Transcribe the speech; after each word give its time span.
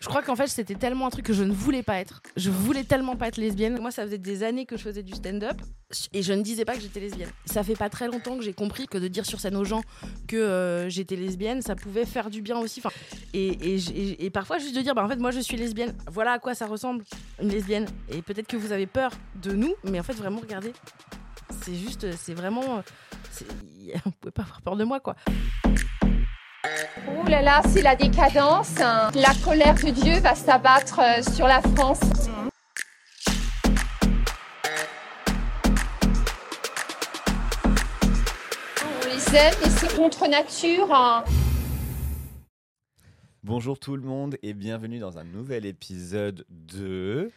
Je 0.00 0.08
crois 0.08 0.22
qu'en 0.22 0.34
fait, 0.34 0.46
c'était 0.46 0.74
tellement 0.74 1.06
un 1.06 1.10
truc 1.10 1.26
que 1.26 1.34
je 1.34 1.44
ne 1.44 1.52
voulais 1.52 1.82
pas 1.82 1.98
être. 1.98 2.22
Je 2.34 2.48
voulais 2.48 2.84
tellement 2.84 3.16
pas 3.16 3.28
être 3.28 3.36
lesbienne. 3.36 3.78
Moi, 3.78 3.90
ça 3.90 4.04
faisait 4.04 4.16
des 4.16 4.42
années 4.42 4.64
que 4.64 4.78
je 4.78 4.82
faisais 4.82 5.02
du 5.02 5.12
stand-up 5.12 5.60
et 6.14 6.22
je 6.22 6.32
ne 6.32 6.40
disais 6.40 6.64
pas 6.64 6.74
que 6.74 6.80
j'étais 6.80 7.00
lesbienne. 7.00 7.28
Ça 7.44 7.62
fait 7.62 7.74
pas 7.74 7.90
très 7.90 8.06
longtemps 8.06 8.38
que 8.38 8.42
j'ai 8.42 8.54
compris 8.54 8.86
que 8.86 8.96
de 8.96 9.08
dire 9.08 9.26
sur 9.26 9.40
scène 9.40 9.56
aux 9.56 9.64
gens 9.64 9.82
que 10.26 10.36
euh, 10.36 10.88
j'étais 10.88 11.16
lesbienne, 11.16 11.60
ça 11.60 11.76
pouvait 11.76 12.06
faire 12.06 12.30
du 12.30 12.40
bien 12.40 12.56
aussi. 12.58 12.82
Et, 13.34 14.30
parfois, 14.32 14.56
juste 14.56 14.74
de 14.74 14.80
dire, 14.80 14.94
bah, 14.94 15.04
en 15.04 15.08
fait, 15.08 15.16
moi, 15.16 15.32
je 15.32 15.40
suis 15.40 15.58
lesbienne. 15.58 15.94
Voilà 16.10 16.32
à 16.32 16.38
quoi 16.38 16.54
ça 16.54 16.66
ressemble, 16.66 17.04
une 17.42 17.50
lesbienne. 17.50 17.86
Et 18.08 18.22
peut-être 18.22 18.46
que 18.46 18.56
vous 18.56 18.72
avez 18.72 18.86
peur 18.86 19.12
de 19.42 19.52
nous, 19.52 19.74
mais 19.84 20.00
en 20.00 20.02
fait, 20.02 20.14
vraiment, 20.14 20.40
regardez. 20.40 20.72
C'est 21.62 21.74
juste, 21.74 22.10
c'est 22.16 22.32
vraiment. 22.32 22.82
Vous 24.04 24.10
pouvez 24.20 24.32
pas 24.32 24.42
avoir 24.42 24.62
peur 24.62 24.76
de 24.76 24.84
moi, 24.84 24.98
quoi. 25.00 25.14
Ouh 27.08 27.26
là 27.28 27.42
là, 27.42 27.62
c'est 27.68 27.82
la 27.82 27.96
décadence. 27.96 28.80
hein. 28.80 29.10
La 29.14 29.32
colère 29.44 29.74
de 29.74 29.90
Dieu 29.90 30.18
va 30.20 30.34
s'abattre 30.34 31.00
euh, 31.00 31.22
sur 31.22 31.46
la 31.46 31.60
France. 31.62 32.00
On 38.84 39.06
les 39.06 39.36
aime 39.36 39.54
et 39.64 39.70
c'est 39.70 39.96
contre 39.96 40.28
nature. 40.28 40.92
hein. 40.94 41.24
Bonjour 43.42 43.78
tout 43.78 43.96
le 43.96 44.02
monde 44.02 44.36
et 44.42 44.52
bienvenue 44.52 44.98
dans 44.98 45.18
un 45.18 45.24
nouvel 45.24 45.64
épisode 45.66 46.44
de 46.50 47.30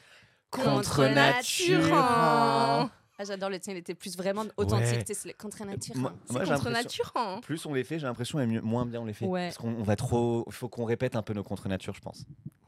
Contre 0.50 1.06
nature. 1.08 2.90
Hein. 3.14 3.16
Ah, 3.20 3.24
j'adore 3.26 3.50
le 3.50 3.60
tien, 3.60 3.74
il 3.74 3.78
était 3.78 3.94
plus 3.94 4.18
vraiment 4.18 4.46
authentique. 4.58 4.98
Ouais. 4.98 5.04
C'est 5.14 5.26
le 5.28 5.34
contre 5.34 5.66
nature. 5.66 5.96
Moi- 5.96 6.12
hein. 6.14 6.20
C'est 6.26 6.34
j'ai 6.34 6.40
contre 6.40 6.50
l'impression- 6.52 6.72
nature. 6.72 7.12
hein. 7.16 7.40
Plus 7.44 7.66
on 7.66 7.74
les 7.74 7.84
fait, 7.84 8.00
j'ai 8.00 8.08
l'impression, 8.08 8.40
et 8.40 8.46
mieux- 8.48 8.62
moins 8.62 8.86
bien 8.86 9.02
on 9.02 9.06
les 9.06 9.14
fait. 9.14 9.26
Ouais. 9.26 9.46
Parce 9.48 9.58
qu'on 9.58 9.74
on 9.76 9.84
va 9.84 9.96
trop. 9.96 10.44
Il 10.48 10.54
faut 10.54 10.68
qu'on 10.70 10.86
répète 10.86 11.16
un 11.16 11.22
peu 11.22 11.34
nos 11.34 11.44
contre-natures, 11.44 11.94
je 11.94 12.02
pense. 12.02 12.26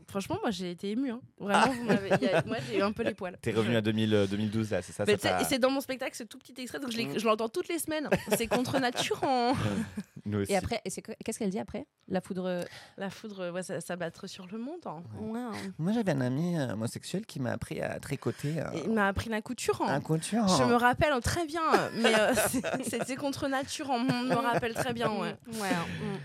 Franchement, 0.08 0.38
moi, 0.42 0.52
j'ai 0.52 0.72
été 0.72 0.92
émue. 0.92 1.12
hein. 1.12 1.20
Vraiment, 1.40 1.74
vous 1.74 1.84
m'avez- 1.84 2.10
il 2.22 2.24
y 2.24 2.30
a- 2.30 2.44
moi, 2.46 2.58
j'ai 2.70 2.78
eu 2.78 2.82
un 2.82 2.92
peu 2.94 3.04
les 3.04 3.14
poils. 3.14 3.38
T'es 3.42 3.52
revenu 3.52 3.76
à 3.76 3.82
2000, 3.82 4.14
euh, 4.14 4.28
2012 4.28 4.72
là, 4.72 4.82
c'est 4.82 4.94
ça, 4.94 5.04
c'est 5.06 5.60
dans 5.60 5.72
mon 5.72 5.82
spectacle, 5.82 6.16
ce 6.16 6.24
tout 6.24 6.38
petit 6.38 6.54
extrait, 6.62 6.80
donc 6.80 6.92
je 6.92 7.20
je 7.20 7.26
l'entends 7.26 7.50
toutes 7.50 7.68
les 7.68 7.80
semaines. 7.80 8.08
C'est 8.38 8.48
contre 8.48 8.80
nature. 8.80 9.20
Nous 10.26 10.40
aussi. 10.40 10.52
Et 10.52 10.56
après, 10.58 10.82
et 10.86 10.90
c'est 10.90 11.02
quoi- 11.02 11.14
qu'est-ce 11.24 11.38
qu'elle 11.38 11.50
dit 11.52 11.60
après? 11.60 11.86
La 12.08 12.20
foudre. 12.22 12.66
La 12.98 13.10
foudre, 13.10 13.52
ouais, 13.52 13.62
ça, 13.64 13.80
ça 13.82 13.96
battre 13.96 14.26
sur 14.28 14.48
le 14.48 14.58
monde. 14.58 14.80
hein. 14.86 15.04
Wow. 15.20 15.52
Moi 15.78 15.92
j'avais 15.94 16.12
un 16.14 16.22
ami 16.22 16.58
euh, 16.58 16.74
homosexuel 16.74 17.26
qui 17.26 17.40
m'a 17.40 17.52
appris 17.52 17.80
à 17.82 18.00
tricoter 18.00 18.60
euh, 18.60 18.64
il 18.86 18.92
m'a 18.92 19.08
appris 19.08 19.30
la 19.30 19.42
couture. 19.42 19.82
hein. 19.82 19.88
un 19.94 20.02
couture. 20.02 20.48
Je 20.48 20.64
me 20.64 20.76
rappelle 20.76 21.14
euh, 21.14 21.20
très 21.20 21.46
bien, 21.46 21.62
mais 21.96 22.14
euh, 22.20 22.34
c'est- 22.50 22.84
c'était 22.90 23.16
contre 23.16 23.48
nature. 23.48 23.92
hein. 23.92 24.06
Je 24.10 24.30
me 24.30 24.36
rappelle 24.36 24.74
très 24.74 24.94
bien. 24.94 25.12
Ouais. 25.12 25.36
Ouais, 25.54 25.70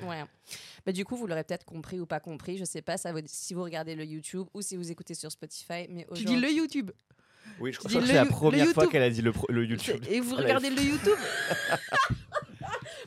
mm, 0.02 0.08
ouais. 0.08 0.24
Bah, 0.86 0.92
du 0.92 1.04
coup, 1.04 1.14
vous 1.16 1.26
l'aurez 1.26 1.44
peut-être 1.44 1.66
compris 1.66 2.00
ou 2.00 2.06
pas 2.06 2.20
compris. 2.20 2.56
Je 2.56 2.64
sais 2.64 2.80
pas 2.80 2.96
ça 2.96 3.12
vous- 3.12 3.20
si 3.26 3.52
vous 3.52 3.62
regardez 3.62 3.94
le 3.94 4.04
YouTube 4.06 4.46
ou 4.54 4.62
si 4.62 4.76
vous 4.78 4.90
écoutez 4.90 5.12
sur 5.14 5.30
Spotify. 5.30 5.86
Mais 5.90 6.06
Tu 6.14 6.24
dis 6.24 6.26
aujourd'hui- 6.26 6.40
le 6.40 6.50
YouTube. 6.52 6.90
Oui, 7.58 7.72
je 7.72 7.78
crois 7.78 7.90
que 7.90 8.06
c'est 8.06 8.12
la 8.14 8.24
première 8.24 8.64
fois 8.68 8.84
YouTube. 8.84 8.92
qu'elle 8.92 9.02
a 9.02 9.10
dit 9.10 9.20
le, 9.22 9.32
pro- 9.32 9.46
le 9.50 9.64
YouTube. 9.66 10.02
Et 10.08 10.20
vous 10.20 10.34
regardez 10.36 10.70
le 10.70 10.80
YouTube 10.80 11.18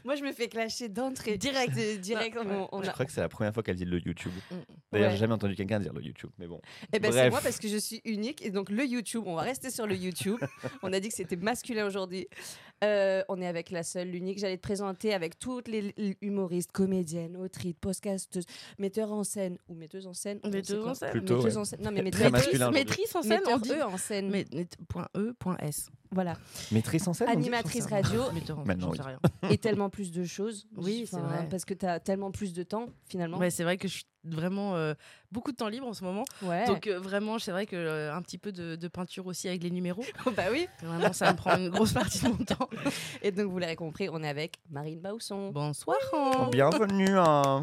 Moi, 0.03 0.16
je 0.16 0.24
me 0.24 0.31
fais 0.31 0.47
clasher 0.47 0.90
d'entrée. 0.90 1.38
Direct. 1.38 1.74
direct. 2.02 2.38
on- 2.38 2.68
on 2.72 2.84
Je 2.84 2.90
a- 2.90 2.94
crois 2.94 3.06
que 3.06 3.12
c'est 3.12 3.22
la 3.22 3.30
première 3.30 3.53
fois 3.53 3.64
qu'elle 3.64 3.75
dit 3.78 3.86
le 3.86 4.00
YouTube. 4.06 4.31
Mm. 4.52 4.56
D'ailleurs, 4.91 5.08
Ouais. 5.08 5.14
j'ai 5.14 5.19
jamais 5.19 5.34
entendu 5.34 5.56
quelqu'un 5.56 5.80
dire 5.80 5.94
le 5.94 6.02
YouTube, 6.02 6.30
mais 6.38 6.47
bon. 6.47 6.59
Eh 6.91 7.00
ben 7.00 7.12
c'est 7.12 7.30
moi 7.30 7.40
parce 7.41 7.58
que 7.59 7.68
je 7.68 7.78
suis 7.78 8.02
unique 8.06 8.46
et 8.46 8.50
donc 8.52 8.69
le 8.69 8.86
YouTube, 8.86 9.24
on 9.25 9.36
va 9.36 9.42
rester 9.44 9.69
sur 9.69 9.88
le 9.88 9.96
YouTube. 9.96 10.40
on 10.84 10.92
a 10.94 11.00
dit 11.00 11.09
que 11.09 11.16
c'était 11.16 11.36
masculin 11.38 11.86
aujourd'hui. 11.86 12.28
Euh, 12.84 13.24
on 13.30 13.42
est 13.42 13.48
avec 13.48 13.72
la 13.72 13.84
seule, 13.84 14.10
l'unique. 14.10 14.40
J'allais 14.40 14.58
te 14.58 14.62
présenter 14.62 15.14
avec 15.14 15.40
toutes 15.40 15.68
les 15.68 15.94
l- 15.98 16.16
humoristes, 16.22 16.72
comédiennes, 16.72 17.38
autrices, 17.38 17.76
podcasteuses, 17.80 18.46
metteurs 18.80 19.12
en 19.12 19.24
scène 19.24 19.58
ou 19.68 19.74
metteuses 19.76 20.08
en 20.08 20.14
scène. 20.14 20.40
Metteuses 20.44 20.86
en 20.86 20.94
scène. 20.94 21.12
Plutôt, 21.12 21.38
Metteuses 21.38 21.54
ouais. 21.56 21.62
en 21.62 21.66
scène. 21.66 21.80
Non 21.82 21.92
mais 21.92 22.02
metteuses 22.02 22.32
masculin. 22.32 22.72
Maîtrise 22.72 23.16
en 23.16 23.22
scène, 23.22 23.32
on 23.46 23.52
metteurs 23.52 23.60
dit. 23.60 23.72
eux 23.72 23.84
en 23.84 23.98
scène. 23.98 24.30
Mais, 24.30 24.46
mais- 24.54 24.68
point 24.88 25.08
E, 25.16 25.34
point 25.40 25.58
S. 25.60 25.88
Voilà. 26.12 26.38
Maîtrise 26.72 27.08
en 27.08 27.14
scène 27.14 27.28
on 27.30 27.34
Animatrice 27.34 27.86
radio 27.88 28.32
Metteur 28.34 28.60
en- 28.60 28.66
Maintenant, 28.66 28.92
oui. 28.92 29.00
et 29.50 29.58
tellement 29.58 29.90
plus 29.90 30.12
de 30.12 30.24
choses. 30.26 30.68
Oui, 30.78 31.08
c'est 31.10 31.18
vrai. 31.20 31.48
Parce 31.50 31.66
que 31.66 31.74
tu 31.74 31.86
as 31.86 32.00
tellement 32.00 32.32
plus 32.32 32.54
de 32.54 32.64
temps 32.64 32.88
finalement. 33.08 33.38
Ouais, 33.40 33.50
c'est 33.50 33.64
vrai 33.64 33.78
que 33.78 33.88
je 33.88 33.94
suis 33.94 34.06
vraiment 34.24 34.76
euh, 34.76 34.94
beaucoup 35.32 35.52
de 35.52 35.58
temps 35.58 35.68
libre 35.68 35.88
en 35.88 35.94
ce 35.94 36.04
moment. 36.04 36.24
Ouais. 36.42 36.66
Donc 36.66 36.88
euh, 36.88 37.00
vraiment, 37.00 37.40
c'est 37.40 37.52
vrai 37.52 37.66
que 37.66 37.76
euh, 37.76 38.14
un 38.16 38.22
petit 38.22 38.38
peu 38.38 38.52
de, 38.52 38.76
de 38.76 38.88
peinture 38.88 39.26
aussi 39.28 39.48
avec 39.48 39.64
les 39.64 39.72
numéros. 39.72 40.04
bah 40.38 40.46
oui. 40.52 40.68
Vraiment, 40.82 41.14
ça 41.14 41.32
me 41.32 41.38
prend 41.38 41.58
une 41.58 41.70
grosse 41.70 41.94
partie 41.94 42.24
de 42.24 42.30
mon 42.30 42.38
temps. 42.44 42.70
Et 43.22 43.32
donc 43.32 43.52
vous 43.52 43.60
l'aurez 43.60 43.76
compris, 43.76 44.10
on 44.10 44.24
est 44.24 44.30
avec 44.30 44.60
Marine 44.70 45.00
Bausson. 45.02 45.50
Bonsoir. 45.52 45.98
Oh, 46.14 46.32
hein. 46.38 46.50
Bienvenue. 46.52 47.18
hein. 47.18 47.62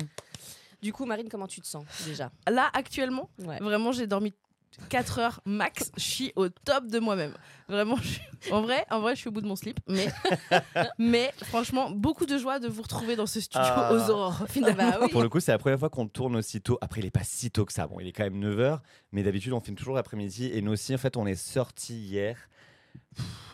Du 0.82 0.92
coup, 0.94 1.04
Marine, 1.04 1.28
comment 1.28 1.46
tu 1.46 1.60
te 1.60 1.66
sens 1.66 1.84
déjà? 2.06 2.30
Là, 2.48 2.70
actuellement, 2.72 3.28
Ouais. 3.44 3.58
vraiment, 3.58 3.92
j'ai 3.92 4.06
dormi 4.06 4.32
4 4.88 5.18
heures 5.18 5.40
max. 5.44 5.90
Je 5.96 6.02
suis 6.02 6.32
au 6.36 6.48
top 6.48 6.86
de 6.86 6.98
moi-même. 6.98 7.34
Vraiment, 7.68 7.96
je 7.96 8.08
suis- 8.08 8.52
en 8.52 8.62
vrai, 8.62 8.84
en 8.90 9.00
vrai, 9.00 9.14
je 9.14 9.20
suis 9.20 9.28
au 9.28 9.32
bout 9.32 9.40
de 9.42 9.46
mon 9.46 9.56
slip. 9.56 9.78
Mais, 9.88 10.06
mais 10.98 11.32
franchement, 11.44 11.90
beaucoup 11.90 12.26
de 12.26 12.38
joie 12.38 12.58
de 12.58 12.68
vous 12.68 12.82
retrouver 12.82 13.14
dans 13.16 13.26
ce 13.26 13.40
studio 13.40 13.60
Ah. 13.64 13.92
aux 13.92 14.10
aurores. 14.10 14.46
Finalement. 14.48 14.90
Bah 14.90 14.98
oui. 15.02 15.08
Pour 15.10 15.22
le 15.22 15.28
coup, 15.28 15.40
c'est 15.40 15.52
la 15.52 15.58
première 15.58 15.78
fois 15.78 15.90
qu'on 15.90 16.08
tourne 16.08 16.36
aussi 16.36 16.60
tôt. 16.60 16.78
Après, 16.80 17.00
il 17.00 17.06
est 17.06 17.10
pas 17.10 17.24
si 17.24 17.50
tôt 17.50 17.64
que 17.64 17.72
ça. 17.72 17.86
Bon, 17.86 18.00
il 18.00 18.06
est 18.08 18.12
quand 18.12 18.24
même 18.24 18.40
9h, 18.40 18.80
mais 19.12 19.22
d'habitude, 19.22 19.52
on 19.52 19.60
filme 19.60 19.76
toujours 19.76 19.94
l'après-midi. 19.94 20.50
Et 20.52 20.62
nous 20.62 20.72
aussi, 20.72 20.94
en 20.94 20.98
fait, 20.98 21.16
on 21.16 21.26
est 21.26 21.34
sortis 21.36 21.98
hier. 21.98 22.36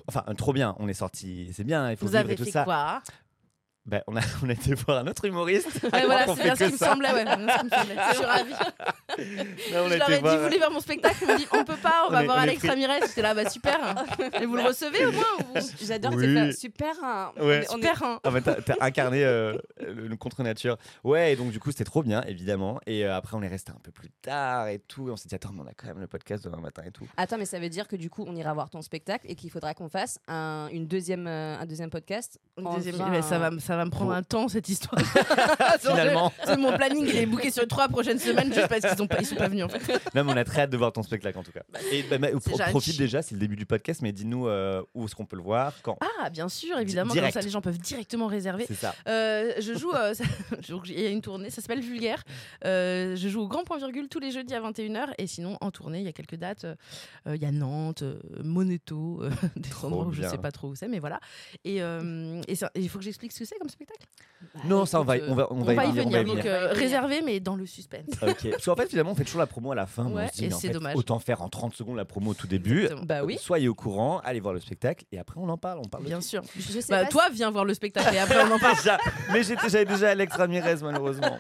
Enfin, 0.07 0.23
trop 0.37 0.53
bien. 0.53 0.77
On 0.79 0.89
est 0.89 0.95
sortis. 0.95 1.51
C'est 1.53 1.65
bien, 1.65 1.91
il 1.91 1.97
faut 1.97 2.07
Vous 2.07 2.13
vivre 2.13 2.21
avez 2.21 2.33
et 2.35 2.37
tout 2.37 2.45
fait 2.45 2.51
ça. 2.53 2.65
quoi? 2.65 3.03
Ben, 3.87 4.03
on, 4.09 4.17
a, 4.17 4.21
on 4.45 4.49
a 4.49 4.53
été 4.53 4.75
voir 4.75 4.99
un 4.99 5.07
autre 5.07 5.25
humoriste. 5.25 5.81
Ouais, 5.85 5.91
voilà, 6.07 6.27
c'est 6.35 6.43
bien 6.43 6.55
ce 6.57 6.61
que 6.61 6.65
qui 6.67 6.73
me 6.73 6.79
ça. 6.79 6.91
semblait. 6.91 7.13
Ouais. 7.13 7.25
Je 7.25 8.15
suis 8.17 8.25
ravie. 8.25 8.51
Là, 8.53 9.83
on 9.85 9.89
Je 9.89 9.95
a 9.95 9.97
leur 9.99 10.11
ai 10.11 10.15
dit, 10.17 10.21
voir- 10.21 10.37
vous 10.39 10.43
voulez 10.45 10.59
voir 10.59 10.71
mon 10.71 10.81
spectacle? 10.81 11.17
Ils 11.23 11.27
m'ont 11.29 11.37
dit, 11.37 11.47
on 11.53 11.65
peut 11.65 11.77
pas, 11.77 12.03
on 12.05 12.09
On 12.09 12.13
va 12.13 12.23
est- 12.23 12.27
voir 12.27 12.39
on 12.39 12.41
Alex 12.43 12.59
pris- 12.59 12.69
Ramirez. 12.69 13.01
J'étais 13.07 13.23
là, 13.23 13.35
bah 13.35 13.49
super. 13.49 13.79
Et 14.41 14.47
vous 14.47 14.57
le 14.57 14.63
recevez 14.63 15.07
au 15.07 15.13
moins 15.13 15.23
ou- 15.55 15.59
J'adore, 15.83 16.13
Oui. 16.15 16.25
c'est 16.25 16.35
faire 16.35 16.53
super. 16.55 16.95
hein. 17.03 17.33
On 17.37 17.47
Ouais. 17.47 17.65
Super, 17.69 18.03
hein. 18.03 18.21
Ah 18.25 18.31
bah, 18.31 18.41
t'as, 18.43 18.75
incarné 18.81 19.25
euh, 19.25 19.57
le, 19.81 20.09
le 20.09 20.17
contre-nature. 20.17 20.77
Ouais, 21.05 21.33
et 21.33 21.37
donc 21.37 21.51
du 21.53 21.61
coup, 21.61 21.71
c'était 21.71 21.85
trop 21.85 22.03
bien, 22.03 22.23
évidemment. 22.23 22.81
Et 22.87 23.05
euh, 23.07 23.15
après, 23.17 23.37
on 23.37 23.43
est 23.43 23.49
resté 23.49 23.71
un 23.73 23.79
peu 23.83 23.93
plus 23.93 24.11
tard 24.23 24.69
et 24.69 24.79
tout. 24.81 25.09
Et 25.09 25.13
on 25.13 25.17
s'est 25.17 25.29
dit, 25.29 25.35
attends, 25.35 25.51
mais 25.53 25.63
on 25.65 25.67
a 25.69 25.75
quand 25.75 25.87
même 25.87 26.01
le 26.01 26.07
podcast 26.09 26.45
demain 26.45 26.59
matin 26.61 26.83
et 26.85 26.91
tout. 26.91 27.07
Attends, 27.17 27.39
mais 27.39 27.47
ça 27.47 27.59
veut 27.61 27.69
dire 27.69 27.87
que 27.89 27.97
du 27.97 28.11
coup, 28.11 28.25
on 28.27 28.35
ira 28.35 28.53
voir 28.53 28.69
ton 28.69 28.83
spectacle 28.83 29.27
et 29.29 29.35
qu'il 29.37 29.51
faudra 29.51 29.75
qu'on 29.75 29.89
fasse 29.89 30.19
un, 30.29 30.69
une 30.73 30.87
deuxième, 30.87 31.27
euh, 31.29 31.57
un 31.59 31.67
deuxième 31.67 31.91
podcast. 31.91 32.39
Une 32.59 32.67
en 32.67 32.75
deuxième- 32.75 32.95
faisant 32.97 33.09
mais 33.09 33.23
ça 33.23 33.39
va, 33.39 33.51
me- 33.51 33.59
ça 33.77 33.81
va 33.81 33.85
me 33.85 33.91
prendre 33.91 34.13
un 34.13 34.23
temps 34.23 34.49
cette 34.49 34.69
histoire. 34.71 34.99
Finalement. 35.81 36.33
C'est 36.45 36.57
mon 36.57 36.75
planning, 36.77 37.05
il 37.07 37.17
est 37.17 37.27
booké 37.27 37.51
sur 37.51 37.61
les 37.63 37.69
trois 37.69 37.89
prochaines 37.89 38.19
semaines 38.19 38.53
juste 38.53 38.69
parce 38.69 38.81
qu'ils 38.81 38.91
ils 39.21 39.27
sont 39.27 39.37
pas 39.37 39.49
venus 39.49 39.65
en 39.65 39.69
fait. 39.69 40.01
Mais 40.15 40.23
on 40.23 40.29
a 40.31 40.45
très 40.45 40.63
hâte 40.63 40.71
de 40.71 40.77
voir 40.79 40.93
ton 40.93 41.03
spectacle 41.03 41.39
en 41.39 41.43
tout 41.43 41.53
cas. 41.53 41.61
Et 41.93 42.03
bah, 42.05 42.17
bah, 42.19 42.29
pro- 42.31 42.53
déjà 42.53 42.65
profite 42.69 42.97
déjà, 42.97 43.21
c'est 43.21 43.35
le 43.35 43.41
début 43.41 43.57
du 43.57 43.67
podcast, 43.67 44.01
mais 44.03 44.13
dis-nous 44.13 44.47
euh, 44.49 44.83
où 44.95 45.05
est-ce 45.05 45.15
qu'on 45.15 45.27
peut 45.27 45.37
le 45.37 45.43
voir, 45.43 45.75
quand. 45.83 45.99
Ah, 46.23 46.31
bien 46.31 46.49
sûr, 46.49 46.79
évidemment, 46.79 47.13
Direct. 47.13 47.35
comme 47.35 47.43
ça 47.43 47.47
les 47.47 47.53
gens 47.53 47.61
peuvent 47.61 47.79
directement 47.79 48.27
réserver. 48.29 48.65
C'est 48.67 48.75
ça. 48.75 48.95
Euh, 49.09 49.53
je 49.61 49.75
joue, 49.75 49.93
euh, 49.93 50.15
ça- 50.15 50.25
donc, 50.71 50.89
il 50.89 50.99
y 50.99 51.07
a 51.07 51.11
une 51.11 51.21
tournée, 51.21 51.51
ça 51.51 51.61
s'appelle 51.61 51.81
Vulgaire. 51.81 52.23
Je 52.65 53.27
joue 53.29 53.43
au 53.43 53.49
Grand 53.49 53.65
Point 53.65 53.79
Virgule 53.79 54.09
tous 54.09 54.21
les 54.21 54.31
jeudis 54.31 54.55
à 54.55 54.61
21h 54.61 55.09
et 55.19 55.27
sinon 55.27 55.59
en 55.61 55.71
tournée, 55.71 55.99
il 55.99 56.05
y 56.05 56.09
a 56.09 56.13
quelques 56.13 56.37
dates. 56.37 56.67
Il 57.27 57.37
y 57.37 57.45
a 57.45 57.53
Nantes, 57.53 58.05
Moneto, 58.43 59.23
des 59.57 59.69
endroits 59.85 60.07
où 60.07 60.13
je 60.13 60.21
bien. 60.21 60.31
sais 60.31 60.39
pas 60.39 60.53
trop 60.53 60.69
où 60.69 60.75
c'est, 60.75 60.89
mais 60.89 60.99
voilà. 60.99 61.21
Et 61.65 61.77
il 61.77 62.89
faut 62.89 62.99
que 62.99 63.05
j'explique 63.05 63.33
ce 63.33 63.41
que 63.41 63.45
c'est 63.45 63.59
comme 63.67 63.69
spectacle. 63.69 64.07
Bah, 64.55 64.61
Non, 64.67 64.85
ça, 64.87 65.01
on 65.01 65.05
va, 65.05 65.15
on 65.29 65.35
va, 65.35 65.47
on 65.51 65.61
On 65.61 65.65
va 65.65 65.73
y 65.87 65.91
venir, 65.91 66.05
venir, 66.05 66.07
on 66.07 66.11
va 66.11 66.21
y 66.21 66.25
donc 66.25 66.37
venir. 66.39 66.53
euh, 66.53 66.73
réservé, 66.73 67.23
mais 67.23 67.41
dans 67.41 67.57
le 67.57 67.67
suspense. 67.67 68.09
Ok. 68.23 68.51
Parce 68.51 68.65
qu'en 68.65 68.77
fait, 68.77 68.89
finalement, 68.89 69.13
on 69.13 69.15
fait 69.15 69.25
toujours 69.25 69.41
la 69.41 69.47
promo 69.47 69.73
à 69.73 69.75
la 69.75 69.87
fin. 69.87 70.05
mais 70.05 70.15
Ouais, 70.15 70.25
on 70.25 70.29
se 70.29 70.35
dit, 70.35 70.45
et 70.45 70.49
mais 70.49 70.55
en 70.55 70.59
fait. 70.91 70.95
Autant 70.95 71.19
faire 71.19 71.43
en 71.43 71.49
30 71.49 71.75
secondes 71.75 71.97
la 71.97 72.05
promo 72.05 72.31
au 72.31 72.35
tout 72.35 72.47
début. 72.47 72.83
Exactement. 72.83 73.07
Bah 73.07 73.25
oui. 73.25 73.39
Soyez 73.41 73.69
au 73.69 73.75
courant, 73.75 74.21
allez 74.25 74.41
voir 74.41 74.55
le 74.55 74.61
spectacle 74.61 75.05
et 75.13 75.19
après 75.19 75.39
on 75.41 75.49
en 75.49 75.59
parle. 75.59 75.81
On 75.85 75.89
parle 75.89 76.05
Bien 76.05 76.21
sûr. 76.21 76.43
Je 76.57 76.81
sais 76.81 76.85
Bah, 76.91 77.05
pas 77.05 77.09
toi, 77.11 77.29
viens 77.33 77.51
voir 77.51 77.65
le 77.65 77.75
spectacle 77.75 78.15
et 78.15 78.19
après 78.19 78.43
on 78.45 78.53
en 78.55 78.59
parle. 78.61 78.77
Déjà, 78.77 78.99
mais 79.33 79.43
j'étais- 79.43 79.69
j'avais 79.69 79.85
déjà 79.87 80.11
Alex 80.11 80.35
Ramirez 80.37 80.77
malheureusement. 80.83 81.39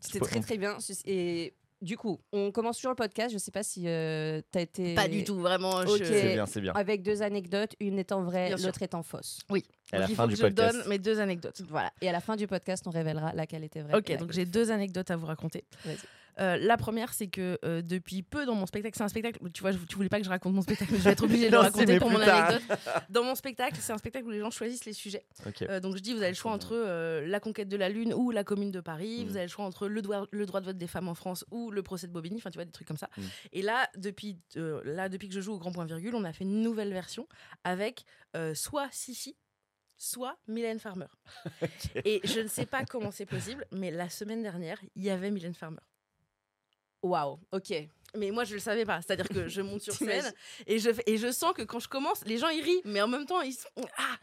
C'était 0.00 0.20
très 0.20 0.40
très 0.40 0.58
bien. 0.58 0.76
Et 1.06 1.54
du 1.80 1.96
coup, 1.96 2.18
on 2.32 2.50
commence 2.50 2.76
toujours 2.76 2.90
le 2.92 2.96
podcast. 2.96 3.32
Je 3.32 3.38
sais 3.38 3.50
pas 3.50 3.62
si 3.62 3.82
tu 3.82 3.88
as 3.88 4.60
été. 4.60 4.94
Pas 4.94 5.08
du 5.08 5.24
tout, 5.24 5.36
vraiment. 5.40 5.82
je- 5.86 5.92
Ok. 5.92 6.00
C'est 6.04 6.34
bien, 6.34 6.46
c'est 6.46 6.60
bien. 6.60 6.72
Avec 6.74 7.02
deux 7.02 7.22
anecdotes, 7.22 7.74
une 7.80 7.98
étant 7.98 8.22
vraie, 8.22 8.50
l'autre 8.50 8.82
étant 8.82 9.02
fausse. 9.02 9.40
Oui. 9.50 9.64
À 9.92 9.96
la 9.98 10.02
Donc, 10.02 10.10
il 10.10 10.16
fin 10.16 10.22
faut 10.24 10.28
du 10.28 10.34
que 10.34 10.40
je 10.40 10.46
podcast. 10.46 10.76
donne 10.78 10.88
mes 10.88 10.98
deux 10.98 11.20
anecdotes. 11.20 11.62
Voilà. 11.70 11.90
Et 12.02 12.08
à 12.08 12.12
la 12.12 12.20
fin 12.20 12.36
du 12.36 12.46
podcast, 12.46 12.84
on 12.86 12.90
révélera 12.90 13.32
laquelle 13.32 13.64
était 13.64 13.80
vraie. 13.82 13.96
Ok, 13.96 14.16
donc 14.18 14.32
j'ai 14.32 14.44
deux 14.44 14.70
anecdotes 14.70 15.10
à 15.10 15.16
vous 15.16 15.26
raconter. 15.26 15.64
Vas-y. 15.84 15.96
Euh, 16.40 16.56
la 16.56 16.76
première, 16.76 17.12
c'est 17.12 17.28
que 17.28 17.58
euh, 17.64 17.82
depuis 17.82 18.22
peu 18.22 18.46
dans 18.46 18.54
mon 18.54 18.66
spectacle, 18.66 18.96
c'est 18.96 19.02
un 19.04 19.08
spectacle, 19.08 19.38
tu 19.52 19.60
vois, 19.60 19.72
je- 19.72 19.78
tu 19.78 19.96
voulais 19.96 20.08
pas 20.08 20.18
que 20.18 20.24
je 20.24 20.28
raconte 20.28 20.54
mon 20.54 20.62
spectacle, 20.62 20.92
mais 20.92 20.98
je 20.98 21.04
vais 21.04 21.10
être 21.10 21.24
obligée 21.24 21.46
de 21.46 21.50
le 21.52 21.58
raconter 21.58 21.98
pour 21.98 22.10
mon 22.10 22.20
anecdote. 22.20 22.78
Dans 23.10 23.24
mon 23.24 23.34
spectacle, 23.34 23.76
c'est 23.80 23.92
un 23.92 23.98
spectacle 23.98 24.26
où 24.26 24.30
les 24.30 24.40
gens 24.40 24.50
choisissent 24.50 24.84
les 24.84 24.92
sujets. 24.92 25.26
Euh, 25.68 25.80
donc 25.80 25.96
je 25.96 26.02
dis, 26.02 26.12
vous 26.12 26.20
avez 26.22 26.30
le 26.30 26.36
choix 26.36 26.52
entre 26.52 26.74
la 27.24 27.40
conquête 27.40 27.68
de 27.68 27.76
la 27.76 27.88
Lune 27.88 28.12
ou 28.14 28.30
la 28.30 28.44
commune 28.44 28.70
de 28.70 28.80
Paris. 28.80 29.24
Mm. 29.24 29.28
Vous 29.28 29.36
avez 29.36 29.46
le 29.46 29.50
choix 29.50 29.64
entre 29.64 29.88
le 29.88 30.00
droit, 30.02 30.26
le 30.30 30.46
droit 30.46 30.60
de 30.60 30.66
vote 30.66 30.78
des 30.78 30.86
femmes 30.86 31.08
en 31.08 31.14
France 31.14 31.44
ou 31.50 31.70
le 31.70 31.82
procès 31.82 32.06
de 32.06 32.12
Bobigny. 32.12 32.36
Enfin, 32.38 32.50
tu 32.50 32.58
vois, 32.58 32.64
des 32.64 32.72
trucs 32.72 32.86
comme 32.88 32.96
ça. 32.96 33.10
Mm. 33.16 33.22
Et 33.52 33.62
là 33.62 33.88
depuis, 33.96 34.38
là, 34.54 35.08
depuis 35.08 35.28
que 35.28 35.34
je 35.34 35.40
joue 35.40 35.52
au 35.54 35.58
Grand 35.58 35.72
Point 35.72 35.86
Virgule, 35.86 36.14
on 36.14 36.24
a 36.24 36.32
fait 36.32 36.44
une 36.44 36.62
nouvelle 36.62 36.92
version 36.92 37.26
avec 37.64 38.04
soit 38.54 38.88
Sissi, 38.92 39.36
soit 39.96 40.38
Mylène 40.46 40.78
Farmer. 40.78 41.06
Et 42.04 42.20
je 42.24 42.40
ne 42.40 42.46
sais 42.48 42.66
pas 42.66 42.84
comment 42.84 43.10
c'est 43.10 43.26
possible, 43.26 43.66
mais 43.72 43.90
la 43.90 44.08
semaine 44.08 44.42
dernière, 44.42 44.78
il 44.94 45.02
y 45.02 45.10
avait 45.10 45.30
Mylène 45.30 45.54
Farmer. 45.54 45.78
Waouh, 47.02 47.38
ok. 47.52 47.72
Mais 48.16 48.30
moi, 48.30 48.44
je 48.44 48.54
le 48.54 48.60
savais 48.60 48.84
pas. 48.84 49.00
C'est-à-dire 49.02 49.28
que 49.28 49.48
je 49.48 49.60
monte 49.60 49.82
sur 49.82 49.94
scène 49.94 50.32
et 50.66 50.78
je, 50.78 50.90
et 51.06 51.16
je 51.18 51.30
sens 51.30 51.52
que 51.52 51.62
quand 51.62 51.80
je 51.80 51.88
commence, 51.88 52.24
les 52.24 52.38
gens 52.38 52.48
ils 52.48 52.62
rient, 52.62 52.80
mais 52.84 53.00
en 53.02 53.08
même 53.08 53.26
temps 53.26 53.40
ils 53.40 53.52
sont 53.52 53.68
ah. 53.96 54.16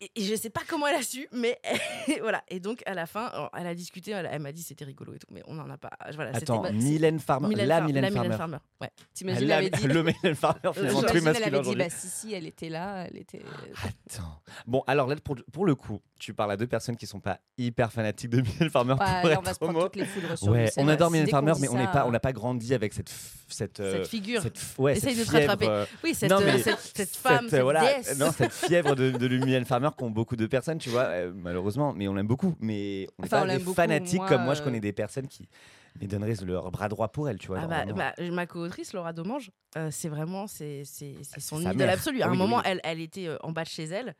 Et, 0.00 0.10
et- 0.16 0.22
je 0.24 0.34
sais 0.34 0.50
pas 0.50 0.60
comment 0.68 0.86
elle 0.86 0.96
a 0.96 1.02
su, 1.02 1.26
mais 1.32 1.58
voilà. 2.20 2.42
Et 2.48 2.60
donc 2.60 2.82
à 2.86 2.94
la 2.94 3.06
fin, 3.06 3.30
elle 3.56 3.66
a 3.66 3.74
discuté, 3.74 4.10
elle, 4.10 4.28
elle 4.30 4.40
m'a 4.42 4.52
dit 4.52 4.62
c'était 4.62 4.84
rigolo 4.84 5.14
et 5.14 5.18
tout, 5.18 5.26
mais 5.30 5.42
on 5.46 5.58
en 5.58 5.70
a 5.70 5.78
pas. 5.78 5.90
Voilà. 6.14 6.34
c'était- 6.34 6.52
Attends, 6.52 6.72
Mylène 6.72 7.18
Farmer, 7.18 7.48
Mylène 7.48 7.68
la 7.68 7.78
Far- 7.78 7.86
Mylène 7.86 8.02
la 8.02 8.10
Farmer. 8.10 8.22
Mylène 8.28 8.38
Farmer. 8.38 8.58
Ouais. 8.80 8.90
T'imagines, 9.14 9.42
elle 9.44 9.52
avait 9.52 9.70
dit. 9.70 9.86
Le 9.86 10.02
Mylène 10.02 10.34
Farmer, 10.34 10.60
finalement, 10.72 10.74
J'imagine, 11.00 11.06
truc 11.06 11.18
J'imagine, 11.20 11.42
elle 11.44 11.52
masculin 11.52 11.58
avait 11.58 11.68
dit, 11.70 11.76
bah 11.76 11.88
si, 11.90 12.08
si, 12.08 12.34
elle 12.34 12.46
était 12.46 12.68
là, 12.68 13.06
elle 13.08 13.18
était. 13.18 13.40
Attends. 13.84 14.42
Bon, 14.66 14.82
alors 14.86 15.06
là, 15.08 15.16
pour, 15.22 15.36
pour 15.52 15.66
le 15.66 15.74
coup, 15.74 16.00
tu 16.18 16.34
parles 16.34 16.52
à 16.52 16.56
deux 16.56 16.66
personnes 16.66 16.96
qui 16.96 17.06
sont 17.06 17.20
pas 17.20 17.38
hyper 17.56 17.92
fanatiques 17.92 18.30
de 18.30 18.40
Mylène 18.42 18.70
Farmer 18.70 18.92
Ouais, 18.94 18.98
pour 18.98 19.06
là, 19.06 19.20
on 19.24 19.28
être 19.40 19.42
va 19.44 19.54
se 19.54 19.58
homo. 19.60 19.72
prendre 19.72 19.84
toutes 19.86 19.96
les 19.96 20.04
foudres 20.04 20.36
sur 20.38 20.48
Ouais, 20.48 20.64
lui, 20.64 20.70
c'est 20.72 20.80
on 20.82 20.88
adore 20.88 21.10
Mylène 21.10 21.28
Farmer, 21.28 21.52
mais 21.60 21.68
on 21.68 21.74
pas, 21.74 22.06
euh, 22.06 22.10
n'a 22.10 22.20
pas 22.20 22.32
grandi 22.32 22.74
avec 22.74 22.92
cette, 22.92 23.10
f- 23.10 23.44
cette, 23.48 23.80
euh, 23.80 23.98
Cette 24.02 24.08
figure. 24.08 24.42
cette 24.42 24.58
ouais, 24.78 24.96
Essaye 24.96 25.14
cette 25.14 25.26
de 25.26 25.30
te 25.30 25.36
rattraper. 25.36 25.68
euh, 25.68 25.84
Oui, 26.04 26.14
cette, 26.14 26.30
euh, 26.32 26.58
cette, 26.58 26.78
cette 26.96 27.16
femme, 27.16 27.40
cette, 27.42 27.50
cette 27.50 27.60
euh, 27.60 27.62
voilà, 27.62 27.80
déesse. 27.80 28.18
non, 28.18 28.30
cette 28.36 28.52
fièvre 28.52 28.94
de, 28.94 29.10
de 29.10 29.28
Mylène 29.38 29.64
Farmer 29.70 29.88
qu'ont 29.96 30.10
beaucoup 30.10 30.36
de 30.36 30.46
personnes, 30.46 30.78
tu 30.78 30.90
vois, 30.90 31.04
euh, 31.04 31.32
malheureusement, 31.34 31.92
mais 31.94 32.08
on 32.08 32.14
l'aime 32.14 32.26
beaucoup. 32.26 32.54
Mais 32.60 33.06
on 33.18 33.22
n'est 33.22 33.26
Enfin, 33.28 33.38
on 33.38 33.40
pas 33.42 33.46
l'aime 33.46 33.58
des 33.58 33.64
beaucoup, 33.64 33.74
fanatiques 33.76 34.18
moi, 34.18 34.28
comme 34.28 34.42
moi, 34.42 34.54
je 34.54 34.60
euh, 34.60 34.64
connais 34.64 34.80
des 34.80 34.92
personnes 34.92 35.28
qui 35.28 35.48
mais 36.00 36.06
donneraient 36.06 36.34
leur 36.44 36.70
bras 36.70 36.88
droit 36.88 37.08
pour 37.08 37.28
elle, 37.28 37.38
tu 37.38 37.48
vois. 37.48 37.58
Ah 37.58 37.60
genre 37.62 37.70
bah, 37.70 37.84
vraiment. 37.84 37.96
bah, 37.96 38.30
ma 38.32 38.46
co-autrice 38.46 38.92
Laura 38.92 39.12
Domange, 39.12 39.50
euh, 39.76 39.88
c'est 39.90 40.08
vraiment 40.08 40.46
c'est 40.46 40.82
c'est 40.84 41.14
c'est 41.22 41.40
son 41.40 41.60
sa 41.62 41.70
idole 41.72 41.86
mère. 41.86 41.94
absolue. 41.94 42.22
À 42.22 42.26
un 42.26 42.30
Oui, 42.30 42.38
moment, 42.38 42.56
oui. 42.58 42.62
elle, 42.64 42.80
elle 42.84 43.00
était 43.00 43.26
euh, 43.28 43.36
en 43.42 43.52
bas 43.52 43.64
de 43.64 43.68
chez 43.68 43.84
elle. 43.84 44.14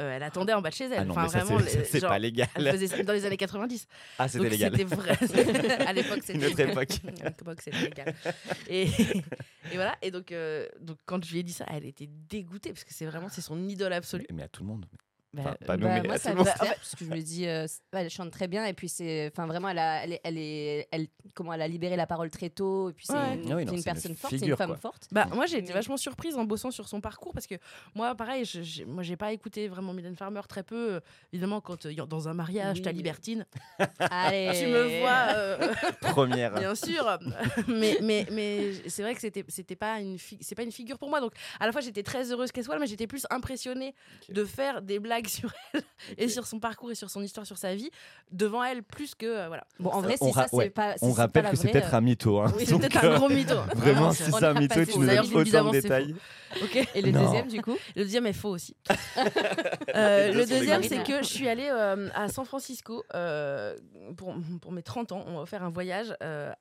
Euh, 0.00 0.16
elle 0.16 0.22
attendait 0.22 0.52
en 0.52 0.60
bas 0.60 0.70
de 0.70 0.74
chez 0.74 0.86
elle. 0.86 0.98
ah 0.98 1.04
non, 1.04 1.12
enfin, 1.16 1.26
vraiment, 1.26 1.60
c'est- 1.60 2.00
pas 2.00 2.18
légal. 2.18 2.48
Elle 2.56 2.72
faisait 2.72 2.88
ça 2.88 3.02
dans 3.02 3.12
les 3.12 3.24
années 3.24 3.36
90. 3.36 3.86
Ah, 4.18 4.28
c'était 4.28 4.48
légal. 4.48 4.72
c'était 4.72 4.84
vrai. 4.84 5.16
à 5.86 5.92
l'époque, 5.92 6.18
c'était 6.22 6.34
Une 6.34 6.44
autre 6.46 6.60
époque. 6.60 6.88
À 7.22 7.28
l'époque, 7.28 7.60
c'était 7.62 7.80
légal. 7.80 8.14
Et, 8.68 8.82
et 9.72 9.74
voilà. 9.76 9.96
Et 10.02 10.10
donc, 10.10 10.32
euh, 10.32 10.66
donc, 10.80 10.98
quand 11.06 11.24
je 11.24 11.32
lui 11.32 11.40
ai 11.40 11.42
dit 11.42 11.52
ça, 11.52 11.64
elle 11.70 11.86
était 11.86 12.08
dégoûtée 12.28 12.70
parce 12.70 12.84
que 12.84 12.92
c'est 12.92 13.06
vraiment 13.06 13.28
c'est 13.28 13.40
son 13.40 13.68
idole 13.68 13.92
absolue. 13.92 14.26
Mais 14.32 14.42
à 14.42 14.48
tout 14.48 14.62
le 14.62 14.68
monde. 14.68 14.86
Bah, 15.34 15.42
Enfin, 15.44 15.56
pas 15.66 15.76
nous, 15.76 15.86
Bah, 15.86 15.94
mais 16.00 16.02
moi, 16.06 16.14
à 16.14 16.18
ça 16.18 16.30
tout 16.32 16.38
me 16.38 16.44
le 16.44 16.50
parce 16.50 16.94
que 16.96 17.04
je 17.04 17.10
me 17.10 17.20
dis, 17.20 17.46
euh, 17.48 17.66
elle 17.92 18.08
chante 18.10 18.30
très 18.30 18.46
bien, 18.46 18.64
et 18.66 18.72
puis 18.72 18.88
c'est, 18.88 19.30
enfin 19.32 19.46
vraiment, 19.46 19.68
elle 19.68 19.78
a, 19.80 20.04
elle, 20.04 20.12
est- 20.12 20.20
elle 20.22 20.38
est, 20.38 20.88
elle, 20.92 21.08
comment 21.34 21.52
elle 21.52 21.62
a 21.62 21.68
libéré 21.68 21.96
la 21.96 22.06
parole 22.06 22.30
très 22.30 22.50
tôt, 22.50 22.90
et 22.90 22.92
puis 22.92 23.04
c'est 23.06 23.12
Ouais. 23.14 23.18
une, 23.18 23.24
Ah 23.24 23.34
oui, 23.34 23.40
c'est 23.42 23.48
non, 23.50 23.58
une 23.58 23.68
c'est 23.68 23.74
une 23.76 23.82
personne 23.84 24.16
forte, 24.16 24.30
c'est 24.30 24.36
une 24.36 24.42
figure, 24.42 24.56
femme 24.56 24.68
quoi. 24.70 24.76
forte. 24.76 25.08
Bah, 25.10 25.26
moi, 25.32 25.46
j'ai 25.46 25.58
été 25.58 25.72
vachement 25.72 25.96
surprise 25.96 26.36
en 26.36 26.44
bossant 26.44 26.70
sur 26.70 26.88
son 26.88 27.00
parcours 27.00 27.32
parce 27.32 27.46
que 27.46 27.56
moi, 27.94 28.14
pareil, 28.14 28.44
je, 28.44 28.62
j'ai- 28.62 28.84
moi, 28.84 29.02
j'ai 29.02 29.16
pas 29.16 29.32
écouté 29.32 29.66
vraiment 29.68 29.92
Mylène 29.92 30.16
Farmer 30.16 30.42
très 30.48 30.62
peu. 30.62 31.00
évidemment, 31.32 31.60
quand 31.60 31.84
euh, 31.86 31.94
dans 32.06 32.28
un 32.28 32.34
mariage, 32.34 32.76
Oui. 32.76 32.82
t'as 32.82 32.92
libertine, 32.92 33.44
Allez. 33.98 34.50
tu 34.58 34.66
me 34.68 35.00
vois, 35.00 35.34
euh, 35.34 35.74
Première. 36.00 36.54
bien 36.54 36.74
sûr. 36.74 37.18
mais 37.68 37.98
mais, 38.02 38.26
mais 38.30 38.72
c'est 38.88 39.02
vrai 39.02 39.14
que 39.14 39.20
c'était, 39.20 39.44
c'était 39.48 39.76
pas 39.76 39.98
une 40.00 40.18
fi- 40.18 40.38
c'est 40.40 40.54
pas 40.54 40.62
une 40.62 40.72
figure 40.72 40.98
pour 40.98 41.10
moi. 41.10 41.20
Donc, 41.20 41.32
à 41.60 41.66
la 41.66 41.72
fois, 41.72 41.80
j'étais 41.80 42.02
très 42.02 42.30
heureuse 42.30 42.52
qu'elle 42.52 42.64
soit 42.64 42.74
là, 42.74 42.80
mais 42.80 42.86
j'étais 42.86 43.06
plus 43.06 43.26
impressionnée 43.30 43.94
de 44.28 44.44
faire 44.44 44.82
des 44.82 44.98
blagues 44.98 45.23
sur 45.28 45.52
elle 45.72 45.82
et 46.18 46.28
sur 46.28 46.46
son 46.46 46.58
parcours 46.60 46.90
et 46.90 46.94
sur 46.94 47.10
son 47.10 47.22
histoire, 47.22 47.46
sur 47.46 47.58
sa 47.58 47.74
vie, 47.74 47.90
devant 48.30 48.62
elle, 48.64 48.82
plus 48.82 49.14
que. 49.14 49.26
euh, 49.26 49.46
voilà. 49.48 49.66
Bon, 49.78 49.90
en 49.90 50.00
vrai, 50.00 50.16
On 50.20 50.28
si 50.28 50.32
ça, 50.32 50.46
c'est 50.48 50.56
ouais. 50.56 50.70
pas. 50.70 50.96
si 50.96 51.04
On 51.04 51.10
c'est 51.10 51.16
pas 51.16 51.22
rappelle 51.22 51.44
la 51.44 51.50
que 51.50 51.56
c'est 51.56 51.70
peut-être 51.70 51.94
un 51.94 52.00
mytho. 52.00 52.40
Hein. 52.40 52.52
Oui, 52.56 52.64
c'est 52.66 52.78
peut-être 52.78 53.04
euh, 53.04 53.14
un 53.14 53.18
gros 53.18 53.28
mytho. 53.28 53.54
Vraiment, 53.76 54.12
c'est- 54.12 54.24
si 54.24 54.32
c'est 54.32 54.44
un 54.44 54.54
mytho, 54.54 54.84
tu 54.84 54.98
nous 54.98 55.06
donnes 55.06 55.18
autant 55.20 55.64
de 55.70 55.80
détails. 55.80 56.14
Ok. 56.62 56.88
Et 56.94 57.02
le 57.02 57.10
Non. 57.10 57.24
deuxième, 57.24 57.48
du 57.48 57.60
coup 57.62 57.76
Le 57.96 58.02
deuxième 58.04 58.26
est 58.26 58.32
faux 58.32 58.50
aussi. 58.50 58.76
Euh, 59.94 60.32
le 60.32 60.46
deuxième, 60.46 60.82
c'est 60.82 61.02
que 61.04 61.18
je 61.22 61.28
suis 61.28 61.48
allée 61.48 61.68
euh, 61.70 62.08
à 62.14 62.28
San 62.28 62.44
Francisco 62.44 63.04
euh, 63.14 63.76
pour, 64.16 64.34
pour 64.60 64.72
mes 64.72 64.82
30 64.82 65.12
ans. 65.12 65.24
On 65.26 65.38
va 65.38 65.46
faire 65.46 65.62
un 65.62 65.70
voyage 65.70 66.14
euh, 66.22 66.52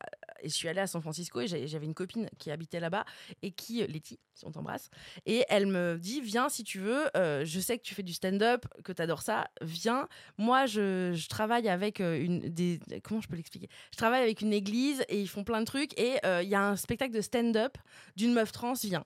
et 0.41 0.50
je 0.50 0.53
suis 0.53 0.67
allée 0.67 0.82
à 0.82 0.88
San 0.88 1.01
Francisco 1.01 1.39
et 1.41 1.48
j'avais 1.48 1.86
une 1.86 1.93
copine 1.93 2.29
qui 2.38 2.51
habitait 2.51 2.79
là-bas 2.79 3.05
et 3.41 3.51
qui, 3.51 3.86
Letty, 3.88 4.20
si 4.34 4.46
on 4.46 4.51
t'embrasse, 4.51 4.89
et 5.25 5.46
elle 5.50 5.65
me 5.67 5.98
dit 5.98 6.22
Viens 6.22 6.50
si 6.50 6.63
tu 6.63 6.79
veux, 6.79 7.05
euh, 7.17 7.43
je 7.46 7.60
sais 7.60 7.77
que 7.77 7.84
tu 7.84 7.96
fais 7.96 8.03
du 8.03 8.13
stand-up, 8.13 8.52
que 8.83 8.91
tu 8.91 9.01
adores 9.01 9.22
ça, 9.22 9.50
viens. 9.62 10.07
Moi, 10.38 10.65
je, 10.65 11.13
je 11.13 11.27
travaille 11.27 11.69
avec 11.69 12.01
euh, 12.01 12.19
une. 12.19 12.39
Des, 12.39 12.79
comment 13.03 13.22
je 13.22 13.27
peux 13.27 13.36
l'expliquer? 13.36 13.69
Je 13.91 13.98
travaille 13.98 14.22
avec 14.22 14.41
une 14.41 14.53
église 14.53 15.03
et 15.10 15.22
ils 15.22 15.27
font 15.27 15.43
plein 15.43 15.60
de 15.60 15.65
trucs 15.65 15.98
et 16.00 16.17
euh, 16.25 16.41
il 16.43 16.50
y 16.50 16.55
a 16.55 16.62
un 16.62 16.75
spectacle 16.75 17.13
de 17.13 17.22
stand-up 17.22 17.77
d'une 18.15 18.33
meuf 18.33 18.51
trans, 18.51 18.74
viens. 18.74 19.05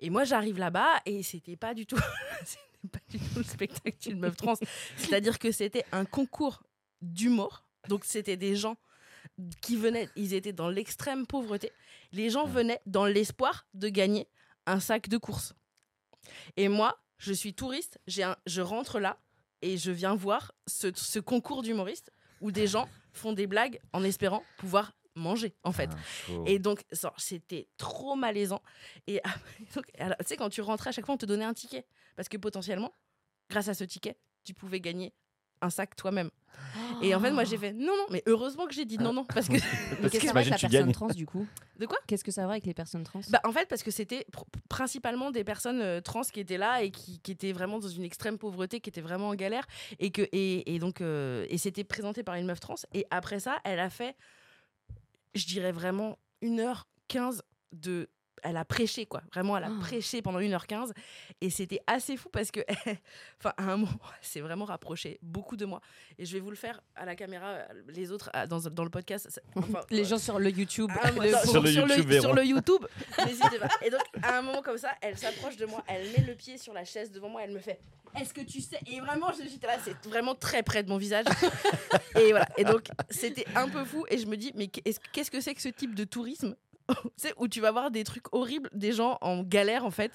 Et 0.00 0.10
moi, 0.10 0.24
j'arrive 0.24 0.58
là-bas 0.58 1.00
et 1.06 1.22
c'était 1.22 1.56
pas 1.56 1.74
du 1.74 1.86
tout, 1.86 1.98
c'était 2.44 2.88
pas 2.90 3.00
du 3.10 3.18
tout 3.18 3.38
le 3.38 3.44
spectacle 3.44 3.98
d'une 4.00 4.20
meuf 4.20 4.36
trans. 4.36 4.54
C'est-à-dire 4.96 5.38
que 5.38 5.50
c'était 5.50 5.84
un 5.92 6.04
concours 6.04 6.62
d'humour. 7.02 7.64
Donc, 7.88 8.04
c'était 8.04 8.36
des 8.36 8.56
gens 8.56 8.76
qui 9.60 9.76
venaient, 9.76 10.08
ils 10.16 10.34
étaient 10.34 10.52
dans 10.52 10.68
l'extrême 10.68 11.26
pauvreté. 11.26 11.72
Les 12.12 12.30
gens 12.30 12.46
venaient 12.46 12.80
dans 12.86 13.06
l'espoir 13.06 13.66
de 13.74 13.88
gagner 13.88 14.28
un 14.66 14.80
sac 14.80 15.08
de 15.08 15.16
course. 15.16 15.54
Et 16.56 16.68
moi, 16.68 16.98
je 17.18 17.32
suis 17.32 17.54
touriste, 17.54 17.98
j'ai 18.06 18.22
un, 18.22 18.36
je 18.46 18.60
rentre 18.60 19.00
là 19.00 19.18
et 19.62 19.76
je 19.76 19.90
viens 19.90 20.14
voir 20.14 20.52
ce, 20.66 20.88
ce 20.94 21.18
concours 21.18 21.62
d'humoristes 21.62 22.12
où 22.40 22.50
des 22.52 22.66
gens 22.66 22.88
font 23.12 23.32
des 23.32 23.46
blagues 23.46 23.80
en 23.92 24.04
espérant 24.04 24.42
pouvoir 24.56 24.92
manger, 25.18 25.54
en 25.64 25.72
fait. 25.72 25.90
Ah. 25.92 26.32
Et 26.46 26.58
donc, 26.58 26.84
ça, 26.92 27.12
c'était 27.18 27.68
trop 27.76 28.14
malaisant. 28.14 28.62
Et 29.06 29.20
alors, 29.98 30.16
tu 30.18 30.26
sais, 30.26 30.36
quand 30.36 30.48
tu 30.48 30.60
rentrais, 30.60 30.90
à 30.90 30.92
chaque 30.92 31.04
fois, 31.04 31.16
on 31.16 31.18
te 31.18 31.26
donnait 31.26 31.44
un 31.44 31.54
ticket. 31.54 31.84
Parce 32.16 32.28
que 32.28 32.36
potentiellement, 32.36 32.94
grâce 33.50 33.68
à 33.68 33.74
ce 33.74 33.84
ticket, 33.84 34.16
tu 34.44 34.54
pouvais 34.54 34.80
gagner 34.80 35.12
un 35.60 35.70
sac 35.70 35.94
toi-même. 35.96 36.30
Et 37.02 37.14
en 37.14 37.20
fait, 37.20 37.30
moi, 37.32 37.44
j'ai 37.44 37.56
fait 37.58 37.72
non, 37.72 37.86
non, 37.96 38.06
mais 38.10 38.22
heureusement 38.26 38.66
que 38.66 38.74
j'ai 38.74 38.84
dit 38.84 38.98
non, 38.98 39.12
non, 39.12 39.24
parce 39.24 39.48
que. 39.48 39.54
Mais 39.54 39.60
Parce 40.00 40.12
qu'est-ce 40.12 40.20
que 40.20 40.26
ça 40.26 40.32
va 40.32 40.40
avec 40.40 40.50
la 40.50 40.58
personne 40.58 40.92
trans 40.92 41.06
du 41.08 41.26
coup 41.26 41.46
De 41.78 41.86
quoi? 41.86 41.98
Qu'est-ce 42.06 42.24
que 42.24 42.30
ça 42.30 42.44
va 42.46 42.52
avec 42.52 42.66
les 42.66 42.74
personnes 42.74 43.04
trans? 43.04 43.20
Bah, 43.30 43.40
en 43.44 43.52
fait, 43.52 43.68
parce 43.68 43.82
que 43.82 43.90
c'était 43.90 44.26
pr- 44.32 44.44
principalement 44.68 45.30
des 45.30 45.44
personnes 45.44 45.80
euh, 45.80 46.00
trans 46.00 46.22
qui 46.22 46.40
étaient 46.40 46.58
là 46.58 46.82
et 46.82 46.90
qui, 46.90 47.20
qui 47.20 47.32
étaient 47.32 47.52
vraiment 47.52 47.78
dans 47.78 47.88
une 47.88 48.04
extrême 48.04 48.38
pauvreté, 48.38 48.80
qui 48.80 48.90
étaient 48.90 49.00
vraiment 49.00 49.28
en 49.28 49.34
galère. 49.34 49.66
Et, 49.98 50.10
que, 50.10 50.22
et, 50.32 50.74
et 50.74 50.78
donc, 50.78 51.00
euh, 51.00 51.46
et 51.48 51.58
c'était 51.58 51.84
présenté 51.84 52.22
par 52.22 52.34
une 52.36 52.46
meuf 52.46 52.60
trans. 52.60 52.74
Et 52.94 53.06
après 53.10 53.40
ça, 53.40 53.58
elle 53.64 53.80
a 53.80 53.90
fait, 53.90 54.16
je 55.34 55.46
dirais 55.46 55.72
vraiment, 55.72 56.18
1h15 56.42 57.40
de. 57.72 58.08
Elle 58.42 58.56
a 58.56 58.64
prêché, 58.64 59.06
quoi. 59.06 59.22
Vraiment, 59.32 59.56
elle 59.56 59.64
a 59.64 59.70
Oh. 59.70 59.80
prêché 59.80 60.22
pendant 60.22 60.38
1h15. 60.40 60.92
Et 61.40 61.50
c'était 61.50 61.80
assez 61.86 62.16
fou 62.16 62.28
parce 62.30 62.50
que, 62.50 62.60
enfin, 63.40 63.52
à 63.56 63.62
un 63.64 63.76
moment, 63.76 63.92
s'est 64.22 64.40
vraiment 64.40 64.64
rapprochée 64.64 65.18
beaucoup 65.22 65.56
de 65.56 65.64
moi. 65.64 65.80
Et 66.18 66.24
je 66.24 66.32
vais 66.32 66.40
vous 66.40 66.50
le 66.50 66.56
faire 66.56 66.80
à 66.96 67.04
la 67.04 67.14
caméra, 67.16 67.58
les 67.88 68.10
autres 68.12 68.30
à- 68.32 68.46
dans, 68.46 68.58
dans 68.60 68.84
le 68.84 68.90
podcast. 68.90 69.28
c'est- 69.30 69.42
enfin, 69.56 69.80
Les 69.90 70.02
euh, 70.02 70.04
gens 70.04 70.18
sur 70.18 70.38
le 70.38 70.50
YouTube. 70.50 70.90
ah, 71.02 71.12
moi, 71.12 71.24
le- 71.26 71.32
non, 71.32 71.38
Sur 71.44 71.62
le 71.62 71.70
YouTube, 71.70 72.06
verront. 72.06 72.22
sur 72.22 72.34
le 72.34 72.44
YouTube, 72.44 72.84
n'hésitez 73.26 73.58
pas. 73.58 73.68
Et 73.84 73.90
donc, 73.90 74.02
à 74.22 74.38
un 74.38 74.42
moment 74.42 74.62
comme 74.62 74.78
ça, 74.78 74.92
elle 75.00 75.16
s'approche 75.18 75.56
de 75.56 75.66
moi, 75.66 75.82
elle 75.88 76.06
met 76.12 76.24
le 76.26 76.34
pied 76.34 76.58
sur 76.58 76.72
la 76.72 76.84
chaise 76.84 77.10
devant 77.10 77.28
moi, 77.28 77.42
elle 77.44 77.52
me 77.52 77.58
fait 77.60 77.80
Est-ce 78.18 78.32
que 78.32 78.40
tu 78.40 78.60
sais? 78.60 78.78
Et 78.86 79.00
vraiment, 79.00 79.30
je- 79.32 79.48
j'étais 79.48 79.66
là, 79.66 79.76
c'est 79.84 79.94
vraiment 80.08 80.34
très 80.34 80.62
près 80.62 80.82
de 80.82 80.88
mon 80.88 80.96
visage. 80.96 81.26
et 82.16 82.30
voilà. 82.30 82.48
Et 82.56 82.64
donc, 82.64 82.88
c'était 83.10 83.46
un 83.54 83.68
peu 83.68 83.84
fou. 83.84 84.04
Et 84.08 84.18
je 84.18 84.26
me 84.26 84.36
dis 84.36 84.52
Mais 84.54 84.68
qu'est-ce 84.68 85.30
que 85.30 85.40
c'est 85.40 85.54
que 85.54 85.60
ce 85.60 85.68
type 85.68 85.94
de 85.94 86.04
tourisme? 86.04 86.56
sais, 87.16 87.32
où 87.36 87.48
tu 87.48 87.60
vas 87.60 87.70
voir 87.70 87.90
des 87.90 88.04
trucs 88.04 88.32
horribles, 88.32 88.70
des 88.74 88.92
gens 88.92 89.18
en 89.20 89.42
galère 89.42 89.84
en 89.84 89.90
fait. 89.90 90.12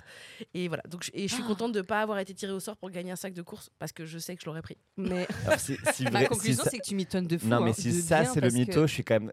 Et 0.54 0.68
voilà. 0.68 0.84
Donc, 0.88 1.04
je- 1.04 1.12
et 1.14 1.28
je 1.28 1.34
suis 1.34 1.44
contente 1.44 1.72
de 1.72 1.80
ne 1.80 1.84
pas 1.86 2.02
avoir 2.02 2.20
été 2.20 2.34
tirée 2.34 2.54
au 2.54 2.60
sort 2.60 2.78
pour 2.78 2.90
gagner 2.90 3.12
un 3.12 3.16
sac 3.16 3.34
de 3.34 3.42
course 3.42 3.70
parce 3.80 3.92
que 3.92 4.06
je 4.06 4.18
sais 4.18 4.36
que 4.36 4.42
je 4.42 4.46
l'aurais 4.48 4.62
pris. 4.62 4.78
Mais 4.98 5.28
Alors, 5.46 5.60
si- 5.60 5.78
si 5.94 6.04
ma 6.06 6.10
vrai- 6.12 6.24
si 6.24 6.28
conclusion, 6.30 6.64
ça- 6.64 6.70
c'est 6.72 6.78
que 6.80 6.84
tu 6.86 6.96
m'étonnes 6.96 7.28
de 7.28 7.38
fou. 7.38 7.48
Non, 7.48 7.62
mais 7.62 7.72
hein, 7.72 7.74
si 7.78 7.90
de 7.90 8.02
ça, 8.02 8.26
c'est 8.26 8.42
le 8.42 8.50
que 8.50 8.54
mytho, 8.56 8.88
je 8.88 8.94
suis 8.94 9.04
quand 9.04 9.16
même 9.20 9.32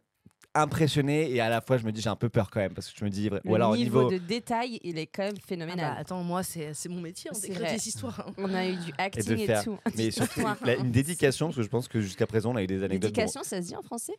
impressionné 0.54 1.30
et 1.30 1.40
à 1.40 1.48
la 1.48 1.60
fois, 1.60 1.76
je 1.78 1.84
me 1.86 1.92
dis, 1.92 2.00
j'ai 2.00 2.08
un 2.08 2.16
peu 2.16 2.28
peur 2.28 2.50
quand 2.50 2.58
même 2.60 2.74
parce 2.74 2.90
que 2.90 2.98
je 2.98 3.04
me 3.04 3.10
dis, 3.10 3.28
Le 3.28 3.40
ou 3.44 3.54
alors 3.54 3.70
au 3.70 3.76
niveau, 3.76 4.04
niveau. 4.04 4.10
de 4.10 4.18
détail, 4.18 4.80
il 4.82 4.98
est 4.98 5.06
quand 5.06 5.22
même 5.22 5.34
Ah 5.36 5.38
bah, 5.40 5.46
phénoménal. 5.46 5.96
attends, 5.98 6.22
moi, 6.24 6.42
c'est 6.42 6.74
c'est 6.74 6.88
mon 6.88 7.00
métier, 7.00 7.30
hein, 7.30 7.34
C'est 7.34 7.48
d'écrire 7.48 7.66
vrai. 7.66 7.76
des 7.76 7.88
histoires. 7.88 8.20
hein. 8.26 8.32
On 8.36 8.52
a 8.52 8.66
eu 8.66 8.74
du 8.76 8.92
acting 8.98 9.38
et, 9.38 9.46
faire- 9.46 9.62
tout. 9.64 9.78
Mais 9.96 10.10
surtout, 10.10 10.40
la- 10.64 10.74
une 10.76 10.90
dédication, 10.90 11.46
parce 11.46 11.56
que 11.58 11.62
je 11.62 11.68
pense 11.68 11.86
que 11.88 12.00
jusqu'à 12.00 12.26
présent, 12.26 12.52
on 12.52 12.56
a 12.56 12.62
eu 12.64 12.66
des 12.66 12.82
anecdotes. 12.82 13.12
Dédication, 13.12 13.42
ça 13.44 13.62
se 13.62 13.66
dit 13.68 13.76
en 13.76 13.82
français? 13.82 14.14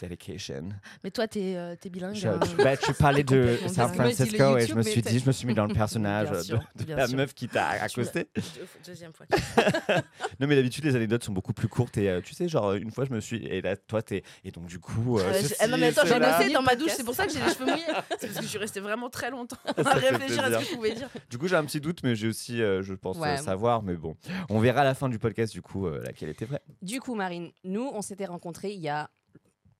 Dedication. 0.00 0.68
Mais 1.02 1.10
toi, 1.10 1.26
t'es 1.28 1.54
euh, 1.56 1.74
t'es 1.80 1.88
bilingue. 1.90 2.14
Je, 2.14 2.28
hein. 2.28 2.40
tu, 2.40 2.56
bah, 2.62 2.76
tu 2.76 2.92
parlais 2.94 3.22
de 3.24 3.56
San 3.68 3.88
je 3.88 3.94
Francisco 3.94 4.56
et 4.58 4.66
je 4.66 4.74
me 4.74 4.82
suis 4.82 5.02
dit, 5.02 5.18
je 5.18 5.26
me 5.26 5.32
suis 5.32 5.46
mis 5.46 5.54
dans 5.54 5.66
le 5.66 5.74
personnage 5.74 6.30
Bien 6.30 6.38
de, 6.38 6.42
sûr, 6.44 6.60
de 6.76 6.84
bien 6.84 6.96
la 6.96 7.06
sûr. 7.06 7.16
meuf 7.16 7.34
qui 7.34 7.48
t'a 7.48 7.68
accosté. 7.68 8.28
Deux- 8.34 8.42
Deuxième 8.86 9.12
fois. 9.12 9.26
Non, 10.40 10.46
mais 10.48 10.56
d'habitude, 10.56 10.84
les 10.84 10.96
anecdotes 10.96 11.22
sont 11.24 11.32
beaucoup 11.32 11.52
plus 11.52 11.68
courtes. 11.68 11.96
Et 11.96 12.08
euh, 12.10 12.20
tu 12.20 12.34
sais, 12.34 12.48
genre, 12.48 12.72
une 12.74 12.90
fois, 12.90 13.04
je 13.04 13.12
me 13.12 13.20
suis. 13.20 13.44
Et 13.46 13.60
là, 13.60 13.76
toi, 13.76 14.02
t'es. 14.02 14.22
Et 14.44 14.50
donc, 14.50 14.66
du 14.66 14.78
coup. 14.80 15.18
euh, 15.18 15.32
je- 15.34 15.42
ceci, 15.42 15.54
ah 15.60 15.68
non, 15.68 15.76
mais 15.78 15.86
attends, 15.88 16.06
j'ai 16.06 16.18
bossé 16.18 16.52
dans 16.52 16.62
ma 16.62 16.74
douche, 16.74 16.86
podcast. 16.88 16.96
c'est 16.98 17.04
pour 17.04 17.14
ça 17.14 17.26
que 17.26 17.32
j'ai 17.32 17.40
les 17.40 17.52
cheveux 17.52 17.66
mouillés. 17.66 17.84
C'est 18.18 18.26
parce 18.28 18.38
que 18.38 18.42
je 18.42 18.48
suis 18.48 18.58
restée 18.58 18.80
vraiment 18.80 19.08
très 19.10 19.30
longtemps 19.30 19.56
à 19.64 19.94
réfléchir 19.94 20.42
à 20.44 20.52
ce 20.52 20.58
que 20.58 20.70
je 20.70 20.74
pouvais 20.74 20.94
dire. 20.94 21.08
Du 21.30 21.38
coup, 21.38 21.46
j'ai 21.48 21.56
un 21.56 21.64
petit 21.64 21.80
doute, 21.80 22.00
mais 22.02 22.14
j'ai 22.16 22.28
aussi, 22.28 22.62
euh, 22.62 22.82
je 22.82 22.94
pense, 22.94 23.16
Ouais. 23.18 23.34
euh, 23.34 23.36
savoir. 23.36 23.82
Mais 23.82 23.94
bon, 23.94 24.16
on 24.50 24.58
verra 24.58 24.80
à 24.80 24.84
la 24.84 24.94
fin 24.94 25.08
du 25.08 25.18
podcast, 25.18 25.52
du 25.52 25.62
coup, 25.62 25.86
euh, 25.86 26.02
laquelle 26.02 26.28
était 26.30 26.44
vraie. 26.44 26.60
Du 26.82 27.00
coup, 27.00 27.14
Marine, 27.14 27.50
nous, 27.64 27.90
on 27.94 28.02
s'était 28.02 28.26
rencontrés 28.26 28.72
il 28.72 28.80
y 28.80 28.88
a 28.88 29.08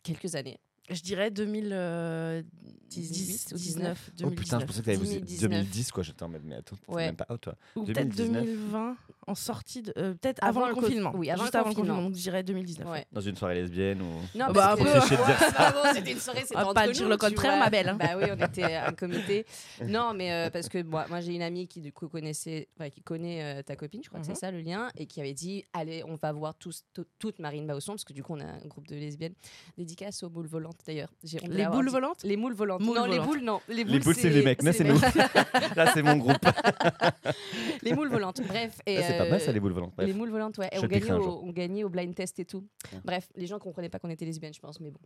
quelques 0.04 0.36
années. 0.36 0.60
Je 0.90 1.00
dirais 1.00 1.30
2010 1.30 3.52
ou 3.52 3.56
19. 3.56 4.10
Oh 4.24 4.30
putain, 4.30 4.60
je 4.60 4.66
pensais 4.66 4.80
que 4.80 4.84
t'avais 4.86 4.98
2019. 4.98 5.50
2010, 5.50 5.92
quoi. 5.92 6.02
J'étais 6.02 6.22
en 6.22 6.28
mode, 6.28 6.42
mais 6.44 6.56
attends, 6.56 6.76
Ouais. 6.88 7.06
même 7.06 7.16
pas 7.16 7.26
out, 7.32 7.40
toi. 7.40 7.54
Ou 7.74 7.84
peut-être 7.84 8.08
2019. 8.14 8.44
2020, 8.44 8.96
en 9.26 9.34
sortie 9.34 9.80
de. 9.82 9.92
euh, 9.96 10.12
peut-être 10.14 10.44
avant, 10.44 10.60
Avant 10.60 10.68
le 10.68 10.68
le 10.68 10.74
co- 10.74 10.80
confinement. 10.82 11.12
oui, 11.16 11.30
avant 11.30 11.42
Juste 11.42 11.54
le 11.54 11.60
avant 11.60 11.68
le 11.70 11.74
confinement. 11.74 12.02
Donc 12.02 12.14
je 12.14 12.20
dirais 12.20 12.42
2019. 12.42 12.88
Ouais. 12.90 13.06
Dans 13.12 13.20
une 13.22 13.36
soirée 13.36 13.54
lesbienne 13.54 14.02
ou. 14.02 14.38
Non, 14.38 14.52
bah, 14.52 14.54
parce 14.76 14.80
après, 14.80 14.92
que- 14.92 14.98
cliché 15.06 15.16
de 15.16 15.24
dire 15.26 15.52
Ah 15.56 15.72
bon, 15.84 15.94
c'était 15.94 16.12
une 16.12 16.18
soirée, 16.20 16.40
c'était 16.42 16.56
entre 16.56 16.74
pas 16.74 16.86
nous, 16.86 16.92
dire 16.92 17.08
le 17.08 17.16
contraire, 17.16 17.58
ma 17.58 17.70
belle, 17.70 17.88
hein. 17.88 17.96
Bah 17.98 18.16
oui, 18.18 18.24
on 18.38 18.46
était 18.46 18.74
un 18.74 18.92
comité. 18.92 19.46
Non, 19.88 20.12
mais 20.14 20.32
euh, 20.32 20.50
parce 20.50 20.68
que 20.68 20.82
moi, 20.82 21.06
moi 21.08 21.20
j'ai 21.20 21.34
une 21.34 21.42
amie 21.42 21.66
qui 21.66 21.80
du 21.80 21.92
coup 21.92 22.08
connaissait, 22.08 22.68
enfin, 22.78 22.90
qui 22.90 23.02
connaît 23.02 23.58
euh, 23.58 23.62
ta 23.62 23.76
copine, 23.76 24.02
je 24.04 24.08
crois 24.08 24.20
que 24.20 24.26
Mhm. 24.26 24.34
c'est 24.34 24.40
ça 24.40 24.50
le 24.50 24.60
lien, 24.60 24.88
et 24.96 25.06
qui 25.06 25.20
avait 25.20 25.32
dit 25.34 25.64
allez, 25.72 26.02
on 26.04 26.16
va 26.16 26.32
voir 26.32 26.54
tous, 26.54 26.84
toute 27.18 27.38
Marine 27.38 27.66
Bausson, 27.66 27.92
parce 27.92 28.04
que 28.04 28.12
du 28.12 28.22
coup 28.22 28.34
on 28.34 28.40
a 28.40 28.44
un 28.44 28.66
groupe 28.66 28.86
de 28.86 28.94
lesbiennes. 28.96 29.34
Dédicace 29.78 30.22
aux 30.22 30.28
boules 30.30 30.46
volantes 30.74 30.80
d'ailleurs. 30.86 31.08
Les 31.48 31.66
boules 31.66 31.86
dit- 31.86 31.92
volantes 31.92 32.22
Les 32.24 32.36
moules 32.36 32.54
volantes. 32.54 32.80
Moules 32.80 32.96
non, 32.98 33.04
les 33.06 33.18
boules 33.20 33.40
non. 33.40 33.60
Les 33.68 33.84
boules, 33.84 33.92
Les 33.94 34.00
boules, 34.00 34.14
c'est 34.14 34.30
les 34.30 34.42
mecs. 34.42 34.62
Là, 34.62 34.72
c'est 34.72 34.84
nous. 34.84 34.98
Là, 35.76 35.90
c'est 35.92 36.02
mon 36.02 36.16
groupe. 36.16 36.36
les 37.82 37.92
moules 37.92 38.08
volantes. 38.08 38.40
Bref. 38.46 38.80
Et, 38.86 39.02
c'est 39.02 39.18
pas 39.18 39.28
mal, 39.28 39.40
ça, 39.40 39.50
euh, 39.50 39.52
les 39.52 39.60
boules 39.60 39.72
volantes. 39.72 39.92
Bref. 39.96 40.06
Les 40.06 40.14
moules 40.14 40.30
volantes, 40.30 40.58
ouais. 40.58 40.68
Et 40.72 40.78
on 40.78 40.86
gagnait, 40.86 41.12
au, 41.12 41.22
jour. 41.22 41.42
on 41.44 41.50
gagnait 41.50 41.84
au 41.84 41.88
blind 41.88 42.14
test 42.14 42.38
et 42.38 42.44
tout. 42.44 42.66
Bref, 43.04 43.28
les 43.36 43.46
gens 43.46 43.58
comprenaient 43.58 43.88
pas 43.88 43.98
qu'on 43.98 44.10
était 44.10 44.24
lesbiennes, 44.24 44.54
je 44.54 44.60
pense, 44.60 44.80
mais 44.80 44.90
bon. 44.90 45.00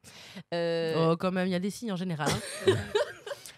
Euh, 0.54 0.94
Oh, 1.12 1.16
quand 1.16 1.32
même, 1.32 1.46
il 1.46 1.52
y 1.52 1.54
a 1.56 1.60
des 1.60 1.70
signes 1.70 1.92
en 1.92 1.96
général. 1.96 2.28
hein. 2.66 2.72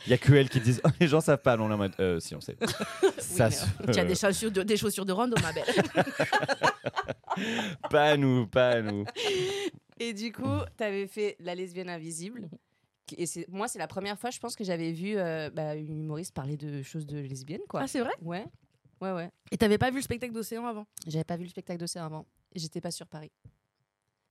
Il 0.06 0.10
y 0.10 0.14
a 0.14 0.18
que 0.18 0.32
elles 0.32 0.48
qui 0.48 0.60
disent, 0.60 0.80
oh, 0.84 0.88
les 1.00 1.08
gens 1.08 1.20
savent 1.20 1.42
pas. 1.42 1.56
Non, 1.56 1.68
là, 1.68 1.74
en 1.74 1.78
mode, 1.78 1.94
euh, 2.00 2.20
si, 2.20 2.34
on 2.34 2.40
sait. 2.40 2.56
ça, 3.18 3.50
se- 3.50 3.66
Tu 3.92 3.98
as 3.98 4.04
des 4.04 4.14
chaussures 4.14 4.50
de, 4.50 4.62
des 4.62 4.76
chaussures 4.76 5.04
de 5.04 5.12
rando, 5.12 5.36
ma 5.42 5.52
belle. 5.52 5.64
pas 7.90 8.10
à 8.10 8.16
nous, 8.16 8.46
pas 8.46 8.70
à 8.70 8.82
nous. 8.82 9.04
Et 9.98 10.12
du 10.14 10.32
coup, 10.32 10.60
tu 10.76 10.84
avais 10.84 11.06
fait 11.06 11.36
La 11.40 11.54
lesbienne 11.54 11.90
invisible. 11.90 12.48
Et 13.16 13.26
c'est- 13.26 13.46
moi, 13.48 13.68
c'est 13.68 13.78
la 13.78 13.88
première 13.88 14.18
fois, 14.18 14.30
je 14.30 14.38
pense, 14.38 14.56
que 14.56 14.64
j'avais 14.64 14.92
vu 14.92 15.16
euh, 15.16 15.50
bah, 15.52 15.74
une 15.74 16.00
humoriste 16.00 16.34
parler 16.34 16.56
de 16.56 16.82
choses 16.82 17.06
de 17.06 17.18
lesbiennes, 17.18 17.60
quoi. 17.68 17.80
Ah, 17.82 17.88
c'est 17.88 18.00
vrai? 18.00 18.12
Ouais, 18.22 18.44
ouais, 19.00 19.12
ouais. 19.12 19.30
Et 19.50 19.56
t'avais 19.58 19.78
pas 19.78 19.90
vu 19.90 19.96
le 19.96 20.02
spectacle 20.02 20.32
d'Océan 20.32 20.66
avant? 20.66 20.86
J'avais 21.06 21.24
pas 21.24 21.36
vu 21.36 21.44
le 21.44 21.50
spectacle 21.50 21.80
d'Océan 21.80 22.06
avant. 22.06 22.26
Et 22.54 22.58
j'étais 22.58 22.80
pas 22.80 22.90
sur 22.90 23.06
Paris. 23.06 23.30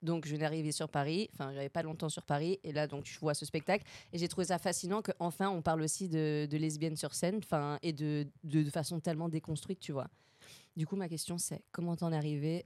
Donc, 0.01 0.25
je 0.25 0.32
venais 0.32 0.41
d'arriver 0.41 0.72
sur 0.72 0.89
Paris. 0.89 1.29
Enfin, 1.34 1.53
j'avais 1.53 1.70
pas 1.70 1.84
longtemps 1.84 2.10
sur 2.10 2.24
Paris. 2.24 2.60
Et 2.63 2.72
là, 2.72 2.88
donc, 2.88 3.06
je 3.06 3.20
vois 3.20 3.34
ce 3.34 3.46
spectacle. 3.46 3.86
Et 4.13 4.18
j'ai 4.18 4.27
trouvé 4.27 4.48
ça 4.48 4.58
fascinant 4.58 5.01
qu'enfin, 5.01 5.50
on 5.50 5.62
parle 5.62 5.82
aussi 5.82 6.08
de, 6.08 6.48
de 6.50 6.58
lesbiennes 6.58 6.96
sur 6.96 7.13
scène. 7.13 7.38
Enfin, 7.38 7.77
et 7.82 7.94
de, 7.94 8.25
de, 8.44 8.63
façon 8.70 9.00
tellement 9.00 9.29
déconstruite, 9.29 9.79
tu 9.79 9.91
vois. 9.91 10.08
Du 10.77 10.88
coup, 10.88 10.96
ma 10.96 11.10
question, 11.10 11.38
c'est 11.38 11.63
comment 11.72 11.96
t'en 11.96 12.12
es 12.12 12.15
arrivé 12.15 12.65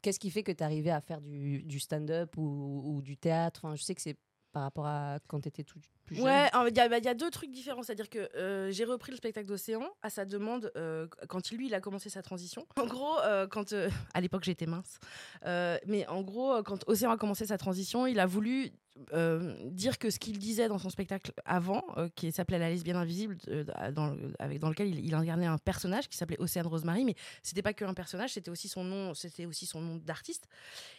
Qu'est-ce 0.00 0.20
qui 0.20 0.30
fait 0.30 0.44
que 0.44 0.52
t'es 0.52 0.62
arrivé 0.62 0.90
à 0.90 1.00
faire 1.00 1.20
du, 1.20 1.64
du 1.64 1.80
stand-up 1.80 2.36
ou, 2.36 2.82
ou 2.84 3.02
du 3.02 3.16
théâtre? 3.16 3.64
Enfin, 3.64 3.74
je 3.74 3.82
sais 3.82 3.96
que 3.96 4.00
c'est 4.00 4.16
par 4.52 4.62
rapport 4.62 4.86
à 4.86 5.18
quand 5.26 5.40
t'étais 5.40 5.64
tout 5.64 5.80
plus 6.08 6.16
jeune. 6.16 6.24
Ouais, 6.24 6.50
il 6.68 6.76
y, 6.76 6.80
a- 6.80 6.88
bah, 6.88 6.98
il 6.98 7.04
y 7.04 7.08
a 7.08 7.14
deux 7.14 7.30
trucs 7.30 7.50
différents. 7.50 7.82
C'est-à-dire 7.82 8.10
que 8.10 8.28
euh, 8.36 8.70
j'ai 8.72 8.84
repris 8.84 9.12
le 9.12 9.16
spectacle 9.16 9.46
d'Océan 9.46 9.86
à 10.02 10.10
sa 10.10 10.24
demande 10.24 10.72
euh, 10.76 11.06
quand 11.28 11.50
lui, 11.52 11.66
il 11.66 11.74
a 11.74 11.80
commencé 11.80 12.08
sa 12.10 12.22
transition. 12.22 12.66
En 12.76 12.86
gros, 12.86 13.18
euh, 13.20 13.46
quand. 13.46 13.72
euh, 13.72 13.88
à 14.14 14.20
l'époque, 14.20 14.44
j'étais 14.44 14.66
mince. 14.66 14.98
Mais 15.44 16.06
en 16.08 16.22
gros, 16.22 16.62
quand 16.64 16.82
Océan 16.88 17.10
a 17.12 17.16
commencé 17.16 17.46
sa 17.46 17.58
transition, 17.58 18.06
il 18.06 18.18
a 18.18 18.26
voulu. 18.26 18.72
euh, 19.12 19.54
dire 19.70 19.96
que 19.96 20.10
ce 20.10 20.18
qu'il 20.18 20.40
disait 20.40 20.66
dans 20.66 20.78
son 20.80 20.90
spectacle 20.90 21.30
avant, 21.44 21.84
euh, 21.98 22.08
qui 22.16 22.32
s'appelait 22.32 22.58
La 22.58 22.68
lesbienne 22.68 22.96
invisible, 22.96 23.38
euh, 23.46 23.62
dans, 23.92 24.16
avec, 24.40 24.58
dans 24.58 24.70
lequel 24.70 24.88
il, 24.88 25.06
il 25.06 25.14
incarnait 25.14 25.46
un 25.46 25.56
personnage 25.56 26.08
qui 26.08 26.16
s'appelait 26.16 26.40
Océane 26.40 26.66
Rosemary, 26.66 27.04
mais 27.04 27.14
c'était 27.44 27.62
pas 27.62 27.72
que 27.72 27.84
un 27.84 27.94
personnage, 27.94 28.32
c'était 28.32 28.50
aussi 28.50 28.66
son 28.66 28.82
nom, 28.82 29.14
c'était 29.14 29.46
aussi 29.46 29.66
son 29.66 29.80
nom 29.80 29.96
d'artiste, 30.04 30.48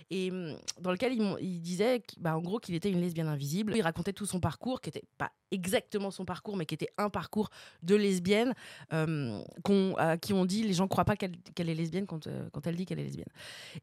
et 0.09 0.31
hum, 0.31 0.55
dans 0.79 0.91
lequel 0.93 1.11
il, 1.41 1.61
disait, 1.61 2.01
bah, 2.17 2.37
en 2.37 2.41
gros, 2.41 2.59
qu'il 2.59 2.73
était 2.73 2.89
une 2.89 3.01
lesbienne 3.01 3.27
invisible. 3.27 3.73
Il 3.75 3.81
racontait 3.81 4.13
tout 4.13 4.25
son 4.25 4.39
parcours, 4.39 4.79
qui 4.79 4.87
était 4.91 4.98
pas 5.17 5.31
exactement 5.51 6.11
son 6.11 6.25
parcours, 6.25 6.55
mais 6.57 6.65
qui 6.65 6.75
était 6.75 6.89
un 6.97 7.09
parcours 7.09 7.49
de 7.81 7.95
lesbienne, 7.95 8.53
euh, 8.93 9.41
qu'on- 9.63 9.95
à 9.97 10.17
qui 10.17 10.33
on 10.33 10.45
dit 10.45 10.63
les 10.63 10.73
gens 10.73 10.87
croient 10.87 11.05
pas 11.05 11.15
qu'elle 11.15 11.33
est 11.57 11.73
lesbienne 11.75 12.05
quand, 12.05 12.27
euh, 12.27 12.49
quand 12.51 12.67
elle 12.67 12.75
dit 12.75 12.85
qu'elle 12.85 12.99
est 12.99 13.03
lesbienne. 13.03 13.29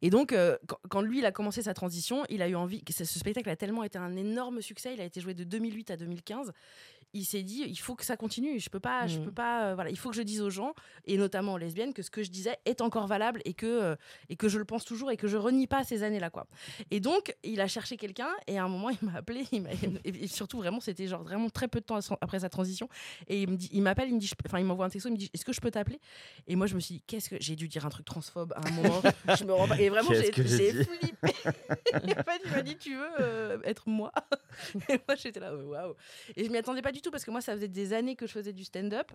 Et 0.03 0.11
donc, 0.11 0.33
euh, 0.33 0.57
quand, 0.89 1.01
lui, 1.01 1.19
il 1.19 1.27
a 1.27 1.33
commencé 1.33 1.63
sa 1.63 1.75
transition, 1.75 2.25
il 2.29 2.43
a 2.43 2.49
eu 2.49 2.55
envie. 2.55 2.83
ce 2.89 3.05
spectacle 3.05 3.49
a 3.51 3.57
tellement 3.57 3.83
été 3.83 3.99
un 3.99 4.15
énorme 4.17 4.63
succès. 4.63 4.95
Il 4.95 5.01
a 5.01 5.05
été 5.05 5.21
joué 5.21 5.35
de 5.35 5.45
2008 5.45 5.91
à 5.91 5.97
2015. 5.97 6.53
Il 7.15 7.25
s'est 7.25 7.43
dit, 7.43 7.65
il 7.67 7.77
faut 7.79 7.95
que 7.95 8.05
ça 8.05 8.17
continue. 8.17 8.61
Je 8.61 8.69
peux 8.69 8.81
pas, 8.81 9.07
je 9.07 9.19
Mhm. 9.19 9.25
peux 9.25 9.33
pas. 9.33 9.69
euh, 9.71 9.75
voilà, 9.75 9.89
il 9.91 9.97
faut 9.99 10.11
que 10.11 10.17
je 10.17 10.23
dise 10.23 10.43
aux 10.43 10.51
gens 10.51 10.75
et 11.07 11.17
notamment 11.17 11.55
aux 11.55 11.59
lesbiennes 11.59 11.95
que 11.95 12.03
ce 12.03 12.11
que 12.11 12.23
je 12.23 12.31
disais 12.31 12.57
est 12.67 12.81
encore 12.83 13.07
valable 13.07 13.41
et 13.47 13.55
que 13.55 13.65
euh, 13.67 13.97
et 14.29 14.37
que 14.37 14.49
je 14.49 14.59
le 14.59 14.65
pense 14.67 14.85
toujours 14.85 15.11
et 15.11 15.17
que 15.17 15.27
je 15.27 15.37
renie 15.39 15.67
pas 15.67 15.83
ces 15.85 16.03
années-là, 16.03 16.29
quoi. 16.31 16.47
Et 16.91 17.01
donc, 17.01 17.35
il 17.43 17.61
a 17.63 17.69
cherché 17.69 17.97
quelqu'un 17.97 18.29
et 18.47 18.59
à 18.59 18.65
un 18.65 18.69
moment, 18.69 18.91
il 18.91 18.99
m'a 19.03 19.15
appelé. 19.19 19.45
Il 19.53 19.63
m'a- 19.63 19.71
et 20.05 20.27
surtout, 20.27 20.59
vraiment, 20.59 20.81
c'était 20.81 21.07
genre 21.07 21.23
vraiment 21.23 21.49
très 21.49 21.69
peu 21.69 21.81
de 21.81 21.85
temps 21.87 21.99
après 22.21 22.41
sa 22.41 22.49
transition. 22.51 22.89
Et 23.29 23.43
il 23.43 23.49
me 23.51 23.57
dit, 23.57 23.71
il 23.73 23.81
m'appelle, 23.83 24.09
il 24.09 24.15
me 24.15 24.21
dit, 24.21 24.31
enfin, 24.47 24.59
il 24.59 24.65
m'envoie 24.67 24.85
un 24.87 24.91
texto, 24.91 25.09
il 25.09 25.13
me 25.13 25.17
dit, 25.17 25.31
est-ce 25.33 25.45
que 25.45 25.53
je 25.53 25.61
peux 25.61 25.71
t'appeler? 25.71 26.01
Et 26.49 26.57
moi, 26.57 26.67
je 26.67 26.75
me 26.75 26.81
suis 26.81 26.97
dit, 26.97 27.03
qu'est-ce 27.07 27.31
que 27.31 27.37
j'ai 27.41 27.57
dû 27.57 27.69
dire 27.69 27.87
un 27.87 27.89
truc 27.91 28.05
transphobe 28.05 28.53
à 28.55 28.67
un 28.67 28.71
moment 28.71 29.01
Je 29.27 29.45
me 29.45 29.53
rends 29.55 29.69
pas- 29.69 29.81
Et 29.81 29.89
vraiment, 29.89 30.13
j'ai 30.13 30.33
j'ai 30.35 30.47
j'ai 30.47 30.85
flippé. 30.85 31.33
et 32.03 32.13
en 32.21 32.23
fait, 32.25 32.41
il 32.45 32.51
m'a 32.51 32.63
dit, 32.63 32.77
tu 32.77 32.95
veux 32.95 33.21
euh, 33.21 33.59
être 33.65 33.89
moi? 33.89 34.13
Et 34.91 34.99
moi, 35.07 35.17
j'étais 35.17 35.41
là, 35.41 35.55
waouh. 35.55 35.95
Et 36.37 36.45
je 36.45 36.51
m'y 36.51 36.57
attendais 36.59 36.83
pas 36.83 36.93
du 36.97 37.03
tout 37.03 37.11
parce 37.11 37.25
que 37.25 37.31
moi, 37.31 37.41
ça 37.41 37.55
faisait 37.55 37.69
des 37.69 37.93
années 37.93 38.17
que 38.17 38.27
je 38.27 38.33
faisais 38.33 38.53
du 38.53 38.65
stand-up. 38.65 39.11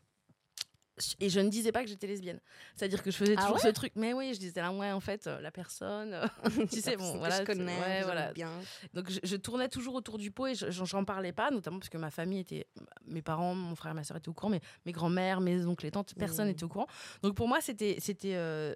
Et 1.19 1.29
je 1.29 1.39
ne 1.39 1.50
disais 1.50 1.71
pas 1.71 1.81
que 1.81 1.88
j'étais 1.89 2.05
lesbienne. 2.05 2.39
C'est-à-dire 2.75 3.01
que 3.01 3.09
je 3.09 3.17
faisais 3.17 3.33
Ah 3.35 3.41
toujours 3.41 3.55
ouais 3.55 3.61
ce 3.61 3.69
truc. 3.69 3.91
Mais 3.95 4.13
oui, 4.13 4.35
je 4.35 4.39
disais 4.39 4.61
là, 4.61 4.71
ouais, 4.71 4.91
en 4.91 5.00
fait, 5.00 5.25
euh, 5.25 5.41
la 5.41 5.50
personne. 5.50 6.13
euh, 6.13 6.27
tu 6.71 6.79
sais, 6.79 6.95
bon, 6.95 7.17
voilà. 7.17 7.39
je 7.39 7.43
connais, 7.43 7.79
ouais, 7.79 7.93
j'aime 7.95 8.03
voilà. 8.03 8.33
bien. 8.33 8.51
Donc 8.93 9.09
je, 9.09 9.19
je 9.23 9.35
tournais 9.35 9.67
toujours 9.67 9.95
autour 9.95 10.19
du 10.19 10.29
pot 10.29 10.47
et 10.47 10.53
je- 10.53 10.69
j'en 10.69 11.03
parlais 11.03 11.31
pas, 11.31 11.50
notamment 11.50 11.79
parce 11.79 11.89
que 11.89 11.97
ma 11.97 12.11
famille 12.11 12.39
était, 12.39 12.67
mes 13.07 13.23
parents, 13.23 13.55
mon 13.55 13.73
frère, 13.75 13.95
ma 13.95 14.03
soeur 14.03 14.17
étaient 14.17 14.29
au 14.29 14.33
courant, 14.33 14.50
mais 14.51 14.61
mes 14.85 14.91
grands-mères, 14.91 15.41
mes 15.41 15.65
oncles 15.65 15.88
et 15.88 15.91
tantes, 15.91 16.13
personne 16.19 16.45
Mhm. 16.45 16.51
n'était 16.51 16.65
au 16.65 16.69
courant. 16.69 16.88
Donc 17.23 17.33
pour 17.35 17.47
moi, 17.47 17.61
c'était, 17.61 17.95
c'était, 18.00 18.35
euh, 18.35 18.75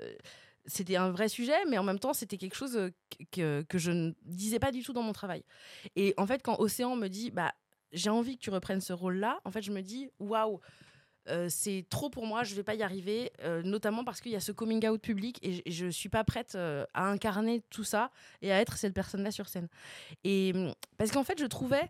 c'était 0.65 0.95
un 0.95 1.11
vrai 1.11 1.27
sujet, 1.29 1.63
mais 1.69 1.77
en 1.77 1.83
même 1.83 1.99
temps, 1.99 2.13
c'était 2.13 2.37
quelque 2.37 2.55
chose 2.55 2.89
que, 3.33 3.61
que 3.69 3.77
je 3.77 3.91
ne 3.91 4.13
disais 4.23 4.57
pas 4.57 4.71
du 4.71 4.81
tout 4.83 4.93
dans 4.93 5.03
mon 5.03 5.13
travail. 5.13 5.43
Et 5.95 6.15
en 6.17 6.25
fait, 6.25 6.41
quand 6.41 6.59
Océan 6.59 6.95
me 6.95 7.07
dit, 7.07 7.29
bah, 7.29 7.53
j'ai 7.95 8.09
envie 8.09 8.37
que 8.37 8.43
tu 8.43 8.49
reprennes 8.51 8.81
ce 8.81 8.93
rôle-là, 8.93 9.39
en 9.45 9.51
fait, 9.51 9.61
je 9.61 9.71
me 9.71 9.81
dis, 9.81 10.09
waouh, 10.19 10.59
euh, 11.27 11.47
c'est 11.49 11.85
trop 11.89 12.09
pour 12.09 12.25
moi, 12.27 12.43
je 12.43 12.53
vais 12.53 12.63
pas 12.63 12.75
y 12.75 12.83
arriver, 12.83 13.31
euh, 13.43 13.63
notamment 13.63 14.03
parce 14.03 14.21
qu'il 14.21 14.31
y 14.31 14.35
a 14.35 14.39
ce 14.39 14.51
coming 14.51 14.87
out 14.87 15.01
public 15.01 15.39
et 15.41 15.63
je, 15.65 15.85
je 15.85 15.87
suis 15.87 16.09
pas 16.09 16.23
prête 16.23 16.53
euh, 16.55 16.85
à 16.93 17.07
incarner 17.07 17.61
tout 17.71 17.83
ça 17.83 18.11
et 18.41 18.51
à 18.51 18.61
être 18.61 18.77
cette 18.77 18.93
personne-là 18.93 19.31
sur 19.31 19.47
scène. 19.47 19.67
Et 20.23 20.51
hum, 20.53 20.73
parce 20.97 21.11
qu'en 21.11 21.23
fait, 21.23 21.39
je 21.39 21.45
trouvais 21.45 21.89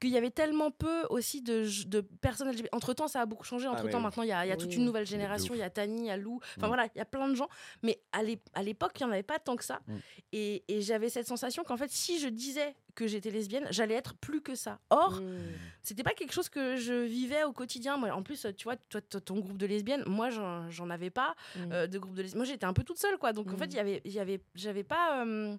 qu'il 0.00 0.10
y 0.10 0.16
avait 0.16 0.30
tellement 0.30 0.70
peu 0.70 1.04
aussi 1.10 1.42
de, 1.42 1.66
de 1.86 2.00
personnes 2.00 2.48
LGBT. 2.50 2.68
Entre 2.72 2.94
temps, 2.94 3.08
ça 3.08 3.20
a 3.20 3.26
beaucoup 3.26 3.44
changé. 3.44 3.66
Entre 3.68 3.88
temps, 3.88 3.98
ouais. 3.98 4.02
maintenant, 4.04 4.22
il 4.22 4.28
y 4.28 4.32
a, 4.32 4.46
il 4.46 4.48
y 4.48 4.52
a 4.52 4.56
toute 4.56 4.74
une 4.74 4.84
nouvelle 4.84 5.06
génération. 5.06 5.54
Il 5.54 5.58
y 5.58 5.62
a 5.62 5.70
Tani, 5.70 6.02
il 6.02 6.06
y 6.06 6.10
a 6.10 6.16
Lou. 6.16 6.40
Enfin 6.56 6.66
Mm. 6.66 6.68
voilà, 6.68 6.86
il 6.94 6.98
y 6.98 7.00
a 7.00 7.04
plein 7.04 7.28
de 7.28 7.34
gens. 7.34 7.48
Mais 7.82 8.00
à 8.12 8.22
l'é- 8.22 8.40
à 8.54 8.62
l'époque, 8.62 8.92
il 9.00 9.04
n'y 9.04 9.08
en 9.10 9.12
avait 9.12 9.22
pas 9.22 9.38
tant 9.38 9.56
que 9.56 9.64
ça. 9.64 9.80
Mm. 9.86 9.96
Et, 10.32 10.64
et 10.68 10.80
j'avais 10.82 11.08
cette 11.08 11.26
sensation 11.26 11.64
qu'en 11.64 11.76
fait, 11.76 11.90
si 11.90 12.18
je 12.20 12.28
disais 12.28 12.74
que 12.94 13.06
j'étais 13.06 13.30
lesbienne, 13.30 13.66
j'allais 13.70 13.94
être 13.94 14.14
plus 14.14 14.40
que 14.40 14.54
ça. 14.54 14.78
Or, 14.90 15.20
Mm. 15.20 15.36
c'était 15.82 16.02
pas 16.02 16.14
quelque 16.14 16.32
chose 16.32 16.48
que 16.48 16.76
je 16.76 17.04
vivais 17.04 17.44
au 17.44 17.52
quotidien. 17.52 17.96
Moi, 17.96 18.10
en 18.10 18.22
plus, 18.22 18.46
tu 18.56 18.64
vois, 18.64 18.76
toi, 18.76 19.00
ton 19.00 19.38
groupe 19.38 19.56
de 19.58 19.66
lesbiennes, 19.66 20.02
moi, 20.06 20.30
j'en 20.30 20.90
avais 20.90 21.10
pas 21.10 21.34
Mm. 21.56 21.72
euh, 21.72 21.86
de 21.86 21.98
groupe 21.98 22.14
de 22.14 22.22
lesbiennes. 22.22 22.38
Moi, 22.38 22.46
j'étais 22.46 22.66
un 22.66 22.72
peu 22.72 22.84
toute 22.84 22.98
seule, 22.98 23.18
quoi. 23.18 23.32
Donc, 23.32 23.52
en 23.52 23.56
fait, 23.56 23.66
il 23.66 23.74
y 23.76 23.80
avait, 23.80 24.00
il 24.04 24.12
y 24.12 24.20
avait, 24.20 24.40
j'avais 24.54 24.84
pas. 24.84 25.24
euh, 25.24 25.56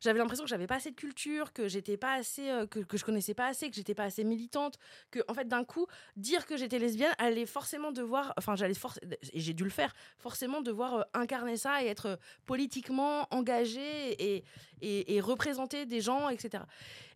j'avais 0.00 0.18
l'impression 0.18 0.44
que 0.44 0.50
j'avais 0.50 0.66
pas 0.66 0.76
assez 0.76 0.90
de 0.90 0.96
culture, 0.96 1.52
que 1.52 1.68
j'étais 1.68 1.96
pas 1.96 2.14
assez, 2.14 2.50
euh, 2.50 2.66
que, 2.66 2.96
je 2.96 3.04
connaissais 3.04 3.34
pas 3.34 3.46
assez, 3.46 3.68
que 3.68 3.76
j'étais 3.76 3.94
pas 3.94 4.04
assez 4.04 4.24
militante, 4.24 4.78
que 5.10 5.20
en 5.28 5.34
fait 5.34 5.48
d'un 5.48 5.64
coup 5.64 5.86
dire 6.16 6.46
que 6.46 6.56
j'étais 6.56 6.78
lesbienne 6.78 7.12
allait 7.18 7.46
forcément 7.46 7.92
devoir, 7.92 8.32
enfin 8.36 8.56
j'allais 8.56 8.74
et 9.32 9.40
j'ai 9.40 9.54
dû 9.54 9.64
le 9.64 9.70
faire, 9.70 9.94
forcément 10.18 10.60
devoir 10.60 10.94
euh, 10.94 11.02
incarner 11.14 11.56
ça 11.56 11.82
et 11.82 11.86
être 11.86 12.06
euh, 12.06 12.16
politiquement 12.46 13.26
engagée 13.30 14.36
et, 14.36 14.44
et, 14.82 15.20
représenter 15.20 15.86
des 15.86 16.00
gens, 16.00 16.28
etc. 16.28 16.64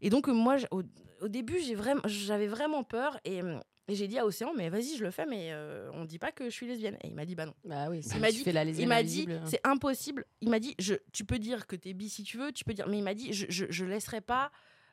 Et 0.03 0.11
donc 0.11 0.29
moi 0.29 0.57
au, 0.71 0.83
début 1.29 1.59
j'avais 2.05 2.47
vraiment 2.47 2.85
peur 2.85 3.19
et, 3.25 3.43
euh, 3.43 3.59
et 3.89 3.95
j'ai 3.95 4.09
dit 4.09 4.19
à 4.19 4.25
Océan 4.27 4.53
mais 4.57 4.69
vas-y 4.71 4.97
je 4.97 5.03
le 5.05 5.11
fais 5.11 5.27
mais 5.27 5.49
euh, 5.53 5.91
on 5.93 6.05
dit 6.05 6.19
pas 6.19 6.33
que 6.33 6.45
je 6.45 6.51
suis 6.51 6.67
lesbienne 6.67 6.97
et 7.03 7.09
il 7.09 7.15
m'a 7.15 7.25
dit 7.27 7.35
bah 7.35 7.47
non. 7.47 7.55
Bah 7.65 7.89
oui, 7.91 8.01
Il 8.15 8.21
m'a 8.21 8.31
dit- 8.31 8.43
fais 8.43 8.53
la 8.53 8.65
Il 8.65 8.89
m'a 8.89 9.03
dit, 9.03 9.27
hein. 9.29 9.43
c'est 9.47 9.61
impossible. 9.65 10.25
Il 10.41 10.49
m'a 10.51 10.59
dit, 10.59 10.75
je, 10.79 10.95
tu 11.13 11.25
peux 11.25 11.39
dire 11.39 11.67
que 11.67 11.77
t'es 11.77 11.93
bi 11.93 12.09
si 12.09 12.23
tu 12.23 12.39
veux, 12.39 12.53
tu 12.53 12.65
peux 12.65 12.73
dire, 12.75 12.89
mais 12.89 12.99
il 12.99 13.03
m'a 13.05 13.15
dit, 13.15 13.33
je, 13.33 13.47
je, 13.49 13.67
je 13.69 13.85
laisserai 13.85 14.21
pas. 14.21 14.51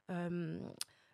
euh, 0.10 0.60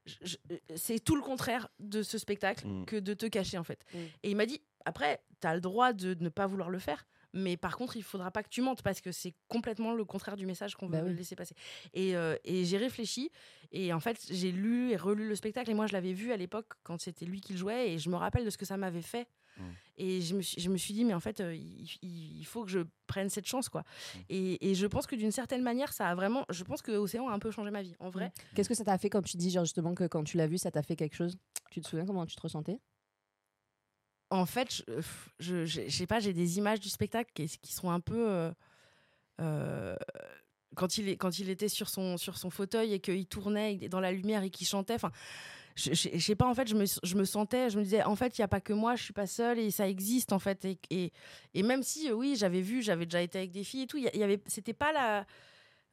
je- 0.05 0.37
c'est 0.75 0.99
tout 1.03 1.15
le 1.15 1.21
contraire 1.21 1.67
de 1.79 2.01
ce 2.01 2.17
spectacle 2.17 2.65
Mm. 2.65 2.85
que 2.85 2.95
de 2.95 3.13
te 3.13 3.25
cacher 3.25 3.57
en 3.57 3.63
fait. 3.63 3.83
Mm. 3.93 3.97
Et 4.23 4.29
il 4.31 4.35
m'a 4.37 4.45
dit, 4.45 4.61
après, 4.85 5.21
t'as 5.41 5.53
le 5.53 5.61
droit 5.61 5.91
de 5.93 6.15
ne 6.19 6.29
pas 6.29 6.47
vouloir 6.47 6.69
le 6.69 6.79
faire. 6.79 7.05
Mais 7.33 7.57
par 7.57 7.77
contre, 7.77 7.97
il 7.97 8.03
faudra 8.03 8.31
pas 8.31 8.43
que 8.43 8.49
tu 8.49 8.61
mentes 8.61 8.81
parce 8.81 9.01
que 9.01 9.11
c'est 9.11 9.33
complètement 9.47 9.93
le 9.93 10.05
contraire 10.05 10.37
du 10.37 10.45
message 10.45 10.75
qu'on 10.75 10.87
Bah 10.87 11.01
veut 11.01 11.09
oui. 11.09 11.15
laisser 11.15 11.35
passer. 11.35 11.55
Et, 11.93 12.15
euh, 12.15 12.35
et 12.43 12.65
j'ai 12.65 12.77
réfléchi 12.77 13.29
et 13.71 13.93
en 13.93 13.99
fait, 13.99 14.25
j'ai 14.29 14.51
lu 14.51 14.91
et 14.91 14.97
relu 14.97 15.27
le 15.27 15.35
spectacle 15.35 15.69
et 15.69 15.73
moi, 15.73 15.87
je 15.87 15.93
l'avais 15.93 16.13
vu 16.13 16.31
à 16.31 16.37
l'époque 16.37 16.73
quand 16.83 16.99
c'était 16.99 17.25
lui 17.25 17.41
qui 17.41 17.53
le 17.53 17.59
jouait 17.59 17.91
et 17.91 17.99
je 17.99 18.09
me 18.09 18.15
rappelle 18.15 18.45
de 18.45 18.49
ce 18.49 18.57
que 18.57 18.65
ça 18.65 18.77
m'avait 18.77 19.01
fait. 19.01 19.27
Mm. 19.57 19.61
Et 19.97 20.21
je 20.21 20.35
me, 20.35 20.41
suis, 20.41 20.61
je 20.61 20.69
me 20.69 20.77
suis 20.77 20.93
dit, 20.93 21.03
mais 21.03 21.13
en 21.13 21.19
fait, 21.19 21.39
euh, 21.39 21.55
il, 21.55 22.45
faut 22.45 22.63
que 22.63 22.69
je 22.69 22.79
prenne 23.07 23.29
cette 23.29 23.47
chance, 23.47 23.69
quoi. 23.69 23.81
Mm. 23.81 24.19
Et, 24.29 24.69
et 24.71 24.75
je 24.75 24.85
pense 24.85 25.07
que 25.07 25.15
d'une 25.15 25.31
certaine 25.31 25.63
manière, 25.63 25.91
ça 25.91 26.07
a 26.07 26.15
vraiment. 26.15 26.45
Je 26.49 26.63
pense 26.63 26.81
que 26.81 26.91
Océan 26.91 27.27
a 27.29 27.33
un 27.33 27.39
peu 27.39 27.51
changé 27.51 27.71
ma 27.71 27.81
vie, 27.81 27.95
en 27.99 28.09
vrai. 28.09 28.31
Qu'est-ce 28.55 28.69
que 28.69 28.75
ça 28.75 28.85
t'a 28.85 28.97
fait 28.97 29.09
quand 29.09 29.23
tu 29.23 29.37
dis 29.37 29.49
genre 29.49 29.65
justement 29.65 29.95
que 29.95 30.05
quand 30.05 30.23
tu 30.23 30.37
l'as 30.37 30.47
vu, 30.47 30.57
ça 30.57 30.71
t'a 30.71 30.83
fait 30.83 30.95
quelque 30.95 31.15
chose? 31.15 31.37
Tu 31.71 31.81
te 31.81 31.87
souviens 31.87 32.05
comment 32.05 32.25
tu 32.25 32.35
te 32.35 32.41
ressentais? 32.41 32.79
En 34.29 34.45
fait, 34.45 34.71
je, 35.39 35.53
euh, 35.53 35.65
je, 35.65 35.89
sais 35.89 36.07
pas, 36.07 36.19
j'ai 36.19 36.33
des 36.33 36.57
images 36.57 36.79
du 36.79 36.89
spectacle 36.89 37.31
qui, 37.33 37.47
qui 37.47 37.73
sont 37.73 37.89
un 37.89 37.99
peu. 37.99 38.29
euh, 38.29 38.51
euh, 39.39 39.95
quand, 40.75 40.97
il 40.97 41.09
est, 41.09 41.17
quand 41.17 41.39
il 41.39 41.49
était 41.49 41.69
sur 41.69 41.89
son, 41.89 42.17
sur 42.17 42.37
son 42.37 42.49
fauteuil 42.49 42.93
et 42.93 42.99
qu'il 42.99 43.25
tournait 43.25 43.75
dans 43.89 43.99
la 43.99 44.11
lumière 44.11 44.43
et 44.43 44.49
qu'il 44.49 44.67
chantait, 44.67 44.95
enfin. 44.95 45.11
Je, 45.75 45.93
sais 45.93 46.35
pas, 46.35 46.47
en 46.47 46.55
fait, 46.55 46.67
je 46.67 46.73
me, 46.73 46.85
je 47.03 47.15
me 47.15 47.23
sentais, 47.23 47.69
je 47.69 47.77
me 47.77 47.83
disais, 47.83 48.01
en 48.03 48.15
fait, 48.15 48.35
il 48.35 48.41
n'y 48.41 48.45
a 48.45 48.47
pas 48.47 48.59
que 48.59 48.73
moi, 48.73 48.95
je 48.95 49.03
suis 49.03 49.13
pas 49.13 49.27
seule 49.27 49.59
et 49.59 49.69
ça 49.69 49.87
existe, 49.87 50.33
en 50.33 50.39
fait. 50.39 50.65
Et, 50.65 50.79
et, 50.89 51.13
et 51.53 51.61
même 51.61 51.83
si, 51.83 52.11
oui, 52.11 52.35
j'avais 52.35 52.61
vu, 52.61 52.81
j'avais 52.81 53.05
déjà 53.05 53.21
été 53.21 53.37
avec 53.37 53.51
des 53.51 53.63
filles 53.63 53.83
et 53.83 53.85
tout, 53.85 53.99
y 53.99 54.23
avait, 54.23 54.41
c'était 54.47 54.73
pas 54.73 54.91
la. 54.91 55.27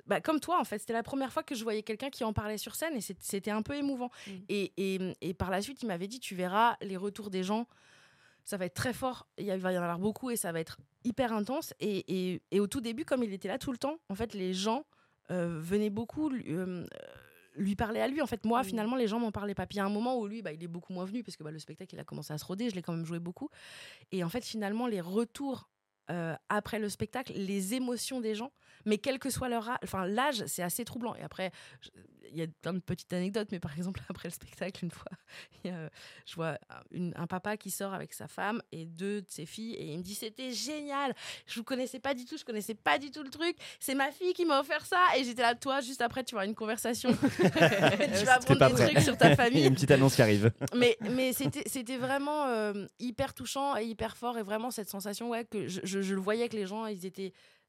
Bah, 0.07 0.23
comme 0.23 0.41
toi, 0.41 0.59
en 0.59 0.65
fait, 0.65 0.79
c'était 0.79 0.95
la 0.95 1.03
première 1.03 1.33
fois 1.33 1.43
que 1.43 1.55
je 1.55 1.63
voyais 1.63 1.83
quelqu'un 1.83 2.09
qui 2.09 2.25
en 2.25 2.33
parlait 2.33 2.57
sur 2.57 2.75
scène 2.75 2.97
et 2.97 3.01
c'était 3.01 3.51
un 3.51 3.61
peu 3.61 3.75
émouvant. 3.75 4.11
Mm. 4.27 4.31
Et, 4.49 4.73
et, 4.77 5.13
et 5.21 5.35
par 5.35 5.51
la 5.51 5.61
suite, 5.61 5.83
il 5.83 5.87
m'avait 5.87 6.09
dit, 6.09 6.19
tu 6.19 6.35
verras 6.35 6.79
les 6.81 6.97
retours 6.97 7.29
des 7.29 7.43
gens, 7.43 7.67
ça 8.45 8.57
va 8.57 8.67
être 8.67 8.75
très 8.75 8.93
fort, 8.93 9.27
il 9.39 9.47
va 9.57 9.73
y 9.73 9.79
en 9.79 9.83
avoir 9.83 9.99
beaucoup 9.99 10.31
et 10.31 10.37
ça 10.37 10.53
va 10.53 10.61
être 10.61 10.79
hyper 11.05 11.33
intense. 11.33 11.73
Et, 11.81 12.33
et, 12.35 12.43
et 12.51 12.61
au 12.61 12.67
tout 12.67 12.81
début, 12.81 13.05
comme 13.05 13.23
il 13.23 13.33
était 13.33 13.49
là 13.49 13.59
tout 13.59 13.73
le 13.73 13.79
temps, 13.79 13.97
en 14.09 14.15
fait, 14.15 14.35
les 14.35 14.53
gens 14.55 14.85
euh, 15.31 15.59
venaient 15.61 15.91
beaucoup 15.91 16.29
lui, 16.29 16.45
euh, 16.49 16.87
lui 17.57 17.75
parler 17.77 18.01
à 18.01 18.09
lui. 18.09 18.21
En 18.21 18.27
fait, 18.27 18.45
moi, 18.45 18.61
Mm. 18.61 18.65
finalement, 18.65 18.97
les 18.97 19.09
gens 19.09 19.19
m'en 19.19 19.33
parlaient 19.33 19.55
pas. 19.55 19.67
Puis 19.67 19.77
il 19.77 19.79
y 19.79 19.81
a 19.81 19.87
un 19.87 19.91
moment 19.91 20.19
où 20.19 20.27
lui, 20.27 20.43
bah, 20.43 20.53
il 20.53 20.63
est 20.63 20.69
beaucoup 20.69 20.93
moins 20.93 21.05
venu 21.07 21.23
parce 21.23 21.37
que 21.37 21.43
bah, 21.45 21.51
le 21.51 21.59
spectacle, 21.59 21.95
il 21.95 22.01
a 22.01 22.05
commencé 22.05 22.33
à 22.33 22.39
se 22.39 22.45
roder, 22.45 22.69
je 22.71 22.75
l'ai 22.75 22.83
quand 22.83 22.93
même 22.93 23.07
joué 23.07 23.19
beaucoup. 23.19 23.49
Et 24.13 24.23
en 24.25 24.29
fait, 24.29 24.45
finalement, 24.45 24.87
les 24.87 25.01
retours 25.01 25.71
euh, 26.11 26.37
après 26.51 26.79
le 26.79 26.91
spectacle, 26.91 27.33
les 27.35 27.73
émotions 27.75 28.21
des 28.21 28.35
gens, 28.35 28.53
mais 28.85 28.99
quel 28.99 29.19
que 29.19 29.31
soit 29.31 29.49
leur 29.49 29.69
âge, 29.69 29.79
enfin 29.85 30.07
l'âge, 30.07 30.45
c'est 30.47 30.63
assez 30.63 30.85
troublant. 30.85 31.15
Et 31.15 31.23
après, 31.23 31.51
il 32.33 32.39
y 32.39 32.43
a 32.43 32.47
plein 32.63 32.73
de 32.73 32.81
petites 32.81 33.13
anecdotes, 33.13 33.49
mais 33.53 33.61
par 33.61 33.77
exemple, 33.77 34.01
après 34.09 34.29
le 34.29 34.33
spectacle, 34.35 34.85
une 34.85 34.91
fois, 34.91 35.11
y 35.65 35.69
a, 35.69 35.89
je 36.27 36.35
vois 36.35 36.59
une- 36.91 37.13
un 37.17 37.27
papa 37.27 37.57
qui 37.57 37.71
sort 37.71 37.95
avec 37.95 38.13
sa 38.13 38.27
femme 38.29 38.61
et 38.73 38.87
deux 38.87 39.23
de 39.23 39.27
ses 39.29 39.47
filles, 39.47 39.75
et 39.75 39.93
il 39.93 39.99
me 39.99 40.03
dit 40.03 40.15
C'était 40.15 40.51
génial, 40.51 41.15
je 41.47 41.55
vous 41.61 41.65
connaissais 41.65 42.01
pas 42.01 42.15
du 42.15 42.25
tout, 42.25 42.37
je 42.37 42.45
connaissais 42.45 42.75
pas 42.75 42.99
du 42.99 43.11
tout 43.11 43.23
le 43.23 43.31
truc, 43.31 43.57
c'est 43.79 43.95
ma 43.95 44.11
fille 44.11 44.33
qui 44.33 44.45
m'a 44.45 44.61
offert 44.61 44.85
ça. 44.85 45.03
Et 45.17 45.25
j'étais 45.25 45.43
là, 45.43 45.55
toi, 45.55 45.81
juste 45.81 46.01
après, 46.03 46.25
tu 46.25 46.35
vas 46.35 46.45
une 46.45 46.55
conversation, 46.55 47.11
tu 47.37 48.25
vas 48.25 48.35
apprendre 48.35 48.67
des 48.69 48.73
prêt. 48.75 48.91
trucs 48.93 49.01
sur 49.05 49.17
ta 49.17 49.27
Il 49.27 49.31
y 49.31 49.33
a 49.33 49.37
famille 49.37 49.67
une 49.67 49.75
petite 49.75 49.91
annonce 49.91 50.15
qui 50.17 50.23
arrive. 50.23 50.51
mais 50.75 50.97
mais 51.01 51.33
c'était 51.33 51.97
vraiment 51.99 52.47
euh, 52.47 52.87
hyper 52.99 53.35
touchant 53.35 53.77
et 53.77 53.85
hyper 53.85 54.17
fort 54.17 54.39
et 54.39 54.43
vraiment 54.43 54.71
cette 54.71 54.89
sensation 54.89 55.31
ouais 55.31 55.45
que 55.45 55.69
je, 55.69 55.81
je- 55.85 56.03
je 56.03 56.15
le 56.15 56.21
voyais 56.21 56.49
que 56.49 56.57
les 56.57 56.67
gens 56.67 56.87
ils 56.87 57.07
étaient 57.07 57.33
euh, 57.33 57.64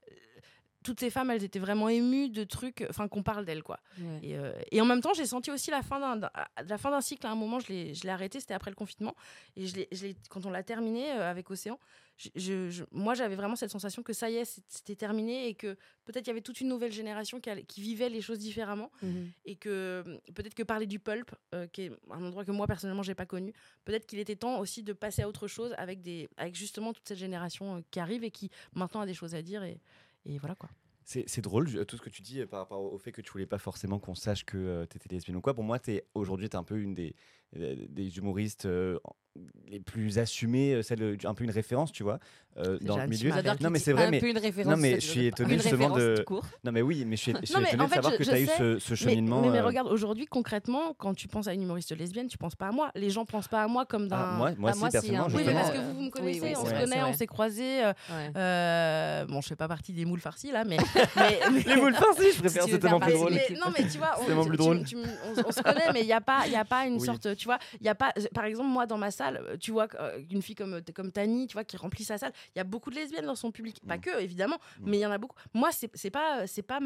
toutes 0.85 0.99
ces 0.99 1.09
femmes 1.09 1.31
elles 1.31 1.43
étaient 1.43 1.59
vraiment 1.59 1.89
émues 1.89 2.29
de 2.29 2.43
trucs 2.43 2.85
enfin 2.89 3.07
qu'on 3.07 3.23
parle 3.23 3.43
d'elles 3.45 3.63
quoi 3.63 3.79
Ouais. 3.99 4.19
et, 4.23 4.37
euh, 4.37 4.53
et 4.71 4.79
en 4.81 4.85
même 4.85 5.01
temps 5.01 5.13
j'ai 5.13 5.25
senti 5.25 5.49
aussi 5.51 5.71
la 5.71 5.81
fin 5.81 5.99
d'un 6.17 6.29
la 6.67 6.77
fin 6.77 6.91
d'un 6.91 7.01
cycle 7.01 7.25
à 7.27 7.31
un 7.31 7.35
moment 7.35 7.59
je 7.59 7.67
l'ai 7.69 7.93
je 7.93 8.03
l'ai 8.03 8.09
arrêté 8.09 8.39
c'était 8.39 8.53
après 8.53 8.71
le 8.71 8.75
confinement 8.75 9.15
et 9.55 9.65
je 9.67 9.75
l'ai 9.75 9.87
je 9.91 10.05
l'ai- 10.05 10.15
quand 10.29 10.45
on 10.45 10.51
l'a 10.51 10.63
terminé 10.63 11.11
euh, 11.11 11.29
avec 11.29 11.49
Océan 11.51 11.79
je, 12.17 12.29
je- 12.35 12.69
je- 12.69 12.83
moi 12.91 13.13
j'avais 13.13 13.35
vraiment 13.35 13.57
cette 13.57 13.71
sensation 13.71 14.01
que 14.03 14.13
ça 14.13 14.29
y 14.29 14.35
est 14.37 14.45
c'était 14.69 14.95
terminé 14.95 15.47
et 15.49 15.53
que 15.55 15.75
peut-être 16.05 16.25
il 16.25 16.29
y 16.29 16.31
avait 16.31 16.39
toute 16.41 16.61
une 16.61 16.69
nouvelle 16.69 16.93
génération 16.93 17.41
qui, 17.41 17.49
allait- 17.49 17.63
qui 17.63 17.81
vivait 17.81 18.07
les 18.09 18.21
choses 18.21 18.39
différemment 18.39 18.89
Mhm. 19.01 19.31
et 19.45 19.55
que 19.57 19.69
euh, 19.69 20.17
peut-être 20.33 20.53
que 20.55 20.63
parler 20.63 20.85
du 20.87 20.99
pulp, 20.99 21.31
euh, 21.53 21.67
qui 21.67 21.81
est 21.83 21.91
un 22.11 22.23
endroit 22.23 22.45
que 22.45 22.51
moi 22.51 22.67
personnellement 22.67 23.03
j'ai 23.03 23.15
pas 23.15 23.25
connu, 23.25 23.53
peut-être 23.83 24.05
qu'il 24.05 24.19
était 24.19 24.37
temps 24.37 24.59
aussi 24.59 24.81
de 24.83 24.93
passer 24.93 25.23
à 25.23 25.27
autre 25.27 25.47
chose 25.47 25.73
avec 25.77 26.01
des, 26.01 26.29
avec 26.37 26.55
justement 26.55 26.93
toute 26.93 27.05
cette 27.07 27.17
génération 27.17 27.83
qui 27.91 27.99
arrive 27.99 28.23
et 28.23 28.31
qui 28.31 28.49
maintenant 28.73 29.01
a 29.01 29.05
des 29.05 29.13
choses 29.13 29.35
à 29.35 29.41
dire 29.41 29.63
et, 29.63 29.79
et 30.25 30.37
voilà 30.37 30.55
quoi. 30.55 30.69
C'est 31.05 31.41
drôle, 31.41 31.85
tout 31.85 31.97
ce 31.97 32.01
que 32.01 32.09
tu 32.09 32.23
dis 32.23 32.41
euh, 32.41 32.47
par 32.47 32.61
rapport 32.61 32.81
au 32.81 32.97
fait 32.97 33.11
que 33.11 33.21
tu 33.21 33.31
voulais 33.31 33.45
pas 33.45 33.59
forcément 33.59 33.99
qu'on 33.99 34.15
sache 34.15 34.43
que 34.43 34.87
tu 34.89 34.97
étais 34.97 35.07
lesbienne 35.13 35.37
ou 35.37 35.41
quoi. 35.41 35.53
Pour 35.53 35.63
moi, 35.63 35.77
aujourd'hui, 36.15 36.49
tu 36.49 36.55
es 36.55 36.59
un 36.59 36.63
peu 36.63 36.79
une 36.79 36.95
des, 36.95 37.09
euh, 37.09 37.13
des 37.55 38.17
humoristes 38.17 38.65
euh, 38.65 38.97
les 39.67 39.79
plus 39.81 40.17
assumées, 40.17 40.75
euh, 40.75 40.81
celle, 40.81 41.01
euh, 41.03 41.17
un 41.25 41.33
peu 41.33 41.43
une 41.43 41.51
référence, 41.51 41.91
tu 41.91 42.03
vois, 42.03 42.19
euh, 42.57 42.77
dans 42.79 42.95
le 42.97 43.07
milieu. 43.07 43.31
Non, 43.59 43.69
mais 43.69 43.79
c'est 43.79 43.91
vrai, 43.91 44.05
un 44.05 44.11
mais- 44.11 44.19
peu 44.21 44.29
une 44.29 44.37
référence. 44.37 44.71
non, 44.75 44.77
mais 44.81 44.91
je 44.93 44.99
tu 44.99 45.07
suis 45.07 45.25
étonné 45.25 45.55
une 45.55 45.61
justement 45.61 45.93
référence 45.93 46.19
de-. 46.19 46.25
Non, 46.63 46.71
mais 46.71 46.81
oui, 46.81 47.03
mais 47.05 47.17
je 47.17 47.21
suis, 47.21 47.33
je 47.41 47.45
suis 47.47 47.53
Non, 47.53 47.59
mais 47.61 47.67
étonné 47.73 47.85
de 47.89 47.93
savoir 47.93 48.13
je- 48.13 48.17
que 48.17 48.23
tu 48.23 48.29
as 48.29 48.39
eu 48.39 48.47
ce, 48.79 48.95
cheminement. 48.95 49.41
mais, 49.41 49.49
mais 49.49 49.57
euh, 49.59 49.65
regarde, 49.65 49.89
aujourd'hui 49.89 50.25
concrètement, 50.25 50.93
quand 50.97 51.13
tu 51.15 51.27
penses 51.27 51.47
à 51.49 51.53
une 51.53 51.63
humoriste 51.63 51.91
lesbienne, 51.97 52.27
tu 52.27 52.37
penses 52.37 52.55
pas 52.55 52.67
à 52.69 52.71
moi. 52.71 52.91
Les 52.95 53.09
gens 53.09 53.25
pensent 53.25 53.49
pas 53.49 53.61
à 53.63 53.67
moi 53.67 53.85
comme 53.85 54.07
d'un. 54.07 54.15
ah, 54.17 54.35
moi, 54.37 54.51
moi, 54.57 54.69
Ah, 54.69 54.73
si, 54.73 54.79
moi, 54.79 54.89
si, 54.89 54.93
personnellement, 54.93 55.25
hein. 55.27 55.31
oui, 55.35 55.43
mais 55.45 55.53
parce 55.53 55.71
que 55.71 55.77
euh, 55.77 55.81
vous, 55.81 55.93
vous 55.95 56.01
me 56.03 56.09
connaissez, 56.09 56.39
oui, 56.41 56.53
on 56.57 56.65
se 56.65 56.71
connaît, 56.71 57.03
on 57.03 57.13
s'est 57.13 57.27
croisés. 57.27 57.83
euh, 57.83 57.93
euh, 58.37 59.25
bon, 59.25 59.41
je 59.41 59.47
fais 59.47 59.55
pas 59.57 59.67
partie 59.67 59.91
des 59.93 60.05
moules 60.05 60.19
farcis 60.21 60.51
là, 60.51 60.63
mais. 60.67 60.77
Les 61.65 61.75
moules 61.75 61.93
farcis, 61.95 62.31
je 62.35 62.39
préfère, 62.39 62.63
c'est 62.63 62.79
tellement 62.79 62.99
plus 63.01 63.13
drôle. 63.13 63.33
non, 63.33 63.71
mais 63.77 63.85
tu 63.89 63.97
vois, 63.97 64.15
C'est 64.25 64.33
on, 64.33 64.43
se 65.51 65.61
connaît, 65.61 65.91
mais 65.93 66.01
il 66.01 66.05
n'y 66.07 66.13
a 66.13 66.21
pas, 66.21 66.43
il 66.45 66.53
y 66.53 66.55
a 66.55 66.63
pas 66.65 66.85
une 66.85 66.99
sorte, 67.01 67.35
tu 67.45 67.49
vois, 67.49 67.59
il 67.79 67.85
y 67.85 67.89
a 67.89 67.93
pas, 67.93 68.11
par 68.33 68.45
exemple, 68.45 68.69
moi 68.69 68.87
dans 68.87 68.97
ma 68.97 69.11
salle, 69.11 69.57
tu 69.59 69.69
vois, 69.69 69.87
euh, 69.99 70.19
une 70.31 70.41
fille 70.41 70.55
comme 70.55 70.81
comme 70.95 71.11
Tani, 71.11 71.45
tu 71.45 71.53
vois, 71.53 71.63
qui 71.63 71.77
remplit 71.77 72.03
sa 72.03 72.17
salle, 72.17 72.31
il 72.55 72.57
y 72.57 72.61
a 72.61 72.63
beaucoup 72.63 72.89
de 72.89 72.95
lesbiennes 72.95 73.27
dans 73.27 73.35
son 73.35 73.51
public, 73.51 73.79
pas 73.87 73.97
Mm. 73.97 74.01
que 74.01 74.19
évidemment, 74.19 74.57
Mm. 74.79 74.83
mais 74.89 74.97
il 74.97 75.01
y 75.01 75.05
en 75.05 75.11
a 75.11 75.19
beaucoup. 75.19 75.35
Moi, 75.53 75.69
c'est 75.71 76.09
pas, 76.09 76.47
c'est 76.47 76.63
pas, 76.63 76.79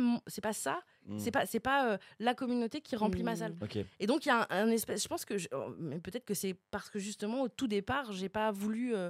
pas 0.44 0.54
ça 0.54 0.82
Mm. 1.08 1.18
C'est 1.20 1.32
pas, 1.32 1.46
c'est 1.46 1.60
pas 1.60 1.92
euh, 1.94 1.98
la 2.20 2.34
communauté 2.36 2.82
qui 2.82 2.96
remplit 2.96 3.24
ma 3.24 3.36
salle. 3.36 3.56
Et 4.00 4.06
donc, 4.08 4.26
il 4.26 4.30
y 4.30 4.32
a 4.32 4.48
un, 4.50 4.68
un 4.68 4.70
espèce. 4.72 5.02
Je 5.04 5.08
pense 5.08 5.26
que. 5.26 5.38
je- 5.38 5.48
oh, 5.54 5.74
mais 5.80 5.98
peut-être 6.00 6.26
que 6.26 6.34
c'est 6.36 6.56
parce 6.72 6.90
que 6.90 7.00
justement, 7.00 7.42
au 7.42 7.48
tout 7.50 7.68
départ, 7.68 8.12
j'ai 8.14 8.30
pas 8.30 8.52
voulu. 8.52 8.96
euh, 8.96 9.10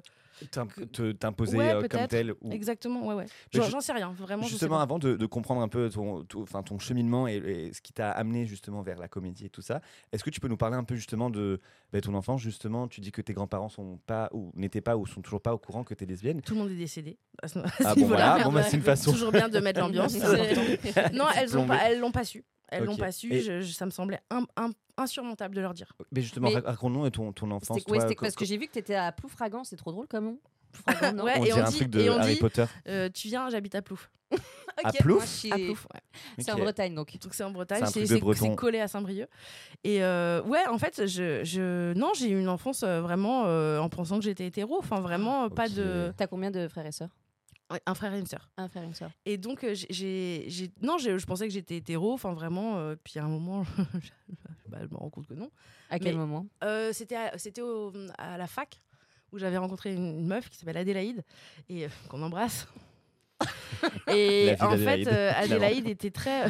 T'imposer 1.19 1.57
Ouais, 1.57 1.73
euh, 1.73 1.87
comme 1.87 2.07
tel. 2.07 2.31
ou- 2.41 2.51
Exactement, 2.51 3.05
ouais, 3.07 3.15
ouais. 3.15 3.25
J'en 3.51 3.81
sais 3.81 3.91
rien, 3.91 4.11
vraiment. 4.13 4.43
Justement, 4.43 4.79
avant 4.79 4.97
de, 4.97 5.15
de 5.17 5.25
comprendre 5.25 5.61
un 5.61 5.67
peu 5.67 5.89
ton, 5.89 6.23
ton- 6.23 6.43
enfin, 6.43 6.63
ton 6.63 6.79
cheminement 6.79 7.27
et, 7.27 7.35
et 7.37 7.73
ce 7.73 7.81
qui 7.81 7.91
t'a 7.91 8.11
amené 8.11 8.45
justement 8.45 8.81
vers 8.81 8.97
la 8.99 9.09
comédie 9.09 9.45
et 9.47 9.49
tout 9.49 9.61
ça, 9.61 9.81
est-ce 10.13 10.23
que 10.23 10.29
tu 10.29 10.39
peux 10.39 10.47
nous 10.47 10.55
parler 10.55 10.77
un 10.77 10.83
peu 10.85 10.95
justement 10.95 11.29
de 11.29 11.59
bah, 11.91 11.99
ton 11.99 12.13
enfance 12.13 12.39
Justement, 12.41 12.87
tu 12.87 13.01
dis 13.01 13.11
que 13.11 13.21
tes 13.21 13.33
grands-parents 13.33 13.67
sont 13.69 13.99
pas 14.05 14.29
ou 14.31 14.51
n'étaient 14.55 14.79
pas 14.81 14.95
ou 14.95 15.05
sont 15.05 15.21
toujours 15.21 15.41
pas 15.41 15.53
au 15.53 15.57
courant 15.57 15.83
que 15.83 15.93
tu 15.93 16.05
es 16.05 16.07
lesbienne. 16.07 16.41
Tout 16.41 16.53
le 16.53 16.59
monde 16.61 16.71
est 16.71 16.75
décédé. 16.75 17.17
Ah 17.41 17.47
bon, 17.95 18.01
niveau-là. 18.01 18.29
voilà, 18.31 18.43
bon, 18.43 18.51
bah, 18.51 18.63
c'est 18.63 18.75
une 18.77 18.83
façon. 18.95 19.11
Toujours 19.11 19.31
bien 19.31 19.49
de 19.49 19.59
mettre 19.59 19.79
l'ambiance. 19.79 20.13
non, 21.13 21.25
elles 21.35 21.57
ont 21.57 21.65
pas, 21.67 21.78
elles 21.85 21.99
l'ont 21.99 22.11
pas 22.11 22.23
su. 22.25 22.45
Elles 22.69 22.83
l'ont 22.83 22.97
pas 22.97 23.11
su. 23.11 23.33
Et- 23.33 23.41
je- 23.41 23.61
je- 23.61 23.73
ça 23.73 23.85
me 23.85 23.91
semblait 23.91 24.19
insurmontable 24.97 25.55
de 25.55 25.61
leur 25.61 25.73
dire. 25.73 25.91
Mais 26.11 26.21
justement, 26.21 26.49
raconte-nous 26.65 27.09
ton, 27.09 27.31
ton 27.31 27.49
enfance. 27.51 27.83
Toi, 27.83 28.05
co- 28.05 28.15
parce 28.21 28.35
que 28.35 28.45
j'ai 28.45 28.57
vu 28.57 28.67
que 28.67 28.73
tu 28.73 28.79
étais 28.79 28.95
à 28.95 29.11
Ploufragan, 29.11 29.63
c'est 29.63 29.75
trop 29.77 29.91
drôle 29.91 30.07
comme 30.07 30.25
nom. 30.25 30.39
Ploufragan, 30.71 31.17
Ouais, 31.23 31.33
on 31.37 31.43
et 31.43 31.45
dirait 31.47 31.61
on 31.61 31.65
un 31.65 31.69
dit- 31.69 31.77
truc 31.77 31.89
de 31.89 31.99
et 32.01 32.09
on 32.11 32.17
Harry 32.19 32.33
dit- 32.35 32.39
Potter. 32.39 32.65
Euh, 32.87 33.09
tu 33.11 33.27
viens, 33.29 33.49
j'habite 33.49 33.73
à 33.75 33.81
Plouf. 33.81 34.11
À 34.83 34.93
Plouf 34.93 35.41
ouais. 35.41 35.75
C'est 36.37 36.51
en. 36.51 36.57
Bretagne 36.57 36.93
donc. 36.95 37.17
Donc 37.19 37.33
c'est 37.33 37.43
en 37.43 37.49
Bretagne, 37.51 37.83
C'est 37.87 38.55
collé 38.55 38.79
à 38.79 38.87
Saint-Brieuc. 38.87 39.27
Et 39.83 40.03
euh, 40.03 40.41
ouais, 40.43 40.65
en 40.67 40.77
fait, 40.77 41.05
je, 41.07 41.43
je 41.43 41.91
non, 41.93 42.11
j'ai 42.15 42.29
eu 42.29 42.39
une 42.39 42.47
enfance 42.47 42.83
euh, 42.83 43.01
vraiment 43.01 43.43
euh, 43.47 43.79
en 43.79 43.89
pensant 43.89 44.19
que 44.19 44.23
j'étais 44.25 44.45
hétéro. 44.45 44.77
Enfin, 44.79 45.01
vraiment 45.01 45.45
euh, 45.45 45.49
pas 45.49 45.67
de 45.67 46.13
T'as 46.15 46.27
combien 46.27 46.51
de 46.51 46.67
frères 46.69 46.85
et 46.85 46.91
sœurs? 46.93 47.09
Un 47.85 47.93
frère 47.93 48.13
et 48.13 48.19
une 48.19 48.25
sœur. 48.27 48.49
Un 48.57 48.67
frère 48.67 48.83
et 48.83 48.87
une 48.87 48.93
sœur. 48.93 49.11
Et 49.25 49.37
donc 49.37 49.63
euh, 49.63 49.73
j'ai- 49.73 50.47
non, 50.81 50.97
je 50.97 51.25
pensais 51.25 51.47
que 51.47 51.53
j'étais 51.53 51.77
hétéro. 51.77 52.13
Enfin 52.13 52.33
vraiment. 52.33 52.77
euh, 52.77 52.95
puis 53.03 53.19
à 53.19 53.23
un 53.25 53.27
moment, 53.29 53.63
bah, 54.69 54.79
je 54.81 54.87
me 54.87 54.97
rends 54.97 55.09
compte 55.09 55.27
que 55.27 55.33
non. 55.35 55.51
À 55.89 55.99
quel 55.99 56.13
Mais- 56.15 56.19
moment? 56.21 56.45
Euh, 56.63 56.91
c'était 56.93 57.15
à, 57.15 57.37
c'était 57.37 57.61
à 58.17 58.37
la 58.37 58.47
fac 58.47 58.81
où 59.31 59.37
j'avais 59.37 59.57
rencontré 59.57 59.93
une, 59.93 60.19
une 60.19 60.27
meuf 60.27 60.49
qui 60.49 60.57
s'appelle 60.57 60.77
Adélaïde 60.77 61.23
et 61.69 61.85
euh, 61.85 61.89
qu'on 62.09 62.21
embrasse. 62.23 62.67
et 64.07 64.55
en 64.59 64.77
fait, 64.77 65.07
euh. 65.07 65.31
Adélaïde 65.35 65.87
était 65.87 66.11
très. 66.11 66.45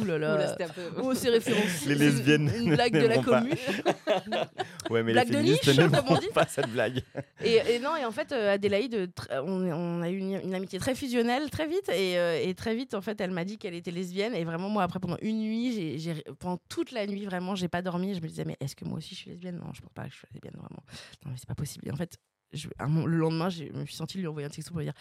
Ouh 0.00 0.04
là 0.04 0.18
là. 0.18 0.34
Oula, 0.34 0.48
c'était 0.48 0.64
un 0.64 0.68
peu. 0.68 0.82
Oh, 1.02 1.14
c'est 1.14 1.28
référencé. 1.30 1.86
Les 1.88 1.94
une- 1.94 1.98
lesbiennes 2.00 2.52
Une 2.56 2.74
blague 2.74 2.92
de 3.02 3.06
la 3.06 3.18
commune. 3.18 3.54
Ouais, 4.90 5.02
mais 5.02 5.12
Blague 5.12 5.28
les 5.28 5.32
de 5.32 5.36
féministes 5.38 5.66
niche, 5.66 5.76
n'aimeront 5.78 5.96
comme 6.02 6.16
on 6.16 6.20
dit. 6.20 6.28
pas 6.34 6.46
cette 6.46 6.68
blague. 6.68 7.00
Et, 7.42 7.54
et 7.74 7.78
non, 7.78 7.96
et 7.96 8.04
en 8.04 8.10
fait, 8.10 8.32
euh, 8.32 8.52
Adélaïde, 8.54 9.10
on, 9.30 9.70
on 9.70 10.02
a 10.02 10.10
eu 10.10 10.18
une, 10.18 10.40
une 10.44 10.54
amitié 10.54 10.78
très 10.78 10.94
fusionnelle 10.94 11.48
très 11.50 11.66
vite. 11.66 11.88
Et, 11.88 12.18
euh, 12.18 12.38
et 12.42 12.54
très 12.54 12.74
vite, 12.74 12.92
en 12.94 13.00
fait, 13.00 13.18
elle 13.20 13.30
m'a 13.30 13.44
dit 13.44 13.56
qu'elle 13.56 13.74
était 13.74 13.90
lesbienne. 13.90 14.34
Et 14.34 14.44
vraiment, 14.44 14.68
moi, 14.68 14.82
après, 14.82 15.00
pendant 15.00 15.16
une 15.22 15.38
nuit, 15.40 15.98
j'ai- 16.00 16.22
pendant 16.38 16.58
toute 16.68 16.92
la 16.92 17.06
nuit, 17.06 17.24
vraiment, 17.24 17.54
j'ai 17.54 17.68
pas 17.68 17.80
dormi. 17.82 18.14
Je 18.14 18.20
me 18.20 18.28
disais, 18.28 18.44
mais 18.44 18.56
est-ce 18.60 18.76
que 18.76 18.84
moi 18.84 18.98
aussi 18.98 19.14
je 19.14 19.20
suis 19.20 19.30
lesbienne? 19.30 19.56
Non, 19.56 19.72
je 19.72 19.80
pense 19.80 19.92
pas 19.94 20.04
que 20.04 20.10
je 20.12 20.16
suis 20.18 20.28
lesbienne, 20.34 20.54
vraiment. 20.56 20.82
Non, 21.24 21.30
mais 21.32 21.36
c'est 21.38 21.48
pas 21.48 21.54
possible. 21.54 21.88
Et 21.88 21.90
en 21.92 21.96
fait, 21.96 22.16
je- 22.54 22.68
un 22.78 22.86
moment- 22.86 23.06
le 23.06 23.16
lendemain, 23.18 23.48
je 23.50 23.64
me 23.64 23.84
suis 23.86 23.94
sentie 23.96 24.18
lui 24.18 24.26
envoyer 24.26 24.46
un 24.46 24.50
texto 24.50 24.70
pour 24.70 24.78
lui 24.80 24.86
dire 24.86 24.94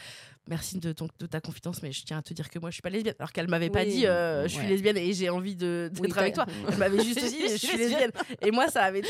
merci 0.47 0.79
de, 0.79 0.91
ton, 0.91 1.07
de 1.19 1.25
ta 1.25 1.39
confidence, 1.39 1.81
mais 1.83 1.91
je 1.91 2.03
tiens 2.03 2.17
à 2.17 2.21
te 2.21 2.33
dire 2.33 2.49
que 2.49 2.59
moi, 2.59 2.69
je 2.69 2.73
suis 2.75 2.81
pas 2.81 2.89
lesbienne. 2.89 3.15
Alors 3.19 3.31
qu'elle 3.31 3.47
m'avait 3.47 3.69
pas 3.69 3.83
Oui. 3.83 3.91
dit 3.91 4.07
euh, 4.07 4.43
je 4.43 4.47
suis 4.49 4.59
Ouais. 4.63 4.67
lesbienne 4.69 4.97
et 4.97 5.13
j'ai 5.13 5.29
envie 5.29 5.55
de- 5.55 5.89
d'être 5.93 6.01
Oui, 6.01 6.11
avec 6.17 6.33
t'as- 6.35 6.45
toi. 6.45 6.53
Elle 6.69 6.77
m'avait 6.77 7.03
juste 7.03 7.19
dit 7.25 7.37
je 7.51 7.57
suis 7.57 7.77
lesbienne. 7.77 8.11
Et 8.41 8.51
moi, 8.51 8.67
ça 8.67 8.83
avait 8.83 9.01
tout. 9.01 9.07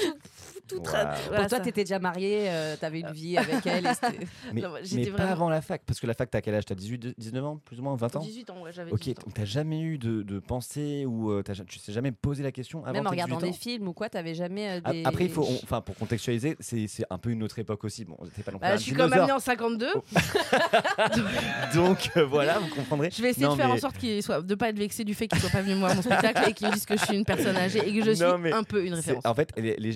tout 0.67 0.81
voilà, 0.83 1.13
Pour 1.27 1.35
toi, 1.35 1.49
ça- 1.49 1.59
t'étais 1.59 1.83
déjà 1.83 1.99
mariée, 1.99 2.49
euh, 2.49 2.75
t'avais 2.77 2.99
une 3.01 3.11
vie 3.11 3.37
avec 3.37 3.65
elle. 3.65 3.83
Mais, 4.53 4.61
Non, 4.61 4.73
mais 4.93 5.05
pas 5.11 5.23
avant 5.29 5.49
la 5.49 5.61
fac, 5.61 5.81
parce 5.85 5.99
que 5.99 6.07
la 6.07 6.13
fac, 6.13 6.29
t'as 6.29 6.41
quel 6.41 6.55
âge? 6.55 6.65
T'as 6.65 6.75
18, 6.75 7.15
19 7.17 7.43
ans, 7.43 7.57
plus 7.63 7.79
ou 7.79 7.83
moins 7.83 7.95
20 7.95 8.15
ans? 8.15 8.19
18 8.19 8.49
ans, 8.49 8.61
ouais, 8.61 8.71
j'avais 8.71 8.91
Ok, 8.91 8.99
18 8.99 9.19
ans. 9.19 9.21
donc 9.25 9.33
t'as 9.33 9.45
jamais 9.45 9.81
eu 9.81 9.97
de, 9.97 10.21
de 10.21 10.39
pensée 10.39 11.05
ou 11.05 11.31
euh, 11.31 11.43
tu 11.67 11.79
t'es 11.79 11.91
jamais 11.91 12.11
posé 12.11 12.43
la 12.43 12.51
question 12.51 12.83
avant 12.85 12.93
Même 12.93 13.07
en 13.07 13.09
regardant 13.09 13.37
18 13.37 13.47
ans? 13.47 13.51
des 13.51 13.57
films 13.57 13.87
ou 13.87 13.93
quoi, 13.93 14.09
t'avais 14.09 14.35
jamais 14.35 14.79
euh, 14.85 14.91
des. 14.91 15.03
Après, 15.05 15.25
il 15.25 15.31
faut, 15.31 15.43
on- 15.43 15.59
enfin, 15.63 15.81
pour 15.81 15.95
contextualiser, 15.95 16.55
c'est 16.59 16.87
c'est 16.87 17.03
un 17.09 17.17
peu 17.17 17.31
une 17.31 17.43
autre 17.43 17.59
époque 17.59 17.83
aussi. 17.83 18.05
Bon, 18.05 18.17
pas 18.41 18.51
non 18.51 18.57
plus 18.57 18.67
Bah, 18.67 18.73
un 18.73 18.77
je 18.77 18.81
suis 18.81 18.93
quand 18.93 19.07
même 19.09 19.25
née 19.25 19.31
en 19.31 19.39
52. 19.39 19.87
donc 21.75 22.09
euh, 22.17 22.25
voilà, 22.25 22.59
vous 22.59 22.67
comprendrez. 22.73 23.09
Je 23.11 23.21
vais 23.21 23.29
essayer 23.29 23.45
Non, 23.45 23.53
de 23.53 23.57
faire 23.61 23.69
en 23.71 23.77
sorte 23.77 23.97
qu'il 23.97 24.21
soit, 24.23 24.41
de 24.41 24.55
pas 24.55 24.69
être 24.69 24.77
vexé 24.77 25.03
du 25.03 25.13
fait 25.13 25.27
qu'il 25.27 25.39
soit 25.39 25.49
pas 25.49 25.61
venu 25.61 25.75
voir 25.75 25.93
mon 25.95 26.01
spectacle 26.01 26.49
et 26.49 26.53
qu'il 26.53 26.67
me 26.67 26.73
dise 26.73 26.85
que 26.85 26.97
je 26.97 27.05
suis 27.05 27.15
une 27.15 27.25
personne 27.25 27.55
âgée 27.57 27.79
et 27.87 27.93
que 27.99 28.03
je 28.05 28.11
suis 28.11 28.23
Non, 28.25 28.37
mais 28.37 28.51
un 28.51 28.63
peu 28.63 28.83
une 28.85 28.93
référence. 28.93 29.25
En 29.25 29.35
fait, 29.35 29.49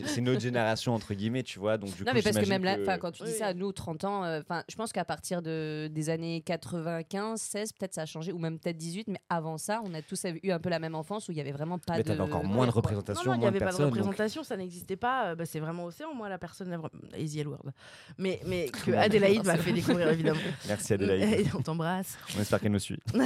c'est 0.06 0.22
notre 0.22 0.42
génération 0.42 0.94
entre 0.94 1.14
guillemets, 1.14 1.44
tu 1.44 1.60
vois. 1.60 1.78
Donc 1.78 1.96
du 1.96 2.04
Non, 2.04 2.12
coup, 2.12 2.16
mais 2.16 2.22
parce 2.22 2.38
que 2.38 2.50
même 2.50 2.64
là, 2.64 2.76
que- 2.78 2.98
quand 3.00 3.12
tu 3.12 3.24
dis 3.24 3.30
Oui. 3.32 3.38
ça, 3.38 3.54
nous, 3.54 3.72
30 3.72 4.04
ans, 4.04 4.24
euh, 4.24 4.42
enfin, 4.42 4.64
je 4.70 4.76
pense 4.76 4.92
qu'à 4.92 5.06
partir 5.06 5.42
de, 5.42 5.88
des 5.92 6.10
années 6.10 6.42
95, 6.42 7.40
16, 7.42 7.72
peut-être 7.74 7.94
ça 7.94 8.02
a 8.02 8.06
changé, 8.06 8.32
ou 8.32 8.38
même 8.40 8.60
peut-être 8.60 8.78
18, 8.78 9.08
mais 9.08 9.20
avant 9.30 9.58
ça, 9.58 9.82
on 9.86 9.94
a 9.94 10.02
tous 10.02 10.26
eu 10.44 10.52
un 10.52 10.60
peu 10.60 10.70
la 10.70 10.80
même 10.80 10.96
enfance 10.96 11.28
où 11.30 11.32
il 11.32 11.38
y 11.38 11.42
avait 11.42 11.52
vraiment 11.52 11.78
pas 11.80 11.98
Mais 11.98 12.04
de. 12.04 12.20
encore 12.20 12.44
moins 12.44 12.66
de 12.66 12.72
représentation, 12.72 13.24
non, 13.24 13.32
non, 13.32 13.36
il 13.36 13.40
n'y 13.40 13.42
moins 13.44 13.52
de 13.52 13.56
avait 13.58 13.66
pas 13.66 13.72
de 13.72 13.78
donc- 13.78 13.94
représentation, 13.94 14.44
ça 14.44 14.58
n'existait 14.58 14.96
pas. 14.96 15.28
Euh, 15.28 15.36
bah, 15.36 15.46
c'est 15.46 15.60
vraiment 15.60 15.86
Océan, 15.86 16.14
moi, 16.14 16.30
la 16.30 16.38
personne. 16.38 16.76
Easy 17.18 17.40
Edward. 17.40 17.72
Mais, 18.20 18.40
mais 18.46 18.70
que. 18.70 18.92
Adélaïde 18.92 19.46
m'a 19.46 19.58
fait 19.58 19.72
découvrir, 19.72 20.10
évidemment. 20.10 20.40
Merci 20.68 20.94
Adélaïde. 20.94 21.40
Et 21.40 21.46
on 21.56 21.62
t'embrasse. 21.62 22.18
On 22.36 22.42
espère 22.42 22.60
qu'elle 22.60 22.72
nous 22.72 22.80
suit. 22.80 23.00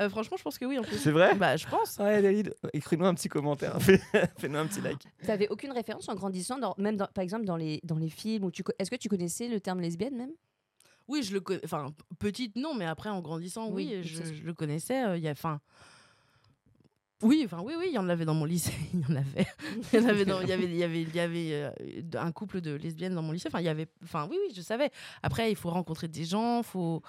Euh, 0.00 0.10
franchement, 0.10 0.36
je 0.36 0.42
pense 0.42 0.58
que 0.58 0.64
oui, 0.66 0.78
en 0.78 0.82
plus. 0.82 0.98
C'est 0.98 1.10
vrai 1.10 1.34
Bah, 1.34 1.56
je 1.56 1.66
pense. 1.66 1.96
Ouais, 1.98 2.14
Adélaïde, 2.16 2.54
écris-nous 2.74 3.06
un 3.06 3.14
petit 3.14 3.28
commentaire. 3.28 3.76
Fais- 3.80 4.00
Fais-nous 4.38 4.58
un 4.58 4.66
petit 4.66 4.80
like. 4.82 4.98
T'avais 5.26 5.48
aucune 5.48 5.72
référence 5.72 6.08
en 6.08 6.14
grandissant, 6.14 6.58
dans- 6.58 6.74
même 6.76 6.96
dans- 6.98 7.06
par 7.14 7.24
exemple 7.24 7.44
dans 7.46 7.56
les, 7.56 7.80
dans 7.82 7.96
les 7.96 8.10
films 8.10 8.44
où 8.44 8.50
tu. 8.50 8.62
Est-ce 8.78 8.90
que 8.90 8.96
tu 8.96 9.08
connaissais 9.08 9.48
le 9.48 9.58
terme 9.60 9.80
lesbienne 9.80 10.16
même? 10.16 10.30
Oui, 11.08 11.22
je 11.22 11.32
le 11.32 11.40
connais. 11.40 11.60
Enfin, 11.64 11.94
petite, 12.18 12.56
non, 12.56 12.74
mais 12.74 12.84
après, 12.84 13.08
en 13.08 13.20
grandissant, 13.22 13.68
oui, 13.70 13.94
Oui, 14.02 14.04
je, 14.04 14.44
le 14.44 14.52
connaissais. 14.52 15.04
euh, 15.06 15.16
Il 15.16 15.22
y 15.22 15.28
a. 15.28 15.32
Enfin. 15.32 15.60
Oui, 17.22 17.42
enfin 17.46 17.62
oui, 17.64 17.72
oui, 17.78 17.86
il 17.88 17.94
y 17.94 17.98
en 17.98 18.08
avait 18.10 18.24
dans 18.26 18.34
mon 18.34 18.44
lycée, 18.44 18.74
il 18.94 19.00
y 19.00 19.04
en 19.06 19.16
avait, 19.16 19.46
il 19.92 20.00
y 20.00 20.04
en 20.04 20.08
avait, 20.08 20.24
dans- 20.26 20.40
il 20.42 20.48
y 20.48 20.52
avait, 20.52 20.64
il 20.64 20.76
y 20.76 20.82
avait, 20.84 21.00
il 21.02 21.14
y 21.14 21.20
avait 21.20 21.52
euh, 21.52 21.70
un 22.20 22.30
couple 22.32 22.60
de 22.60 22.74
lesbiennes 22.74 23.14
dans 23.14 23.22
mon 23.22 23.32
lycée. 23.32 23.48
Enfin, 23.48 23.60
il 23.60 23.64
y 23.64 23.68
avait, 23.70 23.86
enfin 24.04 24.28
oui, 24.30 24.36
oui, 24.46 24.52
je 24.54 24.60
savais. 24.60 24.90
Après, 25.22 25.50
il 25.50 25.56
faut 25.56 25.70
rencontrer 25.70 26.08
des 26.08 26.24
gens, 26.26 26.62
faut. 26.62 27.02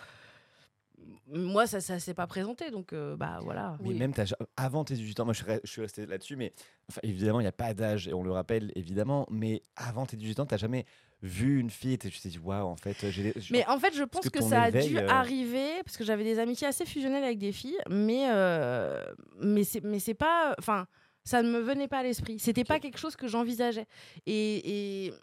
Moi, 1.30 1.68
ça, 1.68 1.82
ça 1.82 2.00
s'est 2.00 2.14
pas 2.14 2.26
présenté, 2.28 2.72
donc 2.72 2.94
euh, 2.94 3.16
bah 3.18 3.40
voilà. 3.44 3.78
Mais 3.82 3.94
même 3.94 4.14
t'as 4.14 4.26
ja- 4.26 4.38
avant 4.56 4.84
tes 4.86 4.94
18 4.96 5.20
ans, 5.20 5.26
moi 5.26 5.34
je 5.34 5.44
suis, 5.44 5.52
re- 5.52 5.60
je 5.64 5.70
suis 5.70 5.82
resté 5.82 6.06
là-dessus, 6.06 6.36
mais 6.38 6.54
enfin, 6.90 7.02
évidemment 7.04 7.40
il 7.42 7.44
n'y 7.44 7.48
a 7.50 7.52
pas 7.54 7.74
d'âge 7.74 8.08
et 8.08 8.14
on 8.14 8.24
le 8.24 8.32
rappelle 8.32 8.72
évidemment, 8.76 9.26
mais 9.30 9.62
avant 9.76 10.06
tes 10.06 10.16
18 10.18 10.40
ans, 10.40 10.46
t'as 10.46 10.58
jamais 10.58 10.86
vu 11.24 11.60
une 11.60 11.70
fille 11.72 11.94
et 11.94 11.98
tu 11.98 12.12
t'es 12.12 12.30
dit 12.30 12.38
waouh 12.40 12.68
en 12.68 12.76
fait 12.76 13.10
j'ai 13.10 13.34
Mais 13.52 13.66
en 13.68 13.80
fait, 13.80 13.94
je 13.96 14.04
pense 14.04 14.30
que 14.30 14.40
ça 14.50 14.62
a 14.64 14.72
dû 14.72 14.98
euh, 15.00 15.08
arriver 15.10 15.82
parce 15.84 15.98
que 15.98 16.04
j'avais 16.04 16.24
des 16.24 16.38
amitiés 16.40 16.68
assez 16.68 16.86
fusionnelles 16.86 17.24
avec 17.24 17.40
des 17.40 17.52
filles, 17.52 17.78
mais 17.90 18.28
euh, 18.30 19.04
mais 19.40 19.64
c'est 19.64 19.84
mais 19.84 20.00
c'est 20.00 20.14
pas, 20.14 20.56
enfin, 20.60 20.86
ça 21.24 21.42
ne 21.42 21.50
me 21.50 21.60
venait 21.60 21.88
pas 21.88 22.00
à 22.00 22.04
l'esprit. 22.04 22.38
C'était 22.40 22.64
pas 22.64 22.80
quelque 22.80 23.00
chose 23.00 23.16
que 23.16 23.28
j'envisageais 23.28 23.88
et, 24.28 25.06
et 25.08 25.14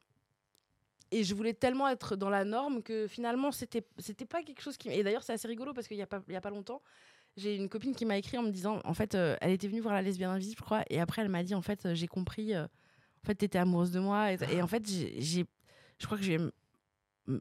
et 1.12 1.22
je 1.22 1.34
voulais 1.34 1.54
tellement 1.54 1.88
être 1.88 2.16
dans 2.16 2.30
la 2.30 2.44
norme 2.44 2.82
que 2.82 3.06
finalement 3.06 3.52
c'était 3.52 3.86
c'était 3.98 4.26
pas 4.26 4.42
quelque 4.42 4.62
chose 4.62 4.76
qui. 4.76 4.90
Et 4.90 5.02
d'ailleurs, 5.04 5.22
c'est 5.22 5.32
assez 5.34 5.46
rigolo 5.46 5.72
parce 5.72 5.86
qu'il 5.86 5.96
y 5.96 6.02
a 6.02 6.06
pas 6.06 6.22
il 6.26 6.34
y 6.34 6.36
a 6.36 6.40
pas 6.40 6.50
longtemps. 6.50 6.82
J'ai 7.36 7.56
une 7.56 7.68
copine 7.68 7.94
qui 7.94 8.04
m'a 8.04 8.16
écrit 8.16 8.38
en 8.38 8.42
me 8.44 8.50
disant, 8.50 8.80
en 8.84 8.94
fait, 8.94 9.14
euh, 9.16 9.36
elle 9.40 9.50
était 9.50 9.66
venue 9.66 9.80
voir 9.80 9.92
la 9.94 10.02
lesbienne 10.02 10.30
invisible, 10.30 10.56
je 10.60 10.64
crois, 10.64 10.84
et 10.88 11.00
après 11.00 11.20
elle 11.22 11.28
m'a 11.28 11.42
dit, 11.42 11.56
en 11.56 11.62
fait, 11.62 11.92
j'ai 11.94 12.06
compris, 12.06 12.56
en 12.56 12.68
fait, 13.26 13.34
t'étais 13.34 13.58
amoureuse 13.58 13.90
de 13.90 13.98
moi, 13.98 14.32
et, 14.32 14.38
et 14.52 14.62
en 14.62 14.68
fait, 14.68 14.88
j'ai- 14.88 15.44
je 15.98 16.06
crois 16.06 16.18
que 16.18 16.24
j'ai, 16.24 16.38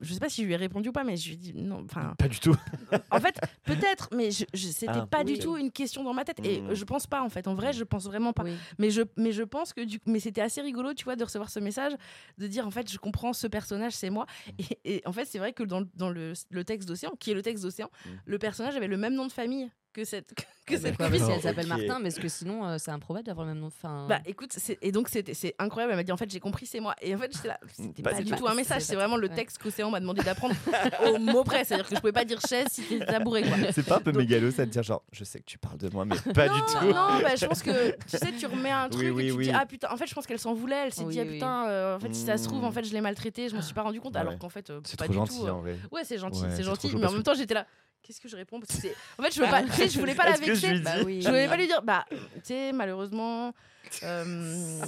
je 0.02 0.13
sais 0.13 0.20
pas 0.22 0.30
si 0.30 0.42
je 0.44 0.48
lui 0.48 0.54
ai 0.54 0.58
répondu 0.58 0.89
ou 0.89 0.92
pas, 0.94 1.04
mais 1.04 1.18
je 1.18 1.28
lui 1.28 1.34
ai 1.34 1.38
dit 1.38 1.54
non, 1.54 1.84
enfin, 1.84 2.16
pas 2.18 2.30
du 2.30 2.39
tout. 2.39 2.56
en 3.12 3.20
fait, 3.20 3.38
peut-être, 3.66 4.08
mais 4.16 4.32
je, 4.32 4.46
je- 4.54 4.68
c'était 4.68 4.92
Ah, 4.96 5.06
pas 5.08 5.24
oui. 5.26 5.34
du 5.34 5.39
tout 5.39 5.58
une 5.58 5.72
question 5.72 6.04
dans 6.06 6.13
ma 6.13 6.24
tête, 6.24 6.39
et 6.46 6.62
Mm. 6.62 6.74
je 6.74 6.84
pense 6.86 7.06
pas, 7.06 7.22
en 7.22 7.28
fait, 7.30 7.48
en 7.50 7.54
vrai, 7.56 7.74
je 7.74 7.84
pense 7.84 8.06
vraiment 8.06 8.32
pas. 8.32 8.44
Oui. 8.44 8.56
Mais 8.78 8.89
je, 8.92 9.02
mais 9.18 9.34
je 9.34 9.44
pense 9.44 9.74
que 9.74 9.82
du 9.82 10.00
mais 10.06 10.22
c'était 10.22 10.39
assez 10.42 10.62
rigolo, 10.62 10.94
tu 10.94 11.04
vois, 11.04 11.18
de 11.18 11.24
recevoir 11.24 11.50
ce 11.50 11.60
message, 11.60 11.92
de 12.38 12.48
dire 12.48 12.66
en 12.66 12.72
fait, 12.72 12.89
je 12.89 12.98
comprends 12.98 13.34
ce 13.34 13.48
personnage, 13.48 13.94
c'est 13.94 14.10
moi. 14.10 14.26
Et, 14.58 14.96
et 14.96 15.02
en 15.06 15.12
fait, 15.12 15.26
c'est 15.26 15.39
vrai 15.39 15.52
que 15.52 15.63
dans, 15.63 15.82
le- 15.82 15.89
dans 15.96 16.10
le, 16.10 16.32
le 16.50 16.63
texte 16.63 16.88
d'Océan, 16.88 17.12
qui 17.20 17.32
est 17.32 17.36
le 17.36 17.42
texte 17.42 17.63
d'Océan, 17.63 17.89
Mm. 18.06 18.10
le 18.26 18.39
personnage 18.39 18.76
avait 18.78 18.88
le 18.88 18.98
même 18.98 19.16
nom 19.16 19.28
de 19.28 19.32
famille 19.34 19.70
que 19.94 20.04
cette 20.06 20.34
que 20.66 20.76
Ah, 20.76 20.80
cette 20.80 20.98
copine. 20.98 21.28
qu'elle 21.28 21.42
s'appelle 21.42 21.66
Ok. 21.72 21.78
Martin, 21.78 22.00
mais 22.00 22.08
est-ce 22.08 22.20
que 22.22 22.28
sinon 22.30 22.66
euh, 22.66 22.78
c'est 22.80 22.92
improbable 22.92 23.26
d'avoir 23.26 23.46
le 23.46 23.54
même 23.54 23.62
nom 23.62 23.68
enfin... 23.68 24.06
Bah 24.08 24.20
écoute, 24.26 24.56
et 24.82 24.92
donc 24.94 25.10
c'était 25.10 25.34
c'est 25.34 25.54
incroyable. 25.60 25.92
Elle 25.92 25.98
m'a 25.98 26.04
dit 26.04 26.12
en 26.14 26.18
fait 26.18 26.30
j'ai 26.32 26.40
compris 26.40 26.66
c'est 26.66 26.80
moi. 26.80 26.96
Et 27.02 27.14
en 27.14 27.18
fait 27.18 27.32
j'étais 27.36 27.50
là, 27.50 27.60
c'était 27.74 28.02
Pas 28.02 28.12
pas, 28.12 28.22
du 28.22 28.32
tout. 28.32 28.48
un 28.48 28.56
message, 28.56 28.82
C'est 28.84 28.96
vraiment 28.96 29.18
le 29.18 29.28
ouais. 29.28 29.36
texte 29.36 29.58
qu'Océan 29.58 29.90
m'a 29.92 30.00
demandé 30.00 30.22
d'apprendre 30.24 30.56
au 31.06 31.18
mot 31.20 31.44
près. 31.44 31.66
C'est-à-dire 31.66 31.88
que 31.88 31.96
je 31.96 32.00
pouvais 32.00 32.14
pas 32.14 32.24
dire 32.26 32.40
chaise 32.48 32.68
si 32.70 32.82
t'étais 32.84 33.06
tabouré 33.06 33.44
quoi. 33.44 33.58
C'est 33.74 33.86
pas 33.86 33.98
un 33.98 34.00
peu 34.00 34.12
Donc- 34.14 34.22
mégalo 34.22 34.52
ça 34.52 34.66
de 34.66 34.72
dire 34.72 34.84
genre 34.84 35.04
je 35.12 35.24
sais 35.26 35.40
que 35.40 35.46
tu 35.46 35.58
parles 35.58 35.78
de 35.78 35.90
moi 35.90 36.06
mais 36.06 36.16
pas 36.34 36.48
non, 36.48 36.54
du 36.56 36.62
tout. 36.62 36.86
Non, 36.86 37.20
bah, 37.22 37.36
je 37.36 37.46
pense 37.46 37.62
que 37.62 37.92
tu 37.92 38.18
sais, 38.18 38.32
tu 38.40 38.46
remets 38.46 38.72
un 38.72 38.88
truc 38.90 39.12
oui, 39.14 39.26
et 39.26 39.28
tu 39.32 39.34
oui. 39.38 39.44
dis 39.46 39.52
ah 39.54 39.66
putain. 39.66 39.90
En 39.92 39.98
fait, 39.98 40.08
je 40.08 40.14
pense 40.16 40.26
qu'elle 40.26 40.40
s'en 40.40 40.54
voulait. 40.54 40.86
Elle 40.86 40.94
s'est 40.94 41.04
Oui, 41.04 41.14
dit 41.14 41.20
ah 41.20 41.26
putain. 41.26 41.68
euh, 41.68 41.98
en 41.98 42.00
fait, 42.00 42.14
si 42.16 42.26
ça 42.26 42.38
se 42.38 42.48
trouve, 42.48 42.64
en 42.64 42.70
Mm. 42.70 42.74
fait, 42.74 42.84
je 42.86 42.94
l'ai 42.94 43.02
maltraité. 43.02 43.50
Je 43.50 43.56
m'en 43.56 43.62
suis 43.62 43.74
pas 43.74 43.82
rendu 43.84 44.00
compte. 44.00 44.14
Ouais. 44.16 44.22
Alors 44.22 44.38
qu'en 44.40 44.50
fait, 44.50 44.70
euh, 44.70 44.80
C'est 44.86 44.98
pas 44.98 45.06
trop 45.06 45.14
du 45.14 45.18
gentil 45.20 45.40
tout. 45.40 45.46
euh, 45.48 45.52
en 45.52 45.60
vrai. 45.60 45.78
Ouais, 45.92 46.04
c'est 46.06 46.18
gentil, 46.18 46.42
Ouais, 46.42 46.48
c'est 46.56 46.64
gentil. 46.64 46.92
Mais 46.96 47.06
en 47.06 47.12
même 47.12 47.24
temps, 47.24 47.34
j'étais 47.36 47.54
là. 47.54 47.66
Qu'est-ce 48.04 48.20
que 48.22 48.28
je 48.28 48.36
réponds? 48.36 48.60
Parce 48.60 48.76
que 48.76 48.82
c'est- 48.82 48.96
En 49.18 49.24
fait, 49.24 49.34
je, 49.34 49.42
veux 49.42 49.50
pas, 49.50 49.63
tu 49.63 49.72
sais, 49.72 49.88
je 49.89 49.98
voulais 50.00 50.13
pas 50.16 50.26
la 50.26 50.32
Est-ce 50.32 50.42
que 50.42 50.48
je 50.48 50.52
vexer. 50.54 50.68
lui 50.72 50.78
dis? 50.80 50.84
Bah 50.84 50.96
oui. 51.06 51.22
Je 51.22 51.28
voulais 51.30 51.48
pas 51.48 51.56
lui 51.58 51.68
dire, 51.68 51.82
bah, 51.82 52.06
tu 52.10 52.18
sais, 52.44 52.72
malheureusement, 52.74 53.54
euh, 54.04 54.82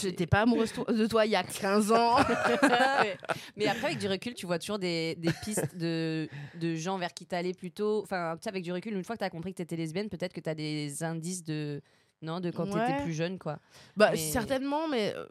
j'étais 0.00 0.26
pas 0.26 0.40
amoureuse 0.42 0.72
to- 0.72 0.84
de 0.84 1.06
toi 1.06 1.26
il 1.26 1.32
y 1.32 1.36
a 1.36 1.42
15 1.44 1.92
ans. 1.92 2.16
Ouais. 2.62 3.16
Mais 3.56 3.66
après, 3.68 3.86
avec 3.86 3.98
du 3.98 4.08
recul, 4.08 4.34
tu 4.34 4.46
vois 4.46 4.58
toujours 4.58 4.78
des, 4.78 5.14
des 5.16 5.30
pistes 5.44 5.76
de, 5.76 6.28
de 6.60 6.74
gens 6.74 6.98
vers 6.98 7.12
qui 7.14 7.26
t'allais 7.26 7.54
plutôt. 7.54 8.02
Enfin, 8.02 8.34
tu 8.36 8.42
sais, 8.44 8.48
avec 8.48 8.64
du 8.64 8.72
recul, 8.72 8.94
une 8.94 9.04
fois 9.04 9.14
que 9.16 9.20
t'as 9.20 9.30
compris 9.30 9.52
que 9.52 9.58
t'étais 9.58 9.76
lesbienne, 9.76 10.08
peut-être 10.08 10.32
que 10.32 10.40
t'as 10.40 10.54
des 10.54 11.02
indices 11.02 11.44
de. 11.44 11.80
Non, 12.22 12.40
de 12.40 12.50
quand 12.50 12.64
Ouais. 12.72 12.86
t'étais 12.86 13.02
plus 13.02 13.12
jeune, 13.12 13.38
quoi. 13.38 13.58
bah, 13.96 14.10
Mais- 14.12 14.16
certainement, 14.16 14.88
mais 14.88 15.12
euh, 15.14 15.26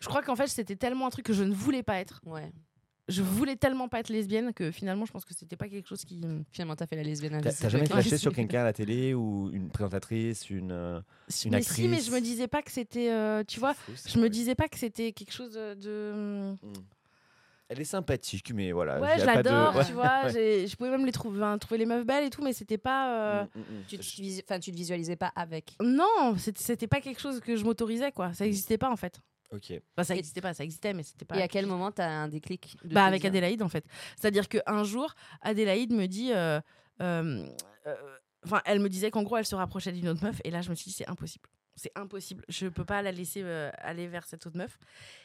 je 0.00 0.08
crois 0.08 0.20
qu'en 0.22 0.34
fait, 0.36 0.48
c'était 0.48 0.76
tellement 0.76 1.06
un 1.06 1.10
truc 1.10 1.24
que 1.24 1.32
je 1.32 1.44
ne 1.44 1.54
voulais 1.54 1.82
pas 1.84 1.98
être. 2.00 2.20
Ouais. 2.26 2.50
Je 3.08 3.22
voulais 3.22 3.56
tellement 3.56 3.88
pas 3.88 4.00
être 4.00 4.10
lesbienne 4.10 4.52
que 4.52 4.70
finalement, 4.70 5.06
je 5.06 5.12
pense 5.12 5.24
que 5.24 5.32
c'était 5.34 5.56
pas 5.56 5.68
quelque 5.68 5.88
chose 5.88 6.04
qui. 6.04 6.20
Finalement, 6.52 6.76
t'as 6.76 6.86
fait 6.86 6.96
la 6.96 7.02
lesbienne 7.02 7.40
T'as 7.42 7.52
t'as 7.52 7.68
jamais 7.70 7.86
flashé 7.86 8.18
sur 8.18 8.32
quelqu'un 8.34 8.60
à 8.60 8.64
la 8.64 8.72
télé 8.74 9.14
ou 9.14 9.50
une 9.52 9.70
présentatrice, 9.70 10.50
une. 10.50 10.72
euh, 10.72 11.00
Une 11.44 11.52
mais 11.52 11.62
si, 11.62 11.82
mais 11.88 11.96
actrice. 11.96 12.06
je 12.06 12.10
me 12.12 12.20
disais 12.20 12.48
pas 12.48 12.60
que 12.62 12.70
c'était. 12.70 13.10
euh, 13.10 13.42
tu 13.48 13.60
vois, 13.60 13.72
fou, 13.74 13.92
ça, 13.96 14.10
je 14.10 14.18
me 14.18 14.28
disais 14.28 14.54
pas 14.54 14.68
que 14.68 14.78
c'était 14.78 15.12
quelque 15.12 15.32
chose 15.32 15.52
de. 15.54 16.52
Mm. 16.62 16.72
Elle 17.70 17.80
est 17.80 17.84
sympathique, 17.84 18.50
mais 18.54 18.72
voilà. 18.72 18.98
Ouais, 18.98 19.16
je 19.16 19.20
de- 19.22 19.26
l'adore, 19.26 19.84
tu 19.86 19.92
vois. 19.92 20.22
Ouais. 20.24 20.66
Je 20.66 20.74
pouvais 20.76 20.90
même 20.90 21.04
les 21.04 21.12
trouver, 21.12 21.56
trouver 21.60 21.78
les 21.78 21.84
meufs 21.86 22.06
belles 22.06 22.24
et 22.24 22.30
tout, 22.30 22.42
mais 22.42 22.52
c'était 22.54 22.78
pas. 22.78 23.14
euh, 23.14 23.44
Mm, 23.54 23.58
mm, 23.58 23.60
mm. 23.60 23.82
Tu 23.88 23.98
tu 23.98 24.70
te 24.70 24.70
visualisais 24.70 25.16
pas 25.16 25.32
avec. 25.36 25.76
Non, 25.82 26.34
c'était 26.38 26.62
c'était 26.62 26.86
pas 26.86 27.00
quelque 27.02 27.20
chose 27.20 27.40
que 27.40 27.56
je 27.56 27.64
m'autorisais, 27.64 28.10
quoi. 28.12 28.32
Ça 28.32 28.46
existait 28.46 28.78
pas 28.78 28.90
en 28.90 28.96
fait. 28.96 29.20
Ok. 29.50 29.72
Enfin, 29.96 30.04
ça 30.04 30.14
Et- 30.14 30.18
existait 30.18 30.40
pas, 30.40 30.52
ça 30.54 30.64
existait, 30.64 30.92
mais 30.92 31.02
c'était 31.02 31.24
pas. 31.24 31.36
Et 31.38 31.42
à 31.42 31.48
quel 31.48 31.66
moment 31.66 31.90
t'as 31.90 32.08
un 32.08 32.28
déclic 32.28 32.76
de 32.84 32.94
Bah 32.94 33.04
avec 33.06 33.22
dire- 33.22 33.28
Adélaïde 33.30 33.62
en 33.62 33.68
fait. 33.68 33.84
C'est-à-dire 34.16 34.48
qu'un 34.48 34.84
jour, 34.84 35.14
Adélaïde 35.40 35.92
me 35.92 36.06
dit, 36.06 36.32
euh, 36.32 36.60
euh, 37.00 37.46
euh, 37.86 37.96
enfin, 38.44 38.60
elle 38.66 38.80
me 38.80 38.88
disait 38.88 39.10
qu'en 39.10 39.22
gros, 39.22 39.36
elle 39.38 39.46
se 39.46 39.54
rapprochait 39.54 39.92
d'une 39.92 40.08
autre 40.08 40.22
meuf, 40.22 40.40
et 40.44 40.50
là, 40.50 40.60
je 40.60 40.68
me 40.70 40.74
suis 40.74 40.90
dit, 40.90 40.92
c'est 40.96 41.08
impossible. 41.08 41.48
C'est 41.76 41.92
impossible. 41.96 42.44
Je 42.48 42.66
peux 42.66 42.84
pas 42.84 43.00
la 43.02 43.12
laisser 43.12 43.40
euh, 43.44 43.70
aller 43.78 44.08
vers 44.08 44.24
cette 44.26 44.44
autre 44.46 44.56
meuf. 44.56 44.78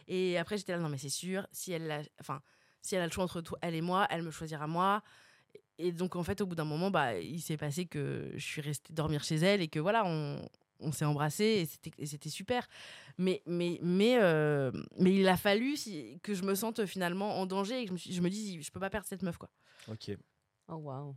Et 0.07 0.37
après, 0.37 0.57
j'étais 0.57 0.71
là, 0.71 0.77
non 0.77 0.87
mais 0.87 0.99
c'est 0.99 1.09
sûr. 1.09 1.47
Si 1.51 1.71
elle, 1.73 2.05
enfin, 2.21 2.41
si 2.81 2.95
elle 2.95 3.01
a 3.01 3.05
le 3.07 3.11
choix 3.11 3.23
entre 3.23 3.41
toi, 3.41 3.57
elle 3.61 3.73
et 3.75 3.81
moi, 3.81 4.07
elle 4.11 4.21
me 4.21 4.29
choisira 4.31 4.67
moi. 4.67 5.01
Et 5.79 5.91
donc 5.91 6.15
en 6.15 6.21
fait, 6.23 6.39
au 6.41 6.45
bout 6.45 6.53
d'un 6.55 6.63
moment, 6.63 6.91
bah, 6.91 7.17
il 7.19 7.41
s'est 7.41 7.57
passé 7.57 7.87
que 7.87 8.31
je 8.35 8.45
suis 8.45 8.61
restée 8.61 8.93
dormir 8.93 9.23
chez 9.23 9.37
elle 9.37 9.61
et 9.61 9.67
que 9.67 9.79
voilà, 9.79 10.03
on, 10.05 10.47
on 10.79 10.91
s'est 10.91 11.05
embrassés 11.05 11.43
et 11.61 11.65
c'était 11.65 11.91
et 11.97 12.05
c'était 12.05 12.29
super. 12.29 12.67
Mais 13.17 13.41
mais 13.45 13.79
mais 13.81 14.17
euh, 14.19 14.71
mais 14.99 15.13
il 15.15 15.27
a 15.27 15.37
fallu 15.37 15.75
si- 15.77 16.19
que 16.23 16.33
je 16.33 16.43
me 16.43 16.55
sente 16.55 16.85
finalement 16.85 17.39
en 17.39 17.45
danger 17.45 17.81
et 17.81 17.85
que 17.85 17.95
je 17.97 18.09
me, 18.09 18.15
je 18.15 18.21
me 18.21 18.29
dis, 18.29 18.61
je 18.61 18.71
peux 18.71 18.79
pas 18.79 18.89
perdre 18.89 19.07
cette 19.07 19.23
meuf 19.23 19.37
quoi. 19.37 19.49
Ok. 19.89 20.11
Oh, 20.69 20.75
waouh. 20.75 21.15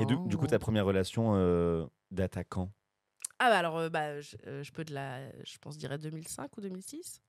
Et 0.00 0.06
du, 0.06 0.16
du 0.26 0.36
coup, 0.36 0.46
ta 0.46 0.58
première 0.58 0.84
relation 0.86 1.32
euh, 1.36 1.84
d'attaquant 2.10 2.70
Ah 3.38 3.50
bah 3.50 3.58
alors, 3.58 3.76
euh, 3.76 3.88
bah, 3.90 4.20
je, 4.20 4.36
euh, 4.46 4.62
je 4.62 4.72
peux 4.72 4.84
de 4.84 4.94
la, 4.94 5.30
je 5.44 5.58
pense, 5.58 5.74
je 5.74 5.78
dirais 5.78 5.98
2005 5.98 6.56
ou 6.56 6.60
2006. 6.62 7.20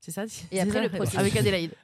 C'est 0.00 0.10
ça 0.12 0.26
c'est 0.28 0.58
après, 0.60 0.72
ça, 0.72 0.82
le 0.82 0.88
processus- 0.90 1.18
Avec 1.20 1.36
Adélaïde. 1.36 1.74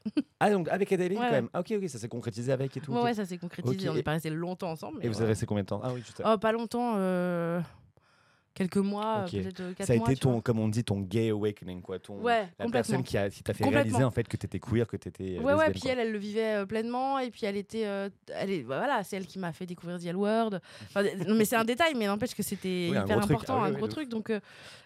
Ah, 0.41 0.51
donc 0.51 0.69
avec 0.69 0.91
Adélaïde 0.93 1.19
Ouais, 1.21 1.27
quand 1.27 1.33
même. 1.33 1.49
Ah, 1.53 1.61
ok, 1.61 1.73
ok, 1.77 1.89
ça 1.89 1.99
s'est 1.99 2.09
concrétisé 2.09 2.51
avec 2.51 2.77
et 2.77 2.81
tout. 2.81 2.93
Ouais, 2.93 2.99
ok. 2.99 3.05
ouais, 3.05 3.15
ça 3.15 3.25
s'est 3.27 3.39
concrétisé. 3.39 3.89
On 3.89 3.95
n'est 3.95 4.03
pas 4.03 4.13
resté 4.13 4.31
longtemps 4.31 4.71
ensemble. 4.71 4.99
mais 4.99 5.05
Et 5.05 5.09
vous 5.09 5.15
ouais. 5.17 5.21
avez 5.23 5.29
resté 5.33 5.47
combien 5.47 5.63
de 5.65 5.69
temps? 5.69 5.81
Ah 5.83 5.93
oui, 5.93 6.01
juste 6.03 6.23
Oh, 6.25 6.39
pas 6.39 6.53
longtemps, 6.53 6.95
euh, 6.97 7.61
quelques 8.55 8.77
mois, 8.77 9.25
peut-être 9.31 9.61
euh, 9.61 9.73
quatre 9.75 9.87
Ça 9.87 9.93
a 9.93 9.97
mois. 9.97 10.11
été 10.11 10.21
ton, 10.21 10.41
comme 10.41 10.59
on 10.59 10.69
dit, 10.69 10.85
ton 10.85 11.01
gay 11.01 11.31
awakening, 11.31 11.81
quoi. 11.83 11.99
Ton, 11.99 12.21
Ouais, 12.21 12.49
la 12.59 12.69
personne 12.69 13.03
qui 13.03 13.17
a- 13.19 13.31
qui 13.31 13.43
t'a 13.43 13.55
fait 13.55 13.65
réaliser 13.69 14.05
en 14.05 14.11
fait 14.11 14.27
que 14.29 14.37
t'étais 14.37 14.59
queer, 14.61 14.87
que 14.87 14.97
t'étais. 14.97 15.39
euh, 15.39 15.43
Ouais, 15.43 15.55
ouais, 15.55 15.71
puis 15.71 15.81
quoi. 15.81 15.93
elle, 15.93 15.99
elle 16.01 16.13
le 16.13 16.19
vivait 16.19 16.57
euh, 16.57 16.67
pleinement, 16.67 17.19
et 17.19 17.31
puis 17.31 17.47
elle 17.47 17.57
était, 17.57 17.87
euh, 17.87 18.09
elle 18.35 18.51
est, 18.51 18.63
voilà, 18.63 19.03
c'est 19.05 19.17
elle 19.17 19.27
qui 19.27 19.39
m'a 19.39 19.53
fait 19.53 19.67
découvrir 19.67 19.99
The 19.99 20.07
L 20.07 20.17
Word. 20.17 20.51
Enfin, 20.85 21.03
non, 21.27 21.35
mais 21.35 21.45
c'est 21.45 21.57
un 21.57 21.65
détail, 21.65 21.95
mais 21.97 22.07
n'empêche 22.07 22.35
que 22.35 22.43
c'était 22.43 22.89
Oui, 22.91 22.97
un 22.97 23.05
hyper 23.05 23.21
truc. 23.21 23.31
important, 23.33 23.55
Ah 23.57 23.63
oui, 23.63 23.69
un 23.69 23.73
oui, 23.73 23.77
gros 23.79 23.89
truc. 23.89 24.09
Donc, 24.09 24.31
euh, 24.31 24.41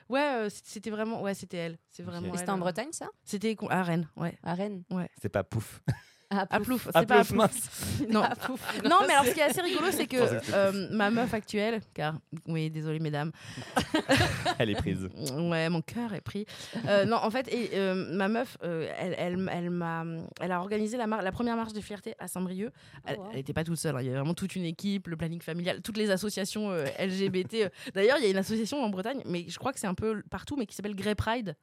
ouais, 0.09 0.21
euh, 0.21 0.49
c'était 0.51 0.91
vraiment, 0.91 1.23
ouais, 1.23 1.35
c'était 1.35 1.57
elle. 1.59 1.79
C'est 1.91 2.03
vraiment. 2.03 2.27
Et 2.27 2.31
elle, 2.31 2.39
c'était 2.39 2.51
en 2.51 2.57
euh. 2.57 2.61
Bretagne, 2.61 2.93
ça? 2.93 3.09
C'était 3.25 3.57
à 3.71 3.83
Rennes, 3.83 4.09
ouais. 4.17 4.37
À 4.43 4.55
Rennes 4.55 4.83
C'est 5.21 5.29
pas 5.29 5.45
pouf. 5.45 5.83
Ah, 6.31 6.45
À 6.51 6.59
pouf. 6.59 6.67
Plouf, 6.67 6.89
Ah, 6.93 7.01
c'est 7.01 7.07
pas 7.07 7.21
à 7.21 7.25
Plouf, 7.25 7.37
Plouf. 7.51 8.09
Non. 8.11 8.23
Non, 8.85 8.97
mais 9.07 9.13
alors 9.15 9.27
ce 9.27 9.31
qui 9.33 9.41
est 9.41 9.45
assez 9.45 9.61
rigolo, 9.61 9.87
c'est 9.91 10.07
que 10.07 10.17
euh, 10.53 10.89
ma 10.91 11.11
meuf 11.11 11.33
actuelle, 11.35 11.81
car 11.95 12.15
oui, 12.49 12.69
désolée 12.71 12.99
mesdames, 12.99 13.31
Elle 14.59 14.71
est 14.71 14.75
prise. 14.75 15.09
ouais, 15.33 15.69
mon 15.69 15.83
cœur 15.83 16.13
est 16.15 16.21
pris. 16.21 16.47
Euh, 16.89 17.05
non, 17.05 17.17
en 17.17 17.31
fait, 17.31 17.47
et, 17.53 17.71
euh, 17.75 17.95
ma 18.15 18.29
meuf, 18.29 18.57
euh, 18.65 18.89
elle, 18.99 19.15
elle, 19.19 19.51
elle 19.53 19.71
m'a, 19.71 20.05
elle 20.41 20.53
a 20.53 20.61
organisé 20.61 20.97
la, 20.97 21.07
mar- 21.07 21.23
la 21.23 21.33
première 21.33 21.57
marche 21.57 21.73
de 21.73 21.81
fierté 21.81 22.15
à 22.19 22.29
Saint-Brieuc. 22.29 22.73
Elle 23.05 23.19
wow. 23.19 23.33
n'était 23.33 23.53
pas 23.53 23.65
toute 23.65 23.77
seule, 23.79 23.97
hein, 23.97 24.01
il 24.01 24.07
y 24.07 24.09
avait 24.09 24.19
vraiment 24.19 24.35
toute 24.35 24.57
une 24.57 24.65
équipe, 24.65 25.09
le 25.09 25.17
planning 25.17 25.41
familial, 25.41 25.81
toutes 25.83 25.97
les 25.97 26.11
associations 26.11 26.71
euh, 26.71 26.87
LGBT. 26.99 27.71
D'ailleurs, 27.95 28.17
il 28.19 28.25
y 28.25 28.27
a 28.27 28.31
une 28.31 28.37
association 28.37 28.83
en 28.83 28.89
Bretagne, 28.89 29.23
mais 29.27 29.45
je 29.49 29.59
crois 29.59 29.73
que 29.73 29.79
c'est 29.79 29.87
un 29.87 29.95
peu 29.95 30.23
partout, 30.31 30.57
mais 30.57 30.67
qui 30.67 30.75
s'appelle 30.75 30.97
Grey 30.97 31.15
Pride. 31.15 31.55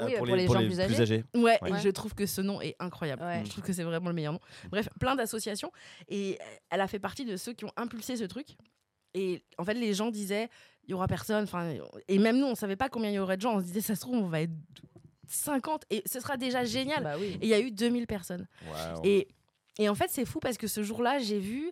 Oui, 0.00 0.14
pour 0.16 0.26
les 0.26 0.46
gens 0.46 0.54
plus 0.64 0.80
âgés. 0.80 1.24
Ouais, 1.34 1.58
Ouais. 1.62 1.70
et 1.70 1.80
je 1.82 1.88
trouve 1.88 2.14
que 2.14 2.26
ce 2.26 2.40
nom 2.40 2.60
est 2.60 2.76
incroyable. 2.78 3.22
Ouais. 3.22 3.42
Je 3.44 3.50
trouve 3.50 3.64
que 3.64 3.72
c'est 3.72 3.82
vraiment 3.82 4.08
le 4.08 4.14
meilleur 4.14 4.32
nom. 4.32 4.40
Bref, 4.70 4.88
plein 5.00 5.16
d'associations. 5.16 5.72
Et 6.08 6.38
elle 6.70 6.80
a 6.80 6.86
fait 6.88 6.98
partie 7.00 7.24
de 7.24 7.36
ceux 7.36 7.52
qui 7.52 7.64
ont 7.64 7.72
impulsé 7.76 8.16
ce 8.16 8.24
truc. 8.24 8.56
Et 9.14 9.42
en 9.56 9.64
fait, 9.64 9.74
les 9.74 9.94
gens 9.94 10.10
disaient, 10.10 10.48
il 10.84 10.90
y 10.90 10.94
aura 10.94 11.08
personne. 11.08 11.44
Enfin, 11.44 11.74
et 12.06 12.18
même 12.18 12.38
nous, 12.38 12.46
on 12.46 12.54
savait 12.54 12.76
pas 12.76 12.88
combien 12.88 13.10
il 13.10 13.14
y 13.14 13.18
aurait 13.18 13.36
de 13.36 13.42
gens. 13.42 13.56
On 13.56 13.60
se 13.60 13.64
disait, 13.64 13.80
ça 13.80 13.94
se 13.96 14.00
trouve, 14.00 14.16
on 14.16 14.28
va 14.28 14.42
être 14.42 14.52
50 15.26 15.84
et 15.90 16.02
ce 16.06 16.20
sera 16.20 16.36
déjà 16.36 16.64
génial. 16.64 17.02
Bah 17.02 17.16
oui. 17.18 17.36
Et 17.40 17.44
il 17.44 17.48
y 17.48 17.54
a 17.54 17.60
eu 17.60 17.70
2000 17.70 18.06
personnes. 18.06 18.46
Et, 19.04 19.28
et 19.78 19.88
en 19.88 19.94
fait, 19.94 20.08
c'est 20.10 20.24
fou 20.24 20.38
parce 20.40 20.56
que 20.58 20.66
ce 20.66 20.82
jour-là, 20.82 21.18
j'ai 21.18 21.38
vu. 21.38 21.70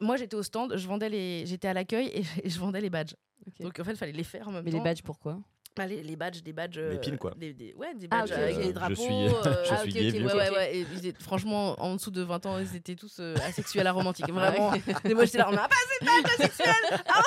Moi, 0.00 0.16
j'étais 0.16 0.36
au 0.36 0.42
stand, 0.42 0.76
je 0.76 0.86
vendais 0.86 1.08
les, 1.08 1.46
j'étais 1.46 1.68
à 1.68 1.72
l'accueil 1.72 2.08
et, 2.08 2.22
et 2.44 2.50
je 2.50 2.58
vendais 2.58 2.80
les 2.80 2.90
badges. 2.90 3.14
Donc 3.60 3.78
en 3.80 3.84
fait, 3.84 3.92
il 3.92 3.96
fallait 3.96 4.12
les 4.12 4.24
faire 4.24 4.48
en 4.48 4.52
même 4.52 4.64
Mais 4.64 4.70
temps. 4.70 4.76
les 4.78 4.84
badges, 4.84 5.02
pourquoi? 5.02 5.38
Bah, 5.78 5.86
les, 5.86 6.02
les 6.02 6.16
badges, 6.16 6.42
des 6.42 6.52
badges. 6.52 6.74
Des 6.74 6.80
euh, 6.80 6.96
pins, 6.98 7.16
quoi. 7.16 7.32
Des, 7.36 7.52
des- 7.52 7.72
ouais, 7.74 7.94
des 7.94 8.08
Ah, 8.10 8.18
badges 8.22 8.32
ok, 8.32 8.36
avec 8.38 8.56
des 8.58 8.64
Je 8.64 8.70
drapeaux. 8.72 8.94
suis- 8.96 9.12
euh, 9.28 9.30
je 9.64 9.70
ah, 9.72 9.78
suis 9.78 9.92
gay, 9.92 10.08
ok, 10.08 10.14
vieux, 10.14 10.24
ouais, 10.26 10.32
quoi. 10.32 10.42
ouais, 10.42 10.50
ouais. 10.50 10.76
Et 10.76 10.86
ils 10.92 11.06
étaient- 11.06 11.22
franchement, 11.22 11.76
en 11.80 11.94
dessous 11.94 12.10
de 12.10 12.22
20 12.22 12.44
ans, 12.46 12.58
ils 12.58 12.74
étaient 12.76 12.96
tous 12.96 13.16
euh, 13.20 13.36
asexuels 13.48 13.86
aromantiques. 13.86 14.28
Vraiment. 14.32 14.74
Et 14.74 15.14
moi, 15.14 15.24
j'étais 15.24 15.38
là, 15.38 15.46
on 15.48 15.52
n'a 15.52 15.68
pas 15.68 15.76
assez 15.76 16.04
de 16.04 16.06
badges 16.06 16.34
asexuels 16.40 17.00
Ah 17.08 17.22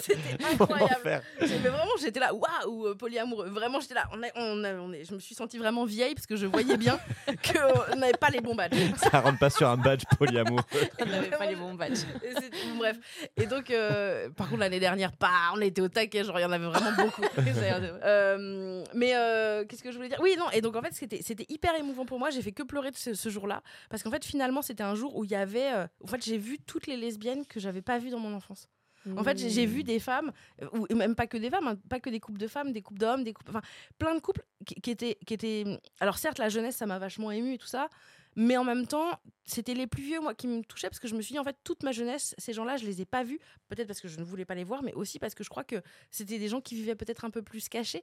C'était 0.00 0.44
incroyable. 0.52 1.22
Mais 1.40 1.68
vraiment, 1.68 1.92
j'étais 2.00 2.20
là, 2.20 2.32
waouh, 2.34 2.86
euh, 2.88 2.94
polyamoureux. 2.94 3.48
Vraiment, 3.50 3.80
j'étais 3.80 3.94
là. 3.94 4.08
On 4.12 4.22
a- 4.22 4.26
on 4.36 4.64
a- 4.64 4.74
on 4.74 4.92
est- 4.92 5.04
je 5.04 5.14
me 5.14 5.20
suis 5.20 5.34
sentie 5.34 5.58
vraiment 5.58 5.84
vieille 5.84 6.14
parce 6.14 6.26
que 6.26 6.36
je 6.36 6.46
voyais 6.46 6.76
bien 6.76 6.98
qu'on 7.26 7.96
n'avait 7.96 8.12
pas 8.14 8.30
les 8.30 8.40
bons 8.40 8.54
badges. 8.54 8.76
Ça 8.96 9.20
rentre 9.20 9.38
pas 9.38 9.50
sur 9.50 9.68
un 9.68 9.76
badge 9.76 10.02
polyamour. 10.18 10.60
On 11.00 11.04
n'avait 11.06 11.30
pas 11.30 11.46
les 11.46 11.56
bons 11.56 11.74
badges. 11.74 12.00
Et 12.24 12.32
c'est- 12.34 12.50
bref. 12.78 12.96
Et 13.36 13.46
donc, 13.46 13.70
euh, 13.70 14.28
par 14.30 14.48
contre, 14.48 14.60
l'année 14.60 14.80
dernière, 14.80 15.10
bah, 15.20 15.28
on 15.54 15.60
était 15.60 15.82
au 15.82 15.88
taquet, 15.88 16.24
genre, 16.24 16.38
il 16.38 16.42
y 16.42 16.44
en 16.46 16.52
avait 16.52 16.66
vraiment 16.66 16.92
beaucoup. 16.96 17.22
Euh, 18.04 18.84
mais 18.94 19.14
euh, 19.14 19.64
qu'est-ce 19.64 19.82
que 19.82 19.90
je 19.90 19.96
voulais 19.96 20.08
dire? 20.08 20.18
Oui, 20.20 20.34
non, 20.38 20.50
et 20.50 20.60
donc 20.60 20.76
en 20.76 20.82
fait, 20.82 20.92
c'était 20.92 21.20
c'était 21.22 21.46
hyper 21.48 21.74
émouvant 21.74 22.04
pour 22.04 22.18
moi. 22.18 22.30
J'ai 22.30 22.42
fait 22.42 22.52
que 22.52 22.62
pleurer 22.62 22.90
ce, 22.94 23.28
jour-là. 23.28 23.62
Parce 23.90 24.02
qu'en 24.02 24.10
fait, 24.10 24.24
finalement, 24.24 24.62
c'était 24.62 24.82
un 24.82 24.94
jour 24.94 25.16
où 25.16 25.24
il 25.24 25.30
y 25.30 25.34
avait. 25.34 25.72
euh, 25.72 25.86
en 26.02 26.06
fait, 26.06 26.24
j'ai 26.24 26.38
vu 26.38 26.58
toutes 26.58 26.86
les 26.86 26.96
lesbiennes 26.96 27.46
que 27.46 27.60
j'avais 27.60 27.82
pas 27.82 27.98
vues 27.98 28.10
dans 28.10 28.18
mon 28.18 28.34
enfance. 28.34 28.68
En 29.16 29.24
fait, 29.24 29.36
j'ai- 29.36 29.66
vu 29.66 29.82
des 29.82 29.98
femmes, 29.98 30.30
ou 30.72 30.86
même 30.94 31.16
pas 31.16 31.26
que 31.26 31.36
des 31.36 31.50
femmes, 31.50 31.66
hein, 31.66 31.76
pas 31.88 31.98
que 31.98 32.08
des 32.08 32.20
couples 32.20 32.38
de 32.38 32.46
femmes, 32.46 32.72
des 32.72 32.82
couples 32.82 33.00
d'hommes, 33.00 33.24
des 33.24 33.32
couples, 33.32 33.50
enfin, 33.50 33.62
plein 33.98 34.14
de 34.14 34.20
couples 34.20 34.44
qui, 34.64 34.76
qui 34.76 34.90
étaient, 34.90 35.18
qui 35.26 35.34
étaient. 35.34 35.64
Alors 35.98 36.18
certes, 36.18 36.38
la 36.38 36.48
jeunesse, 36.48 36.76
ça 36.76 36.86
m'a 36.86 36.98
vachement 36.98 37.32
ému 37.32 37.54
et 37.54 37.58
tout 37.58 37.66
ça, 37.66 37.88
mais 38.36 38.56
en 38.56 38.64
même 38.64 38.86
temps, 38.86 39.18
c'était 39.44 39.74
les 39.74 39.86
plus 39.86 40.02
vieux 40.02 40.20
moi 40.20 40.34
qui 40.34 40.46
me 40.46 40.62
touchaient 40.62 40.88
parce 40.88 41.00
que 41.00 41.08
je 41.08 41.14
me 41.14 41.22
suis 41.22 41.32
dit 41.32 41.38
en 41.38 41.44
fait 41.44 41.56
toute 41.64 41.82
ma 41.82 41.92
jeunesse, 41.92 42.34
ces 42.38 42.52
gens-là, 42.52 42.76
je 42.76 42.84
les 42.84 43.00
ai 43.00 43.04
pas 43.04 43.24
vus, 43.24 43.38
peut-être 43.68 43.86
parce 43.88 44.00
que 44.00 44.08
je 44.08 44.18
ne 44.18 44.24
voulais 44.24 44.44
pas 44.44 44.54
les 44.54 44.64
voir, 44.64 44.82
mais 44.82 44.92
aussi 44.94 45.18
parce 45.18 45.34
que 45.34 45.42
je 45.44 45.48
crois 45.48 45.64
que 45.64 45.82
c'était 46.10 46.38
des 46.38 46.48
gens 46.48 46.60
qui 46.60 46.74
vivaient 46.74 46.94
peut-être 46.94 47.24
un 47.24 47.30
peu 47.30 47.42
plus 47.42 47.68
cachés. 47.68 48.02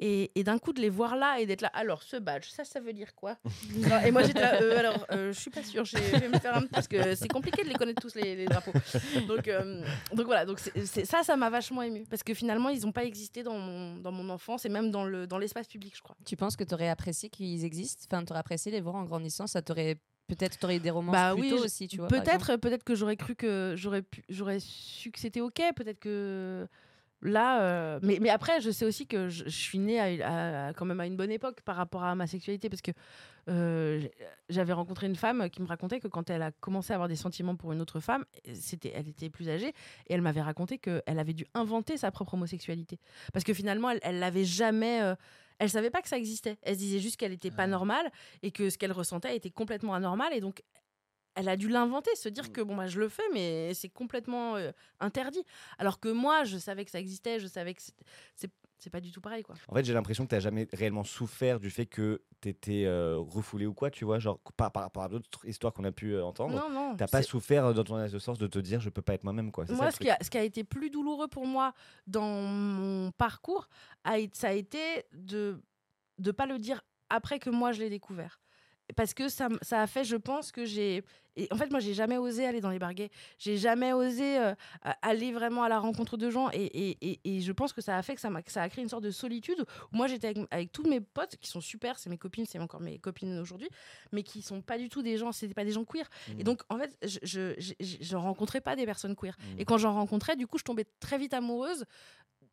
Et, 0.00 0.30
et 0.34 0.44
d'un 0.44 0.58
coup 0.58 0.72
de 0.72 0.80
les 0.80 0.88
voir 0.88 1.16
là 1.16 1.40
et 1.40 1.46
d'être 1.46 1.60
là, 1.62 1.70
alors 1.74 2.02
ce 2.02 2.16
badge, 2.16 2.48
ça, 2.48 2.64
ça 2.64 2.80
veut 2.80 2.92
dire 2.92 3.14
quoi? 3.14 3.36
Non, 3.74 4.00
Et 4.04 4.10
moi 4.10 4.22
j'étais 4.22 4.40
là, 4.40 4.60
euh, 4.62 4.78
alors 4.78 5.06
euh, 5.12 5.32
je 5.32 5.38
suis 5.38 5.50
pas 5.50 5.62
sûre, 5.62 5.84
je 5.84 5.96
vais 5.96 6.28
me 6.28 6.38
faire 6.38 6.56
un 6.56 6.66
parce 6.66 6.88
que 6.88 7.14
c'est 7.14 7.28
compliqué 7.28 7.62
de 7.64 7.68
les 7.68 7.74
connaître 7.74 8.00
tous 8.00 8.14
les, 8.14 8.34
les 8.36 8.46
drapeaux. 8.46 8.72
Donc, 9.26 9.48
euh, 9.48 9.84
donc 10.12 10.26
voilà, 10.26 10.44
donc 10.44 10.58
ça, 10.60 11.22
ça 11.22 11.36
m'a 11.36 11.50
vachement 11.50 11.82
ému 11.82 12.04
parce 12.08 12.22
que 12.22 12.34
finalement 12.34 12.68
ils 12.70 12.82
n'ont 12.82 12.92
pas 12.92 13.04
existé 13.04 13.42
dans 13.42 13.58
mon, 13.58 13.96
dans 13.96 14.12
mon 14.12 14.28
enfance 14.30 14.64
et 14.64 14.68
même 14.68 14.90
dans 14.90 15.04
le 15.04 15.26
dans 15.26 15.38
l'espace 15.38 15.66
public, 15.66 15.94
je 15.96 16.02
crois. 16.02 16.16
Tu 16.24 16.36
penses 16.36 16.56
que 16.56 16.64
tu 16.64 16.74
aurais 16.74 16.88
apprécié 16.88 17.28
qu'ils 17.28 17.64
existent? 17.64 18.04
Enfin, 18.10 18.24
tu 18.24 18.32
aurais 18.32 18.40
apprécié 18.40 18.72
les 18.72 18.80
voir 18.80 18.94
en 18.94 19.04
grandissant 19.04 19.46
Ça 19.46 19.62
t'aurait. 19.62 19.96
Peut-être 20.28 20.58
t'aurais 20.58 20.76
eu 20.76 20.80
des 20.80 20.90
romances 20.90 21.12
Bah 21.14 21.32
plus 21.32 21.40
oui, 21.42 21.50
tôt 21.50 21.58
je- 21.58 21.64
aussi, 21.64 21.88
tu 21.88 21.96
vois. 21.96 22.06
Peut-être, 22.08 22.56
peut-être 22.56 22.84
que 22.84 22.94
j'aurais 22.94 23.16
cru 23.16 23.34
que 23.34 23.74
j'aurais 23.76 24.02
pu, 24.02 24.22
j'aurais 24.28 24.60
su 24.60 25.10
que 25.10 25.18
c'était 25.18 25.40
ok. 25.40 25.60
Peut-être 25.74 25.98
que 25.98 26.68
là, 27.22 27.62
euh, 27.62 27.98
mais, 28.02 28.18
mais 28.20 28.28
après, 28.28 28.60
je 28.60 28.70
sais 28.70 28.84
aussi 28.84 29.06
que 29.06 29.28
je, 29.28 29.44
je 29.44 29.48
suis 29.50 29.78
née 29.78 29.98
à, 30.22 30.66
à- 30.68 30.72
quand 30.74 30.84
même 30.84 31.00
à 31.00 31.06
une 31.06 31.16
bonne 31.16 31.30
époque 31.32 31.62
par 31.62 31.76
rapport 31.76 32.04
à 32.04 32.14
ma 32.14 32.26
sexualité 32.26 32.68
parce 32.68 32.82
que 32.82 32.90
euh, 33.48 34.06
j'avais 34.50 34.74
rencontré 34.74 35.06
une 35.06 35.16
femme 35.16 35.48
qui 35.48 35.62
me 35.62 35.66
racontait 35.66 35.98
que 36.00 36.08
quand 36.08 36.28
elle 36.28 36.42
a 36.42 36.52
commencé 36.52 36.92
à 36.92 36.96
avoir 36.96 37.08
des 37.08 37.16
sentiments 37.16 37.56
pour 37.56 37.72
une 37.72 37.80
autre 37.80 37.98
femme, 37.98 38.24
c'était, 38.52 38.92
elle 38.94 39.08
était 39.08 39.30
plus 39.30 39.48
âgée 39.48 39.68
et 40.08 40.12
elle 40.14 40.20
m'avait 40.20 40.42
raconté 40.42 40.76
qu'elle 40.78 41.02
avait 41.06 41.32
dû 41.32 41.46
inventer 41.54 41.96
sa 41.96 42.10
propre 42.10 42.34
homosexualité 42.34 42.98
parce 43.32 43.44
que 43.44 43.54
finalement, 43.54 43.88
elle, 43.90 44.00
elle 44.02 44.18
l'avait 44.18 44.44
jamais. 44.44 45.00
euh, 45.02 45.14
elle 45.58 45.70
savait 45.70 45.90
pas 45.90 46.02
que 46.02 46.08
ça 46.08 46.16
existait. 46.18 46.56
Elle 46.62 46.74
se 46.74 46.78
disait 46.80 46.98
juste 47.00 47.16
qu'elle 47.16 47.32
était 47.32 47.50
pas 47.50 47.66
normale 47.66 48.10
et 48.42 48.50
que 48.50 48.70
ce 48.70 48.78
qu'elle 48.78 48.92
ressentait 48.92 49.34
était 49.36 49.50
complètement 49.50 49.94
anormal 49.94 50.32
et 50.32 50.40
donc 50.40 50.62
elle 51.34 51.48
a 51.48 51.56
dû 51.56 51.68
l'inventer, 51.68 52.10
se 52.16 52.28
dire 52.28 52.50
que 52.52 52.60
bon 52.60 52.74
bah 52.74 52.88
je 52.88 52.98
le 52.98 53.08
fais, 53.08 53.22
mais 53.32 53.72
c'est 53.74 53.88
complètement 53.88 54.56
euh, 54.56 54.72
interdit. 54.98 55.44
Alors 55.78 56.00
que 56.00 56.08
moi, 56.08 56.42
je 56.44 56.58
savais 56.58 56.84
que 56.84 56.90
ça 56.90 56.98
existait, 56.98 57.38
je 57.38 57.46
savais 57.46 57.74
que 57.74 57.82
c'est- 58.34 58.50
c'est 58.78 58.90
pas 58.90 59.00
du 59.00 59.10
tout 59.12 59.20
pareil 59.20 59.42
quoi. 59.42 59.54
En 59.68 59.74
fait, 59.74 59.84
j'ai 59.84 59.92
l'impression 59.92 60.24
que 60.24 60.30
tu 60.30 60.34
n'as 60.34 60.40
jamais 60.40 60.68
réellement 60.72 61.04
souffert 61.04 61.60
du 61.60 61.70
fait 61.70 61.86
que 61.86 62.22
tu 62.40 62.48
étais 62.48 62.86
refoulé 62.88 63.66
ou 63.66 63.74
quoi, 63.74 63.90
tu 63.90 64.04
vois, 64.04 64.18
genre 64.18 64.38
par, 64.56 64.72
par 64.72 64.82
rapport 64.84 65.02
à 65.02 65.08
d'autres 65.08 65.46
histoires 65.46 65.72
qu'on 65.72 65.84
a 65.84 65.92
pu 65.92 66.12
euh, 66.14 66.24
entendre. 66.24 66.54
Non 66.54 66.70
non. 66.70 66.96
T'as 66.96 67.08
pas 67.08 67.22
souffert 67.22 67.66
euh, 67.66 67.72
dans 67.72 67.84
ton 67.84 67.96
adolescence 67.96 68.38
de 68.38 68.46
te 68.46 68.58
dire 68.58 68.80
je 68.80 68.90
peux 68.90 69.02
pas 69.02 69.14
être 69.14 69.24
moi-même 69.24 69.50
quoi. 69.52 69.66
ça, 69.66 69.74
Moi, 69.74 69.90
ce 69.90 69.98
qui, 69.98 70.10
a, 70.10 70.16
ce 70.20 70.30
qui 70.30 70.38
a 70.38 70.42
été 70.42 70.64
plus 70.64 70.90
douloureux 70.90 71.28
pour 71.28 71.46
moi 71.46 71.72
dans 72.06 72.42
mon 72.42 73.10
parcours, 73.12 73.68
a, 74.04 74.16
ça 74.32 74.48
a 74.48 74.52
été 74.52 74.78
de 75.12 75.60
ne 76.18 76.30
pas 76.30 76.46
le 76.46 76.58
dire 76.58 76.82
après 77.10 77.38
que 77.38 77.50
moi 77.50 77.72
je 77.72 77.80
l'ai 77.80 77.90
découvert. 77.90 78.40
Parce 78.96 79.14
que 79.14 79.28
ça, 79.28 79.48
ça 79.62 79.82
a 79.82 79.86
fait, 79.86 80.04
je 80.04 80.16
pense, 80.16 80.52
que 80.52 80.64
j'ai. 80.64 81.02
En 81.52 81.56
fait, 81.56 81.70
moi, 81.70 81.78
j'ai 81.78 81.94
jamais 81.94 82.18
osé 82.18 82.46
aller 82.46 82.60
dans 82.60 82.70
les 82.70 82.80
barguets. 82.80 83.10
J'ai 83.38 83.56
jamais 83.58 83.92
osé 83.92 84.38
euh, 84.38 84.54
a- 84.82 84.98
aller 85.02 85.30
vraiment 85.30 85.62
à 85.62 85.68
la 85.68 85.78
rencontre 85.78 86.16
de 86.16 86.30
gens. 86.30 86.50
Et, 86.52 86.64
et- 86.64 86.98
et- 87.00 87.20
et 87.24 87.40
je 87.40 87.52
pense 87.52 87.72
que 87.72 87.80
ça 87.80 87.96
a 87.96 88.02
fait 88.02 88.16
que 88.16 88.20
ça, 88.20 88.30
que 88.42 88.50
ça 88.50 88.62
a 88.62 88.68
créé 88.68 88.82
une 88.82 88.88
sorte 88.88 89.04
de 89.04 89.12
solitude. 89.12 89.64
Où 89.92 89.96
moi, 89.96 90.08
j'étais 90.08 90.28
avec, 90.28 90.38
avec 90.50 90.72
tous 90.72 90.82
mes 90.88 91.00
potes 91.00 91.36
qui 91.36 91.48
sont 91.48 91.60
super. 91.60 91.98
C'est 91.98 92.10
mes 92.10 92.18
copines, 92.18 92.44
c'est 92.44 92.58
encore 92.58 92.80
mes 92.80 92.98
copines 92.98 93.38
aujourd'hui. 93.38 93.68
Mais 94.10 94.24
qui 94.24 94.42
sont 94.42 94.62
pas 94.62 94.78
du 94.78 94.88
tout 94.88 95.02
des 95.02 95.16
gens. 95.16 95.30
C'était 95.30 95.54
pas 95.54 95.64
des 95.64 95.70
gens 95.72 95.84
queer. 95.84 96.08
Et 96.38 96.42
donc, 96.42 96.62
en 96.70 96.78
fait, 96.78 96.96
je, 97.02 97.18
je, 97.22 97.72
je, 97.80 98.16
rencontrais 98.16 98.60
pas 98.60 98.74
des 98.74 98.84
personnes 98.86 99.14
queer. 99.14 99.36
Mm. 99.38 99.60
Et 99.60 99.64
quand 99.64 99.78
j'en 99.78 99.92
rencontrais, 99.92 100.34
du 100.34 100.46
coup, 100.48 100.58
je 100.58 100.64
tombais 100.64 100.86
très 100.98 101.18
vite 101.18 101.34
amoureuse 101.34 101.84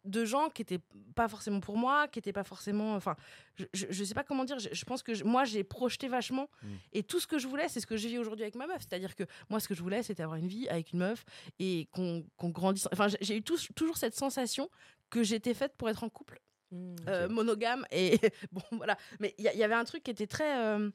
de 0.06 0.24
gens 0.26 0.50
qui 0.50 0.62
étaient 0.62 0.80
pas 1.16 1.28
forcément 1.28 1.60
pour 1.60 1.78
moi, 1.78 2.08
qui 2.08 2.20
étaient 2.20 2.34
pas 2.34 2.44
forcément. 2.44 2.96
Enfin, 2.96 3.16
je, 3.56 3.66
je, 3.74 3.86
je 3.90 4.04
sais 4.04 4.14
pas 4.14 4.24
comment 4.24 4.44
dire. 4.46 4.60
Je, 4.60 4.70
je 4.72 4.86
pense 4.86 5.04
que 5.04 5.14
je- 5.14 5.24
moi, 5.24 5.44
j'ai 5.46 5.64
projeté 5.64 6.08
vachement. 6.08 6.50
Mm. 6.64 6.68
Et 6.94 7.04
tout 7.04 7.20
ce 7.20 7.28
que 7.28 7.38
je 7.40 7.48
voulais, 7.48 7.68
c'est 7.68 7.80
ce 7.80 7.88
que 7.88 7.98
je 7.98 8.08
vis 8.08 8.18
aujourd'hui 8.18 8.44
avec 8.44 8.56
ma 8.56 8.68
meuf. 8.68 8.82
C'est-à-dire 8.82 9.16
que 9.16 9.24
moi, 9.50 9.60
ce 9.60 9.68
que 9.68 9.74
je 9.74 9.82
voulais, 9.82 10.04
c'était 10.04 10.24
avoir 10.24 10.38
une 10.40 10.48
vie 10.48 10.68
avec 10.70 10.94
une 10.94 11.00
meuf 11.00 11.26
et 11.60 11.88
qu'on 11.92 12.24
qu'on 12.38 12.50
grandisse. 12.50 12.88
Enfin, 12.92 13.08
j'ai- 13.08 13.18
j'ai 13.22 13.38
eu 13.38 13.42
toujours 13.44 13.98
cette 13.98 14.16
sensation 14.16 14.70
que 15.10 15.24
j'étais 15.24 15.54
faite 15.54 15.74
pour 15.78 15.90
être 15.90 16.04
en 16.04 16.10
couple 16.10 16.40
Mm. 16.72 16.96
euh, 17.08 17.30
monogame 17.30 17.86
et 17.92 18.18
bon 18.52 18.64
voilà 18.72 18.98
mais 19.20 19.36
il 19.38 19.44
y, 19.46 19.64
avait 19.64 19.76
un 19.76 19.84
truc 19.86 20.02
qui 20.02 20.10
était 20.10 20.26
très 20.26 20.58
euh, 20.66 20.90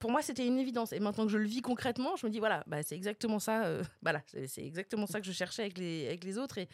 pour 0.00 0.10
moi 0.10 0.20
c'était 0.20 0.46
une 0.46 0.58
évidence 0.58 0.92
et 0.92 1.00
maintenant 1.00 1.24
que 1.24 1.32
je 1.32 1.38
le 1.38 1.46
vis 1.46 1.62
concrètement 1.62 2.14
je 2.14 2.26
me 2.26 2.30
dis 2.30 2.40
voilà 2.40 2.62
bah, 2.66 2.82
c'est 2.82 2.94
exactement 2.94 3.38
ça 3.38 3.64
euh, 3.64 3.82
voilà 4.02 4.20
c'est 4.26 4.46
c'est 4.46 4.62
exactement 4.64 5.06
ça 5.06 5.18
que 5.22 5.26
je 5.26 5.32
cherchais 5.32 5.62
avec 5.62 5.78
les 5.78 6.08
avec 6.08 6.24
les 6.24 6.36
autres 6.36 6.58
et 6.58 6.68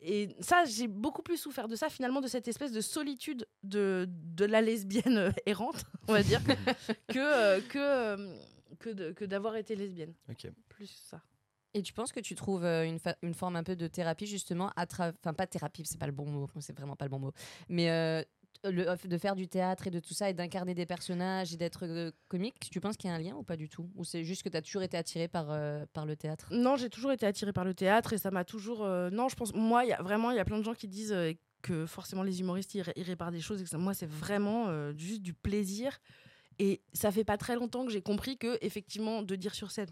et 0.00 0.28
ça 0.40 0.64
j'ai 0.64 0.86
beaucoup 0.88 1.22
plus 1.22 1.36
souffert 1.36 1.68
de 1.68 1.76
ça 1.76 1.88
finalement 1.88 2.20
de 2.20 2.28
cette 2.28 2.46
espèce 2.48 2.72
de 2.72 2.80
solitude 2.80 3.46
de, 3.62 4.06
de 4.08 4.44
la 4.44 4.60
lesbienne 4.60 5.18
euh, 5.18 5.30
errante 5.46 5.84
on 6.08 6.12
va 6.12 6.22
dire 6.22 6.40
que 7.08 7.18
euh, 7.18 7.60
que 7.60 7.78
euh, 7.78 8.36
que 8.78 8.90
de- 8.90 9.12
que 9.12 9.24
d'avoir 9.24 9.56
été 9.56 9.74
lesbienne 9.74 10.14
Ok. 10.30 10.48
plus 10.68 10.86
ça 11.10 11.20
Et 11.74 11.82
tu 11.82 11.92
penses 11.92 12.12
que 12.12 12.20
tu 12.20 12.34
trouves 12.34 12.64
euh, 12.64 12.84
une, 12.86 12.98
fa- 12.98 13.16
une 13.22 13.34
forme 13.34 13.56
un 13.56 13.64
peu 13.64 13.76
de 13.76 13.86
thérapie 13.88 14.26
justement 14.26 14.70
à 14.76 14.86
travers, 14.86 15.14
enfin 15.20 15.34
pas 15.34 15.46
thérapie, 15.46 15.82
c'est 15.84 15.98
pas 15.98 16.06
le 16.06 16.12
bon 16.12 16.26
mot, 16.26 16.48
c'est 16.60 16.76
vraiment 16.76 16.96
pas 16.96 17.04
le 17.04 17.10
bon 17.10 17.18
mot, 17.18 17.32
mais 17.68 17.90
euh, 17.90 18.22
le, 18.64 19.08
de 19.08 19.18
faire 19.18 19.34
du 19.34 19.48
théâtre 19.48 19.86
et 19.86 19.90
de 19.90 20.00
tout 20.00 20.14
ça 20.14 20.30
et 20.30 20.34
d'incarner 20.34 20.74
des 20.74 20.86
personnages 20.86 21.54
et 21.54 21.56
d'être 21.56 21.84
euh, 21.86 22.10
comique, 22.28 22.68
tu 22.70 22.80
penses 22.80 22.96
qu'il 22.96 23.08
y 23.08 23.12
a 23.12 23.16
un 23.16 23.18
lien 23.18 23.34
ou 23.36 23.42
pas 23.42 23.56
du 23.56 23.68
tout? 23.68 23.90
Ou 23.96 24.04
c'est 24.04 24.24
juste 24.24 24.42
que 24.42 24.48
tu 24.48 24.56
as 24.56 24.62
toujours 24.62 24.82
été 24.82 24.96
attiré 24.96 25.28
par, 25.28 25.50
euh, 25.50 25.84
par 25.92 26.06
le 26.06 26.16
théâtre? 26.16 26.48
Non, 26.50 26.76
j'ai 26.76 26.90
toujours 26.90 27.12
été 27.12 27.26
attirée 27.26 27.52
par 27.52 27.64
le 27.64 27.74
théâtre 27.74 28.12
et 28.12 28.18
ça 28.18 28.30
m'a 28.30 28.44
toujours. 28.44 28.84
euh, 28.84 29.10
Non, 29.10 29.28
je 29.28 29.36
pense. 29.36 29.54
Moi, 29.54 29.84
y 29.84 29.92
a 29.92 30.02
vraiment, 30.02 30.30
il 30.30 30.36
y 30.36 30.40
a 30.40 30.44
plein 30.44 30.58
de 30.58 30.64
gens 30.64 30.74
qui 30.74 30.88
disent 30.88 31.12
euh, 31.12 31.32
que 31.62 31.86
forcément 31.86 32.22
les 32.22 32.40
humoristes 32.40 32.74
ils, 32.74 32.82
ré- 32.82 32.94
réparent 32.96 33.32
des 33.32 33.40
choses 33.40 33.64
moi, 33.74 33.94
c'est 33.94 34.08
vraiment 34.08 34.68
euh, 34.68 34.92
juste 34.96 35.22
du 35.22 35.34
plaisir. 35.34 35.98
Et 36.60 36.80
ça 36.92 37.12
fait 37.12 37.24
pas 37.24 37.36
très 37.36 37.54
longtemps 37.54 37.84
que 37.86 37.92
j'ai 37.92 38.02
compris 38.02 38.36
que 38.36 38.58
effectivement, 38.62 39.22
de 39.22 39.36
dire 39.36 39.54
sur 39.54 39.70
scène. 39.70 39.90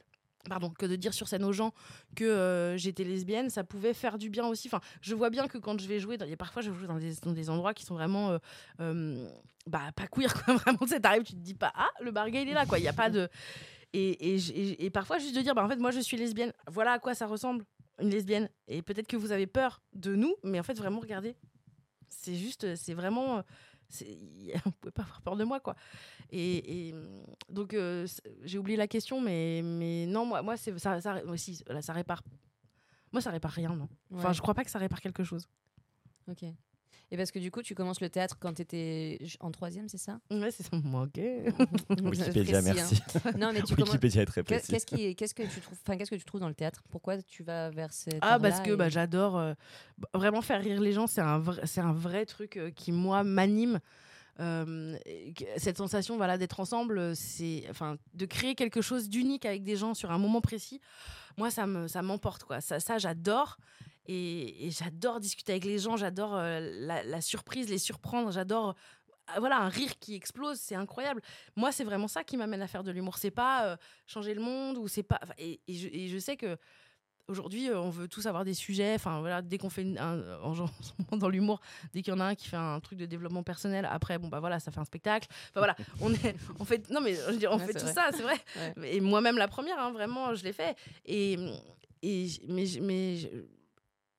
Pardon, 0.48 0.70
que 0.70 0.86
de 0.86 0.96
dire 0.96 1.12
sur 1.14 1.28
scène 1.28 1.44
aux 1.44 1.52
gens 1.52 1.72
que 2.14 2.24
euh, 2.24 2.76
j'étais 2.76 3.04
lesbienne, 3.04 3.50
ça 3.50 3.64
pouvait 3.64 3.94
faire 3.94 4.16
du 4.18 4.30
bien 4.30 4.46
aussi. 4.46 4.68
Enfin, 4.68 4.80
je 5.00 5.14
vois 5.14 5.30
bien 5.30 5.48
que 5.48 5.58
quand 5.58 5.80
je 5.80 5.88
vais 5.88 5.98
jouer, 5.98 6.18
parfois 6.36 6.62
je 6.62 6.72
joue 6.72 6.86
dans 6.86 6.98
des, 6.98 7.14
dans 7.22 7.32
des 7.32 7.50
endroits 7.50 7.74
qui 7.74 7.84
sont 7.84 7.94
vraiment 7.94 8.30
euh, 8.30 8.38
euh, 8.80 9.28
bah, 9.66 9.90
pas 9.96 10.06
queer, 10.06 10.32
quoi. 10.44 10.54
Vraiment, 10.58 10.78
tu 10.86 11.00
t'arrives, 11.00 11.24
tu 11.24 11.32
te 11.32 11.38
dis 11.40 11.54
pas, 11.54 11.72
ah, 11.74 11.88
le 12.00 12.10
barguet, 12.12 12.42
il 12.42 12.48
est 12.48 12.54
là, 12.54 12.66
quoi. 12.66 12.78
Il 12.78 12.82
n'y 12.82 12.88
a 12.88 12.92
pas 12.92 13.10
de. 13.10 13.28
Et, 13.92 14.34
et- 14.36 14.84
et 14.84 14.90
parfois, 14.90 15.18
juste 15.18 15.34
de 15.34 15.40
dire, 15.40 15.54
bah, 15.54 15.64
en 15.64 15.68
fait, 15.68 15.76
moi, 15.76 15.90
je 15.90 16.00
suis 16.00 16.16
lesbienne. 16.16 16.52
Voilà 16.70 16.92
à 16.92 16.98
quoi 16.98 17.14
ça 17.14 17.26
ressemble, 17.26 17.64
une 18.00 18.10
lesbienne. 18.10 18.48
Et 18.68 18.82
peut-être 18.82 19.08
que 19.08 19.16
vous 19.16 19.32
avez 19.32 19.46
peur 19.46 19.80
de 19.94 20.14
nous, 20.14 20.34
mais 20.44 20.60
en 20.60 20.62
fait, 20.62 20.74
vraiment, 20.78 21.00
regardez. 21.00 21.34
C'est 22.08 22.36
juste, 22.36 22.76
c'est 22.76 22.94
vraiment. 22.94 23.42
Vous 24.64 24.70
pouvez 24.80 24.92
pas 24.92 25.02
avoir 25.02 25.20
peur 25.22 25.36
de 25.36 25.44
moi, 25.44 25.60
quoi. 25.60 25.76
Et, 26.30 26.88
et, 26.88 26.94
donc, 27.48 27.74
euh, 27.74 28.06
j'ai 28.42 28.58
oublié 28.58 28.76
la 28.76 28.88
question, 28.88 29.20
mais, 29.20 29.62
mais 29.62 30.06
non, 30.06 30.26
moi, 30.26 30.42
moi 30.42 30.56
c'est, 30.56 30.76
ça, 30.78 31.00
ça, 31.00 31.24
aussi, 31.26 31.62
là, 31.68 31.82
ça 31.82 31.92
répare. 31.92 32.22
Moi, 33.12 33.20
ça 33.20 33.30
répare 33.30 33.52
rien, 33.52 33.74
non. 33.74 33.88
Enfin, 34.12 34.28
Ouais. 34.28 34.34
je 34.34 34.42
crois 34.42 34.54
pas 34.54 34.64
que 34.64 34.70
ça 34.70 34.78
répare 34.78 35.00
quelque 35.00 35.24
chose. 35.24 35.46
Ok. 36.28 36.44
Et 37.12 37.16
parce 37.16 37.30
que 37.30 37.38
du 37.38 37.50
coup, 37.52 37.62
tu 37.62 37.74
commences 37.76 38.00
le 38.00 38.08
théâtre 38.10 38.36
quand 38.40 38.52
tu 38.54 38.62
étais 38.62 39.18
en 39.40 39.52
troisième, 39.52 39.88
c'est 39.88 39.98
ça? 39.98 40.18
Ouais, 40.30 40.50
c'est 40.50 40.64
ça. 40.64 40.76
Moi, 40.82 41.02
ok. 41.04 41.20
Wikipédia, 42.02 42.58
hein. 42.58 42.62
merci. 42.62 43.00
Non, 43.38 43.52
mais 43.52 43.62
tu 43.62 43.74
commences. 43.76 43.90
Wikipédia 43.90 44.22
est 44.22 44.26
très 44.26 44.42
précis. 44.42 44.66
Qu'est-ce 44.68 44.86
qui, 44.86 45.14
qu'est-ce 45.14 45.34
que 45.34 45.44
tu 45.44 45.60
trouves, 45.60 45.78
enfin, 45.86 45.96
qu'est-ce 45.96 46.10
que 46.10 46.16
tu 46.16 46.24
trouves 46.24 46.40
dans 46.40 46.48
le 46.48 46.54
théâtre? 46.54 46.82
Pourquoi 46.90 47.22
tu 47.22 47.44
vas 47.44 47.70
vers 47.70 47.92
cette 47.92 48.18
Ah, 48.22 48.38
parce 48.40 48.60
que 48.60 48.74
bah, 48.74 48.88
j'adore 48.88 49.38
euh, 49.38 49.54
vraiment 50.14 50.42
faire 50.42 50.60
rire 50.60 50.80
les 50.80 50.92
gens. 50.92 51.06
C'est 51.06 51.20
un, 51.20 51.38
vrai- 51.38 51.64
c'est 51.64 51.80
un 51.80 51.92
vrai 51.92 52.26
truc 52.26 52.56
euh, 52.56 52.70
qui, 52.70 52.90
moi, 52.90 53.22
m'anime. 53.22 53.78
Euh, 54.38 54.98
cette 55.56 55.78
sensation 55.78 56.16
voilà, 56.18 56.36
d'être 56.36 56.60
ensemble, 56.60 57.16
c'est 57.16 57.64
enfin 57.70 57.96
de 58.12 58.26
créer 58.26 58.54
quelque 58.54 58.82
chose 58.82 59.08
d'unique 59.08 59.46
avec 59.46 59.62
des 59.62 59.76
gens 59.76 59.94
sur 59.94 60.10
un 60.10 60.18
moment 60.18 60.42
précis. 60.42 60.80
Moi, 61.38 61.50
ça 61.50 61.66
me 61.66 61.88
ça 61.88 62.02
m'emporte 62.02 62.44
quoi. 62.44 62.60
Ça, 62.60 62.78
ça 62.78 62.98
j'adore 62.98 63.56
et, 64.06 64.66
et 64.66 64.70
j'adore 64.70 65.20
discuter 65.20 65.52
avec 65.52 65.64
les 65.64 65.78
gens. 65.78 65.96
J'adore 65.96 66.34
euh, 66.36 66.60
la, 66.80 67.02
la 67.02 67.20
surprise, 67.20 67.68
les 67.68 67.78
surprendre. 67.78 68.30
J'adore 68.32 68.70
euh, 69.34 69.38
voilà 69.40 69.58
un 69.58 69.68
rire 69.68 69.98
qui 69.98 70.14
explose. 70.14 70.58
C'est 70.58 70.74
incroyable. 70.76 71.20
Moi, 71.56 71.72
c'est 71.72 71.84
vraiment 71.84 72.08
ça 72.08 72.24
qui 72.24 72.36
m'amène 72.36 72.62
à 72.62 72.66
faire 72.68 72.84
de 72.84 72.90
l'humour. 72.90 73.18
C'est 73.18 73.30
pas 73.30 73.66
euh, 73.66 73.76
changer 74.06 74.34
le 74.34 74.40
monde 74.42 74.78
ou 74.78 74.88
c'est 74.88 75.02
pas. 75.02 75.20
Et, 75.38 75.60
et 75.68 75.74
je, 75.74 75.88
et 75.88 76.08
je 76.08 76.18
sais 76.18 76.36
que 76.36 76.56
Aujourd'hui, 77.28 77.70
on 77.74 77.90
veut 77.90 78.06
tous 78.06 78.24
avoir 78.26 78.44
des 78.44 78.54
sujets. 78.54 78.94
Enfin, 78.94 79.18
voilà, 79.18 79.42
dès 79.42 79.58
qu'on 79.58 79.68
fait 79.68 79.82
une- 79.82 79.98
un, 79.98 80.38
en, 80.44 80.54
dans 81.16 81.28
l'humour, 81.28 81.60
dès 81.92 82.00
qu'il 82.00 82.14
y 82.14 82.16
en 82.16 82.20
a 82.20 82.24
un 82.24 82.34
qui 82.36 82.46
fait 82.46 82.56
un 82.56 82.78
truc 82.78 83.00
de 83.00 83.04
développement 83.06 83.42
personnel, 83.42 83.84
après, 83.90 84.16
bon 84.20 84.28
bah 84.28 84.38
voilà, 84.38 84.60
ça 84.60 84.70
fait 84.70 84.78
un 84.78 84.84
spectacle. 84.84 85.26
Enfin 85.50 85.58
voilà, 85.58 85.74
on 86.00 86.14
est, 86.14 86.36
on 86.60 86.64
fait, 86.64 86.88
non 86.88 87.00
mais 87.00 87.16
je 87.16 87.22
veux 87.32 87.36
dire, 87.36 87.50
on 87.50 87.58
Ouais, 87.58 87.66
fait 87.66 87.72
tout 87.72 87.80
vrai. 87.84 87.92
ça, 87.94 88.10
c'est 88.12 88.22
vrai. 88.22 88.36
Ouais. 88.76 88.94
Et 88.94 89.00
moi-même 89.00 89.38
la 89.38 89.48
première, 89.48 89.76
hein, 89.80 89.90
vraiment, 89.90 90.36
je 90.36 90.44
l'ai 90.44 90.52
fait. 90.52 90.76
Et, 91.04 91.36
et 92.02 92.28
mais, 92.46 92.64
mais 92.80 93.16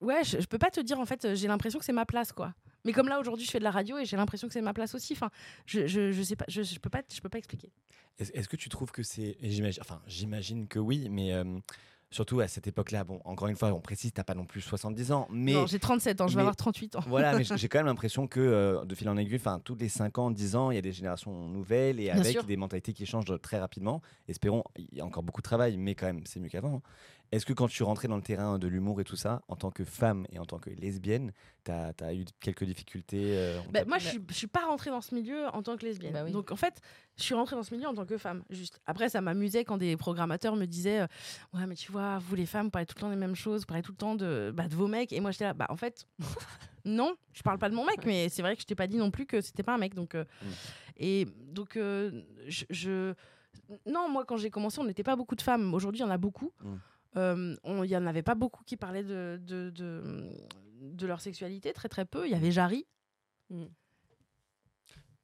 ouais, 0.02 0.24
je, 0.24 0.40
je 0.40 0.46
peux 0.48 0.58
pas 0.58 0.72
te 0.72 0.80
dire 0.80 1.00
en 1.00 1.06
fait, 1.06 1.36
j'ai 1.36 1.48
l'impression 1.48 1.80
que 1.80 1.86
c'est 1.86 1.94
ma 1.94 2.06
place 2.06 2.32
quoi. 2.32 2.54
Mais 2.86 2.94
comme 2.94 3.08
là 3.10 3.20
aujourd'hui, 3.20 3.46
je 3.46 3.52
fais 3.52 3.60
de 3.60 3.64
la 3.66 3.72
radio 3.72 3.98
et 3.98 4.06
j'ai 4.06 4.16
l'impression 4.18 4.48
que 4.48 4.54
c'est 4.54 4.62
ma 4.62 4.74
place 4.74 4.96
aussi. 4.96 5.14
Enfin, 5.14 5.30
je, 5.66 5.88
je, 5.88 6.12
je 6.12 6.22
sais 6.24 6.36
pas, 6.38 6.46
je, 6.48 6.62
je 6.64 6.80
peux 6.80 6.90
pas, 6.90 7.02
je 7.14 7.20
peux 7.20 7.30
pas 7.30 7.38
expliquer. 7.40 7.70
Est-ce 8.20 8.48
que 8.48 8.56
tu 8.56 8.70
trouves 8.70 8.92
que 8.92 9.04
c'est. 9.04 9.38
J'imagine, 9.42 9.82
enfin, 9.82 10.02
j'imagine 10.08 10.68
que 10.68 10.80
oui, 10.80 11.08
mais 11.12 11.34
euh, 11.34 11.44
surtout 12.10 12.40
à 12.40 12.48
cette 12.48 12.66
époque-là, 12.66 13.04
bon, 13.04 13.20
encore 13.26 13.48
une 13.50 13.56
fois, 13.58 13.72
on 13.74 13.82
précise, 13.82 14.12
t'as 14.14 14.24
pas 14.24 14.34
non 14.34 14.46
plus 14.46 14.62
70 14.62 15.12
ans, 15.12 15.28
mais. 15.30 15.54
non, 15.54 15.68
j'ai 15.68 15.78
37 15.80 16.22
ans, 16.22 16.28
je 16.28 16.36
vais 16.36 16.40
avoir 16.42 16.56
38 16.56 16.96
ans. 16.96 17.00
Voilà, 17.08 17.38
mais 17.38 17.44
j'ai 17.44 17.58
j'ai 17.58 17.68
quand 17.68 17.78
même 17.80 17.86
l'impression 17.88 18.26
que 18.28 18.40
euh, 18.40 18.86
de 18.86 18.96
fil 18.96 19.08
en 19.10 19.18
aiguille, 19.18 19.36
enfin, 19.36 19.60
tous 19.64 19.76
les 19.76 19.90
5 19.90 20.18
ans, 20.18 20.32
10 20.32 20.56
ans, 20.56 20.72
il 20.72 20.76
y 20.76 20.78
a 20.80 20.82
des 20.82 20.94
générations 20.94 21.48
nouvelles 21.50 22.00
et 22.00 22.06
Bien 22.06 22.16
avec 22.16 22.32
sûr. 22.32 22.44
des 22.46 22.58
mentalités 22.58 22.94
qui 22.94 23.06
changent 23.06 23.40
très 23.42 23.60
rapidement. 23.60 24.02
Espérons, 24.28 24.64
il 24.78 24.98
y 24.98 25.02
a 25.02 25.06
encore 25.06 25.22
beaucoup 25.24 25.42
de 25.42 25.48
travail, 25.48 25.76
mais 25.78 25.94
quand 25.94 26.06
même, 26.08 26.22
c'est 26.26 26.40
mieux 26.40 26.50
qu'avant. 26.50 26.78
hein. 26.78 26.82
Est-ce 27.32 27.46
que 27.46 27.54
quand 27.54 27.68
tu 27.68 27.84
rentrais 27.84 28.08
dans 28.08 28.16
le 28.16 28.22
terrain 28.22 28.58
de 28.58 28.68
l'humour 28.68 29.02
et 29.02 29.04
tout 29.04 29.16
ça, 29.18 29.42
en 29.50 29.56
tant 29.58 29.70
que 29.70 29.84
femme 29.84 30.26
et 30.32 30.40
en 30.40 30.46
tant 30.46 30.60
que 30.60 30.70
lesbienne, 30.70 31.34
t'as 31.64 31.92
as 32.02 32.14
eu 32.14 32.24
quelques 32.40 32.64
difficultés 32.64 33.38
euh, 33.38 33.60
Bah, 33.72 33.84
moi, 33.86 33.98
je 33.98 34.08
suis, 34.08 34.20
je 34.30 34.34
suis 34.34 34.48
pas 34.48 34.66
rentrée 34.66 34.90
dans 34.92 35.02
ce 35.02 35.14
milieu 35.14 35.48
en 35.48 35.62
tant 35.62 35.76
que 35.76 35.86
lesbienne. 35.86 36.14
Bah 36.14 36.24
oui. 36.24 36.32
Donc, 36.32 36.52
en 36.52 36.56
fait, 36.56 36.80
je 37.18 37.24
suis 37.24 37.34
rentrée 37.36 37.56
dans 37.58 37.64
ce 37.64 37.74
milieu 37.76 37.88
en 37.88 37.94
tant 37.94 38.06
que 38.06 38.18
femme. 38.18 38.44
Juste. 38.50 38.80
Après, 38.86 39.10
ça 39.10 39.20
m'amusait 39.20 39.66
quand 39.66 39.78
des 39.78 39.98
programmateurs 39.98 40.56
me 40.56 40.66
disaient 40.66 41.02
euh, 41.02 41.08
Ouais, 41.54 41.66
mais 41.68 41.76
tu 41.76 41.92
vois, 41.92 42.18
vous 42.20 42.36
les 42.36 42.46
femmes, 42.46 42.68
vous 42.68 42.72
parlez 42.72 42.86
tout 42.86 42.96
le 42.96 43.02
temps 43.02 43.10
des 43.10 43.16
mêmes 43.18 43.36
choses, 43.36 43.62
vous 43.62 43.68
parlez 43.68 43.84
tout 43.84 43.92
le 43.92 43.98
temps 43.98 44.16
de, 44.16 44.52
bah, 44.56 44.68
de 44.70 44.76
vos 44.76 44.88
mecs. 44.88 45.12
Et 45.12 45.20
moi, 45.20 45.32
j'étais 45.32 45.44
là 45.46 45.54
Bah, 45.54 45.68
en 45.70 45.76
fait, 45.76 46.08
non, 46.86 47.16
je 47.34 47.42
parle 47.44 47.60
pas 47.60 47.70
de 47.70 47.76
mon 47.76 47.86
mec, 47.86 48.06
mais 48.06 48.30
c'est 48.30 48.42
vrai 48.42 48.56
que 48.56 48.62
je 48.62 48.68
t'ai 48.68 48.76
pas 48.76 48.88
dit 48.88 48.98
non 48.98 49.12
plus 49.12 49.26
que 49.26 49.42
c'était 49.42 49.64
pas 49.64 49.74
un 49.74 49.78
mec. 49.78 49.94
Donc, 49.94 50.16
euh, 50.16 50.24
Mm. 50.42 50.48
Et 51.00 51.26
donc, 51.52 51.78
euh, 51.78 52.24
je, 52.48 52.66
je- 52.72 53.14
Non, 53.86 54.10
moi, 54.10 54.26
quand 54.26 54.38
j'ai 54.38 54.50
commencé, 54.50 54.80
on 54.80 54.84
n'était 54.86 55.04
pas 55.04 55.16
beaucoup 55.16 55.36
de 55.36 55.42
femmes. 55.42 55.74
Aujourd'hui, 55.76 56.00
il 56.02 56.04
y 56.04 56.08
en 56.08 56.10
a 56.12 56.18
beaucoup. 56.18 56.52
Mm. 56.64 56.76
Euh, 57.18 57.56
Il 57.84 57.90
y 57.90 57.98
en 57.98 58.06
avait 58.06 58.24
pas 58.24 58.36
beaucoup 58.36 58.64
qui 58.64 58.78
parlaient 58.78 59.04
de, 59.04 59.40
de, 59.42 59.70
de, 59.72 60.30
de 60.82 61.08
leur 61.08 61.20
sexualité, 61.22 61.74
très 61.74 61.90
très 61.90 62.06
peu. 62.06 62.26
Il 62.26 62.32
y 62.32 62.36
avait 62.36 62.52
Jarry. 62.52 62.86
Mm. 63.50 63.66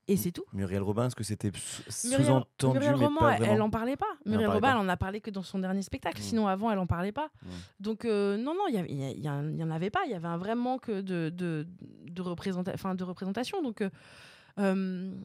Et 0.10 0.18
c'est 0.18 0.32
tout. 0.34 0.44
Muriel 0.52 0.82
Robin, 0.82 1.06
est-ce 1.08 1.16
que 1.16 1.24
c'était 1.24 1.52
sous-entendu, 1.88 2.80
Muriel 2.80 2.94
pas 3.18 3.32
elle, 3.36 3.38
vraiment 3.40 3.54
elle 3.54 3.62
en 3.62 3.70
parlait 3.70 3.96
pas. 3.96 4.18
Muriel 4.26 4.50
Robin, 4.50 4.60
pas. 4.60 4.72
elle 4.72 4.78
en 4.86 4.90
a 4.90 4.98
parlé 4.98 5.22
que 5.22 5.30
dans 5.32 5.44
son 5.44 5.60
dernier 5.60 5.82
spectacle. 5.82 6.20
Mm. 6.20 6.24
Sinon, 6.24 6.48
avant, 6.48 6.70
elle 6.72 6.80
en 6.80 6.88
parlait 6.88 7.14
pas. 7.14 7.30
Mm. 7.42 7.48
Donc, 7.80 8.04
euh, 8.04 8.36
non, 8.36 8.54
non, 8.54 8.68
il 8.68 8.76
y 8.76 8.78
avait- 8.80 8.90
il 8.92 9.00
y, 9.00 9.04
a- 9.06 9.12
il 9.12 9.22
y 9.24 9.28
a- 9.30 9.42
il 9.42 9.56
y 9.58 9.64
en 9.64 9.72
avait 9.72 9.90
pas. 9.92 10.02
Il 10.06 10.12
y 10.12 10.14
avait 10.14 10.28
un 10.28 10.36
vrai 10.38 10.56
manque 10.56 10.92
de, 10.92 11.30
de, 11.30 11.66
de, 12.10 12.22
représenta- 12.22 12.74
enfin, 12.74 12.96
de 12.96 13.04
représentation. 13.06 13.62
Donc, 13.62 13.82
euh, 14.60 15.16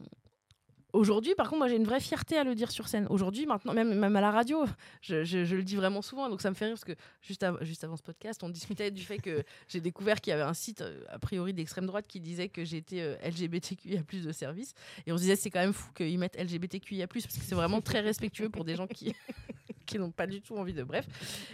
Aujourd'hui, 0.91 1.35
par 1.35 1.47
contre, 1.47 1.59
moi 1.59 1.67
j'ai 1.67 1.75
une 1.75 1.83
vraie 1.83 1.99
fierté 1.99 2.35
à 2.37 2.43
le 2.43 2.55
dire 2.55 2.71
sur 2.71 2.87
scène. 2.87 3.05
Aujourd'hui, 3.09 3.45
maintenant, 3.45 3.73
même, 3.73 3.93
même 3.93 4.15
à 4.15 4.21
la 4.21 4.31
radio, 4.31 4.65
je, 5.01 5.23
je- 5.23 5.45
je 5.45 5.55
le 5.55 5.63
dis 5.63 5.75
vraiment 5.75 6.01
souvent. 6.01 6.29
Donc 6.29 6.41
ça 6.41 6.49
me 6.49 6.55
fait 6.55 6.65
rire 6.65 6.73
parce 6.73 6.83
que 6.85 6.93
juste, 7.21 7.43
av- 7.43 7.63
juste 7.63 7.83
avant 7.83 7.95
ce 7.95 8.01
podcast, 8.01 8.41
on 8.43 8.49
discutait 8.49 8.89
du 8.89 9.03
fait 9.03 9.19
que 9.19 9.43
j'ai 9.67 9.81
découvert 9.81 10.19
qu'il 10.19 10.31
y 10.31 10.33
avait 10.33 10.41
un 10.43 10.53
site, 10.55 10.81
euh, 10.81 11.03
a 11.09 11.19
priori 11.19 11.53
d'extrême 11.53 11.85
droite, 11.85 12.05
qui 12.07 12.19
disait 12.19 12.49
que 12.49 12.65
j'étais 12.65 13.01
euh, 13.01 13.15
LGBTQIA 13.23 14.01
de 14.23 14.31
service. 14.31 14.73
Et 15.05 15.11
on 15.11 15.17
se 15.17 15.21
disait, 15.21 15.35
c'est 15.35 15.49
quand 15.51 15.59
même 15.59 15.73
fou 15.73 15.91
qu'ils 15.93 16.17
mettent 16.17 16.37
LGBTQIA, 16.41 17.07
parce 17.07 17.25
que 17.27 17.31
c'est 17.33 17.55
vraiment 17.55 17.81
très 17.81 17.99
respectueux 17.99 18.49
pour 18.49 18.65
des 18.65 18.75
gens 18.75 18.87
qui, 18.87 19.13
qui 19.85 19.99
n'ont 19.99 20.11
pas 20.11 20.25
du 20.27 20.41
tout 20.41 20.55
envie 20.57 20.73
de. 20.73 20.83
Bref. 20.83 21.05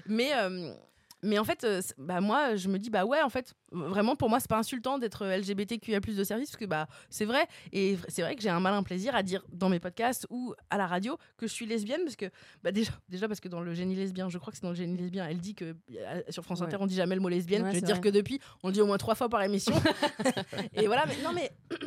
Mais. 0.05 0.31
euh, 0.33 0.73
mais 1.23 1.39
en 1.39 1.43
fait, 1.43 1.63
euh, 1.63 1.81
bah 1.97 2.21
moi, 2.21 2.55
je 2.55 2.67
me 2.69 2.77
dis, 2.77 2.89
bah 2.89 3.05
ouais, 3.05 3.21
en 3.21 3.29
fait, 3.29 3.53
vraiment, 3.71 4.15
pour 4.15 4.29
moi, 4.29 4.39
c'est 4.39 4.49
pas 4.49 4.57
insultant 4.59 4.97
d'être 4.99 5.25
LGBTQIA 5.25 5.99
de 5.99 6.23
service, 6.23 6.49
parce 6.51 6.59
que 6.59 6.65
bah, 6.65 6.87
c'est 7.09 7.25
vrai. 7.25 7.47
Et 7.71 7.97
c'est 8.09 8.21
vrai 8.21 8.35
que 8.35 8.41
j'ai 8.41 8.49
un 8.49 8.59
malin 8.59 8.83
plaisir 8.83 9.15
à 9.15 9.23
dire 9.23 9.43
dans 9.51 9.69
mes 9.69 9.79
podcasts 9.79 10.27
ou 10.29 10.53
à 10.69 10.77
la 10.77 10.85
radio 10.87 11.17
que 11.37 11.47
je 11.47 11.51
suis 11.53 11.65
lesbienne, 11.65 12.01
parce 12.03 12.15
que, 12.15 12.25
bah 12.63 12.71
déjà, 12.71 12.91
déjà 13.09 13.27
parce 13.27 13.39
que 13.39 13.47
dans 13.47 13.61
le 13.61 13.73
génie 13.73 13.95
lesbien, 13.95 14.29
je 14.29 14.37
crois 14.37 14.51
que 14.51 14.57
c'est 14.57 14.63
dans 14.63 14.69
le 14.69 14.75
génie 14.75 14.97
lesbien, 14.97 15.25
elle 15.27 15.39
dit 15.39 15.55
que 15.55 15.75
euh, 15.95 16.21
sur 16.29 16.43
France 16.43 16.59
Ouais. 16.59 16.67
Inter, 16.67 16.77
on 16.79 16.85
dit 16.85 16.95
jamais 16.95 17.15
le 17.15 17.21
mot 17.21 17.29
lesbienne. 17.29 17.63
Ouais, 17.63 17.71
je 17.71 17.75
veux 17.75 17.81
dire 17.81 17.95
vrai. 17.95 18.03
que 18.03 18.09
depuis, 18.15 18.39
on 18.63 18.67
le 18.67 18.73
dit 18.73 18.81
au 18.81 18.85
moins 18.87 18.97
trois 18.97 19.15
fois 19.15 19.29
par 19.29 19.41
émission. 19.41 19.73
et 20.73 20.85
voilà, 20.87 21.05
mais 21.07 21.15
non, 21.23 21.31
mais 21.33 21.51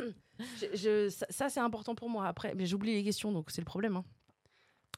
je- 0.61 0.75
je- 0.77 1.09
ça, 1.09 1.25
ça, 1.29 1.49
c'est 1.49 1.59
important 1.59 1.95
pour 1.95 2.09
moi. 2.09 2.27
Après, 2.27 2.53
mais 2.55 2.65
j'oublie 2.65 2.93
les 2.93 3.03
questions, 3.03 3.31
donc 3.31 3.51
c'est 3.51 3.61
le 3.61 3.65
problème. 3.65 3.95
hein. 3.97 4.03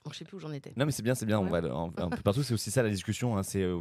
Je 0.10 0.18
sais 0.18 0.26
plus 0.26 0.38
où 0.38 0.40
j'en 0.40 0.52
étais. 0.52 0.74
Non 0.76 0.86
mais 0.86 0.92
c'est 0.92 1.04
bien, 1.04 1.14
c'est 1.14 1.26
bien, 1.26 1.40
on 1.40 1.46
va 1.46 1.60
un, 1.60 1.92
un 1.98 2.10
peu 2.10 2.22
partout, 2.24 2.42
c'est 2.42 2.54
aussi 2.54 2.72
ça 2.72 2.82
la 2.82 2.90
discussion, 2.90 3.38
hein, 3.38 3.44
c'est 3.44 3.62
euh, 3.62 3.80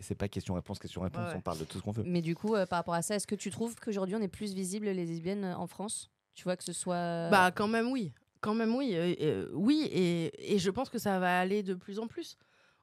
c'est 0.00 0.16
pas 0.16 0.28
question-réponse, 0.28 0.78
question-réponse, 0.80 1.28
Ouais, 1.28 1.36
on 1.36 1.40
parle 1.40 1.58
de 1.58 1.64
tout 1.64 1.78
ce 1.78 1.82
qu'on 1.82 1.92
veut. 1.92 2.02
Mais 2.04 2.22
du 2.22 2.34
coup, 2.34 2.54
euh, 2.54 2.66
par 2.66 2.78
rapport 2.78 2.94
à 2.94 3.02
ça, 3.02 3.14
est-ce 3.14 3.26
que 3.26 3.36
tu 3.36 3.50
trouves 3.50 3.76
qu'aujourd'hui 3.76 4.16
on 4.16 4.20
est 4.20 4.28
plus 4.28 4.52
visible 4.52 4.86
les 4.86 5.06
lesbiennes 5.06 5.44
euh, 5.44 5.56
en 5.56 5.66
France? 5.66 6.10
Tu 6.34 6.44
vois 6.44 6.56
que 6.56 6.64
ce 6.64 6.72
soit. 6.72 7.28
Bah 7.30 7.50
quand 7.54 7.68
même 7.68 7.88
oui, 7.92 8.12
quand 8.40 8.54
même 8.54 8.74
oui, 8.74 8.94
euh, 8.94 9.14
euh, 9.20 9.48
oui 9.52 9.88
et, 9.92 10.54
et 10.54 10.58
je 10.58 10.70
pense 10.70 10.88
que 10.88 10.98
ça 10.98 11.18
va 11.20 11.38
aller 11.38 11.62
de 11.62 11.74
plus 11.74 11.98
en 11.98 12.06
plus. 12.08 12.36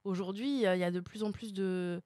Aujourd'hui, 0.04 0.48
il 0.58 0.62
y 0.62 0.66
a 0.84 0.92
de 0.92 1.00
plus 1.02 1.24
en 1.24 1.32
plus 1.34 1.52
de 1.54 2.02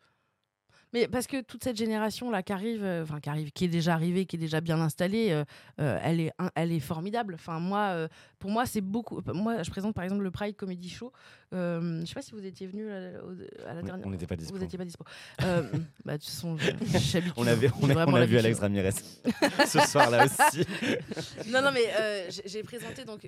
mais 0.93 1.07
parce 1.07 1.27
que 1.27 1.41
toute 1.41 1.63
cette 1.63 1.77
génération 1.77 2.29
là 2.31 2.43
qui 2.43 2.53
arrive, 2.53 2.83
euh, 2.83 3.03
enfin 3.03 3.19
qui 3.19 3.29
arrive, 3.29 3.51
qui 3.51 3.65
est 3.65 3.69
déjà 3.69 3.93
arrivée, 3.93 4.25
qui 4.25 4.35
est 4.35 4.39
déjà 4.39 4.61
bien 4.61 4.79
installée, 4.79 5.31
euh, 5.31 5.43
euh, 5.79 5.99
elle 6.03 6.19
est, 6.19 6.31
elle 6.55 6.71
est 6.71 6.79
formidable. 6.79 7.33
Enfin 7.35 7.59
moi, 7.59 8.07
pour 8.39 8.51
moi 8.51 8.65
c'est 8.65 8.81
beaucoup. 8.81 9.21
Moi, 9.33 9.63
je 9.63 9.69
présente 9.71 9.95
par 9.95 10.03
exemple 10.03 10.23
le 10.23 10.31
Pride 10.31 10.55
Comedy 10.55 10.89
Show. 10.89 11.11
Euh, 11.53 12.01
je 12.01 12.05
sais 12.05 12.13
pas 12.13 12.21
si 12.21 12.31
vous 12.31 12.45
étiez 12.45 12.67
venu 12.67 12.89
à, 12.89 13.73
la 13.73 13.81
dernière. 13.81 14.05
on 14.07 14.09
n'était 14.09 14.27
pas 14.27 14.35
dispo. 14.35 14.53
Vous 14.55 14.61
n'étiez 14.61 14.77
pas 14.77 14.85
dispo. 14.85 15.03
Bah, 16.05 16.17
de 16.17 16.23
toute 16.23 16.59
je- 16.59 17.19
On 17.37 17.45
avait, 17.45 17.69
on 17.81 17.85
j'ai 17.85 17.91
a, 17.91 17.93
vraiment 17.93 18.17
on 18.17 18.21
a 18.21 18.25
vu. 18.25 18.37
Alex 18.37 18.59
Ramirez 18.59 18.91
ce 19.67 19.79
soir-là 19.79 20.25
aussi. 20.25 20.65
non, 21.49 21.61
non, 21.61 21.71
mais 21.71 22.29
j'ai- 22.45 22.63
présenté 22.63 23.05
donc 23.05 23.27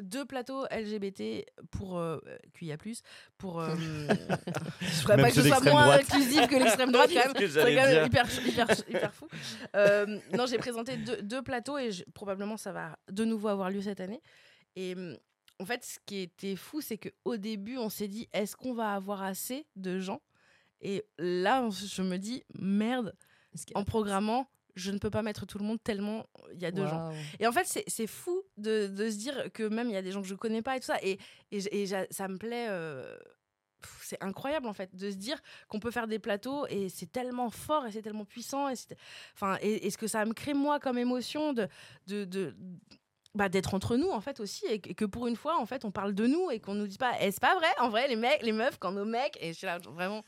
deux 0.00 0.24
plateaux 0.24 0.64
LGBT 0.70 1.44
pour 1.70 1.98
euh, 1.98 2.18
QIA+, 2.54 2.76
pour... 3.38 3.60
euh, 3.60 3.74
je 4.80 5.00
voudrais 5.00 5.16
Même 5.16 5.24
pas 5.26 5.30
que 5.30 5.34
ce 5.36 5.42
soit 5.48 5.60
moins 5.60 5.84
droite. 5.84 6.00
inclusif 6.02 6.46
que 6.46 6.56
l'extrême 6.56 6.92
droite, 6.92 7.10
quand 7.12 7.34
même. 7.34 7.48
C'est 7.50 7.58
quand 7.60 7.64
même 7.66 8.06
hyper, 8.06 8.46
hyper, 8.46 8.66
hyper 8.88 9.14
fou. 9.14 9.28
Euh, 9.76 10.18
non, 10.36 10.46
j'ai 10.46 10.58
présenté 10.58 10.96
deux, 10.96 11.20
deux 11.22 11.42
plateaux 11.42 11.78
et 11.78 11.92
je- 11.92 12.04
probablement 12.14 12.56
ça 12.56 12.72
va 12.72 12.98
de 13.10 13.24
nouveau 13.24 13.48
avoir 13.48 13.70
lieu 13.70 13.82
cette 13.82 14.00
année. 14.00 14.22
Et 14.76 14.94
en 15.60 15.66
fait, 15.66 15.84
ce 15.84 15.98
qui 16.06 16.18
était 16.20 16.56
fou, 16.56 16.80
c'est 16.80 16.98
qu'au 16.98 17.36
début, 17.36 17.76
on 17.78 17.88
s'est 17.90 18.08
dit, 18.08 18.28
est-ce 18.32 18.56
qu'on 18.56 18.72
va 18.74 18.94
avoir 18.94 19.22
assez 19.22 19.66
de 19.76 19.98
gens? 20.00 20.22
Et 20.80 21.04
là, 21.18 21.68
je 21.70 22.02
me 22.02 22.16
dis, 22.16 22.42
merde, 22.58 23.14
en 23.74 23.84
programmant, 23.84 24.48
je 24.74 24.90
ne 24.90 24.98
peux 24.98 25.10
pas 25.10 25.22
mettre 25.22 25.44
tout 25.46 25.58
le 25.58 25.64
monde 25.64 25.82
tellement 25.82 26.26
il 26.54 26.60
y 26.60 26.66
a 26.66 26.70
de 26.70 26.82
gens. 26.86 27.10
Et 27.40 27.46
en 27.46 27.52
fait, 27.52 27.64
c'est- 27.66 27.84
c'est 27.88 28.06
fou 28.06 28.42
de, 28.56 28.86
de 28.86 29.10
se 29.10 29.16
dire 29.16 29.52
que 29.52 29.62
même 29.64 29.88
il 29.88 29.92
y 29.92 29.96
a 29.96 30.02
des 30.02 30.12
gens 30.12 30.22
que 30.22 30.28
je 30.28 30.34
connais 30.34 30.62
pas 30.62 30.76
et 30.76 30.80
tout 30.80 30.86
ça. 30.86 30.98
Et, 31.02 31.18
et, 31.50 31.86
ça 32.10 32.28
me 32.28 32.38
plaît. 32.38 32.66
euh, 32.70 33.16
C'est 34.00 34.22
incroyable 34.22 34.66
en 34.68 34.72
fait 34.72 34.94
de 34.94 35.10
se 35.10 35.16
dire 35.16 35.40
qu'on 35.68 35.80
peut 35.80 35.90
faire 35.90 36.06
des 36.06 36.20
plateaux 36.20 36.66
et 36.68 36.88
c'est 36.88 37.10
tellement 37.10 37.50
fort 37.50 37.84
et 37.86 37.90
c'est 37.92 38.02
tellement 38.02 38.24
puissant 38.24 38.68
et, 38.68 38.76
c'est- 38.76 38.96
enfin 39.34 39.58
et, 39.60 39.86
et 39.86 39.90
ce 39.90 39.98
que 39.98 40.06
ça 40.06 40.24
me 40.24 40.34
crée 40.34 40.54
moi 40.54 40.78
comme 40.78 40.98
émotion 40.98 41.52
de 41.52 41.66
de, 42.06 42.24
de- 42.24 42.54
bah, 43.34 43.48
d'être 43.48 43.74
entre 43.74 43.96
nous 43.96 44.10
en 44.10 44.20
fait 44.20 44.38
aussi 44.38 44.64
et 44.66 44.78
que, 44.80 45.04
pour 45.06 45.26
une 45.26 45.34
fois 45.34 45.58
en 45.58 45.66
fait 45.66 45.84
on 45.84 45.90
parle 45.90 46.14
de 46.14 46.26
nous 46.28 46.50
et 46.52 46.60
qu'on 46.60 46.74
nous 46.74 46.86
dit 46.86 46.98
pas 46.98 47.18
est-ce 47.20 47.40
pas 47.40 47.56
vrai 47.56 47.66
en 47.80 47.88
vrai 47.88 48.06
les 48.06 48.14
mecs 48.14 48.42
les 48.42 48.52
meufs 48.52 48.78
quand 48.78 48.92
nos 48.92 49.04
mecs 49.06 49.36
et 49.40 49.48
je 49.52 49.58
suis 49.58 49.66
là 49.66 49.78
vraiment 49.78 50.22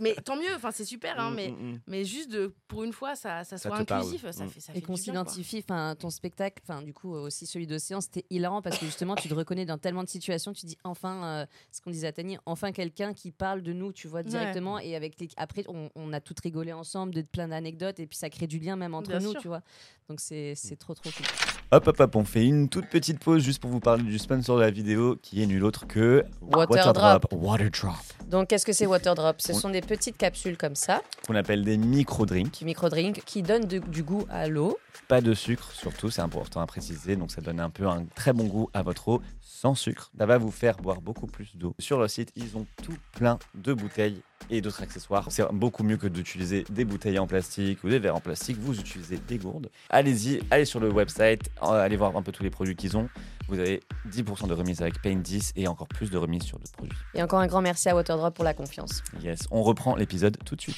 mais 0.00 0.14
tant 0.14 0.36
mieux 0.36 0.54
enfin 0.56 0.70
c'est 0.72 0.84
super 0.84 1.18
hein, 1.18 1.30
Mm, 1.30 1.34
mais 1.34 1.48
mm, 1.50 1.72
mm. 1.72 1.80
mais 1.86 2.04
juste 2.04 2.30
de 2.30 2.54
pour 2.68 2.84
une 2.84 2.92
fois 2.92 3.14
ça, 3.16 3.44
ça 3.44 3.58
Ça 3.58 3.68
soit 3.68 3.84
parle. 3.84 4.02
inclusif 4.02 4.22
ça 4.30 4.46
fait 4.46 4.60
ça 4.60 4.72
Et 4.72 4.76
fait 4.76 4.80
qu'on 4.82 4.96
s'identifie, 4.96 5.64
enfin 5.68 5.94
ton 5.98 6.10
spectacle, 6.10 6.62
enfin 6.66 6.82
du 6.82 6.92
coup 6.92 7.12
aussi 7.14 7.46
celui 7.46 7.66
d'Océan, 7.66 8.00
c'était 8.00 8.24
hilarant 8.30 8.62
parce 8.62 8.78
que 8.78 8.86
justement 8.86 9.14
tu 9.16 9.28
te 9.28 9.34
reconnais 9.34 9.64
dans 9.66 9.78
tellement 9.78 10.02
de 10.04 10.08
situations, 10.08 10.52
tu 10.52 10.66
dis 10.66 10.78
enfin, 10.84 11.24
euh, 11.24 11.46
ce 11.72 11.80
qu'on 11.80 11.90
disait 11.90 12.06
à 12.06 12.12
Tani, 12.12 12.38
enfin 12.46 12.72
quelqu'un 12.72 13.12
qui 13.14 13.32
parle 13.32 13.62
de 13.62 13.72
nous, 13.72 13.92
tu 13.92 14.06
vois 14.08 14.22
directement, 14.22 14.78
et 14.78 14.94
avec 14.96 15.18
les... 15.20 15.28
après 15.36 15.64
on, 15.68 15.90
on 15.94 16.12
a 16.12 16.20
toutes 16.20 16.40
rigolé 16.40 16.72
ensemble 16.72 17.14
de 17.14 17.22
plein 17.22 17.48
d'anecdotes 17.48 17.98
et 18.00 18.06
puis 18.06 18.16
ça 18.16 18.30
crée 18.30 18.46
du 18.46 18.58
lien 18.58 18.76
même 18.76 18.94
entre 18.94 19.10
Bien 19.10 19.20
nous, 19.20 19.32
sûr. 19.32 19.40
tu 19.40 19.48
vois. 19.48 19.62
Donc 20.08 20.20
c'est 20.20 20.54
c'est 20.54 20.76
trop 20.76 20.94
trop 20.94 21.10
cool. 21.10 21.26
Hop 21.70 21.86
hop 21.88 21.98
hop, 22.00 22.16
on 22.16 22.24
fait 22.24 22.44
une 22.44 22.68
toute 22.68 22.88
petite 22.88 23.18
pause 23.18 23.42
juste 23.42 23.60
pour 23.60 23.70
vous 23.70 23.80
parler 23.80 24.02
du 24.04 24.18
sponsor 24.18 24.56
de 24.56 24.62
la 24.62 24.70
vidéo 24.70 25.16
qui 25.20 25.42
est 25.42 25.46
nul 25.46 25.64
autre 25.64 25.86
que 25.86 26.24
Waterdrop. 26.42 27.32
Waterdrop, 27.32 28.04
Donc 28.30 28.48
qu'est-ce 28.48 28.64
que 28.66 28.72
c'est 28.72 28.86
Waterdrop? 28.86 29.40
Ce 29.40 29.52
On- 29.52 29.58
sont 29.58 29.70
des 29.70 29.80
petites 29.80 30.16
capsules 30.16 30.56
comme 30.56 30.74
ça, 30.74 31.02
qu'on 31.26 31.34
appelle 31.34 31.62
des 31.64 31.76
micro-drinks. 31.76 32.62
micro-drinks, 32.62 33.22
qui 33.24 33.42
donnent 33.42 33.66
de- 33.66 33.78
du 33.78 34.02
goût 34.02 34.26
à 34.30 34.48
l'eau. 34.48 34.78
Pas 35.08 35.20
de 35.20 35.34
sucre 35.34 35.70
surtout, 35.72 36.10
c'est 36.10 36.22
important 36.22 36.60
à 36.60 36.66
préciser, 36.66 37.16
donc 37.16 37.30
ça 37.30 37.40
donne 37.40 37.60
un 37.60 37.70
peu 37.70 37.86
un 37.86 38.04
très 38.14 38.32
bon 38.32 38.44
goût 38.44 38.70
à 38.72 38.82
votre 38.82 39.08
eau 39.08 39.22
sans 39.42 39.74
sucre. 39.74 40.10
Ça 40.18 40.26
va 40.26 40.38
vous 40.38 40.50
faire 40.50 40.76
boire 40.76 41.00
beaucoup 41.00 41.26
plus 41.26 41.56
d'eau. 41.56 41.74
Sur 41.78 41.98
leur 41.98 42.08
site, 42.10 42.30
ils 42.36 42.56
ont 42.56 42.66
tout 42.82 42.96
plein 43.12 43.38
de 43.54 43.72
bouteilles 43.72 44.22
et 44.50 44.60
d'autres 44.60 44.82
accessoires. 44.82 45.26
C'est 45.30 45.44
beaucoup 45.52 45.82
mieux 45.84 45.96
que 45.96 46.06
d'utiliser 46.06 46.64
des 46.70 46.84
bouteilles 46.84 47.18
en 47.18 47.26
plastique 47.26 47.82
ou 47.84 47.88
des 47.88 47.98
verres 47.98 48.16
en 48.16 48.20
plastique. 48.20 48.58
Vous 48.58 48.78
utilisez 48.78 49.16
des 49.16 49.38
gourdes. 49.38 49.70
Allez-y, 49.90 50.40
allez 50.50 50.64
sur 50.66 50.80
le 50.80 50.90
website, 50.90 51.40
euh, 51.62 51.66
allez 51.82 51.96
voir 51.96 52.14
un 52.16 52.22
peu 52.22 52.32
tous 52.32 52.42
les 52.42 52.50
produits 52.50 52.76
qu'ils 52.76 52.96
ont. 52.96 53.08
Vous 53.48 53.58
avez 53.58 53.80
10% 54.08 54.46
de 54.48 54.54
remise 54.54 54.80
avec 54.80 55.00
Paint 55.02 55.16
10 55.16 55.52
et 55.56 55.68
encore 55.68 55.88
plus 55.88 56.10
de 56.10 56.16
remise 56.16 56.42
sur 56.44 56.58
d'autres 56.58 56.72
produits. 56.72 56.96
Et 57.14 57.22
encore 57.22 57.40
un 57.40 57.46
grand 57.46 57.60
merci 57.60 57.88
à 57.88 57.94
Waterdrop 57.94 58.34
pour 58.34 58.44
la 58.44 58.54
confiance. 58.54 59.02
Yes, 59.22 59.40
on 59.50 59.62
reprend 59.62 59.96
l'épisode 59.96 60.36
tout 60.44 60.56
de 60.56 60.60
suite. 60.60 60.76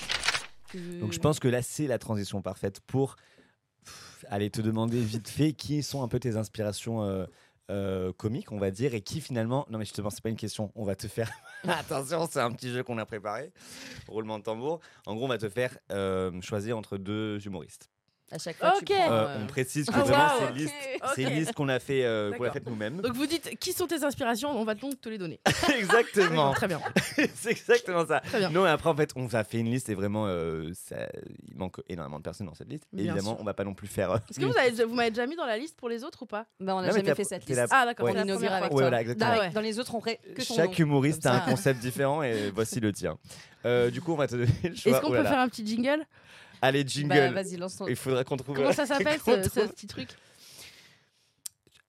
Euh, 0.75 1.01
Donc 1.01 1.13
je 1.13 1.21
pense 1.21 1.39
que 1.39 1.49
là, 1.49 1.63
c'est 1.63 1.87
la 1.87 1.99
transition 1.99 2.43
parfaite 2.43 2.81
pour 2.81 3.17
aller 4.29 4.51
te 4.51 4.61
demander 4.61 5.01
vite 5.01 5.29
fait 5.29 5.53
qui 5.53 5.83
sont 5.83 6.03
un 6.03 6.09
peu 6.09 6.19
tes 6.19 6.37
inspirations 6.37 7.03
euh, 7.05 7.27
euh, 7.71 8.13
comiques, 8.13 8.53
on 8.53 8.59
va 8.59 8.71
dire, 8.71 8.95
et 8.95 9.01
qui 9.01 9.21
finalement. 9.21 9.67
Non, 9.71 9.79
mais 9.79 9.85
justement, 9.85 10.11
c'est 10.11 10.23
pas 10.23 10.29
une 10.29 10.37
question. 10.37 10.73
On 10.75 10.85
va 10.85 10.95
te 10.95 11.07
faire. 11.09 11.31
Attention, 11.69 12.29
c'est 12.31 12.41
un 12.41 12.53
petit 12.53 12.73
jeu 12.73 12.83
qu'on 12.83 12.99
a 12.99 13.07
préparé. 13.07 13.53
Roulement 14.09 14.39
de 14.39 14.45
tambour. 14.45 14.81
En 15.07 15.15
gros, 15.15 15.25
on 15.25 15.29
va 15.29 15.39
te 15.39 15.49
faire 15.49 15.77
euh, 15.91 16.41
choisir 16.43 16.77
entre 16.77 16.97
deux 16.97 17.45
humoristes. 17.47 17.91
À 18.33 18.39
chaque 18.39 18.57
fois, 18.57 18.73
Ok. 18.77 18.87
tu 18.87 18.95
prends, 18.95 19.13
Euh, 19.13 19.27
euh, 19.29 19.39
on 19.43 19.47
précise 19.47 19.87
que 19.87 19.93
Ah, 19.95 20.03
vraiment, 20.03 20.29
c'est 21.15 21.23
une 21.23 21.29
liste, 21.31 21.53
qu'on 21.55 21.69
a 21.69 21.79
fait, 21.79 22.05
euh, 22.05 22.31
qu'on 22.31 22.35
a 22.35 22.39
D'accord. 22.39 22.53
faite 22.55 22.67
nous-mêmes. 22.67 23.01
Donc 23.01 23.15
vous 23.15 23.27
dites 23.27 23.57
qui 23.61 23.73
sont 23.73 23.87
tes 23.87 24.03
inspirations, 24.03 24.51
on 24.51 24.65
va 24.65 24.75
donc 24.75 25.01
te 25.01 25.09
les 25.09 25.17
donner. 25.17 25.39
Exactement. 25.79 26.53
Très 26.53 26.67
bien. 26.67 26.81
c'est 27.35 27.51
exactement 27.53 28.05
ça. 28.05 28.21
Très 28.21 28.39
bien. 28.41 28.51
Non, 28.51 28.67
et 28.67 28.69
après, 28.71 28.91
en 28.91 28.97
fait, 28.97 29.11
on 29.15 29.27
a 29.33 29.45
fait 29.45 29.59
une 29.61 29.71
liste 29.71 29.89
et 29.91 29.95
vraiment, 29.95 30.25
euh, 30.27 30.71
ça- 30.75 31.09
il 31.49 31.57
manque 31.57 31.77
énormément 31.89 32.19
de 32.19 32.25
personnes 32.25 32.49
dans 32.49 32.55
cette 32.55 32.69
liste. 32.69 32.85
Bien 32.93 33.05
Évidemment, 33.13 33.33
sûr. 33.35 33.41
on 33.41 33.45
va 33.45 33.55
pas 33.55 33.63
non 33.65 33.75
plus 33.75 33.87
faire. 33.87 34.11
euh, 34.11 34.19
Est-ce 34.29 34.41
que 34.41 34.45
vous, 34.45 34.59
avez, 34.59 34.85
vous 34.85 34.95
m'avez 34.95 35.11
déjà 35.11 35.27
mis 35.27 35.37
dans 35.37 35.47
la 35.47 35.57
liste 35.57 35.77
pour 35.77 35.89
les 35.89 36.03
autres 36.03 36.23
ou 36.23 36.27
pas? 36.27 36.47
Bah, 36.59 36.75
on 36.75 36.81
n'a 36.81 36.89
mais 36.89 36.95
jamais 36.95 37.15
fait 37.15 37.23
cette 37.25 37.47
liste. 37.47 37.57
la- 37.61 37.67
Ah 37.71 37.85
d'accord, 37.85 38.07
Ouais. 38.07 38.13
On 38.17 38.23
inaugure 38.25 38.51
avec. 38.53 38.65
Ouais, 38.65 38.69
toi. 38.71 38.81
voilà, 38.81 39.01
exactement. 39.03 39.31
Dans- 39.31 39.37
Ah 39.37 39.45
ouais. 39.45 39.51
Dans 39.51 39.61
les 39.61 39.79
autres, 39.79 39.95
on 39.95 40.01
ferait 40.01 40.19
que 40.35 40.43
Chaque 40.43 40.77
humoriste 40.81 41.25
a 41.27 41.35
un 41.35 41.41
concept 41.41 41.79
différent 41.81 42.23
et 42.25 42.51
voici 42.51 42.81
le 42.81 42.93
tien. 42.93 43.19
Du 43.93 44.01
coup, 44.01 44.13
on 44.13 44.17
va 44.17 44.27
te 44.27 44.33
donner 44.35 44.47
le 44.65 44.75
choix. 44.75 44.93
Est-ce 44.93 45.01
qu'on 45.01 45.09
Oh 45.09 45.13
peut 45.13 45.23
faire 45.23 45.39
un 45.39 45.49
petit 45.49 45.65
jingle? 45.65 46.05
Allez, 46.67 46.85
Bah, 46.85 46.89
jingle. 46.91 47.35
vas-y, 47.35 47.57
lance 47.57 47.77
ton. 47.77 47.87
Il 47.89 47.97
faudra 47.97 48.25
qu'on 48.25 48.37
trouve. 48.37 48.57
Comment 48.57 48.73
ça 48.73 48.87
s'appelle 48.87 49.19
ce, 49.21 49.67
petit 49.67 49.87
truc 49.87 50.09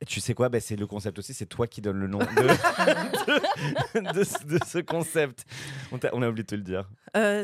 Tu 0.05 0.19
sais 0.21 0.33
quoi? 0.33 0.47
Bah, 0.49 0.59
C'est 0.59 0.75
le 0.75 0.85
concept 0.87 1.17
aussi, 1.19 1.33
c'est 1.33 1.45
toi 1.47 1.67
qui 1.67 1.81
donnes 1.81 1.99
le 1.99 2.07
nom 2.07 2.19
de, 2.19 2.25
de, 3.99 4.13
de 4.13 4.23
ce- 4.23 4.43
de 4.45 4.59
ce 4.65 4.77
concept. 4.79 5.45
On, 5.91 5.97
t'a- 5.97 6.09
on 6.13 6.21
a 6.21 6.29
oublié 6.29 6.43
de 6.43 6.47
te 6.47 6.55
le 6.55 6.61
dire. 6.61 6.87
Euh, 7.15 7.43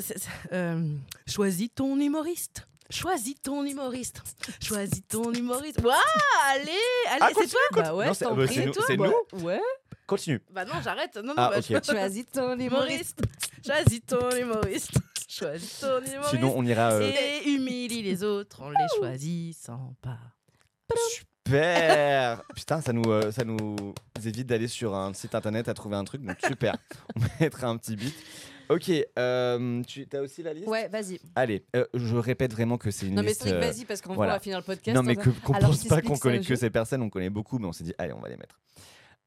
euh, 0.52 0.88
Choisis 1.28 1.70
ton 1.74 2.00
humoriste. 2.00 2.68
Choisis 2.90 3.42
ton 3.42 3.66
humoriste. 3.66 4.22
Choisis 4.62 5.02
ton 5.08 5.32
humoriste. 5.34 5.82
Waouh, 5.82 5.96
allez, 6.52 6.70
allez, 7.10 7.22
Ah, 7.22 7.30
c'est 7.36 7.48
toi 7.48 7.60
Bah 7.72 7.96
ouais, 7.96 8.14
c'est 8.14 8.26
bah, 8.26 8.36
nous. 8.36 8.98
Bah, 8.98 9.08
nous. 9.34 9.40
Ouais. 9.44 9.62
Continue. 10.06 10.42
Bah 10.52 10.64
non, 10.66 10.74
j'arrête. 10.84 11.16
Non, 11.16 11.24
non, 11.30 11.34
Ah, 11.38 11.50
bah, 11.50 11.58
ok. 11.60 11.66
je- 11.84 11.92
Choisis 11.92 12.26
ton 12.32 12.56
humoriste. 12.60 13.20
Choisis 13.66 14.02
ton 14.06 14.30
humoriste. 14.36 14.92
Choisis 15.38 15.80
ton 15.80 16.00
humoriste. 16.02 16.30
Sinon, 16.30 16.54
on 16.56 16.66
ira. 16.66 16.92
euh, 16.94 17.02
Et 17.12 17.50
humilie 17.50 18.02
les 18.04 18.24
autres 18.24 18.62
en 18.62 18.70
les 18.70 18.76
choisissant 18.98 19.96
pas. 20.02 20.20
Super 21.10 22.44
Putain, 22.56 22.82
ça 22.82 22.94
nous, 22.94 23.10
euh, 23.12 23.32
ça 23.32 23.44
nous 23.44 23.76
évite 24.24 24.48
d'aller 24.48 24.68
sur 24.68 24.96
un 24.96 25.14
site 25.14 25.36
internet 25.36 25.68
à 25.68 25.74
trouver 25.74 25.96
un 25.96 26.04
truc, 26.04 26.24
donc 26.24 26.38
super. 26.46 26.76
On 27.16 27.22
mettra 27.44 27.68
un 27.68 27.78
petit 27.78 27.96
bit. 27.96 28.14
Ok, 28.70 28.90
euh, 29.20 29.84
tu 29.84 30.08
as 30.14 30.22
aussi 30.22 30.42
la 30.42 30.54
liste? 30.54 30.68
Ouais, 30.68 30.88
vas-y. 30.88 31.20
Allez, 31.36 31.66
euh, 31.76 31.86
je 31.94 32.16
répète 32.16 32.54
vraiment 32.54 32.78
que 32.78 32.92
c'est 32.92 33.08
une 33.08 33.16
Non, 33.16 33.22
mais 33.22 33.30
liste. 33.30 33.44
c'est 33.44 33.54
euh, 33.54 33.60
vas-y, 33.60 33.84
parce 33.86 34.02
qu'on 34.02 34.14
voilà. 34.16 34.34
va 34.34 34.40
finir 34.40 34.58
le 34.60 34.64
podcast. 34.64 34.96
non, 34.96 35.04
mais 35.04 35.16
que- 35.16 35.30
va- 35.30 35.40
qu'on 35.44 35.54
Alors, 35.54 35.70
pense 35.72 35.84
je 35.84 35.90
pas 35.90 35.96
t'explique 35.98 36.14
qu'on 36.14 36.20
connaît 36.20 36.40
que 36.42 36.56
ces 36.56 36.70
personnes, 36.70 37.02
on 37.02 37.10
connaît 37.10 37.30
beaucoup, 37.30 37.60
mais 37.60 37.68
on 37.68 37.74
s'est 37.74 37.84
dit, 37.84 37.94
allez, 37.98 38.14
on 38.14 38.20
va 38.22 38.30
les 38.30 38.38
mettre. 38.38 38.62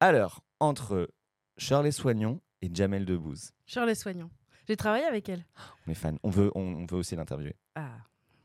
Alors, 0.01 0.41
entre 0.59 1.11
Shirley 1.59 1.93
Soignon 1.93 2.41
et 2.63 2.71
Jamel 2.73 3.05
Debbouze, 3.05 3.51
Shirley 3.67 3.95
Soignon. 3.95 4.31
J'ai 4.69 4.77
travaillé 4.77 5.05
avec 5.05 5.29
elle. 5.29 5.45
on 5.87 5.91
est 5.91 5.95
fan. 5.95 6.19
On 6.23 6.31
veut, 6.31 6.51
on, 6.55 6.61
on 6.61 6.87
veut 6.87 6.97
aussi 6.99 7.15
l'interviewer. 7.17 7.55
Ah, 7.75 7.91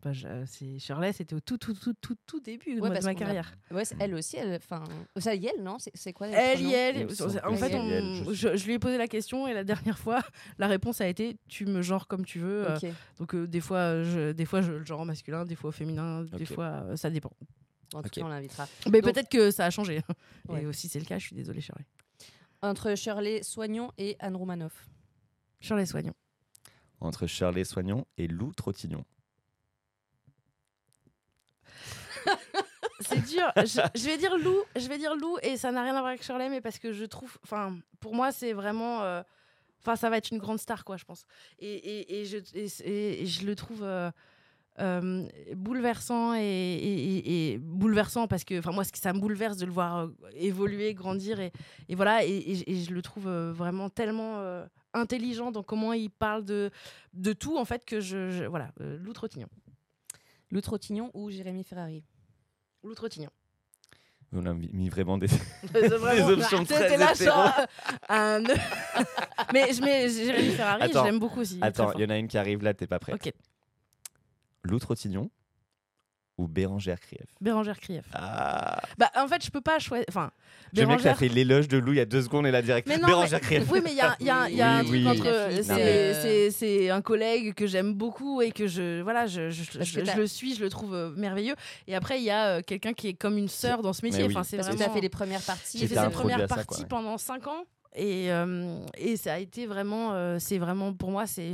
bah, 0.03 0.13
je- 0.13 0.45
c'est 0.47 0.79
Shirley, 0.79 1.13
c'était 1.13 1.35
au 1.35 1.39
tout, 1.39 1.57
tout, 1.57 1.73
tout, 1.73 1.93
tout, 2.01 2.15
tout 2.25 2.39
début 2.39 2.79
Ouais, 2.79 2.89
de 2.89 2.93
ma 2.93 2.99
qu'on 3.01 3.07
a- 3.07 3.13
carrière. 3.13 3.53
Ouais, 3.69 3.85
c'est 3.85 3.95
elle 3.99 4.15
aussi, 4.15 4.35
elle. 4.37 4.55
Enfin, 4.55 4.83
ça, 5.17 5.35
Yel, 5.35 5.61
non? 5.61 5.77
C'est 5.79 5.91
c'est 5.95 6.11
quoi 6.13 6.27
Elle, 6.27 7.05
me 7.05 7.09
semble 7.13 7.39
en 7.45 7.55
fait, 7.55 7.75
on- 7.75 8.31
je 8.31 8.33
je, 8.33 8.55
je 8.57 8.65
lui 8.65 8.73
ai 8.73 8.79
posé 8.79 8.97
la 8.97 9.07
question 9.07 9.47
et 9.47 9.53
la 9.53 9.63
dernière 9.63 9.99
fois, 9.99 10.21
la 10.57 10.67
réponse 10.67 11.01
a 11.01 11.07
été 11.07 11.37
tu 11.47 11.65
me 11.67 11.81
genres 11.83 12.07
comme 12.07 12.25
tu 12.25 12.39
veux. 12.39 12.69
euh, 12.71 12.77
donc 13.19 13.35
euh, 13.35 13.47
des 13.47 13.61
fois, 13.61 14.01
je, 14.03 14.31
des 14.31 14.45
fois, 14.45 14.61
je 14.61 14.71
le 14.73 14.85
genre 14.85 15.01
en 15.01 15.05
masculin, 15.05 15.45
des 15.45 15.55
fois 15.55 15.69
au 15.69 15.73
féminin, 15.73 16.23
des 16.23 16.45
fois, 16.45 16.65
euh, 16.85 16.95
ça 16.95 17.09
dépend. 17.11 17.31
En 17.93 18.01
tout 18.01 18.09
cas, 18.09 18.21
on 18.23 18.27
l'invitera. 18.29 18.67
Mais 18.89 19.01
Donc- 19.01 19.13
peut-être 19.13 19.29
que 19.29 19.51
ça 19.51 19.65
a 19.65 19.69
changé. 19.69 20.01
Ouais. 20.47 20.63
Et 20.63 20.65
aussi, 20.65 20.87
c'est 20.87 20.97
le 20.99 21.05
cas. 21.05 21.17
Je 21.19 21.25
suis 21.27 21.35
désolée, 21.35 21.59
Shirley. 21.61 21.85
Entre 22.63 22.95
Shirley 22.95 23.43
Soignon 23.43 23.91
et 23.97 24.15
Anne 24.19 24.35
Romanoff. 24.35 24.87
Shirley 25.61 25.85
Soignon. 25.85 26.13
Entre 26.99 27.25
Shirley 27.27 27.63
Soignon 27.63 28.05
et 28.17 28.27
Lou 28.27 28.53
Trottignon. 28.53 29.05
C'est 33.01 33.21
dur. 33.25 33.51
je, 33.57 33.81
je 33.99 34.05
vais 34.05 34.17
dire 34.17 34.37
Lou. 34.37 34.55
Je 34.75 34.87
vais 34.87 34.97
dire 34.97 35.15
Lou 35.15 35.37
et 35.41 35.57
ça 35.57 35.71
n'a 35.71 35.83
rien 35.83 35.95
à 35.95 35.99
voir 35.99 36.07
avec 36.07 36.23
Shirley, 36.23 36.49
mais 36.49 36.61
parce 36.61 36.77
que 36.79 36.93
je 36.93 37.05
trouve, 37.05 37.37
enfin, 37.43 37.77
pour 37.99 38.13
moi, 38.13 38.31
c'est 38.31 38.53
vraiment, 38.53 39.01
euh, 39.01 39.23
enfin, 39.81 39.95
ça 39.95 40.09
va 40.09 40.17
être 40.17 40.31
une 40.31 40.37
grande 40.37 40.59
star, 40.59 40.83
quoi, 40.85 40.97
je 40.97 41.05
pense. 41.05 41.25
Et, 41.59 41.73
et, 41.73 42.21
et 42.21 42.25
je, 42.25 42.37
et, 42.53 42.67
et- 42.83 43.21
et 43.23 43.25
je 43.25 43.45
le 43.45 43.55
trouve. 43.55 43.83
euh, 43.83 44.11
euh, 44.79 45.27
bouleversant 45.53 46.33
et, 46.33 46.39
et- 46.39 47.17
et- 47.17 47.51
et 47.53 47.57
bouleversant 47.57 48.29
parce 48.29 48.45
que 48.45 48.57
enfin 48.57 48.71
moi 48.71 48.85
ça 48.85 49.11
me 49.11 49.19
bouleverse 49.19 49.57
de 49.57 49.65
le 49.65 49.71
voir 49.71 49.97
euh, 49.97 50.07
évoluer 50.37 50.93
grandir 50.93 51.41
et, 51.41 51.51
et 51.89 51.93
voilà 51.95 52.23
et, 52.23 52.29
et- 52.29 52.71
et 52.71 52.81
je 52.81 52.93
le 52.93 53.01
trouve 53.01 53.27
euh, 53.27 53.51
vraiment 53.51 53.89
tellement 53.89 54.37
euh, 54.39 54.65
intelligent 54.93 55.51
dans 55.51 55.63
comment 55.63 55.93
il 55.93 56.09
parle 56.09 56.43
de 56.45 56.69
de 57.13 57.33
tout 57.33 57.57
en 57.57 57.65
fait 57.65 57.85
que 57.85 57.99
je, 58.01 58.29
je- 58.29 58.43
voilà 58.45 58.71
euh, 58.81 58.97
Lou 58.99 59.13
Trottignon 59.13 59.47
Lou 60.51 60.59
Trottignon 60.61 61.11
ou 61.13 61.29
Jérémy 61.31 61.63
Ferrari? 61.63 62.03
Lou 62.83 62.93
Trottignon 62.93 63.29
On 64.33 64.45
a 64.45 64.53
mis 64.53 64.89
vraiment 64.89 65.17
des. 65.17 65.27
Vraiment- 65.63 66.27
options 66.29 66.65
C'était 66.65 66.87
très 66.87 66.97
là, 66.97 67.13
genre, 67.13 67.53
un... 68.09 68.41
mais 69.53 69.71
je 69.73 69.81
mets 69.81 70.09
Jérémy 70.09 70.51
Ferrari, 70.51 70.91
l'aime 70.93 71.19
beaucoup 71.19 71.39
aussi. 71.41 71.57
Attends, 71.61 71.93
il 71.93 72.01
y 72.01 72.05
en 72.05 72.09
a 72.09 72.17
une 72.17 72.27
qui 72.27 72.37
arrive 72.37 72.63
là, 72.63 72.73
t'es 72.73 72.87
pas 72.87 72.99
prêt. 72.99 73.13
Ok, 73.13 73.31
Lou 74.63 74.79
Trottignon 74.79 75.29
ou 76.41 76.47
Bérangère 76.47 76.99
Krief 76.99 77.21
Bérangère 77.39 77.79
Krief. 77.79 78.03
Ah 78.13 78.81
Bah, 78.97 79.11
en 79.15 79.27
fait, 79.27 79.43
je 79.45 79.51
peux 79.51 79.61
pas 79.61 79.79
choisir. 79.79 80.05
Enfin, 80.09 80.31
J'aime 80.73 80.87
bien 80.87 80.97
que 80.97 81.03
Bérangère. 81.03 81.17
fait 81.19 81.27
l'éloge 81.27 81.67
de 81.67 81.77
Lou 81.77 81.93
il 81.93 81.97
y 81.97 81.99
a 81.99 82.05
deux 82.05 82.21
secondes 82.21 82.47
et 82.47 82.51
la 82.51 82.61
direct. 82.61 82.87
Mais 82.87 82.97
non, 82.97 83.07
Bérangère 83.07 83.39
mais- 83.41 83.57
Krief. 83.57 83.71
Oui, 83.71 83.79
mais 83.83 83.91
il 83.91 83.97
y 83.97 84.01
a, 84.01 84.15
il 84.19 84.25
y 84.25 84.29
a- 84.29 84.49
il 84.49 84.55
y 84.55 84.61
a 84.61 84.71
un 84.77 84.81
Oui, 84.81 84.87
truc 84.87 85.01
oui. 85.01 85.07
entre. 85.07 85.63
C'est- 85.63 85.75
mais- 85.75 86.13
C'est 86.21 86.51
c'est 86.51 86.89
un 86.89 87.01
collègue 87.01 87.53
que 87.53 87.67
j'aime 87.67 87.93
beaucoup 87.93 88.41
et 88.41 88.51
que 88.51 88.67
je. 88.67 89.01
Voilà, 89.01 89.27
je, 89.27 89.49
je, 89.49 89.63
Parce 89.77 89.87
je- 89.89 89.99
que 89.99 90.05
je 90.05 90.11
t'as- 90.11 90.15
le 90.17 90.27
suis, 90.27 90.55
je 90.55 90.61
le 90.63 90.69
trouve 90.69 90.93
euh, 90.95 91.11
merveilleux. 91.15 91.55
Et 91.87 91.95
après, 91.95 92.19
il 92.19 92.23
y 92.23 92.29
a 92.31 92.57
euh, 92.57 92.61
quelqu'un 92.65 92.93
qui 92.93 93.07
est 93.09 93.13
comme 93.13 93.37
une 93.37 93.49
sœur 93.49 93.81
dans 93.81 93.93
ce 93.93 94.03
métier. 94.05 94.23
Oui. 94.23 94.29
Enfin, 94.33 94.43
c'est 94.43 94.57
Parce 94.57 94.69
que 94.69 94.73
vraiment. 94.75 94.85
tu 94.87 94.91
as 94.91 94.95
fait 94.95 95.01
les 95.01 95.09
premières 95.09 95.41
parties. 95.41 95.77
J'ai 95.79 95.87
fait 95.87 95.95
c'est- 95.95 95.99
cette 96.01 96.09
introduit 96.09 96.31
première 96.31 96.45
à 96.45 96.47
ça, 96.47 96.55
partie 96.55 96.67
quoi, 96.67 96.77
ouais. 96.79 96.85
pendant 96.87 97.17
5 97.17 97.47
ans. 97.47 97.63
Et, 97.93 98.31
euh, 98.31 98.79
et 98.97 99.17
ça 99.17 99.33
a 99.33 99.39
été 99.39 99.65
vraiment, 99.65 100.13
euh, 100.13 100.37
c'est 100.39 100.57
vraiment 100.57 100.93
pour 100.93 101.11
moi, 101.11 101.27
c'est 101.27 101.51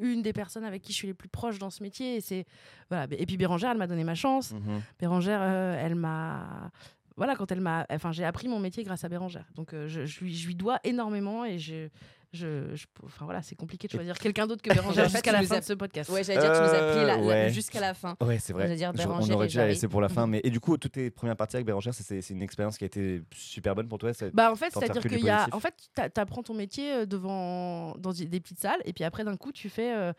une 0.00 0.22
des 0.22 0.32
personnes 0.32 0.64
avec 0.64 0.82
qui 0.82 0.92
je 0.92 0.96
suis 0.96 1.06
les 1.06 1.14
plus 1.14 1.28
proche 1.28 1.58
dans 1.58 1.70
ce 1.70 1.82
métier. 1.82 2.16
Et, 2.16 2.20
c'est, 2.20 2.44
voilà. 2.90 3.06
et 3.10 3.24
puis 3.26 3.36
Bérangère, 3.36 3.70
elle 3.70 3.78
m'a 3.78 3.86
donné 3.86 4.02
ma 4.04 4.16
chance. 4.16 4.52
Mhm. 4.52 4.82
Bérangère, 4.98 5.40
euh, 5.42 5.80
elle 5.80 5.94
m'a. 5.94 6.70
Voilà, 7.16 7.36
quand 7.36 7.50
elle 7.52 7.60
m'a. 7.60 7.86
Enfin, 7.90 8.12
j'ai 8.12 8.24
appris 8.24 8.48
mon 8.48 8.58
métier 8.58 8.82
grâce 8.82 9.04
à 9.04 9.08
Bérangère. 9.08 9.46
Donc, 9.54 9.70
je, 9.72 10.04
je 10.04 10.20
lui, 10.20 10.34
je 10.34 10.46
lui 10.48 10.54
dois 10.54 10.80
énormément 10.84 11.44
et 11.44 11.58
je. 11.58 11.88
Je, 12.32 12.74
je- 12.74 12.86
enfin, 13.04 13.24
voilà, 13.24 13.42
c'est 13.42 13.54
compliqué 13.54 13.86
de 13.88 13.92
choisir 13.92 14.18
quelqu'un 14.18 14.46
d'autre 14.46 14.62
que 14.62 14.68
Bérangère 14.72 15.06
En 15.06 15.08
fait, 15.08 15.14
jusqu'à 15.16 15.32
tu 15.32 15.36
la 15.40 15.42
fin 15.46 15.58
de 15.60 15.64
ce 15.64 15.72
podcast. 15.72 16.10
Ouais, 16.10 16.22
j'allais 16.24 16.40
dire, 16.40 16.52
tu 16.52 16.58
nous 16.58 16.64
as 16.74 16.92
pris 16.92 17.04
la- 17.06 17.16
la- 17.16 17.18
ouais. 17.18 17.50
jusqu'à 17.52 17.80
la 17.80 17.94
fin. 17.94 18.16
Ouais, 18.20 18.38
c'est 18.38 18.52
vrai. 18.52 18.64
J'allais 18.64 18.76
dire 18.76 18.92
Je- 18.94 19.06
on 19.08 19.30
aurait 19.30 19.46
dû 19.46 19.56
la 19.56 19.68
laisser 19.68 19.88
pour 19.88 20.00
la 20.00 20.08
fin. 20.08 20.26
Mais, 20.26 20.40
et 20.44 20.50
du 20.50 20.60
coup, 20.60 20.76
toutes 20.76 20.92
tes 20.92 21.10
premières 21.10 21.36
parties 21.36 21.56
avec 21.56 21.66
Bérangère, 21.66 21.94
c'est- 21.94 22.30
une 22.30 22.42
expérience 22.42 22.76
qui 22.78 22.84
a 22.84 22.86
été 22.86 23.22
super 23.34 23.74
bonne 23.74 23.88
pour 23.88 23.98
toi 23.98 24.10
Bah 24.34 24.50
en 24.50 24.56
fait, 24.56 24.72
c'est-à-dire 24.72 25.02
qu'il 25.02 25.24
y 25.24 25.30
a, 25.30 25.46
en 25.52 25.60
fait, 25.60 25.74
t'a- 25.94 26.10
t'apprends 26.10 26.42
ton 26.42 26.54
métier 26.54 26.92
euh, 26.92 27.06
devant 27.06 27.94
dans 27.98 28.12
des 28.12 28.26
des 28.26 28.40
petites 28.40 28.60
salles, 28.60 28.80
et 28.84 28.92
puis 28.92 29.04
après 29.04 29.24
d'un 29.24 29.36
coup, 29.36 29.52
tu 29.52 29.68
fais 29.68 29.94
euh, 29.94 30.12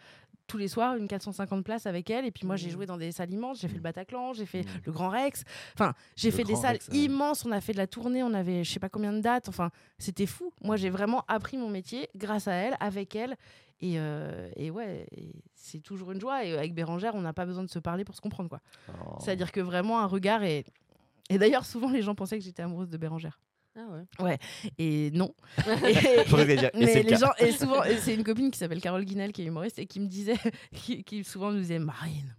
tous 0.48 0.58
les 0.58 0.68
soirs 0.68 0.96
une 0.96 1.08
450 1.08 1.64
places 1.64 1.86
avec 1.86 2.10
elle, 2.10 2.26
et 2.26 2.32
puis 2.32 2.46
moi 2.48 2.56
j'ai 2.56 2.68
Mhm. 2.68 2.74
joué 2.74 2.86
dans 2.86 2.98
des 2.98 3.12
salles 3.12 3.32
immenses, 3.32 3.60
j'ai 3.62 3.68
fait 3.68 3.76
le 3.76 3.82
Bataclan, 3.82 4.34
j'ai 4.34 4.46
fait 4.46 4.64
Mhm. 4.64 4.82
le 4.86 4.92
Grand 4.92 5.10
Rex, 5.10 5.44
enfin 5.74 5.94
j'ai 6.16 6.32
fait 6.32 6.44
des 6.44 6.56
salles 6.56 6.74
Rex, 6.78 6.88
ouais. 6.88 6.98
immenses, 6.98 7.46
on 7.46 7.52
a 7.52 7.62
fait 7.62 7.74
de 7.74 7.78
la 7.78 7.88
tournée, 7.88 8.24
on 8.24 8.34
avait 8.34 8.64
je 8.64 8.72
sais 8.72 8.80
pas 8.80 8.90
combien 8.90 9.14
de 9.14 9.20
dates, 9.20 9.50
enfin 9.50 9.70
c'était 10.00 10.26
fou. 10.26 10.52
Moi 10.64 10.76
j'ai 10.78 10.90
vraiment 10.90 11.24
appris 11.28 11.58
mon 11.58 11.70
métier 11.70 12.10
grâce 12.16 12.48
à 12.48 12.54
elle, 12.54 12.78
avec 12.80 13.16
elle, 13.16 13.36
et, 13.80 14.00
euh, 14.00 14.50
et 14.56 14.72
ouais, 14.72 15.06
c'est 15.54 15.80
toujours 15.82 16.12
une 16.12 16.20
joie. 16.20 16.44
Et 16.44 16.58
avec 16.58 16.74
Bérangère, 16.74 17.14
on 17.14 17.22
n'a 17.22 17.34
pas 17.34 17.46
besoin 17.46 17.64
de 17.64 17.70
se 17.70 17.78
parler 17.80 18.04
pour 18.06 18.16
se 18.16 18.22
comprendre 18.22 18.50
quoi. 18.50 18.60
Oh. 18.90 19.18
C'est-à-dire 19.20 19.52
que 19.52 19.60
vraiment 19.60 20.00
un 20.00 20.06
regard 20.08 20.44
et 20.44 20.66
et 21.30 21.38
d'ailleurs 21.38 21.66
souvent 21.66 21.90
les 21.92 22.02
gens 22.02 22.16
pensaient 22.16 22.38
que 22.40 22.44
j'étais 22.44 22.64
amoureuse 22.64 22.90
de 22.90 22.98
Bérangère. 22.98 23.38
Ah 23.80 24.24
ouais. 24.24 24.38
Et 24.80 25.12
non. 25.12 25.34
J'aurais 26.28 26.46
dû 26.46 26.56
dire, 26.56 26.72
et 26.74 26.80
mais 26.80 26.88
c'est 26.88 27.04
le 27.04 27.10
les 27.10 27.12
cas. 27.12 27.18
gens, 27.18 27.32
et 27.38 27.52
souvent, 27.52 27.84
et 27.84 27.98
c'est 27.98 28.16
une 28.16 28.24
copine 28.24 28.50
qui 28.50 28.58
s'appelle 28.58 28.82
Carole 28.82 29.06
Guinel, 29.06 29.32
qui 29.32 29.44
est 29.44 29.46
humoriste, 29.46 29.78
et 29.78 29.86
qui 29.86 30.00
me 30.00 30.08
disait, 30.08 30.36
qui, 30.76 31.04
qui 31.04 31.24
souvent 31.24 31.52
nous 31.52 31.60
disait 31.60 31.78
Marine, 31.80 32.36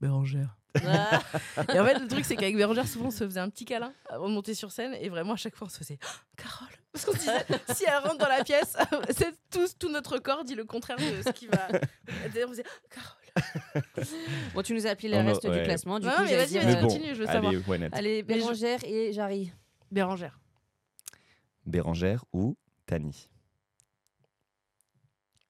Bérangère. 0.00 0.56
Ah. 0.84 1.20
Et 1.74 1.80
en 1.80 1.86
fait, 1.86 1.98
le 1.98 2.06
truc, 2.06 2.24
c'est 2.24 2.36
qu'avec 2.36 2.54
Bérangère, 2.56 2.86
souvent, 2.86 3.06
on 3.06 3.10
se 3.10 3.24
faisait 3.24 3.40
un 3.40 3.48
petit 3.48 3.64
câlin 3.64 3.94
avant 4.10 4.28
de 4.28 4.34
monter 4.34 4.52
sur 4.54 4.70
scène, 4.72 4.94
et 5.00 5.08
vraiment, 5.08 5.32
à 5.32 5.36
chaque 5.36 5.54
fois, 5.56 5.68
on 5.68 5.70
se 5.70 5.78
faisait 5.78 5.98
Oh, 6.04 6.08
Carole. 6.36 6.68
Parce 6.92 7.04
qu'on 7.06 7.12
se 7.12 7.18
disait, 7.18 7.46
si 7.74 7.84
elle 7.86 8.02
rentre 8.06 8.18
dans 8.18 8.28
la 8.28 8.42
pièce, 8.44 8.76
c'est 9.10 9.34
tout, 9.50 9.66
tout 9.78 9.88
notre 9.90 10.18
corps 10.18 10.44
dit 10.44 10.54
le 10.54 10.64
contraire 10.64 10.96
de 10.98 11.22
ce 11.22 11.30
qui 11.32 11.46
va. 11.46 11.68
Et 12.26 12.28
d'ailleurs, 12.28 12.48
on 12.48 12.52
faisait 12.52 12.64
Oh, 12.66 12.88
Carole. 12.90 14.06
Bon, 14.54 14.62
tu 14.62 14.74
nous 14.74 14.86
as 14.86 14.90
appelé 14.90 15.08
le 15.10 15.16
Oh 15.18 15.26
reste 15.26 15.46
du 15.46 15.62
classement. 15.62 15.98
Du 16.00 16.06
Non, 16.06 16.12
coup, 16.12 16.22
mais 16.24 16.36
vas-y, 16.36 16.58
vas-y, 16.58 16.66
Mais 16.66 16.76
euh, 16.76 16.80
continue, 16.80 17.14
je 17.14 17.20
veux 17.20 17.26
savoir. 17.26 17.52
allez, 17.52 17.78
not 17.78 17.88
Allez, 17.92 18.22
Bérangère 18.22 18.80
et 18.84 19.12
Jarry. 19.12 19.52
Bérangère. 19.90 20.38
Bérangère 21.66 22.24
ou 22.32 22.56
Tani 22.86 23.28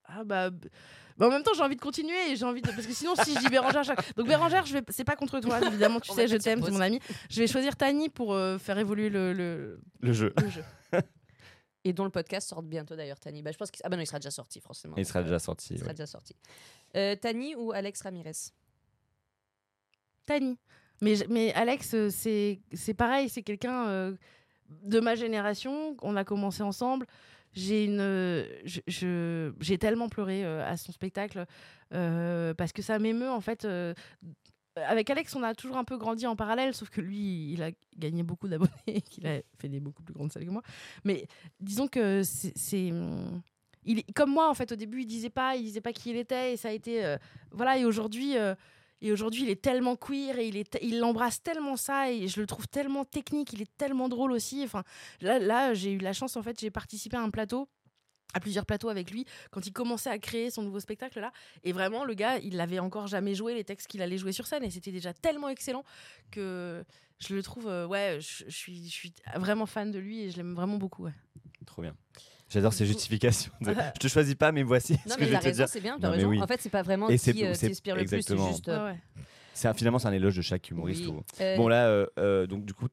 Ah 0.05 0.25
bah. 0.25 0.51
bah, 0.51 1.27
en 1.27 1.31
même 1.31 1.43
temps, 1.43 1.53
j'ai 1.55 1.63
envie 1.63 1.77
de 1.77 1.81
continuer 1.81 2.31
et 2.31 2.37
j'ai 2.37 2.45
envie 2.45 2.63
de. 2.63 2.71
Parce 2.71 2.87
que 2.87 2.93
sinon, 2.93 3.15
si 3.17 3.35
je 3.35 3.41
dis 3.41 3.49
Bérangère 3.49 3.81
à 3.81 3.85
chaque. 3.85 4.15
Donc, 4.17 4.29
Bérangère, 4.29 4.65
je 4.67 4.73
vais... 4.75 4.83
c'est 4.89 5.05
pas 5.05 5.17
contre 5.17 5.41
toi, 5.41 5.61
évidemment, 5.67 6.01
tu 6.01 6.11
On 6.11 6.15
sais, 6.15 6.29
je 6.29 6.37
t'aime, 6.37 6.63
c'est 6.63 6.71
mon 6.71 6.81
ami. 6.81 7.01
Je 7.31 7.41
vais 7.41 7.47
choisir 7.47 7.77
Tani 7.77 8.09
pour 8.09 8.33
euh, 8.35 8.59
faire 8.59 8.79
évoluer 8.79 9.11
le, 9.11 9.33
le, 9.33 9.81
Le 10.01 10.13
jeu. 10.13 10.33
le 10.41 10.49
jeu. 10.49 10.65
Et 11.85 11.93
dont 11.93 12.05
le 12.05 12.11
podcast 12.11 12.49
sort 12.49 12.65
bientôt 12.65 12.97
d'ailleurs, 12.97 13.21
Tani. 13.21 13.43
Bah, 13.43 13.53
je 13.53 13.59
pense 13.59 13.71
qu'il 13.71 13.81
ah 13.85 13.89
bah 13.89 13.97
non, 13.97 14.03
il 14.03 14.07
sera 14.07 14.19
déjà 14.19 14.33
sorti, 14.33 14.61
forcément. 14.61 14.97
Il 14.97 15.07
sera 15.07 15.23
déjà 15.23 15.39
sorti. 15.39 15.75
Il 15.75 15.79
sera 15.79 15.89
ouais. 15.89 15.95
déjà 15.95 16.07
sorti. 16.07 16.35
Euh, 16.97 17.15
Tani 17.15 17.55
ou 17.55 17.71
Alex 17.71 18.03
Ramirez? 18.03 18.33
Tani. 20.25 20.59
Mais, 21.01 21.15
mais 21.29 21.53
Alex, 21.55 21.95
euh, 21.95 22.11
c'est 22.11 22.61
c'est 22.73 22.95
pareil, 22.95 23.29
c'est 23.29 23.43
quelqu'un 23.43 23.87
euh, 23.89 24.17
de 24.85 25.01
ma 25.01 25.15
génération. 25.15 25.97
On 26.03 26.17
a 26.17 26.25
commencé 26.25 26.63
ensemble. 26.63 27.07
J'ai 27.57 27.89
tellement 29.79 30.09
pleuré 30.09 30.45
euh, 30.45 30.65
à 30.67 30.77
son 30.77 30.93
spectacle 30.93 31.47
euh, 31.95 32.53
parce 32.55 32.73
que 32.73 32.83
ça 32.83 32.99
m'émeut 32.99 33.31
en 33.31 33.41
fait. 33.41 33.65
euh, 33.65 33.95
avec 34.77 35.09
Alex, 35.09 35.35
on 35.35 35.43
a 35.43 35.55
toujours 35.55 35.79
un 35.79 35.85
peu 35.85 35.97
grandi 35.97 36.27
en 36.27 36.37
parallèle, 36.37 36.75
sauf 36.75 36.91
que 36.91 37.01
lui, 37.01 37.53
il 37.55 37.63
a 37.63 37.71
gagné 37.97 38.23
beaucoup 38.23 38.47
d'abonnés, 38.47 38.71
et 38.87 39.01
qu'il 39.11 39.27
a 39.27 39.41
fait 39.59 39.71
des 39.71 39.81
beaucoup 39.81 40.03
plus 40.03 40.13
grandes 40.13 40.31
salles 40.31 40.45
que 40.45 40.51
moi. 40.51 40.61
Mais 41.03 41.27
disons 41.61 41.89
que 41.89 42.23
c'est, 42.23 42.93
comme 44.15 44.31
moi 44.31 44.51
en 44.51 44.55
fait. 44.55 44.71
Au 44.73 44.77
début, 44.77 45.01
il 45.01 45.07
disait 45.07 45.31
pas, 45.31 45.57
il 45.57 45.63
disait 45.63 45.81
pas 45.81 45.95
qui 45.95 46.11
il 46.11 46.17
était, 46.17 46.53
et 46.53 46.57
ça 46.59 46.69
a 46.69 46.73
été, 46.73 47.17
voilà. 47.53 47.79
Et 47.79 47.87
aujourd'hui. 47.87 48.35
Et 49.01 49.13
aujourd'hui, 49.13 49.43
il 49.43 49.51
est 49.51 49.61
tellement 49.61 49.97
queer 49.97 50.39
et 50.39 50.49
il, 50.49 50.57
est 50.57 50.79
il 50.83 51.03
embrasse 51.05 51.43
tellement 51.43 51.77
ça 51.77 52.11
et 52.11 52.29
je 52.29 52.41
le 52.41 52.47
trouve 52.47 52.69
tellement 52.69 53.05
technique, 53.05 53.53
il 53.53 53.63
est 53.63 53.77
tellement 53.77 54.09
drôle 54.09 54.33
aussi. 54.33 54.63
Enfin, 54.65 54.85
là, 55.21 55.75
j'ai 55.75 55.93
eu 55.93 55.99
la 55.99 56.13
chance, 56.13 56.37
en 56.37 56.43
fait, 56.43 56.59
j'ai 56.61 56.71
participé 56.71 57.17
à 57.17 57.21
un 57.21 57.31
plateau 57.31 57.69
à 58.35 58.41
plusieurs 58.41 58.67
plateaux 58.67 58.89
avec 58.89 59.13
lui 59.13 59.25
quand 59.51 59.67
il 59.67 59.73
commençait 59.73 60.11
à 60.11 60.19
créer 60.19 60.51
son 60.51 60.63
nouveau 60.63 60.81
spectacle 60.81 61.21
là 61.21 61.33
et 61.63 61.73
vraiment 61.73 62.05
le 62.05 62.13
gars 62.13 62.39
il 62.39 62.57
l'avait 62.57 62.81
encore 62.81 63.07
jamais 63.07 63.37
joué 63.37 63.55
les 63.55 63.63
textes 63.63 63.87
qu'il 63.87 64.03
allait 64.03 64.19
jouer 64.19 64.33
sur 64.33 64.49
scène 64.49 64.65
et 64.65 64.71
c'était 64.71 64.91
déjà 64.91 65.15
tellement 65.15 65.49
excellent 65.49 65.85
que 66.33 66.85
je 67.21 67.35
le 67.35 67.43
trouve 67.43 67.69
euh, 67.69 67.87
ouais 67.87 68.19
je, 68.21 68.45
je 68.49 68.55
suis 68.55 68.85
je 68.89 68.93
suis 68.93 69.15
vraiment 69.37 69.65
fan 69.65 69.93
de 69.93 70.01
lui 70.01 70.23
et 70.23 70.31
je 70.33 70.37
l'aime 70.39 70.55
vraiment 70.55 70.77
beaucoup 70.77 71.05
ouais. 71.05 71.15
Trop 71.67 71.83
bien. 71.83 71.95
J'adore 72.49 72.73
ces 72.73 72.87
justifications. 72.87 73.51
de- 73.61 73.75
Je 73.95 73.99
te 73.99 74.09
choisis 74.09 74.35
pas, 74.37 74.53
mais 74.53 74.63
voici 74.63 74.93
Non, 74.93 74.99
ce 75.15 75.17
que 75.17 75.25
je 75.25 75.31
vais 75.31 75.39
te 75.39 75.45
raison, 75.45 75.57
dire. 75.65 75.69
c'est 75.69 75.81
bien, 75.81 75.99
tu 75.99 76.07
as 76.07 76.11
raison. 76.11 76.29
oui. 76.29 76.41
En 76.41 76.47
fait, 76.47 76.61
c'est 76.61 76.71
pas 76.71 76.83
vraiment 76.83 77.09
Et 77.09 77.15
qui 77.15 77.19
c'est- 77.19 77.45
euh, 77.45 77.55
t'inspire 77.55 77.97
le 77.97 78.03
plus, 78.03 78.09
c'est 78.09 78.17
exactement. 78.17 78.49
juste. 78.49 78.69
Euh, 78.69 78.93
ouais. 78.93 78.99
C'est 79.53 79.69
un- 79.69 79.75
finalement 79.75 79.99
c'est 79.99 80.09
un 80.09 80.13
éloge 80.13 80.37
de 80.37 80.43
chaque 80.43 80.71
humoriste. 80.71 81.03
Oui. 81.07 81.09
ou- 81.13 81.23
Euh, 81.41 81.57
Bon 81.57 81.67
là, 81.67 81.87
euh, 81.89 82.07
euh, 82.19 82.47
donc 82.47 82.65
du 82.65 82.75
coup, 82.75 82.87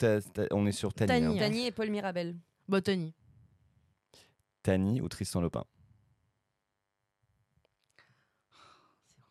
on 0.52 0.66
est 0.66 0.72
sur 0.72 0.94
Tani. 0.94 1.08
Tani, 1.08 1.36
hein. 1.38 1.40
Tani 1.40 1.66
et 1.68 1.72
Paul 1.72 1.90
Mirabel. 1.90 2.36
Botany. 2.68 3.14
Tani 4.64 5.02
ou 5.02 5.10
Tristan 5.10 5.42
Lopin. 5.42 5.66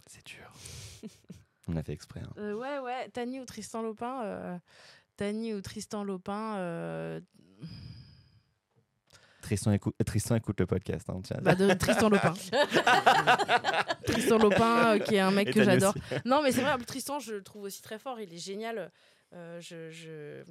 C'est 0.07 0.25
dur. 0.27 0.53
on 1.69 1.77
a 1.77 1.83
fait 1.83 1.93
exprès. 1.95 2.21
hein. 2.21 2.31
Euh, 2.39 2.55
ouais, 2.55 2.79
ouais, 2.81 3.09
Tani 3.11 3.41
ou 3.41 3.45
Tristan 3.47 3.83
Lopin. 3.83 4.23
euh, 4.25 4.59
Tani 5.17 5.55
ou 5.55 5.61
Tristan 5.63 6.05
Lopin. 6.05 6.57
Tristan, 9.43 9.73
écoute, 9.73 9.95
Tristan 10.07 10.37
écoute 10.37 10.59
le 10.61 10.67
podcast. 10.67 11.11
hein, 11.11 11.21
bah, 11.43 11.55
de 11.55 11.75
Tristan 11.75 12.09
Lopin. 12.09 12.33
Tristan 14.07 14.39
Lopin, 14.39 14.95
euh, 14.95 14.99
qui 14.99 15.17
est 15.17 15.21
un 15.21 15.31
mec 15.31 15.49
Et 15.49 15.53
que 15.53 15.63
j'adore. 15.63 15.95
Non, 16.25 16.41
mais 16.43 16.53
c'est 16.53 16.63
vrai, 16.63 16.77
Tristan, 16.87 17.19
je 17.19 17.35
le 17.35 17.43
trouve 17.43 17.65
aussi 17.65 17.83
très 17.83 17.99
fort. 17.99 18.19
Il 18.21 18.33
est 18.33 18.39
génial. 18.39 18.91
Euh, 19.35 19.61
je, 19.61 20.43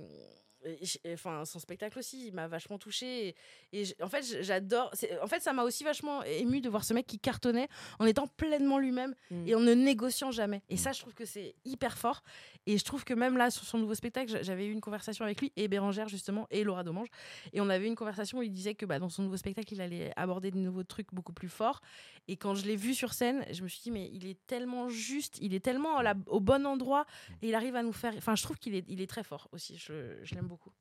Enfin, 1.08 1.46
son 1.46 1.60
spectacle 1.60 1.98
aussi, 2.00 2.28
il 2.28 2.34
m'a 2.34 2.48
vachement 2.48 2.78
touché. 2.78 3.36
Et, 3.74 3.84
en 4.02 4.08
fait, 4.10 4.44
j'adore. 4.44 4.92
En 5.22 5.28
fait, 5.28 5.40
ça 5.42 5.54
m'a 5.54 5.64
aussi 5.64 5.84
vachement 5.84 6.24
ému 6.24 6.62
de 6.62 6.70
voir 6.70 6.84
ce 6.84 6.94
mec 6.94 7.08
qui 7.08 7.20
cartonnait 7.20 7.68
en 8.00 8.06
étant 8.06 8.28
pleinement 8.28 8.78
lui-même 8.80 9.16
Mm. 9.32 9.48
et 9.48 9.56
en 9.56 9.60
ne 9.60 9.74
négociant 9.74 10.32
jamais. 10.32 10.62
Et 10.70 10.78
ça, 10.78 10.92
je 10.92 11.00
trouve 11.00 11.14
que 11.14 11.26
c'est 11.26 11.56
hyper 11.66 11.98
fort. 11.98 12.22
Et 12.68 12.78
je 12.78 12.84
trouve 12.84 13.04
que 13.04 13.14
même 13.14 13.38
là, 13.38 13.50
sur 13.50 13.64
son 13.64 13.78
nouveau 13.80 13.96
spectacle, 13.96 14.40
j'avais 14.44 14.66
eu 14.68 14.72
une 14.72 14.82
conversation 14.82 15.26
avec 15.26 15.42
lui 15.42 15.52
et 15.56 15.68
Bérangère, 15.68 16.08
justement, 16.08 16.48
et 16.52 16.64
Laura 16.64 16.84
Domange. 16.84 17.08
Et 17.54 17.62
on 17.62 17.70
avait 17.70 17.86
eu 17.86 17.88
une 17.88 17.96
conversation 17.96 18.40
où 18.40 18.44
il 18.44 18.52
disait 18.52 18.76
que 18.76 18.86
bah, 18.86 19.00
dans 19.00 19.10
son 19.10 19.24
nouveau 19.24 19.38
spectacle, 19.38 19.74
il 19.74 19.82
allait 19.82 20.12
aborder 20.16 20.52
de 20.52 20.58
nouveaux 20.58 20.84
trucs 20.84 21.14
beaucoup 21.14 21.34
plus 21.34 21.50
forts. 21.50 21.82
Et 22.28 22.38
quand 22.38 22.54
je 22.56 22.66
l'ai 22.66 22.76
vu 22.76 22.94
sur 22.94 23.14
scène, 23.14 23.44
je 23.52 23.64
me 23.64 23.68
suis 23.68 23.82
dit, 23.82 23.92
mais 23.92 24.10
il 24.14 24.28
est 24.28 24.38
tellement 24.48 24.90
juste, 24.90 25.38
il 25.42 25.54
est 25.56 25.60
tellement 25.60 26.02
la- 26.02 26.16
au 26.28 26.40
bon 26.40 26.66
endroit 26.68 27.06
et 27.42 27.50
il 27.50 27.56
arrive 27.56 27.76
à 27.76 27.84
nous 27.84 27.94
faire. 27.94 28.14
Enfin, 28.18 28.36
je 28.36 28.44
trouve 28.44 28.58
qu'il 28.60 28.76
est, 28.76 28.86
il 28.88 29.02
est 29.02 29.08
très 29.08 29.24
fort 29.24 29.48
aussi. 29.52 29.78
Je, 29.78 30.18
je 30.24 30.36
l'aime 30.36 30.48
beaucoup. 30.52 30.74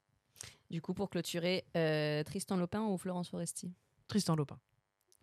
Du 0.68 0.82
coup, 0.82 0.94
pour 0.94 1.10
clôturer, 1.10 1.64
euh, 1.76 2.22
Tristan 2.24 2.56
Lopin 2.56 2.82
ou 2.82 2.98
Florence 2.98 3.28
Foresti? 3.30 3.72
Tristan 4.08 4.36
Lopin. 4.36 4.58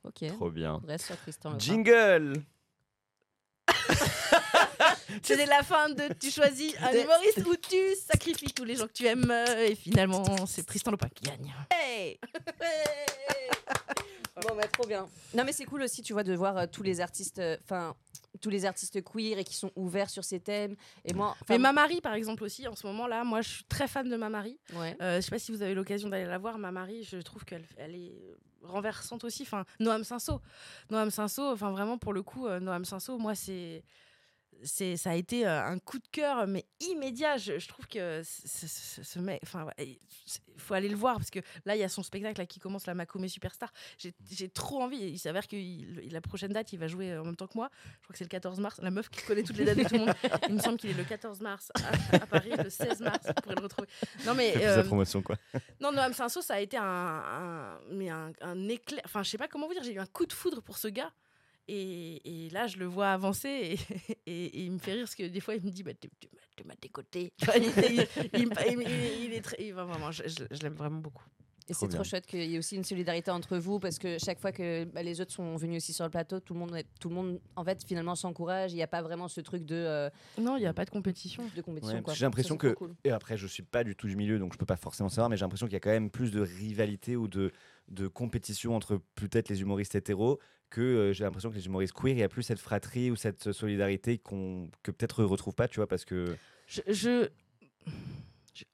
Ok. 0.04 0.26
Trop 0.28 0.50
bien. 0.50 0.80
On 0.84 0.88
reste 0.88 1.06
sur 1.08 1.18
Tristan 1.18 1.52
Lopin. 1.52 1.64
Jingle 1.64 2.44
C'est 5.24 5.46
la 5.46 5.64
fin 5.64 5.90
de 5.90 6.14
Tu 6.20 6.32
choisis 6.32 6.74
un 6.82 6.92
humoriste 6.92 7.44
ou 7.46 7.56
tu 7.56 7.78
sacrifies 7.96 8.54
tous 8.54 8.64
les 8.66 8.76
gens 8.76 8.88
que 8.88 8.94
tu 8.94 9.06
aimes. 9.06 9.32
Et 9.60 9.76
finalement, 9.76 10.46
c'est 10.46 10.66
Tristan 10.66 10.92
Lopin 10.92 11.10
qui 11.10 11.24
gagne. 11.24 11.54
Hey 11.72 12.20
Bon, 14.48 14.56
bah, 14.56 14.68
trop 14.72 14.88
bien. 14.88 15.08
Non, 15.34 15.44
mais 15.44 15.52
c'est 15.52 15.66
cool 15.66 15.82
aussi, 15.82 16.04
tu 16.04 16.14
vois, 16.14 16.24
de 16.24 16.34
voir 16.36 16.58
euh, 16.58 16.66
tous 16.72 16.84
les 16.84 17.02
artistes, 17.02 17.40
euh, 17.40 17.58
enfin, 17.64 17.96
tous 18.40 18.52
les 18.52 18.66
artistes 18.66 19.04
queer 19.04 19.40
et 19.40 19.44
qui 19.44 19.56
sont 19.56 19.72
ouverts 19.76 20.12
sur 20.12 20.24
ces 20.24 20.40
thèmes. 20.40 20.76
Et 21.06 21.14
moi, 21.14 21.36
Mais 21.50 21.58
Mamari, 21.58 22.02
par 22.02 22.14
exemple, 22.14 22.44
aussi, 22.44 22.68
en 22.68 22.76
ce 22.76 22.86
moment-là, 22.88 23.24
moi, 23.24 23.42
je 23.42 23.50
suis 23.50 23.64
très 23.64 23.88
fan 23.88 24.08
de 24.08 24.16
Mamari. 24.16 24.60
ouais. 24.76 24.96
Euh, 25.02 25.16
je 25.16 25.22
sais 25.22 25.32
pas 25.32 25.40
si 25.40 25.52
vous 25.52 25.64
avez 25.64 25.74
l'occasion 25.74 26.08
d'aller 26.10 26.26
la 26.26 26.38
voir, 26.38 26.60
Mamari, 26.60 27.04
je 27.04 27.18
trouve 27.18 27.46
qu'elle 27.46 27.66
elle 27.78 27.96
est 27.96 28.14
renversante 28.62 29.24
aussi. 29.24 29.42
Enfin, 29.42 29.66
Noam 29.80 30.04
Sinso. 30.04 30.40
Noam 30.92 31.10
Sinso, 31.10 31.52
enfin, 31.52 31.72
vraiment, 31.72 31.98
pour 31.98 32.14
le 32.14 32.22
coup, 32.22 32.46
euh, 32.46 32.60
Noam 32.60 32.86
Sinso, 32.86 33.18
moi, 33.18 33.34
c'est. 33.34 33.84
C'est, 34.64 34.98
ça 34.98 35.12
a 35.12 35.16
été 35.16 35.46
euh, 35.48 35.64
un 35.66 35.78
coup 35.80 36.00
de 36.00 36.08
cœur, 36.12 36.48
mais 36.48 36.66
immédiat. 36.80 37.38
Je, 37.38 37.60
je 37.60 37.68
trouve 37.68 37.88
que 37.88 38.22
ce, 38.24 39.20
mec, 39.20 39.40
enfin, 39.44 39.68
il 39.78 39.98
faut 40.58 40.74
aller 40.74 40.90
le 40.90 40.96
voir 40.96 41.18
parce 41.18 41.30
que 41.30 41.40
là, 41.66 41.76
il 41.76 41.80
y 41.80 41.84
a 41.84 41.90
son 41.90 42.02
spectacle 42.04 42.40
là, 42.42 42.46
qui 42.48 42.60
commence, 42.60 42.88
la 42.88 42.96
Macomé 42.96 43.28
Superstar. 43.28 43.72
J'ai, 43.98 44.50
trop 44.50 44.82
envie. 44.82 44.98
Il 44.98 45.20
s'avère 45.20 45.48
que 45.48 45.56
il- 45.56 46.10
la 46.12 46.22
prochaine 46.22 46.52
date, 46.52 46.74
il 46.74 46.80
va 46.80 46.88
jouer 46.88 47.16
en 47.18 47.24
même 47.24 47.36
temps 47.36 47.48
que 47.48 47.56
moi. 47.58 47.70
Je 47.84 48.04
crois 48.04 48.14
que 48.14 48.18
c'est 48.18 48.24
le 48.24 48.30
14 48.30 48.60
mars. 48.60 48.80
La 48.82 48.90
meuf 48.92 49.10
qui 49.10 49.22
connaît 49.26 49.44
toutes 49.44 49.58
les 49.58 49.66
dates 49.66 49.78
de 49.78 49.84
tout 49.84 49.94
le 49.94 50.00
monde. 50.00 50.16
Il 50.50 50.56
me 50.56 50.60
semble 50.60 50.78
qu'il 50.78 50.90
est 50.90 50.94
le 50.94 51.04
14 51.04 51.40
mars 51.42 51.72
à, 52.12 52.16
à 52.16 52.26
Paris, 52.26 52.52
le 52.58 52.70
16 52.70 53.02
mars. 53.02 53.20
Vous 53.28 53.34
pourrez 53.44 53.56
le 53.56 53.62
retrouver. 53.62 53.88
Non, 54.26 54.34
mais. 54.34 54.54
Euh, 54.58 54.84
promotion 54.84 55.22
quoi. 55.22 55.36
non, 55.80 55.92
Noam 55.92 56.14
Sinso, 56.14 56.42
ça 56.42 56.56
a 56.56 56.60
été 56.60 56.78
un, 56.78 56.84
un- 56.84 57.80
mais 57.92 58.10
un, 58.10 58.32
un 58.42 58.68
éclair. 58.70 59.02
Enfin, 59.06 59.22
je 59.24 59.30
sais 59.30 59.38
pas 59.38 59.48
comment 59.48 59.68
vous 59.68 59.74
dire, 59.74 59.84
j'ai 59.84 59.94
eu 59.94 60.00
un 60.00 60.06
coup 60.08 60.26
de 60.26 60.34
foudre 60.34 60.62
pour 60.62 60.78
ce 60.78 60.88
gars. 60.88 61.12
Et, 61.70 62.46
et 62.46 62.50
là, 62.52 62.68
je 62.68 62.78
le 62.78 62.86
vois 62.86 63.10
avancer 63.12 63.50
et, 63.50 63.78
et- 64.26 64.46
et 64.46 64.64
il 64.66 64.72
me 64.72 64.78
fait 64.80 64.94
rire 64.94 65.04
parce 65.04 65.16
que 65.16 65.24
des 65.28 65.40
fois, 65.42 65.56
il 65.56 65.64
me 65.64 65.70
dit 65.70 65.84
bah, 65.84 65.92
Tu, 66.00 66.10
tu 66.20 66.28
m'as- 66.34 66.42
tu 66.56 66.64
m'as 66.68 66.76
décoté. 66.82 67.34
Il, 68.34 69.34
est 69.34 69.42
très. 69.42 69.72
vraiment, 69.72 70.12
je, 70.12 70.24
je- 70.28 70.46
je 70.50 70.62
l'aime 70.62 70.74
vraiment 70.76 71.00
beaucoup. 71.00 71.24
Et 71.70 71.74
c'est 71.74 71.90
trop 71.90 72.06
chouette 72.06 72.26
qu'il 72.26 72.50
y 72.50 72.56
ait 72.56 72.58
aussi 72.58 72.78
une 72.78 72.86
solidarité 72.86 73.30
entre 73.30 73.58
vous 73.58 73.78
parce 73.78 74.00
que 74.00 74.18
chaque 74.20 74.40
fois 74.40 74.54
que 74.54 74.86
bah, 74.86 75.04
les 75.04 75.20
autres 75.20 75.34
sont 75.34 75.58
venus 75.58 75.84
aussi 75.84 75.92
sur 75.92 76.06
le 76.06 76.10
plateau, 76.10 76.40
tout 76.40 76.54
le 76.54 76.62
monde, 76.62 76.74
tout 77.02 77.10
le 77.10 77.16
monde 77.16 77.42
en 77.58 77.64
fait, 77.66 77.84
finalement 77.86 78.16
s'encourage. 78.16 78.72
Il 78.72 78.76
n'y 78.78 78.84
a 78.84 78.88
pas 78.88 79.02
vraiment 79.02 79.28
ce 79.28 79.42
truc 79.42 79.66
de, 79.66 79.76
euh, 79.76 80.10
Non, 80.40 80.56
il 80.56 80.62
n'y 80.62 80.66
a 80.66 80.74
pas 80.74 80.86
de 80.86 80.90
compétition. 80.92 81.44
de 81.54 81.62
compétition. 81.62 81.98
Ouais, 81.98 82.02
quoi. 82.02 82.14
J'ai 82.14 82.24
l'impression 82.24 82.56
que, 82.56 82.70
cool. 82.74 82.96
et 83.04 83.12
après 83.12 83.36
je 83.36 83.48
suis 83.48 83.64
pas 83.64 83.84
du 83.84 83.98
tout 83.98 84.08
du 84.08 84.16
milieu 84.16 84.40
donc 84.40 84.54
je 84.54 84.58
peux 84.58 84.66
pas 84.66 84.78
forcément 84.78 85.10
savoir, 85.10 85.30
mais 85.30 85.36
j'ai 85.36 85.42
l'impression 85.44 85.66
qu'il 85.66 85.74
y 85.74 85.76
a 85.76 85.82
quand 85.82 85.90
même 85.90 86.10
plus 86.10 86.32
de 86.32 86.40
rivalité 86.40 87.18
ou 87.18 87.28
de, 87.28 87.52
de 87.88 88.08
compétition 88.08 88.76
entre 88.76 89.02
peut-être 89.16 89.50
les 89.50 89.62
humoristes 89.62 89.96
hétéros 89.96 90.40
que 90.70 90.82
euh, 90.82 91.14
j'ai 91.14 91.24
l'impression 91.24 91.50
que 91.50 91.56
les 91.56 91.66
humoristes 91.66 91.94
queer, 91.94 92.14
il 92.14 92.20
y 92.20 92.24
a 92.24 92.30
plus 92.30 92.44
cette 92.44 92.60
fratrie 92.60 93.12
ou 93.12 93.16
cette 93.16 93.52
solidarité 93.52 94.18
qu'on 94.18 94.70
que 94.84 94.92
peut-être 94.92 95.22
eux 95.22 95.26
retrouvent 95.26 95.56
pas, 95.56 95.68
tu 95.68 95.78
vois, 95.78 95.88
parce 95.88 96.06
que 96.06 96.36
Je. 96.68 97.30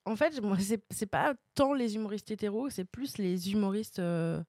en 0.05 0.16
fait, 0.16 0.41
moi, 0.41 0.57
c'est 0.89 1.05
pas 1.05 1.36
tant 1.53 1.74
les 1.74 1.95
humoristes 1.95 2.32
hétéros, 2.32 2.70
c'est 2.70 2.86
plus 2.86 3.18
les 3.18 3.51
humoristes 3.51 3.99
euh, 3.99 4.41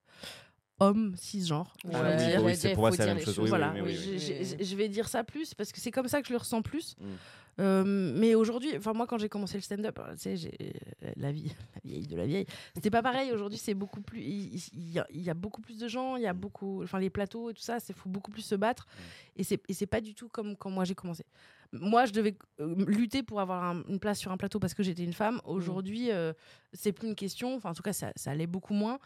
hommes 0.79 1.13
cisgenres. 1.15 1.73
Ouais, 1.85 1.91
je 1.93 1.97
Ah 1.97 2.03
vais 2.03 2.17
oui, 2.25 2.29
dire. 2.31 2.43
oui, 2.43 2.55
c'est 2.55 2.73
pour 2.73 2.81
moi, 2.81 2.91
c'est 2.91 3.05
la 3.05 3.13
même 3.13 3.23
chose, 3.23 3.39
oui, 3.39 3.49
voilà, 3.49 3.71
oui, 3.75 3.81
oui, 3.85 3.95
je- 3.95 4.09
oui. 4.11 4.19
je, 4.19 4.57
je- 4.57 4.63
je 4.63 4.75
vais 4.75 4.89
dire 4.89 5.07
ça 5.07 5.23
plus 5.23 5.53
parce 5.53 5.71
que 5.71 5.79
c'est 5.79 5.91
comme 5.91 6.07
ça 6.07 6.21
que 6.21 6.27
je 6.27 6.33
le 6.33 6.37
ressens 6.39 6.61
plus. 6.61 6.95
Mm. 6.99 7.05
Euh, 7.61 7.85
mais 7.85 8.35
aujourd'hui, 8.35 8.75
enfin 8.75 8.91
moi 8.91 9.07
quand 9.07 9.17
j'ai 9.17 9.29
commencé 9.29 9.55
le 9.55 9.61
stand-up, 9.61 9.97
tu 10.11 10.17
sais, 10.17 10.35
j'ai 10.35 10.51
euh, 11.05 11.11
la 11.15 11.31
vie, 11.31 11.53
la 11.75 11.81
vieille 11.89 12.05
de 12.05 12.17
la 12.17 12.25
vieille, 12.25 12.45
c'était 12.73 12.89
pas 12.89 13.01
pareil. 13.01 13.31
Aujourd'hui, 13.31 13.57
c'est 13.57 13.73
beaucoup 13.73 14.01
plus, 14.01 14.19
il, 14.21 14.91
y 14.91 14.99
a, 14.99 15.07
il 15.09 15.21
y 15.21 15.29
a 15.29 15.33
beaucoup 15.33 15.61
plus 15.61 15.79
de 15.79 15.87
gens, 15.87 16.17
il 16.17 16.23
y 16.23 16.27
a 16.27 16.33
beaucoup, 16.33 16.83
enfin 16.83 16.99
les 16.99 17.09
plateaux 17.09 17.49
et 17.49 17.53
tout 17.53 17.61
ça, 17.61 17.79
c'est 17.79 17.95
faut 17.95 18.09
beaucoup 18.09 18.29
plus 18.31 18.41
se 18.41 18.55
battre. 18.55 18.87
Et 19.37 19.45
c'est 19.45 19.61
et 19.69 19.73
c'est 19.73 19.85
pas 19.87 20.01
du 20.01 20.13
tout 20.15 20.27
comme 20.27 20.57
quand 20.57 20.69
moi 20.69 20.83
j'ai 20.83 20.95
commencé. 20.95 21.23
Moi, 21.71 22.05
je 22.05 22.11
devais 22.11 22.37
euh, 22.59 22.75
lutter 22.87 23.23
pour 23.23 23.39
avoir 23.39 23.63
un- 23.63 23.83
une 23.87 23.99
place 23.99 24.19
sur 24.19 24.31
un 24.33 24.37
plateau 24.37 24.59
parce 24.59 24.73
que 24.73 24.83
j'étais 24.83 25.03
une 25.03 25.13
femme. 25.13 25.39
Aujourd'hui, 25.45 26.11
euh, 26.11 26.33
c'est 26.73 26.91
plus 26.91 27.07
une 27.07 27.15
question. 27.15 27.55
Enfin, 27.55 27.69
en 27.69 27.73
tout 27.73 27.83
cas, 27.83 27.93
ça, 27.93 28.11
ça 28.17 28.31
allait 28.31 28.47
beaucoup 28.47 28.73
moins. 28.73 28.99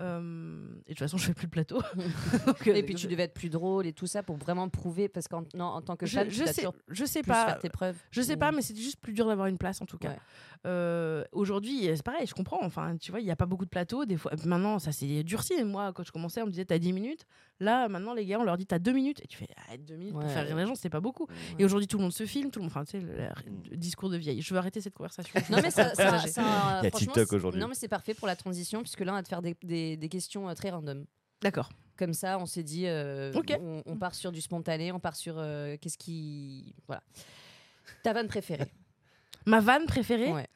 Euh, 0.00 0.66
et 0.86 0.90
de 0.90 0.94
toute 0.94 0.98
façon, 0.98 1.18
je 1.18 1.26
fais 1.26 1.34
plus 1.34 1.46
de 1.46 1.50
plateau. 1.50 1.80
Donc, 2.46 2.66
euh, 2.68 2.74
Et 2.74 2.82
puis 2.82 2.94
tu 2.94 3.06
devais 3.06 3.24
être 3.24 3.34
plus 3.34 3.50
drôle 3.50 3.86
et 3.86 3.92
tout 3.92 4.06
ça 4.06 4.22
pour 4.22 4.36
vraiment 4.36 4.68
prouver 4.68 5.08
parce 5.08 5.28
qu'en 5.28 5.44
non, 5.54 5.64
en 5.66 5.82
tant 5.82 5.96
que 5.96 6.06
femme, 6.06 6.30
je 6.30 6.42
tu 6.44 6.52
sais, 6.52 6.66
je 6.88 7.04
sais 7.04 7.20
plus 7.22 7.28
pas. 7.28 7.46
faire 7.46 7.58
tes 7.58 7.68
preuves. 7.68 7.96
Je 8.10 8.22
sais 8.22 8.34
Ou- 8.34 8.38
pas, 8.38 8.50
mais 8.52 8.62
c'était 8.62 8.80
juste 8.80 9.00
plus 9.00 9.12
dur 9.12 9.26
d'avoir 9.26 9.46
une 9.48 9.58
place 9.58 9.80
en 9.82 9.86
tout 9.86 9.98
cas. 9.98 10.08
Ouais. 10.10 10.18
Euh, 10.66 11.24
Aujourd'hui, 11.32 11.84
c'est 11.94 12.02
pareil, 12.02 12.26
je 12.26 12.34
comprends. 12.34 12.58
Enfin, 12.62 12.96
tu 12.96 13.10
vois, 13.10 13.20
il 13.20 13.24
n'y 13.24 13.30
a 13.30 13.36
pas 13.36 13.46
beaucoup 13.46 13.64
de 13.64 13.70
plateaux. 13.70 14.04
Des 14.04 14.16
fois, 14.16 14.32
maintenant, 14.44 14.78
ça 14.78 14.92
s'est 14.92 15.22
durci. 15.22 15.62
Moi, 15.64 15.92
quand 15.92 16.02
je 16.04 16.12
commençais, 16.12 16.42
on 16.42 16.46
me 16.46 16.50
disait 16.50 16.64
t'as 16.64 16.78
10 16.78 16.92
minutes. 16.92 17.26
Là, 17.60 17.88
maintenant, 17.88 18.14
les 18.14 18.24
gars, 18.24 18.40
on 18.40 18.44
leur 18.44 18.56
dit 18.56 18.64
t'as 18.66 18.78
2 18.78 18.90
minutes. 18.92 19.20
Et 19.22 19.26
tu 19.26 19.36
fais 19.36 19.46
arrête 19.66 19.84
2 19.84 19.94
minutes 19.96 20.14
pour 20.14 20.22
Ouais. 20.22 20.28
faire 20.28 20.46
rire 20.46 20.56
les 20.56 20.66
gens, 20.66 20.74
c'est 20.74 20.88
pas 20.90 21.00
beaucoup. 21.00 21.26
Ouais. 21.28 21.34
Et 21.58 21.64
aujourd'hui, 21.64 21.86
tout 21.86 21.98
le 21.98 22.02
monde 22.04 22.12
se 22.12 22.24
filme, 22.24 22.50
tout 22.50 22.58
le 22.58 22.62
monde. 22.64 22.70
Enfin, 22.74 22.84
tu 22.84 22.92
sais, 22.92 23.00
le, 23.00 23.28
le 23.70 23.76
discours 23.76 24.08
de 24.08 24.16
vieille. 24.16 24.40
Je 24.40 24.52
veux 24.54 24.58
arrêter 24.58 24.80
cette 24.80 24.94
conversation. 24.94 25.38
Non 25.50 25.58
mais 25.62 25.70
ça, 25.70 25.94
ça- 25.94 26.18
ça- 26.26 26.78
Il 26.80 26.84
y 26.84 26.86
a 26.86 26.90
TikTok 26.90 27.28
c'est- 27.28 27.34
aujourd'hui. 27.36 27.60
Non 27.60 27.68
mais 27.68 27.74
c'est 27.74 27.88
parfait 27.88 28.14
pour 28.14 28.26
la 28.26 28.36
transition 28.36 28.80
puisque 28.80 29.00
là 29.00 29.12
on 29.12 29.16
va 29.16 29.22
te 29.22 29.28
faire 29.28 29.42
des, 29.42 29.54
des- 29.62 29.96
des 29.98 30.08
questions 30.08 30.48
euh, 30.48 30.54
très 30.54 30.70
random. 30.70 31.04
D'accord. 31.42 31.68
Comme 31.98 32.14
ça, 32.14 32.38
on 32.38 32.46
s'est 32.46 32.62
dit, 32.62 32.86
euh, 32.86 33.30
on, 33.60 33.82
on 33.84 33.96
part 33.98 34.14
sur 34.14 34.32
du 34.32 34.40
spontané, 34.40 34.90
on 34.90 35.00
part 35.00 35.16
sur 35.16 35.34
euh, 35.38 35.76
qu'est-ce 35.78 35.98
qui, 35.98 36.74
voilà. 36.86 37.02
Ta 38.02 38.14
vanne 38.14 38.28
préférée. 38.28 38.72
Ma 39.44 39.60
vanne 39.60 39.84
préférée 39.84 40.32
Ouais. 40.32 40.46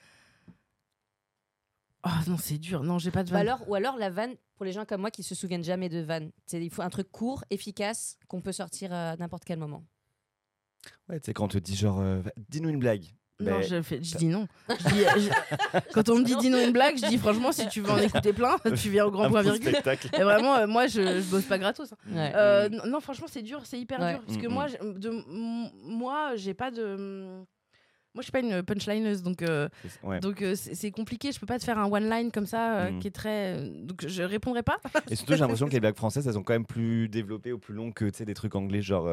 Oh 2.07 2.11
non, 2.29 2.37
c'est 2.39 2.59
dur. 2.59 2.83
Non, 2.83 2.99
j'ai 2.99 3.11
pas 3.11 3.25
de 3.25 3.31
Ou 3.31 3.33
vanne. 3.33 3.43
alors, 3.49 3.69
ou 3.69 3.75
alors 3.75 3.97
la 3.97 4.11
vanne 4.11 4.35
pour 4.57 4.65
les 4.65 4.73
gens 4.73 4.85
comme 4.85 5.01
moi 5.01 5.11
qui 5.11 5.23
se 5.23 5.35
souviennent 5.35 5.65
jamais 5.65 5.89
de 5.89 6.01
vanne. 6.01 6.31
C'est 6.47 6.61
il 6.65 6.71
faut 6.71 6.83
un 6.83 6.91
truc 6.91 7.11
court, 7.11 7.45
efficace, 7.51 8.17
qu'on 8.29 8.41
peut 8.41 8.53
sortir 8.53 8.93
à 8.93 9.17
n'importe 9.17 9.45
quel 9.45 9.59
moment. 9.59 9.85
ouais, 11.09 11.21
tu 11.21 11.27
sais 11.27 11.35
quand 11.35 11.45
on 11.45 11.49
te 11.49 11.59
dit 11.59 11.77
genre 11.77 12.01
euh, 12.01 12.23
dis-nous 12.51 12.69
une 12.71 12.79
blague. 12.79 13.05
Non, 13.41 13.59
Ben, 13.59 13.63
je, 13.63 13.83
fais, 13.83 14.01
je 14.01 14.17
dis 14.17 14.27
non. 14.29 14.47
Je 14.69 14.75
dis- 14.75 15.27
je- 15.29 15.79
quand 15.93 16.09
on 16.09 16.19
me 16.21 16.25
dit 16.25 16.37
dis-nous 16.37 16.57
une 16.59 16.71
blague, 16.71 16.97
je 16.97 17.07
dis 17.09 17.19
franchement, 17.19 17.51
si 17.51 17.67
tu 17.67 17.81
veux 17.81 17.91
en 17.91 17.99
écouter 17.99 18.33
plein, 18.33 18.57
tu 18.81 18.91
viens 18.91 19.07
au 19.07 19.11
grand 19.11 19.25
un 19.25 19.29
point 19.31 19.43
virgule. 19.43 19.71
spectacle. 19.73 20.09
Et 20.13 20.23
vraiment, 20.23 20.55
euh, 20.55 20.67
moi, 20.69 20.87
je, 20.87 21.21
je 21.21 21.31
bosse 21.31 21.43
pas 21.45 21.59
gratos. 21.59 21.93
hein. 21.93 21.97
Ouais. 22.13 22.33
Euh, 22.37 22.69
non, 22.69 23.01
franchement, 23.01 23.27
c'est 23.29 23.43
dur, 23.43 23.63
c'est 23.67 23.81
hyper 23.81 23.99
Ouais. 23.99 24.13
dur. 24.15 24.23
Parce 24.25 24.39
que 24.39 24.47
Mm, 24.47 24.53
moi, 24.53 24.67
j'ai- 24.69 24.79
de, 24.79 25.85
moi, 25.85 26.37
j'ai 26.37 26.55
pas 26.55 26.71
de. 26.71 27.43
Moi, 28.15 28.21
je 28.23 28.27
suis 28.27 28.33
pas 28.33 28.41
une 28.41 28.63
punchlineuse, 28.63 29.23
donc 29.23 29.43
euh, 29.43 29.69
ouais. 30.05 30.21
donc 30.21 30.41
euh, 30.41 30.55
c'est 30.55 30.91
compliqué. 30.93 31.33
Je 31.33 31.41
peux 31.41 31.47
pas 31.47 31.59
te 31.59 31.65
faire 31.65 31.79
un 31.79 31.91
one 31.91 32.09
line 32.09 32.31
comme 32.31 32.47
ça 32.47 32.79
euh, 32.79 32.91
Mm. 32.93 32.99
qui 33.01 33.09
est 33.09 33.11
très. 33.11 33.61
Donc 33.69 34.07
je 34.07 34.23
répondrai 34.23 34.63
pas. 34.63 34.79
Et 35.11 35.17
surtout, 35.17 35.33
j'ai 35.33 35.41
l'impression 35.41 35.67
que 35.67 35.73
les 35.73 35.81
blagues 35.81 35.97
françaises, 35.97 36.27
elles 36.29 36.35
sont 36.35 36.43
quand 36.45 36.53
même 36.53 36.67
plus 36.67 37.09
développées 37.09 37.53
ou 37.53 37.59
plus 37.59 37.75
longues 37.75 37.93
que 37.93 38.05
tu 38.05 38.19
sais, 38.19 38.25
des 38.25 38.35
trucs 38.35 38.55
anglais, 38.55 38.83
genre. 38.83 39.05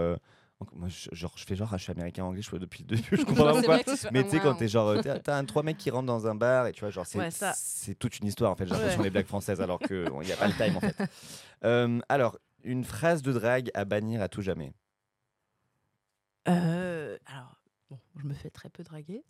moi, 0.74 0.88
je, 0.88 1.10
genre, 1.14 1.34
je 1.36 1.44
fais 1.46 1.56
genre, 1.56 1.70
ah, 1.74 1.78
je 1.78 1.84
suis 1.84 1.92
américain 1.92 2.24
anglais, 2.26 2.44
je 2.44 2.50
fais 2.52 2.60
depuis 2.60 2.86
le 2.88 2.96
début, 2.96 3.18
je 3.18 3.24
comprends 3.26 3.46
pas 3.46 3.54
pourquoi. 3.56 3.80
Mais 4.12 4.24
tu 4.24 4.30
sais, 4.30 4.40
quand 4.40 4.54
t'es 4.54 4.68
genre, 4.68 4.96
t'as 5.02 5.36
un 5.36 5.46
trois 5.46 5.64
mecs 5.64 5.78
qui 5.80 5.90
rentrent 5.90 6.06
dans 6.06 6.28
un 6.28 6.36
bar 6.36 6.68
et 6.68 6.72
tu 6.72 6.82
vois, 6.82 6.92
genre, 6.92 7.08
c'est 7.08 7.18
Ouais, 7.18 7.96
toute 7.98 8.20
une 8.20 8.28
histoire 8.28 8.52
en 8.52 8.56
fait. 8.56 8.66
J'ai 8.68 8.72
l'impression 8.74 9.00
Ouais. 9.00 9.06
les 9.06 9.10
blagues 9.10 9.26
françaises 9.26 9.62
alors 9.62 9.80
qu'il 9.80 10.04
n'y 10.22 10.32
a 10.32 10.36
pas 10.38 10.48
le 10.48 10.54
time 10.54 10.78
en 10.78 10.82
fait. 10.82 10.96
Euh, 11.64 12.00
alors, 12.10 12.38
une 12.64 12.84
phrase 12.84 13.22
de 13.22 13.32
drague 13.34 13.70
à 13.76 13.86
bannir 13.86 14.22
à 14.24 14.28
tout 14.28 14.42
jamais. 14.42 14.74
Euh, 16.48 17.18
alors, 17.28 17.61
je 18.18 18.26
me 18.26 18.34
fais 18.34 18.50
très 18.50 18.70
peu 18.70 18.84
draguer. 18.84 19.24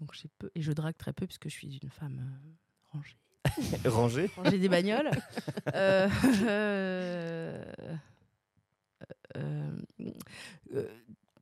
Donc 0.00 0.12
j'ai 0.14 0.28
peu 0.38 0.50
et 0.54 0.60
je 0.62 0.72
drague 0.72 0.96
très 0.96 1.12
peu 1.12 1.26
puisque 1.26 1.48
je 1.48 1.54
suis 1.54 1.78
une 1.82 1.90
femme 1.90 2.18
euh, 2.20 2.48
rangée. 2.92 3.16
Rangé 3.88 4.30
Ranger 4.36 4.58
des 4.58 4.68
bagnoles. 4.68 5.10
Euh, 5.74 6.08
euh, 6.44 7.64
euh, 9.36 9.70
euh, 10.74 10.88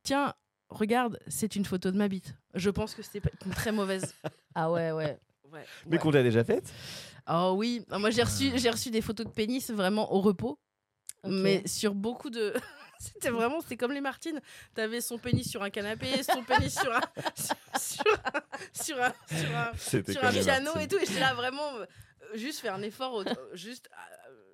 tiens, 0.03 0.33
regarde, 0.69 1.19
c'est 1.27 1.55
une 1.55 1.65
photo 1.65 1.91
de 1.91 1.97
ma 1.97 2.07
bite. 2.07 2.35
Je 2.53 2.69
pense 2.69 2.95
que 2.95 3.01
c'était 3.01 3.21
pas- 3.21 3.29
une 3.45 3.51
très 3.53 3.71
mauvaise. 3.71 4.13
Ah 4.55 4.71
ouais, 4.71 4.91
ouais. 4.91 5.17
Ouais. 5.51 5.65
Mais 5.87 5.97
qu'on 5.97 6.11
t'a 6.11 6.23
déjà 6.23 6.43
faite? 6.43 6.73
Oh 7.29 7.53
oui, 7.57 7.85
moi 7.89 8.09
j'ai 8.09 8.23
reçu, 8.23 8.51
j'ai 8.57 8.69
reçu 8.69 8.89
des 8.91 9.01
photos 9.01 9.25
de 9.25 9.31
pénis 9.31 9.69
vraiment 9.71 10.11
au 10.13 10.21
repos, 10.21 10.59
mais 11.23 11.65
sur 11.67 11.95
beaucoup 11.95 12.29
de. 12.29 12.53
C'était 12.99 13.29
vraiment, 13.29 13.61
c'était 13.61 13.77
comme 13.77 13.91
les 13.91 14.01
Martines. 14.01 14.39
T'avais 14.73 15.01
son 15.01 15.17
pénis 15.17 15.49
sur 15.49 15.61
un 15.63 15.69
canapé, 15.69 16.23
son 16.23 16.43
pénis 16.43 16.73
sur 16.73 16.93
un, 16.95 17.01
sur, 17.79 18.03
sur 18.73 19.01
un, 19.01 19.13
sur 19.37 19.57
un, 19.57 19.71
sur 20.13 20.21
piano 20.43 20.71
et 20.79 20.87
tout. 20.87 20.97
Et 20.97 21.05
j'étais 21.05 21.19
là 21.19 21.33
vraiment, 21.33 21.75
euh, 21.77 21.85
juste 22.35 22.59
faire 22.59 22.73
un 22.75 22.81
effort, 22.81 23.13
au- 23.13 23.23
juste 23.55 23.89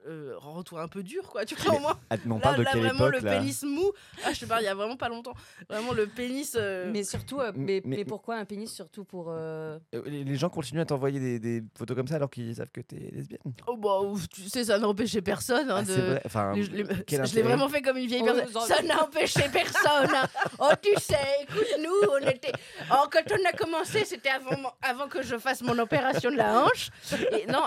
euh, 0.08 0.34
retour 0.38 0.80
un 0.80 0.88
peu 0.88 1.04
dur, 1.04 1.24
quoi. 1.30 1.46
Tu 1.46 1.56
vois, 1.56 1.76
au 1.76 1.80
moins. 1.80 2.00
Ah, 2.10 2.16
mais 2.26 2.32
on 2.32 2.36
Là, 2.36 2.42
parle 2.42 2.58
de 2.58 2.64
là, 2.64 2.70
quelle 2.74 2.82
vraiment, 2.82 3.08
époque 3.08 3.22
le 3.22 3.28
là 3.28 3.38
pénis 3.38 3.64
mou. 3.64 3.92
Ah, 4.26 4.34
je 4.34 4.40
te 4.40 4.46
parle, 4.46 4.62
il 4.64 4.66
y 4.66 4.68
a 4.70 4.76
vraiment 4.76 4.98
pas 4.98 5.10
longtemps. 5.10 5.34
Vraiment, 5.70 5.94
le 5.94 6.08
pénis. 6.08 6.56
euh, 6.60 6.90
Mais 6.92 7.04
surtout, 7.04 7.40
euh, 7.40 7.52
mais, 7.56 7.82
Mais- 7.86 7.98
mais 7.98 8.06
pourquoi 8.06 8.36
un 8.38 8.46
pénis 8.46 8.72
surtout 8.72 9.04
pour. 9.04 9.28
euh, 9.30 9.78
Les 10.06 10.24
les 10.24 10.36
gens 10.36 10.50
continuent 10.50 10.82
à 10.82 10.86
t'envoyer 10.86 11.20
des, 11.20 11.40
des 11.40 11.64
photos 11.78 11.96
comme 11.96 12.08
ça 12.08 12.16
alors 12.16 12.30
qu'ils 12.30 12.56
savent 12.56 12.72
que 12.72 12.82
t'es 12.82 13.10
lesbienne. 13.12 13.40
Oh, 13.68 13.78
bah, 13.78 14.00
ouf, 14.02 14.28
tu 14.30 14.48
sais, 14.50 14.64
ça 14.66 14.78
n'empêchait 14.80 15.22
personne 15.22 15.70
hein, 15.70 15.78
Ah, 15.80 15.82
de. 15.84 15.88
c'est 15.94 16.02
vrai. 16.02 16.22
Enfin, 16.26 16.54
Les- 16.54 16.64
les- 16.64 17.04
quel 17.06 17.26
je 17.26 17.36
l'ai 17.36 17.42
vraiment 17.42 17.70
fait 17.70 17.82
comme 17.82 17.98
une 17.98 18.08
vieille 18.08 18.24
Oh, 18.24 18.34
personne. 18.34 18.58
en- 18.62 18.66
Ça 18.66 18.82
n'a 18.82 19.04
empêché 19.04 19.42
personne. 19.52 20.10
hein. 20.16 20.28
Oh, 20.60 20.70
tu 20.82 20.90
sais, 21.02 21.16
écoute, 21.44 21.68
nous, 21.80 22.10
on 22.12 22.28
était. 22.28 22.52
Oh, 22.92 23.06
quand 23.12 23.24
on 23.32 23.50
a 23.50 23.52
commencé, 23.54 24.06
c'était 24.06 24.30
avant, 24.30 24.74
avant 24.82 25.08
que 25.08 25.22
je 25.22 25.38
fasse 25.38 25.62
mon 25.62 25.78
opération 25.80 26.30
de 26.32 26.38
la 26.38 26.64
hanche. 26.64 26.90
Et 27.32 27.46
non, 27.52 27.64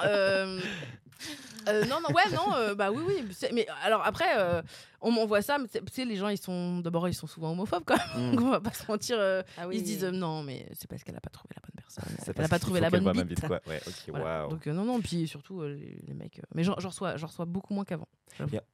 euh, 1.68 1.84
non, 1.86 1.96
non, 2.00 2.14
ouais, 2.14 2.30
non, 2.34 2.54
euh, 2.54 2.74
bah 2.74 2.90
oui, 2.90 3.02
oui. 3.06 3.24
Mais 3.52 3.66
alors 3.82 4.02
après, 4.04 4.36
euh, 4.36 4.60
on 5.00 5.10
m'envoie 5.10 5.42
ça, 5.42 5.58
mais 5.58 5.66
tu 5.68 5.80
sais, 5.92 6.04
les 6.04 6.16
gens, 6.16 6.28
ils 6.28 6.38
sont. 6.40 6.80
D'abord, 6.80 7.08
ils 7.08 7.14
sont 7.14 7.26
souvent 7.26 7.52
homophobes 7.52 7.84
quand 7.86 7.96
même. 8.16 8.32
Mm. 8.32 8.36
Donc, 8.36 8.44
on 8.46 8.50
va 8.50 8.60
pas 8.60 8.72
se 8.72 8.86
mentir. 8.90 9.16
euh, 9.18 9.42
Ah 9.58 9.66
oui, 9.68 9.76
ils 9.76 9.80
se 9.80 9.84
disent 9.84 10.04
euh, 10.04 10.10
non, 10.10 10.42
mais 10.42 10.66
c'est 10.74 10.88
parce 10.88 11.02
qu'elle 11.04 11.16
a 11.16 11.20
pas 11.20 11.30
trouvé 11.30 11.54
la 11.56 11.62
bonne 11.62 11.74
personne. 11.76 12.04
c'est 12.20 12.28
Elle 12.28 12.34
parce 12.34 12.46
a 12.46 12.50
pas 12.50 12.58
trouvé 12.58 12.80
la 12.80 12.90
bonne 12.90 13.22
bite. 13.24 13.40
quoi. 13.46 13.60
Ouais, 13.66 13.80
ok, 13.86 13.94
Voilà. 14.08 14.42
waouh. 14.42 14.50
Donc, 14.50 14.66
euh, 14.66 14.72
non, 14.72 14.84
non, 14.84 15.00
puis 15.00 15.26
surtout, 15.26 15.62
euh, 15.62 15.74
les, 15.74 15.98
les 16.06 16.14
mecs. 16.14 16.38
euh, 16.38 16.42
Mais 16.54 16.64
j'en 16.64 16.74
reçois, 16.74 17.16
j'en 17.16 17.26
reçois 17.28 17.44
beaucoup 17.46 17.72
moins 17.74 17.84
qu'avant. 17.84 18.08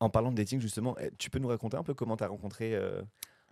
En 0.01 0.09
parlant 0.11 0.30
de 0.32 0.36
dating, 0.36 0.61
justement, 0.61 0.96
eh, 1.01 1.11
tu 1.18 1.30
peux 1.30 1.38
nous 1.38 1.48
raconter 1.48 1.76
un 1.76 1.82
peu 1.82 1.94
comment 1.94 2.16
t'as 2.16 2.28
rencontré 2.28 2.74
euh, 2.74 3.03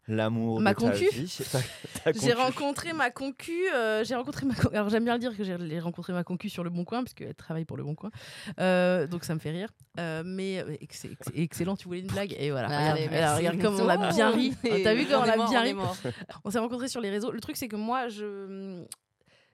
l'amour 0.09 0.61
Ma 0.61 0.74
de 0.74 0.78
concu 0.78 1.06
Ta- 2.04 2.12
J'ai 2.12 2.32
rencontré 2.32 2.92
ma 2.92 3.11
concu. 3.11 3.52
euh, 3.74 4.02
j'ai 4.04 4.14
rencontré 4.14 4.46
ma. 4.46 4.54
con- 4.54 4.70
Alors 4.72 4.88
j'aime 4.88 5.04
bien 5.04 5.14
le 5.14 5.20
dire 5.20 5.36
que 5.36 5.44
j'ai 5.44 5.78
rencontré 5.80 6.12
ma 6.12 6.24
concu 6.24 6.48
sur 6.48 6.64
le 6.64 6.70
Bon 6.70 6.84
Coin 6.84 7.02
parce 7.04 7.14
qu'elle 7.14 7.34
travaille 7.34 7.64
pour 7.64 7.76
le 7.76 7.84
Bon 7.84 7.94
Coin. 7.94 8.11
Euh, 8.59 9.06
donc 9.06 9.24
ça 9.24 9.34
me 9.34 9.38
fait 9.40 9.50
rire. 9.50 9.68
Euh, 10.00 10.22
mais 10.24 10.64
ex- 10.80 11.04
ex- 11.04 11.30
excellent. 11.34 11.76
Tu 11.76 11.86
voulais 11.86 12.00
une 12.00 12.06
blague? 12.06 12.34
Et 12.38 12.50
voilà. 12.50 12.68
Allez, 12.68 13.06
regarde, 13.06 13.11
merci. 13.11 13.24
alors, 13.24 13.36
regarde 13.38 13.61
comme 13.62 13.80
on 13.80 13.88
a 13.88 14.12
bien 14.12 14.30
ri. 14.30 14.54
T'as 14.62 14.94
vu 14.94 15.06
comme 15.06 15.22
on 15.22 15.24
est 15.26 15.30
a 15.30 15.36
mort, 15.36 15.48
bien 15.50 15.61
on 15.61 15.64
ri. 15.64 16.12
On 16.44 16.50
s'est 16.50 16.59
rencontrés 16.59 16.88
sur 16.88 17.00
les 17.00 17.11
réseaux. 17.11 17.30
Le 17.30 17.40
truc 17.40 17.56
c'est 17.56 17.68
que 17.68 17.76
moi 17.76 18.09
je 18.09 18.84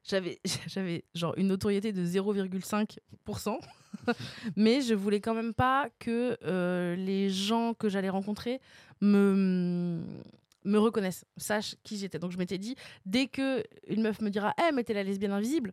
j'avais 0.07 0.38
j'avais 0.68 1.05
genre 1.14 1.34
une 1.36 1.48
notoriété 1.48 1.92
de 1.92 2.05
0,5%. 2.05 3.59
mais 4.57 4.80
je 4.82 4.92
voulais 4.94 5.20
quand 5.20 5.34
même 5.34 5.55
pas 5.55 5.88
que 5.98 6.36
euh, 6.44 6.94
les 6.96 7.30
gens 7.30 7.74
que 7.74 7.88
j'allais 7.88 8.11
rencontrer 8.11 8.61
me 9.00 10.00
me 10.64 10.78
reconnaissent, 10.78 11.24
sachent 11.36 11.76
qui 11.84 11.96
j'étais. 11.98 12.18
Donc 12.18 12.30
je 12.32 12.38
m'étais 12.38 12.58
dit, 12.58 12.74
dès 13.06 13.26
que 13.26 13.62
une 13.88 14.02
meuf 14.02 14.20
me 14.20 14.30
dira, 14.30 14.54
eh 14.68 14.72
mais 14.72 14.82
t'es 14.84 14.94
la 14.94 15.02
lesbienne 15.02 15.32
invisible, 15.32 15.72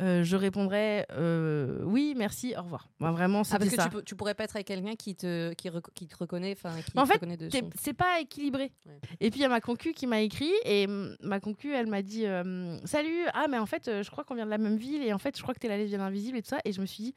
euh, 0.00 0.24
je 0.24 0.34
répondrai, 0.36 1.06
euh, 1.12 1.80
oui, 1.84 2.14
merci, 2.16 2.52
au 2.58 2.62
revoir. 2.62 2.88
Moi, 2.98 3.12
vraiment, 3.12 3.40
Ah, 3.42 3.44
c'était 3.44 3.58
parce 3.58 3.70
que 3.70 3.76
ça. 3.82 3.88
tu, 4.00 4.04
tu 4.04 4.16
pourrais 4.16 4.34
pas 4.34 4.42
être 4.44 4.56
avec 4.56 4.66
quelqu'un 4.66 4.96
qui 4.96 5.14
te, 5.14 5.52
qui, 5.54 5.70
qui 5.94 6.06
te 6.08 6.16
reconnaît, 6.16 6.52
enfin, 6.56 6.74
qui 6.82 6.90
En 6.98 7.02
te 7.04 7.08
fait, 7.08 7.14
reconnaît 7.14 7.36
de 7.36 7.48
son- 7.48 7.70
C'est 7.80 7.92
pas 7.94 8.18
équilibré. 8.20 8.72
Ouais. 8.86 8.98
Et 9.20 9.30
puis 9.30 9.38
il 9.40 9.42
y 9.42 9.46
a 9.46 9.48
ma 9.48 9.60
concu 9.60 9.92
qui 9.92 10.06
m'a 10.08 10.20
écrit 10.20 10.50
et 10.64 10.86
ma 11.22 11.38
concu 11.38 11.72
elle 11.72 11.86
m'a 11.86 12.02
dit 12.02 12.26
euh, 12.26 12.76
salut 12.84 13.24
ah 13.34 13.46
mais 13.48 13.58
en 13.58 13.66
fait 13.66 13.88
je 14.02 14.10
crois 14.10 14.24
qu'on 14.24 14.34
vient 14.34 14.46
de 14.46 14.50
la 14.50 14.58
même 14.58 14.76
ville 14.76 15.02
et 15.02 15.12
en 15.12 15.18
fait 15.18 15.36
je 15.36 15.42
crois 15.42 15.54
que 15.54 15.60
t'es 15.60 15.68
la 15.68 15.76
lesbienne 15.76 16.00
invisible 16.00 16.38
et 16.38 16.42
tout 16.42 16.48
ça 16.48 16.58
et 16.64 16.72
je 16.72 16.80
me 16.80 16.86
suis 16.86 17.04
dit 17.04 17.14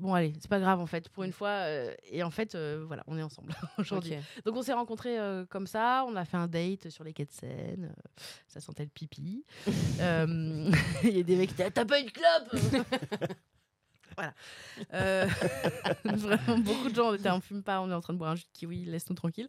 bon 0.00 0.14
allez 0.14 0.32
c'est 0.40 0.48
pas 0.48 0.60
grave 0.60 0.80
en 0.80 0.86
fait. 0.86 1.08
Pour 1.08 1.24
une 1.24 1.32
fois 1.32 1.48
euh, 1.48 1.94
et 2.10 2.22
en 2.22 2.30
fait 2.30 2.54
euh, 2.54 2.84
voilà 2.86 3.02
on 3.06 3.18
est 3.18 3.22
ensemble 3.22 3.54
aujourd'hui. 3.78 4.14
Donc 4.44 4.56
on 4.56 4.62
s'est 4.62 4.72
rencontrés 4.72 5.18
euh, 5.18 5.44
comme 5.46 5.66
ça. 5.66 6.04
On 6.08 6.16
a 6.16 6.24
fait 6.24 6.36
un 6.36 6.48
date 6.48 6.90
sur 6.90 7.04
les 7.04 7.12
quais 7.12 7.24
de 7.24 7.32
Seine. 7.32 7.94
Ça 8.48 8.60
sentait 8.60 8.84
le 8.84 8.90
pipi. 8.90 9.44
Il 9.66 11.16
y 11.16 11.20
a 11.20 11.22
des 11.22 11.36
mecs 11.36 11.54
qui 11.54 11.62
étaient 11.62 11.70
t'as 11.70 11.84
pas 11.84 11.98
une 11.98 12.10
clope 12.10 12.62
voilà 14.16 14.32
Euh, 14.94 15.26
vraiment 16.04 16.58
beaucoup 16.58 16.88
de 16.88 16.94
gens 16.94 17.14
était 17.14 17.30
on 17.30 17.40
fume 17.40 17.62
pas 17.62 17.80
on 17.80 17.90
est 17.90 17.94
en 17.94 18.00
train 18.00 18.12
de 18.12 18.18
boire 18.18 18.30
un 18.30 18.36
jus 18.36 18.44
de 18.44 18.58
kiwi 18.58 18.84
laisse-nous 18.84 19.16
tranquille 19.16 19.48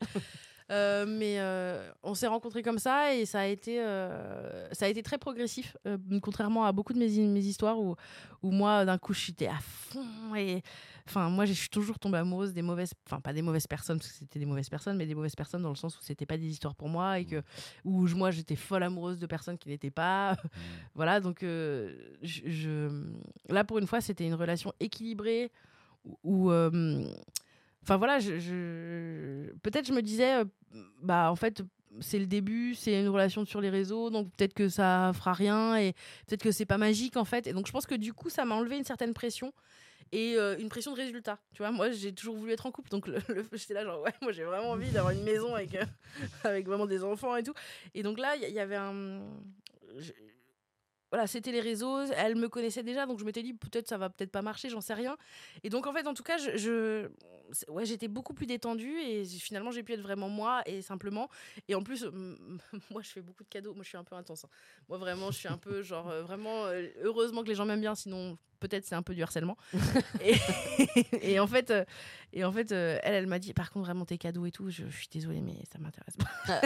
Euh, 0.72 1.06
mais 1.08 1.36
euh, 1.40 1.92
on 2.04 2.16
s'est 2.16 2.28
rencontrés 2.28 2.64
comme 2.64 2.80
ça 2.80 3.14
et 3.14 3.26
ça 3.26 3.42
a 3.42 3.46
été, 3.46 3.82
euh, 3.82 4.68
ça 4.72 4.86
a 4.86 4.88
été 4.88 5.04
très 5.04 5.18
progressif, 5.18 5.76
contrairement 6.22 6.66
à 6.66 6.72
beaucoup 6.72 6.94
de 6.94 7.00
mes, 7.00 7.06
histoires 7.08 7.80
où, 7.80 7.96
où 8.42 8.52
moi, 8.52 8.86
d'un 8.86 8.98
coup, 8.98 9.14
j'étais 9.14 9.48
à 9.48 9.60
fond. 9.62 10.36
Et 10.36 10.64
enfin, 11.08 11.30
moi, 11.30 11.46
je 11.46 11.54
suis 11.54 11.70
toujours 11.70 12.00
tombée 12.00 12.18
amoureuse 12.18 12.54
des 12.54 12.62
mauvaises, 12.62 12.94
enfin, 13.06 13.20
pas 13.20 13.34
des 13.34 13.42
mauvaises 13.42 13.68
personnes, 13.68 13.98
parce 13.98 14.12
que 14.12 14.18
c'était 14.18 14.40
des 14.40 14.46
mauvaises 14.46 14.70
personnes, 14.70 14.98
mais 14.98 15.06
des 15.06 15.16
mauvaises 15.16 15.36
personnes 15.36 15.62
dans 15.64 15.70
le 15.70 15.76
sens 15.76 15.98
où 15.98 16.02
c'était 16.02 16.26
pas 16.26 16.38
des 16.38 16.48
histoires 16.48 16.76
pour 16.76 16.90
moi 16.90 17.20
et 17.20 17.26
que, 17.26 17.42
où 17.84 18.08
je- 18.08 18.16
moi, 18.16 18.32
j'étais 18.32 18.56
folle 18.56 18.84
amoureuse 18.84 19.20
de 19.20 19.26
personnes 19.28 19.58
qui 19.58 19.70
n'étaient 19.70 19.92
pas. 19.92 20.36
voilà, 20.96 21.20
donc, 21.20 21.44
euh, 21.44 21.96
je, 22.22 22.42
je- 22.50 23.04
là, 23.50 23.64
pour 23.64 23.80
une 23.80 23.88
fois, 23.88 24.02
c'était 24.02 24.26
une 24.26 24.36
relation 24.36 24.74
équilibrée 24.80 25.52
où. 26.24 26.52
euh, 26.52 27.04
Enfin 27.86 27.98
voilà, 27.98 28.20
je, 28.20 28.40
je- 28.40 29.52
peut-être 29.62 29.86
je 29.88 29.92
me 29.94 30.02
disais, 30.02 30.36
euh, 30.42 30.46
bah 31.02 31.30
en 31.30 31.36
fait 31.36 31.62
c'est 32.00 32.18
le 32.18 32.26
début, 32.26 32.74
c'est 32.76 33.00
une 33.00 33.10
relation 33.10 33.46
sur 33.46 33.60
les 33.62 33.70
réseaux, 33.70 34.10
donc 34.10 34.32
peut-être 34.32 34.54
que 34.54 34.70
ça 34.70 35.12
fera 35.14 35.34
rien 35.34 35.76
et 35.78 35.94
peut-être 36.26 36.42
que 36.42 36.52
c'est 36.52 36.66
pas 36.66 36.78
magique 36.78 37.18
en 37.18 37.26
fait. 37.26 37.46
Et 37.46 37.52
donc 37.54 37.68
je 37.68 37.72
pense 37.74 37.86
que 37.86 37.94
du 37.96 38.14
coup 38.14 38.30
ça 38.30 38.46
m'a 38.46 38.56
enlevé 38.56 38.78
une 38.78 38.84
certaine 38.86 39.14
pression 39.14 39.54
et 40.12 40.36
euh, 40.38 40.58
une 40.58 40.70
pression 40.70 40.92
de 40.92 40.98
résultat. 40.98 41.40
Tu 41.54 41.60
vois, 41.60 41.72
moi 41.72 41.92
j'ai 41.92 42.14
toujours 42.14 42.36
voulu 42.36 42.52
être 42.52 42.66
en 42.66 42.72
couple, 42.72 42.90
donc 42.90 43.08
le, 43.08 43.18
le- 43.30 43.46
j'étais 43.54 43.74
là 43.74 43.84
genre 43.84 44.02
ouais, 44.02 44.14
moi 44.22 44.32
j'ai 44.32 44.44
vraiment 44.44 44.72
envie 44.72 44.92
d'avoir 44.92 45.14
une 45.14 45.24
maison 45.24 45.56
avec 45.56 45.76
euh, 45.76 45.86
avec 46.44 46.66
vraiment 46.66 46.86
des 46.86 47.04
enfants 47.04 47.36
et 47.36 47.44
tout. 47.44 47.54
Et 47.94 48.04
donc 48.04 48.20
là 48.20 48.36
il 48.36 48.48
y, 48.48 48.52
y 48.52 48.60
avait 48.60 48.76
un 48.76 49.22
voilà, 51.14 51.28
c'était 51.28 51.52
les 51.52 51.60
réseaux, 51.60 52.00
elle 52.18 52.36
me 52.36 52.50
connaissait 52.50 52.82
déjà, 52.82 53.06
donc 53.06 53.20
je 53.20 53.24
m'étais 53.24 53.44
dit 53.44 53.54
peut-être 53.54 53.88
ça 53.88 54.00
va 54.00 54.10
peut-être 54.10 54.32
pas 54.32 54.42
marcher, 54.42 54.70
j'en 54.70 54.82
sais 54.82 54.96
rien. 54.96 55.16
Et 55.64 55.70
donc 55.70 55.86
en 55.86 55.94
fait, 55.94 56.08
en 56.08 56.16
tout 56.16 56.24
cas, 56.24 56.40
je, 56.40 57.08
ouais, 57.68 57.86
j'étais 57.86 58.08
beaucoup 58.08 58.34
plus 58.34 58.48
détendue 58.48 58.98
et 59.00 59.24
finalement 59.24 59.70
j'ai 59.70 59.84
pu 59.84 59.94
être 59.94 60.02
vraiment 60.02 60.28
moi 60.28 60.64
et 60.66 60.82
simplement. 60.82 61.30
Et 61.68 61.76
en 61.76 61.84
plus, 61.84 62.06
moi 62.90 63.04
je 63.04 63.10
fais 63.10 63.22
beaucoup 63.22 63.44
de 63.44 63.50
cadeaux, 63.50 63.76
moi 63.76 63.84
je 63.84 63.90
suis 63.90 63.98
un 63.98 64.04
peu 64.04 64.16
intense. 64.16 64.46
hein. 64.46 64.50
Moi 64.90 64.98
vraiment, 64.98 65.30
je 65.30 65.38
suis 65.38 65.48
un 65.48 65.60
peu 65.60 65.84
genre 65.84 66.10
euh, 66.10 66.24
vraiment 66.24 66.66
euh, 66.66 66.88
heureusement 67.04 67.44
que 67.44 67.50
les 67.50 67.54
gens 67.56 67.66
m'aiment 67.68 67.82
bien, 67.82 67.94
sinon 67.94 68.36
peut-être 68.60 68.86
c'est 68.86 68.96
un 68.96 69.04
peu 69.04 69.14
du 69.14 69.22
harcèlement. 69.22 69.56
et, 70.20 70.34
et 71.22 71.40
en 71.40 71.46
fait, 71.46 71.70
euh, 71.70 71.86
et 72.32 72.44
en 72.44 72.52
fait, 72.52 72.72
elle, 72.72 73.00
elle 73.04 73.28
m'a 73.28 73.38
dit 73.38 73.54
par 73.54 73.70
contre 73.70 73.86
vraiment 73.86 74.06
tes 74.06 74.18
cadeaux 74.18 74.48
et 74.48 74.52
tout, 74.52 74.72
je, 74.72 74.86
je 74.90 74.98
suis 74.98 75.10
désolée 75.12 75.42
mais 75.42 75.62
ça 75.72 75.78
m'intéresse 75.78 76.16
pas. 76.18 76.62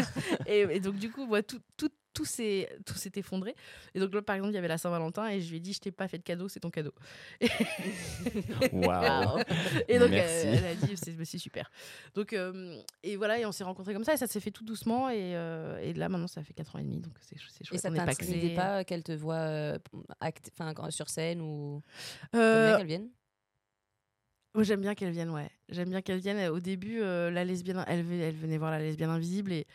et, 0.46 0.60
et 0.62 0.80
donc 0.80 0.96
du 0.96 1.12
coup, 1.12 1.26
moi 1.26 1.44
tout 1.44 1.60
tout 1.76 1.92
tout 2.18 2.26
s'est 2.26 2.68
tout 2.84 2.96
s'est 2.96 3.12
effondré. 3.16 3.54
Et 3.94 4.00
donc 4.00 4.12
là, 4.12 4.24
par 4.24 4.36
exemple, 4.36 4.52
il 4.52 4.56
y 4.56 4.58
avait 4.58 4.68
la 4.68 4.80
Saint-Valentin 4.80 5.28
et 5.28 5.40
je 5.40 5.50
lui 5.52 5.58
ai 5.58 5.60
dit 5.60 5.74
je 5.74 5.80
t'ai 5.80 5.92
pas 5.92 6.08
fait 6.08 6.18
de 6.18 6.24
cadeau, 6.24 6.48
c'est 6.50 6.60
ton 6.60 6.72
cadeau. 6.72 6.94
Waouh. 8.74 9.40
Et 9.88 10.00
donc, 10.00 10.10
Merci. 10.10 10.48
elle, 10.48 10.56
elle 10.56 10.66
a 10.66 10.74
dit, 10.76 10.98
c'est 10.98 11.38
super. 11.38 11.70
Donc, 12.16 12.34
euh, 12.34 12.82
et 13.04 13.18
voilà, 13.18 13.38
et 13.40 13.46
on 13.46 13.52
s'est 13.52 13.64
rencontrés 13.64 13.94
comme 13.94 14.04
ça, 14.04 14.14
et 14.14 14.18
ça 14.18 14.26
s'est 14.26 14.40
fait 14.40 14.50
tout 14.50 14.66
doucement, 14.66 15.10
et, 15.10 15.36
euh, 15.36 15.78
et 15.80 15.94
là, 15.94 16.10
maintenant, 16.10 16.28
ça 16.28 16.42
fait 16.44 16.54
4 16.54 16.76
ans 16.76 16.80
et 16.80 16.84
demi, 16.84 17.00
donc 17.00 17.14
c'est 17.20 17.38
c'est 17.50 17.64
chouette. 17.64 17.80
Et 17.80 17.82
ça 17.82 17.92
t'intimidait 17.92 18.56
pas 18.56 18.84
qu'elle 18.84 19.04
te 19.04 19.12
voit 19.12 19.36
euh, 19.36 19.78
sur 20.90 21.10
scène 21.10 21.42
ou 21.42 21.84
Euh, 22.36 22.78
qu'elle 22.78 22.88
vienne? 22.88 23.10
J'aime 24.60 24.82
bien 24.82 24.96
qu'elle 24.96 25.12
vienne, 25.12 25.30
ouais. 25.30 25.52
J'aime 25.70 25.90
bien 25.90 26.02
qu'elle 26.02 26.20
vienne. 26.20 26.50
Au 26.50 26.60
début, 26.60 27.00
euh, 27.02 27.30
la 27.30 27.46
lesbienne, 27.46 27.84
elle, 27.88 28.12
elle 28.12 28.36
venait 28.36 28.58
voir 28.58 28.72
la 28.72 28.80
lesbienne 28.80 29.12
invisible, 29.12 29.52
et 29.52 29.68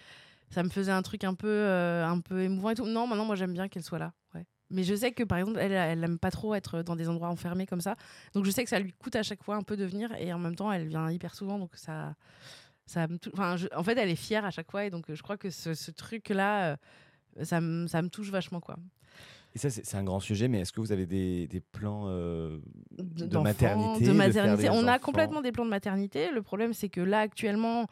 ça 0.53 0.63
me 0.63 0.69
faisait 0.69 0.93
un 0.93 1.03
truc 1.03 1.25
un 1.25 1.35
peu, 1.35 1.49
euh, 1.49 2.07
un 2.07 2.21
peu 2.21 2.43
émouvant 2.43 2.71
et 2.71 2.75
tout. 2.75 2.87
Non, 2.87 3.07
maintenant, 3.09 3.25
moi, 3.25 3.35
j'aime 3.37 3.53
bien 3.53 3.69
qu'elle 3.69 3.83
soit 3.83 3.99
là, 3.99 4.13
ouais. 4.35 4.47
Mais 4.71 4.85
je 4.85 4.95
sais 4.95 5.13
que, 5.13 5.25
par 5.25 5.39
exemple, 5.39 5.59
elle, 5.61 5.73
elle 5.73 6.05
aime 6.05 6.19
pas 6.19 6.31
trop 6.31 6.55
être 6.55 6.83
dans 6.83 6.95
des 6.97 7.09
endroits 7.09 7.29
enfermés 7.29 7.67
comme 7.67 7.81
ça. 7.81 7.97
Donc, 8.35 8.45
je 8.45 8.51
sais 8.51 8.63
que 8.63 8.71
ça 8.71 8.79
lui 8.79 8.93
coûte 8.93 9.17
à 9.17 9.23
chaque 9.23 9.43
fois 9.43 9.57
un 9.57 9.63
peu 9.63 9.77
de 9.77 9.85
venir, 9.85 10.13
et 10.19 10.33
en 10.33 10.39
même 10.39 10.55
temps, 10.55 10.71
elle 10.71 10.87
vient 10.89 11.11
hyper 11.11 11.35
souvent, 11.35 11.59
donc 11.59 11.73
ça. 11.75 12.15
ça 12.87 13.07
enfin, 13.33 13.57
je- 13.57 13.69
en 13.75 13.83
fait, 13.83 13.97
elle 13.99 14.09
est 14.11 14.15
fière 14.17 14.45
à 14.45 14.51
chaque 14.51 14.71
fois, 14.71 14.85
et 14.85 14.91
donc 14.91 15.11
euh, 15.11 15.15
je 15.15 15.23
crois 15.23 15.37
que 15.37 15.51
ce, 15.51 15.75
ce 15.75 15.91
truc-là, 15.91 16.73
euh, 17.41 17.45
ça, 17.45 17.61
me- 17.61 17.87
ça 17.87 18.01
me 18.03 18.09
touche 18.09 18.31
vachement, 18.31 18.61
quoi. 18.61 18.77
Et 19.55 19.59
ça, 19.59 19.69
c'est 19.69 19.97
un 19.97 20.05
grand 20.05 20.21
sujet, 20.21 20.49
mais 20.49 20.61
est-ce 20.61 20.73
que 20.73 20.81
vous 20.81 20.93
avez 20.93 21.05
des, 21.05 21.47
des 21.47 21.61
plans 21.61 22.05
euh, 22.07 22.59
de, 22.93 23.37
maternité 23.43 24.07
de 24.07 24.13
On 24.71 24.89
a 24.89 24.99
complètement 24.99 25.43
des 25.43 25.53
plans 25.53 25.67
de 25.67 25.71
maternité. 25.71 26.31
Le 26.31 26.41
problème, 26.41 26.73
c'est 26.73 26.89
que 26.89 27.03
là, 27.03 27.21
actuellement, 27.21 27.87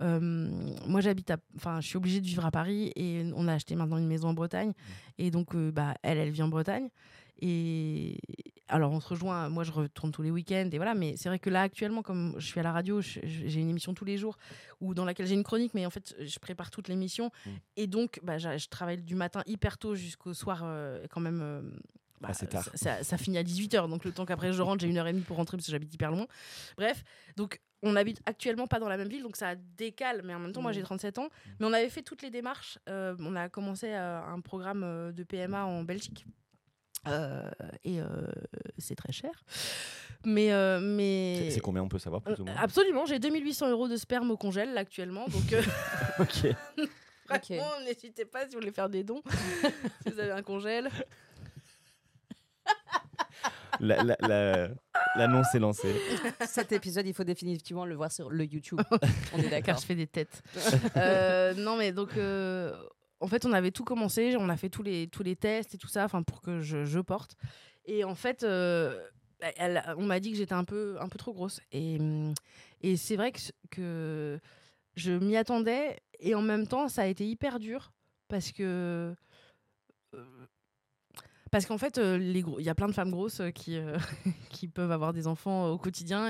moi, 0.00 1.00
j'habite 1.00 1.30
à. 1.30 1.38
Enfin, 1.56 1.80
je 1.80 1.86
suis 1.86 1.96
obligée 1.96 2.20
de 2.20 2.26
vivre 2.26 2.44
à 2.44 2.50
Paris 2.50 2.92
et 2.96 3.30
on 3.34 3.48
a 3.48 3.54
acheté 3.54 3.74
maintenant 3.76 3.98
une 3.98 4.06
maison 4.06 4.28
en 4.28 4.34
Bretagne. 4.34 4.72
Et 5.18 5.30
donc, 5.30 5.54
euh, 5.54 5.70
bah, 5.70 5.94
elle, 6.02 6.18
elle 6.18 6.30
vit 6.30 6.42
en 6.42 6.48
Bretagne. 6.48 6.88
Et 7.40 8.18
alors, 8.68 8.92
on 8.92 9.00
se 9.00 9.08
rejoint. 9.08 9.48
Moi, 9.48 9.62
je 9.64 9.72
retourne 9.72 10.10
tous 10.10 10.22
les 10.22 10.30
week-ends. 10.30 10.68
Et 10.72 10.76
voilà. 10.76 10.94
Mais 10.94 11.16
c'est 11.16 11.28
vrai 11.28 11.38
que 11.38 11.50
là, 11.50 11.62
actuellement, 11.62 12.02
comme 12.02 12.34
je 12.38 12.46
suis 12.46 12.60
à 12.60 12.62
la 12.62 12.72
radio, 12.72 13.00
j'ai 13.00 13.60
une 13.60 13.68
émission 13.68 13.94
tous 13.94 14.04
les 14.04 14.16
jours 14.18 14.36
ou 14.80 14.94
dans 14.94 15.04
laquelle 15.04 15.26
j'ai 15.26 15.34
une 15.34 15.44
chronique. 15.44 15.74
Mais 15.74 15.86
en 15.86 15.90
fait, 15.90 16.14
je 16.18 16.38
prépare 16.38 16.70
toute 16.70 16.88
l'émission. 16.88 17.30
Mm. 17.44 17.50
Et 17.76 17.86
donc, 17.86 18.20
bah, 18.22 18.38
je 18.38 18.68
travaille 18.68 19.02
du 19.02 19.14
matin 19.14 19.42
hyper 19.46 19.78
tôt 19.78 19.94
jusqu'au 19.94 20.34
soir, 20.34 20.62
euh, 20.64 21.04
quand 21.10 21.20
même. 21.20 21.40
euh, 21.42 21.62
bah, 22.20 22.32
tard. 22.32 22.68
Ça 22.74 23.18
finit 23.18 23.38
à 23.38 23.42
18h. 23.42 23.88
Donc, 23.88 24.04
le 24.04 24.12
temps 24.12 24.24
qu'après 24.24 24.52
je 24.52 24.62
rentre, 24.62 24.80
j'ai 24.80 24.88
une 24.88 24.96
heure 24.98 25.06
et 25.06 25.12
demie 25.12 25.24
pour 25.24 25.36
rentrer 25.36 25.56
parce 25.56 25.66
que 25.66 25.72
j'habite 25.72 25.92
hyper 25.92 26.10
loin. 26.10 26.26
Bref. 26.76 27.04
Donc, 27.36 27.60
on 27.82 27.94
habite 27.96 28.20
actuellement 28.26 28.66
pas 28.66 28.78
dans 28.78 28.88
la 28.88 28.96
même 28.96 29.08
ville, 29.08 29.22
donc 29.22 29.36
ça 29.36 29.54
décale. 29.76 30.22
Mais 30.24 30.34
en 30.34 30.38
même 30.38 30.52
temps, 30.52 30.62
moi, 30.62 30.72
j'ai 30.72 30.82
37 30.82 31.18
ans. 31.18 31.28
Mais 31.60 31.66
on 31.66 31.72
avait 31.72 31.88
fait 31.90 32.02
toutes 32.02 32.22
les 32.22 32.30
démarches. 32.30 32.78
Euh, 32.88 33.14
on 33.20 33.36
a 33.36 33.48
commencé 33.48 33.88
euh, 33.92 34.20
un 34.22 34.40
programme 34.40 34.82
euh, 34.84 35.12
de 35.12 35.22
PMA 35.24 35.64
en 35.64 35.82
Belgique. 35.82 36.26
Euh, 37.06 37.48
et 37.84 38.00
euh, 38.00 38.06
c'est 38.78 38.96
très 38.96 39.12
cher. 39.12 39.30
Mais. 40.24 40.52
euh, 40.52 40.80
mais... 40.80 41.50
C'est- 41.50 41.60
combien 41.60 41.82
on 41.82 41.88
peut 41.88 41.98
savoir 42.00 42.20
plus 42.22 42.40
ou 42.40 42.44
moins? 42.44 42.54
Absolument, 42.58 43.06
j'ai 43.06 43.18
2800 43.20 43.70
euros 43.70 43.86
de 43.86 43.96
sperme 43.96 44.30
au 44.32 44.36
congèle 44.36 44.74
là, 44.74 44.80
actuellement. 44.80 45.26
Donc, 45.28 45.52
euh, 45.52 45.62
Ok. 46.18 47.48
vraiment, 47.48 47.80
n'hésitez 47.84 48.24
pas 48.24 48.42
si 48.48 48.54
vous 48.54 48.60
voulez 48.60 48.72
faire 48.72 48.88
des 48.88 49.04
dons. 49.04 49.22
si 50.06 50.12
vous 50.12 50.18
avez 50.18 50.32
un 50.32 50.42
congèle. 50.42 50.88
La- 53.80 54.02
la- 54.02 54.16
la- 54.20 54.68
L'annonce 55.16 55.54
est 55.54 55.58
lancée. 55.58 55.94
Cet 56.46 56.72
épisode, 56.72 57.06
il 57.06 57.14
faut 57.14 57.24
définitivement 57.24 57.86
le 57.86 57.94
voir 57.94 58.12
sur 58.12 58.28
le 58.30 58.44
YouTube. 58.44 58.80
On 59.32 59.38
est 59.38 59.42
Car 59.42 59.50
d'accord. 59.50 59.78
je 59.80 59.86
fais 59.86 59.94
des 59.94 60.06
têtes. 60.06 60.42
Euh, 60.96 61.54
non, 61.54 61.76
mais 61.76 61.92
donc, 61.92 62.16
euh, 62.16 62.74
en 63.20 63.26
fait, 63.28 63.44
on 63.46 63.52
avait 63.52 63.70
tout 63.70 63.84
commencé. 63.84 64.36
On 64.38 64.48
a 64.50 64.56
fait 64.56 64.68
tous 64.68 64.82
les, 64.82 65.08
tous 65.08 65.22
les 65.22 65.36
tests 65.36 65.74
et 65.74 65.78
tout 65.78 65.88
ça 65.88 66.04
enfin, 66.04 66.22
pour 66.22 66.40
que 66.42 66.60
je, 66.60 66.84
je 66.84 67.00
porte. 67.00 67.34
Et 67.86 68.04
en 68.04 68.14
fait, 68.14 68.42
euh, 68.42 68.98
elle- 69.56 69.82
on 69.96 70.04
m'a 70.04 70.20
dit 70.20 70.32
que 70.32 70.36
j'étais 70.36 70.52
un 70.54 70.64
peu, 70.64 70.96
un 71.00 71.08
peu 71.08 71.18
trop 71.18 71.32
grosse. 71.32 71.60
Et, 71.72 71.98
et 72.82 72.96
c'est 72.96 73.16
vrai 73.16 73.32
que, 73.32 73.38
que 73.70 74.38
je 74.96 75.12
m'y 75.12 75.36
attendais. 75.36 75.96
Et 76.20 76.34
en 76.34 76.42
même 76.42 76.66
temps, 76.66 76.88
ça 76.88 77.02
a 77.02 77.06
été 77.06 77.26
hyper 77.26 77.58
dur 77.58 77.92
parce 78.28 78.52
que. 78.52 79.14
Parce 81.50 81.66
qu'en 81.66 81.78
fait, 81.78 81.98
euh, 81.98 82.18
il 82.20 82.64
y 82.64 82.68
a 82.68 82.74
plein 82.74 82.88
de 82.88 82.92
femmes 82.92 83.10
grosses 83.10 83.40
euh, 83.40 83.50
qui, 83.50 83.76
euh, 83.76 83.98
qui 84.50 84.66
peuvent 84.68 84.90
avoir 84.90 85.12
des 85.12 85.26
enfants 85.26 85.68
au 85.70 85.78
quotidien 85.78 86.28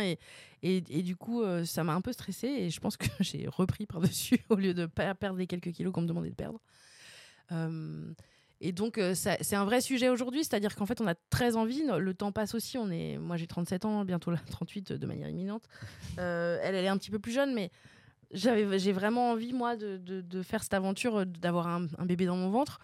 et, 0.63 0.81
du 0.81 1.17
coup, 1.17 1.43
ça 1.65 1.85
m'a 1.85 1.95
un 1.95 2.01
peu 2.01 2.13
stressée 2.13 2.49
et 2.49 2.71
je 2.71 2.81
pense 2.81 2.97
que 2.97 3.07
j'ai 3.21 3.47
repris 3.49 3.87
par-dessus 3.87 4.41
au 4.49 4.57
lieu 4.57 4.75
de 4.75 4.87
perdre 4.87 5.37
les 5.37 5.47
quelques 5.47 5.73
kilos 5.73 5.93
qu'on 5.93 6.03
me 6.03 6.09
demandait 6.09 6.31
de 6.31 6.35
perdre. 6.35 6.61
Et 8.61 8.73
donc, 8.73 9.01
c'est 9.15 9.55
un 9.55 9.65
vrai 9.65 9.81
sujet 9.81 10.09
aujourd'hui, 10.09 10.43
c'est-à-dire 10.43 10.75
qu'en 10.75 10.87
fait, 10.87 11.01
on 11.01 11.07
a 11.07 11.15
très 11.15 11.57
envie, 11.57 11.85
le 11.87 12.15
temps 12.15 12.33
passe 12.33 12.55
aussi. 12.55 12.79
On 12.79 12.91
est, 12.91 13.19
moi, 13.19 13.37
j'ai 13.37 13.47
37 13.47 13.85
ans, 13.85 14.05
bientôt 14.05 14.31
là, 14.31 14.39
38 14.51 14.93
de 14.95 15.07
manière 15.07 15.29
imminente. 15.29 15.69
Elle, 16.17 16.59
elle 16.63 16.85
est 16.85 16.89
un 16.89 16.97
petit 16.97 17.11
peu 17.11 17.19
plus 17.19 17.33
jeune, 17.33 17.55
mais 17.55 17.71
j'ai 18.33 18.93
vraiment 18.93 19.31
envie, 19.31 19.53
moi, 19.53 19.77
de, 19.77 20.43
faire 20.43 20.65
cette 20.65 20.75
aventure, 20.75 21.27
d'avoir 21.27 21.69
un 21.69 22.07
bébé 22.07 22.27
dans 22.27 22.37
mon 22.37 22.51
ventre. 22.51 22.81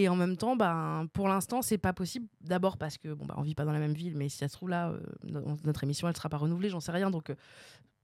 Et 0.00 0.08
en 0.08 0.14
même 0.16 0.36
temps, 0.36 0.54
ben, 0.54 1.06
pour 1.12 1.26
l'instant, 1.28 1.60
c'est 1.60 1.76
pas 1.78 1.92
possible. 1.92 2.26
D'abord 2.40 2.76
parce 2.76 2.98
que 2.98 3.12
bon, 3.12 3.24
bah, 3.26 3.34
on 3.36 3.42
vit 3.42 3.54
pas 3.56 3.64
dans 3.64 3.72
la 3.72 3.80
même 3.80 3.94
ville, 3.94 4.16
mais 4.16 4.28
si 4.28 4.38
ça 4.38 4.46
se 4.48 4.52
trouve 4.54 4.68
là, 4.68 4.90
euh, 4.90 5.00
no- 5.24 5.56
notre 5.64 5.82
émission, 5.82 6.06
elle 6.08 6.16
sera 6.16 6.28
pas 6.28 6.36
renouvelée, 6.36 6.68
j'en 6.68 6.80
sais 6.80 6.92
rien. 6.92 7.10
Donc, 7.10 7.30
euh, 7.30 7.34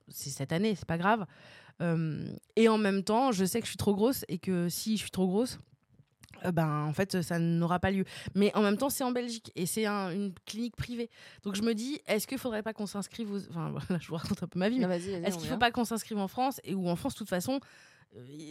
c'est 0.08 0.30
cette 0.30 0.52
année, 0.52 0.74
c'est 0.74 0.86
pas 0.88 0.98
grave. 0.98 1.24
Euh, 1.82 2.26
et 2.56 2.68
en 2.68 2.78
même 2.78 3.04
temps, 3.04 3.30
je 3.32 3.44
sais 3.44 3.60
que 3.60 3.66
je 3.66 3.70
suis 3.70 3.76
trop 3.78 3.94
grosse 3.94 4.24
et 4.28 4.38
que 4.38 4.68
si 4.68 4.96
je 4.96 5.02
suis 5.02 5.10
trop 5.10 5.26
grosse, 5.26 5.58
ben 6.52 6.82
en 6.84 6.92
fait, 6.92 7.22
ça 7.22 7.38
n'aura 7.38 7.78
pas 7.78 7.90
lieu. 7.92 8.04
Mais 8.34 8.54
en 8.56 8.60
même 8.62 8.76
temps, 8.76 8.90
c'est 8.90 9.04
en 9.04 9.12
Belgique 9.12 9.50
et 9.54 9.64
c'est 9.66 9.86
un- 9.86 10.10
une 10.10 10.34
clinique 10.46 10.76
privée. 10.76 11.08
Donc 11.44 11.54
je 11.54 11.62
me 11.62 11.74
dis, 11.74 12.00
est-ce 12.06 12.26
qu'il 12.26 12.38
faudrait 12.38 12.62
pas 12.64 12.72
qu'on 12.74 12.86
s'inscrive 12.86 13.30
aux... 13.32 13.38
Enfin, 13.50 13.70
voilà, 13.88 14.00
je 14.00 14.08
vous 14.08 14.16
raconte 14.16 14.42
un 14.42 14.46
peu 14.48 14.58
ma 14.58 14.68
vie, 14.68 14.76
mais 14.78 14.82
Non, 14.82 14.88
vas-y, 14.88 15.12
vas-y, 15.12 15.22
est-ce 15.24 15.36
qu'il 15.36 15.46
vient. 15.46 15.52
faut 15.54 15.60
pas 15.60 15.70
qu'on 15.70 15.84
s'inscrive 15.84 16.18
en 16.18 16.28
France 16.28 16.60
et 16.64 16.74
où 16.74 16.88
en 16.88 16.96
France, 16.96 17.14
de 17.14 17.18
toute 17.18 17.28
façon, 17.30 17.60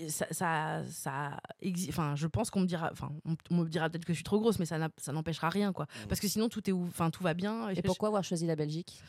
ça, 0.10 0.26
ça, 0.32 0.84
ça 0.90 1.38
exi- 1.62 1.90
enfin, 1.90 2.16
je 2.16 2.28
pense 2.28 2.50
qu'on 2.50 2.62
me 2.62 2.66
dira, 2.66 2.90
enfin, 2.92 3.12
on, 3.26 3.36
on 3.52 3.56
me 3.64 3.68
dira 3.70 3.90
peut-être 3.90 4.06
que 4.06 4.14
je 4.14 4.18
suis 4.18 4.24
trop 4.24 4.40
grosse, 4.40 4.60
mais 4.60 4.66
ça, 4.66 4.78
ça 4.98 5.12
n'empêchera 5.14 5.50
rien, 5.50 5.72
quoi. 5.74 5.88
Parce 6.10 6.20
que 6.20 6.28
sinon, 6.28 6.50
tout 6.50 6.68
est, 6.70 6.74
enfin, 6.74 7.10
tout 7.10 7.24
va 7.24 7.34
bien. 7.34 7.70
Et 7.70 7.76
pourquoi 7.88 8.08
avoir 8.10 8.24
choisi 8.24 8.46
la 8.46 8.56
Belgique? 8.56 9.02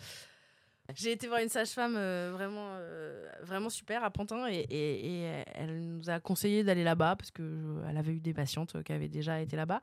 J'ai 0.94 1.12
été 1.12 1.26
voir 1.28 1.40
une 1.40 1.48
sage-femme 1.48 1.94
euh, 1.96 2.30
vraiment, 2.34 2.72
euh, 2.74 3.26
vraiment 3.42 3.70
super 3.70 4.04
à 4.04 4.10
Pantin 4.10 4.46
et, 4.48 4.66
et- 4.68 5.06
et 5.24 5.44
elle 5.54 5.80
nous 5.80 6.10
a 6.10 6.20
conseillé 6.20 6.62
d'aller 6.62 6.84
là-bas 6.84 7.16
parce 7.16 7.30
qu'elle 7.30 7.96
avait 7.96 8.12
eu 8.12 8.20
des 8.20 8.34
patientes 8.34 8.74
euh, 8.76 8.82
qui 8.82 8.92
avaient 8.92 9.08
déjà 9.08 9.40
été 9.40 9.56
là-bas. 9.56 9.80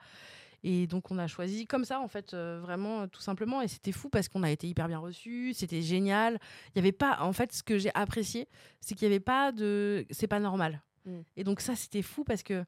Et 0.63 0.87
donc 0.87 1.09
on 1.11 1.17
a 1.17 1.27
choisi 1.27 1.65
comme 1.65 1.85
ça 1.85 1.99
en 1.99 2.07
fait, 2.07 2.33
euh, 2.33 2.59
vraiment 2.61 3.01
euh, 3.01 3.07
tout 3.07 3.21
simplement. 3.21 3.61
Et 3.61 3.67
c'était 3.67 3.91
fou 3.91 4.09
parce 4.09 4.29
qu'on 4.29 4.43
a 4.43 4.51
été 4.51 4.67
hyper 4.67 4.87
bien 4.87 4.99
reçus, 4.99 5.53
c'était 5.53 5.81
génial. 5.81 6.39
Il 6.69 6.77
y 6.77 6.79
avait 6.79 6.91
pas, 6.91 7.17
en 7.21 7.33
fait, 7.33 7.51
ce 7.51 7.63
que 7.63 7.77
j'ai 7.77 7.91
apprécié, 7.95 8.47
c'est 8.79 8.95
qu'il 8.95 9.07
y 9.07 9.11
avait 9.11 9.19
pas 9.19 9.51
de, 9.51 10.05
c'est 10.11 10.27
pas 10.27 10.39
normal. 10.39 10.81
Mm. 11.05 11.21
Et 11.37 11.43
donc 11.43 11.61
ça 11.61 11.75
c'était 11.75 12.03
fou 12.03 12.23
parce 12.23 12.43
que 12.43 12.63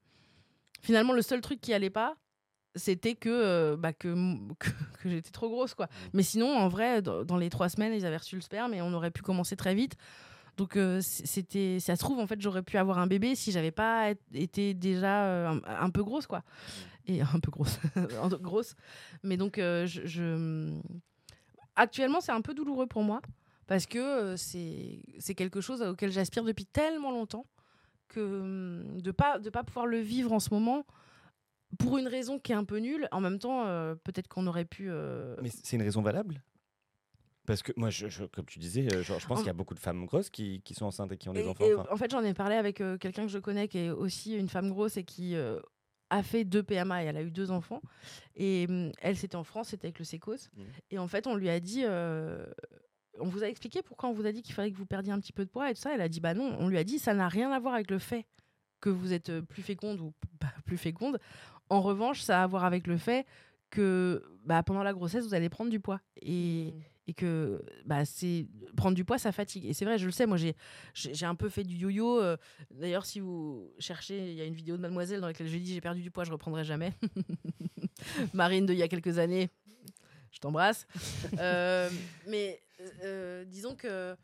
finalement 0.82 1.14
le 1.14 1.22
seul 1.22 1.42
truc 1.42 1.62
qui 1.62 1.74
allait 1.74 1.92
pas, 1.92 2.18
c'était 2.76 3.14
que, 3.14 3.30
euh, 3.30 3.78
bah, 3.78 3.94
que, 3.94 4.08
que, 4.60 4.70
que 5.02 5.10
j'étais 5.10 5.32
trop 5.32 5.50
grosse 5.50 5.76
quoi. 5.76 5.88
Mais 6.14 6.24
sinon, 6.24 6.58
en 6.58 6.68
vrai, 6.68 7.02
dans, 7.02 7.24
dans 7.24 7.38
les 7.38 7.50
trois 7.50 7.70
semaines, 7.70 7.94
ils 7.94 8.06
avaient 8.06 8.18
reçu 8.18 8.36
le 8.36 8.42
sperme 8.42 8.74
et 8.74 8.82
on 8.82 8.94
aurait 8.94 9.12
pu 9.12 9.22
commencer 9.22 9.56
très 9.56 9.76
vite. 9.76 9.96
Donc, 10.58 10.78
euh, 10.78 11.00
c'était, 11.02 11.80
ça 11.80 11.96
se 11.96 12.00
trouve, 12.00 12.20
en 12.20 12.28
fait, 12.28 12.40
j'aurais 12.40 12.62
pu 12.62 12.78
avoir 12.78 13.00
un 13.00 13.08
bébé 13.08 13.34
si 13.34 13.52
j'avais 13.52 13.72
pas 13.72 14.12
été 14.34 14.76
déjà 14.76 15.26
euh, 15.26 15.48
un, 15.48 15.86
un 15.86 15.90
peu 15.90 16.04
grosse, 16.04 16.28
quoi. 16.28 16.44
Et 17.08 17.22
un 17.22 17.40
peu 17.42 17.52
grosse, 17.52 17.80
grosse. 18.42 18.76
Mais 19.24 19.36
donc, 19.38 19.58
euh, 19.58 19.86
je, 19.86 20.06
je- 20.06 20.80
actuellement, 21.76 22.22
c'est 22.22 22.32
un 22.32 22.42
peu 22.42 22.54
douloureux 22.54 22.88
pour 22.88 23.04
moi 23.04 23.22
parce 23.68 23.86
que 23.86 23.98
euh, 24.00 24.38
c'est, 24.38 25.02
quelque 25.36 25.62
chose 25.62 25.82
auquel 25.82 26.12
j'aspire 26.12 26.44
depuis 26.44 26.66
tellement 26.66 27.12
longtemps 27.12 27.46
que 28.08 28.20
hum, 28.42 29.02
de 29.02 29.12
pas 29.12 29.40
de 29.40 29.50
pas 29.50 29.64
pouvoir 29.64 29.86
le 29.88 30.00
vivre 30.00 30.32
en 30.32 30.40
ce 30.40 30.54
moment 30.54 30.86
pour 31.80 31.98
une 31.98 32.08
raison 32.08 32.40
qui 32.40 32.52
est 32.52 32.56
un 32.56 32.66
peu 32.66 32.78
nulle. 32.78 33.08
En 33.12 33.20
même 33.22 33.40
temps, 33.40 33.66
euh, 33.66 33.96
peut-être 33.96 34.28
qu'on 34.28 34.48
aurait 34.48 34.66
pu. 34.66 34.88
euh, 34.90 35.36
Mais 35.42 35.50
c'est 35.50 35.76
une 35.76 35.82
raison 35.82 36.02
valable? 36.02 36.44
Parce 37.46 37.62
que 37.62 37.74
moi, 37.76 37.90
je, 37.90 38.08
je- 38.08 38.24
comme 38.24 38.46
tu 38.46 38.60
disais, 38.60 38.88
je 39.02 39.14
pense 39.14 39.24
En- 39.32 39.36
qu'il 39.36 39.48
y 39.48 39.50
a 39.50 39.54
beaucoup 39.54 39.74
de 39.74 39.80
femmes 39.80 40.06
grosses 40.06 40.30
qui, 40.30 40.62
qui 40.62 40.74
sont 40.76 40.86
enceintes 40.86 41.12
et 41.12 41.18
qui 41.18 41.28
ont 41.28 41.34
des 41.34 41.46
enfants. 41.46 41.66
enfin, 41.78 41.88
en 41.92 41.98
fait, 41.98 42.10
j'en 42.12 42.24
ai 42.24 42.34
parlé 42.34 42.56
avec 42.56 42.80
euh, 42.80 42.98
quelqu'un 42.98 43.24
que 43.24 43.28
je 43.32 43.40
connais 43.40 43.68
qui 43.68 43.80
est 43.80 43.90
aussi 43.90 44.36
une 44.36 44.48
femme 44.48 44.70
grosse 44.70 44.96
et 44.96 45.04
qui 45.04 45.36
a 46.10 46.24
fait 46.24 46.44
deux 46.44 46.64
PMA 46.64 47.04
et 47.04 47.08
elle 47.08 47.18
a 47.18 47.24
eu 47.24 47.32
deux 47.32 47.52
enfants. 47.52 47.82
Et 48.36 48.66
hum, 48.70 48.92
elle, 49.02 49.18
c'était 49.18 49.36
en 49.36 49.44
France, 49.44 49.70
c'était 49.70 49.88
avec 49.88 50.00
le 50.00 50.06
Sécos. 50.06 50.50
Mhm. 50.56 50.66
Et 50.92 51.00
en 51.00 51.08
fait, 51.08 51.28
on 51.28 51.36
lui 51.36 51.50
a 51.50 51.60
dit. 51.60 51.84
euh, 51.86 52.46
on 53.20 53.28
vous 53.28 53.44
a 53.44 53.48
expliqué 53.48 53.82
pourquoi 53.84 54.10
on 54.10 54.14
vous 54.14 54.26
a 54.26 54.32
dit 54.32 54.42
qu'il 54.42 54.56
fallait 54.56 54.72
que 54.72 54.78
vous 54.78 54.88
perdiez 54.88 55.14
un 55.14 55.20
petit 55.20 55.34
peu 55.34 55.46
de 55.46 55.50
poids 55.50 55.70
et 55.70 55.76
tout 55.76 55.82
ça. 55.82 55.94
Elle 55.94 56.02
a 56.02 56.10
dit 56.10 56.20
bah 56.20 56.34
non. 56.34 56.56
On 56.60 56.68
lui 56.68 56.78
a 56.78 56.84
dit 56.84 57.00
ça 57.00 57.14
n'a 57.14 57.28
rien 57.28 57.52
à 57.52 57.60
voir 57.60 57.76
avec 57.76 57.92
le 57.92 58.00
fait 58.00 58.26
que 58.80 58.90
vous 58.90 59.14
êtes 59.14 59.30
euh, 59.30 59.42
plus 59.42 59.62
féconde 59.62 60.02
ou 60.02 60.14
pas 60.40 60.54
plus 60.66 60.78
féconde. 60.78 61.20
En 61.70 61.82
revanche, 61.82 62.22
ça 62.22 62.42
a 62.42 62.44
à 62.44 62.48
voir 62.48 62.66
avec 62.66 62.88
le 62.88 62.98
fait 62.98 63.26
que 63.74 64.22
bah, 64.46 64.62
pendant 64.64 64.84
la 64.84 64.94
grossesse, 64.94 65.26
vous 65.26 65.34
allez 65.34 65.50
prendre 65.50 65.72
du 65.72 65.80
poids. 65.80 66.00
Et, 66.22 66.74
et 67.08 67.14
que 67.14 67.62
bah, 67.86 68.06
c'est 68.06 68.48
prendre 68.78 68.96
du 68.96 69.04
poids, 69.04 69.18
ça 69.18 69.32
fatigue. 69.32 69.66
Et 69.66 69.74
c'est 69.74 69.84
vrai, 69.86 69.98
je 69.98 70.06
le 70.06 70.12
sais, 70.12 70.26
moi 70.26 70.38
j'ai 70.38 70.56
j'ai 70.94 71.14
j'ai 71.14 71.26
un 71.26 71.36
peu 71.36 71.50
fait 71.50 71.64
du 71.64 71.76
yo-yo. 71.76 72.22
euh, 72.22 72.38
D'ailleurs, 72.72 73.06
si 73.06 73.20
vous 73.20 73.74
cherchez, 73.80 74.32
il 74.32 74.36
y 74.36 74.42
a 74.42 74.46
une 74.46 74.54
vidéo 74.54 74.78
de 74.78 74.82
Mademoiselle 74.82 75.20
dans 75.22 75.28
laquelle 75.28 75.48
je 75.48 75.58
dis 75.58 75.74
j'ai 75.74 75.82
perdu 75.82 76.02
du 76.02 76.12
poids, 76.12 76.24
je 76.24 76.32
reprendrai 76.32 76.64
jamais. 76.64 76.94
Marine 78.34 78.66
de 78.66 78.74
il 78.74 78.80
y 78.80 78.84
a 78.84 78.88
quelques 78.88 79.18
années, 79.18 79.50
je 80.32 80.40
t'embrasse. 80.40 80.86
Euh, 81.40 81.90
mais 82.28 82.62
euh, 83.04 83.44
disons 83.46 83.76
que 83.76 84.16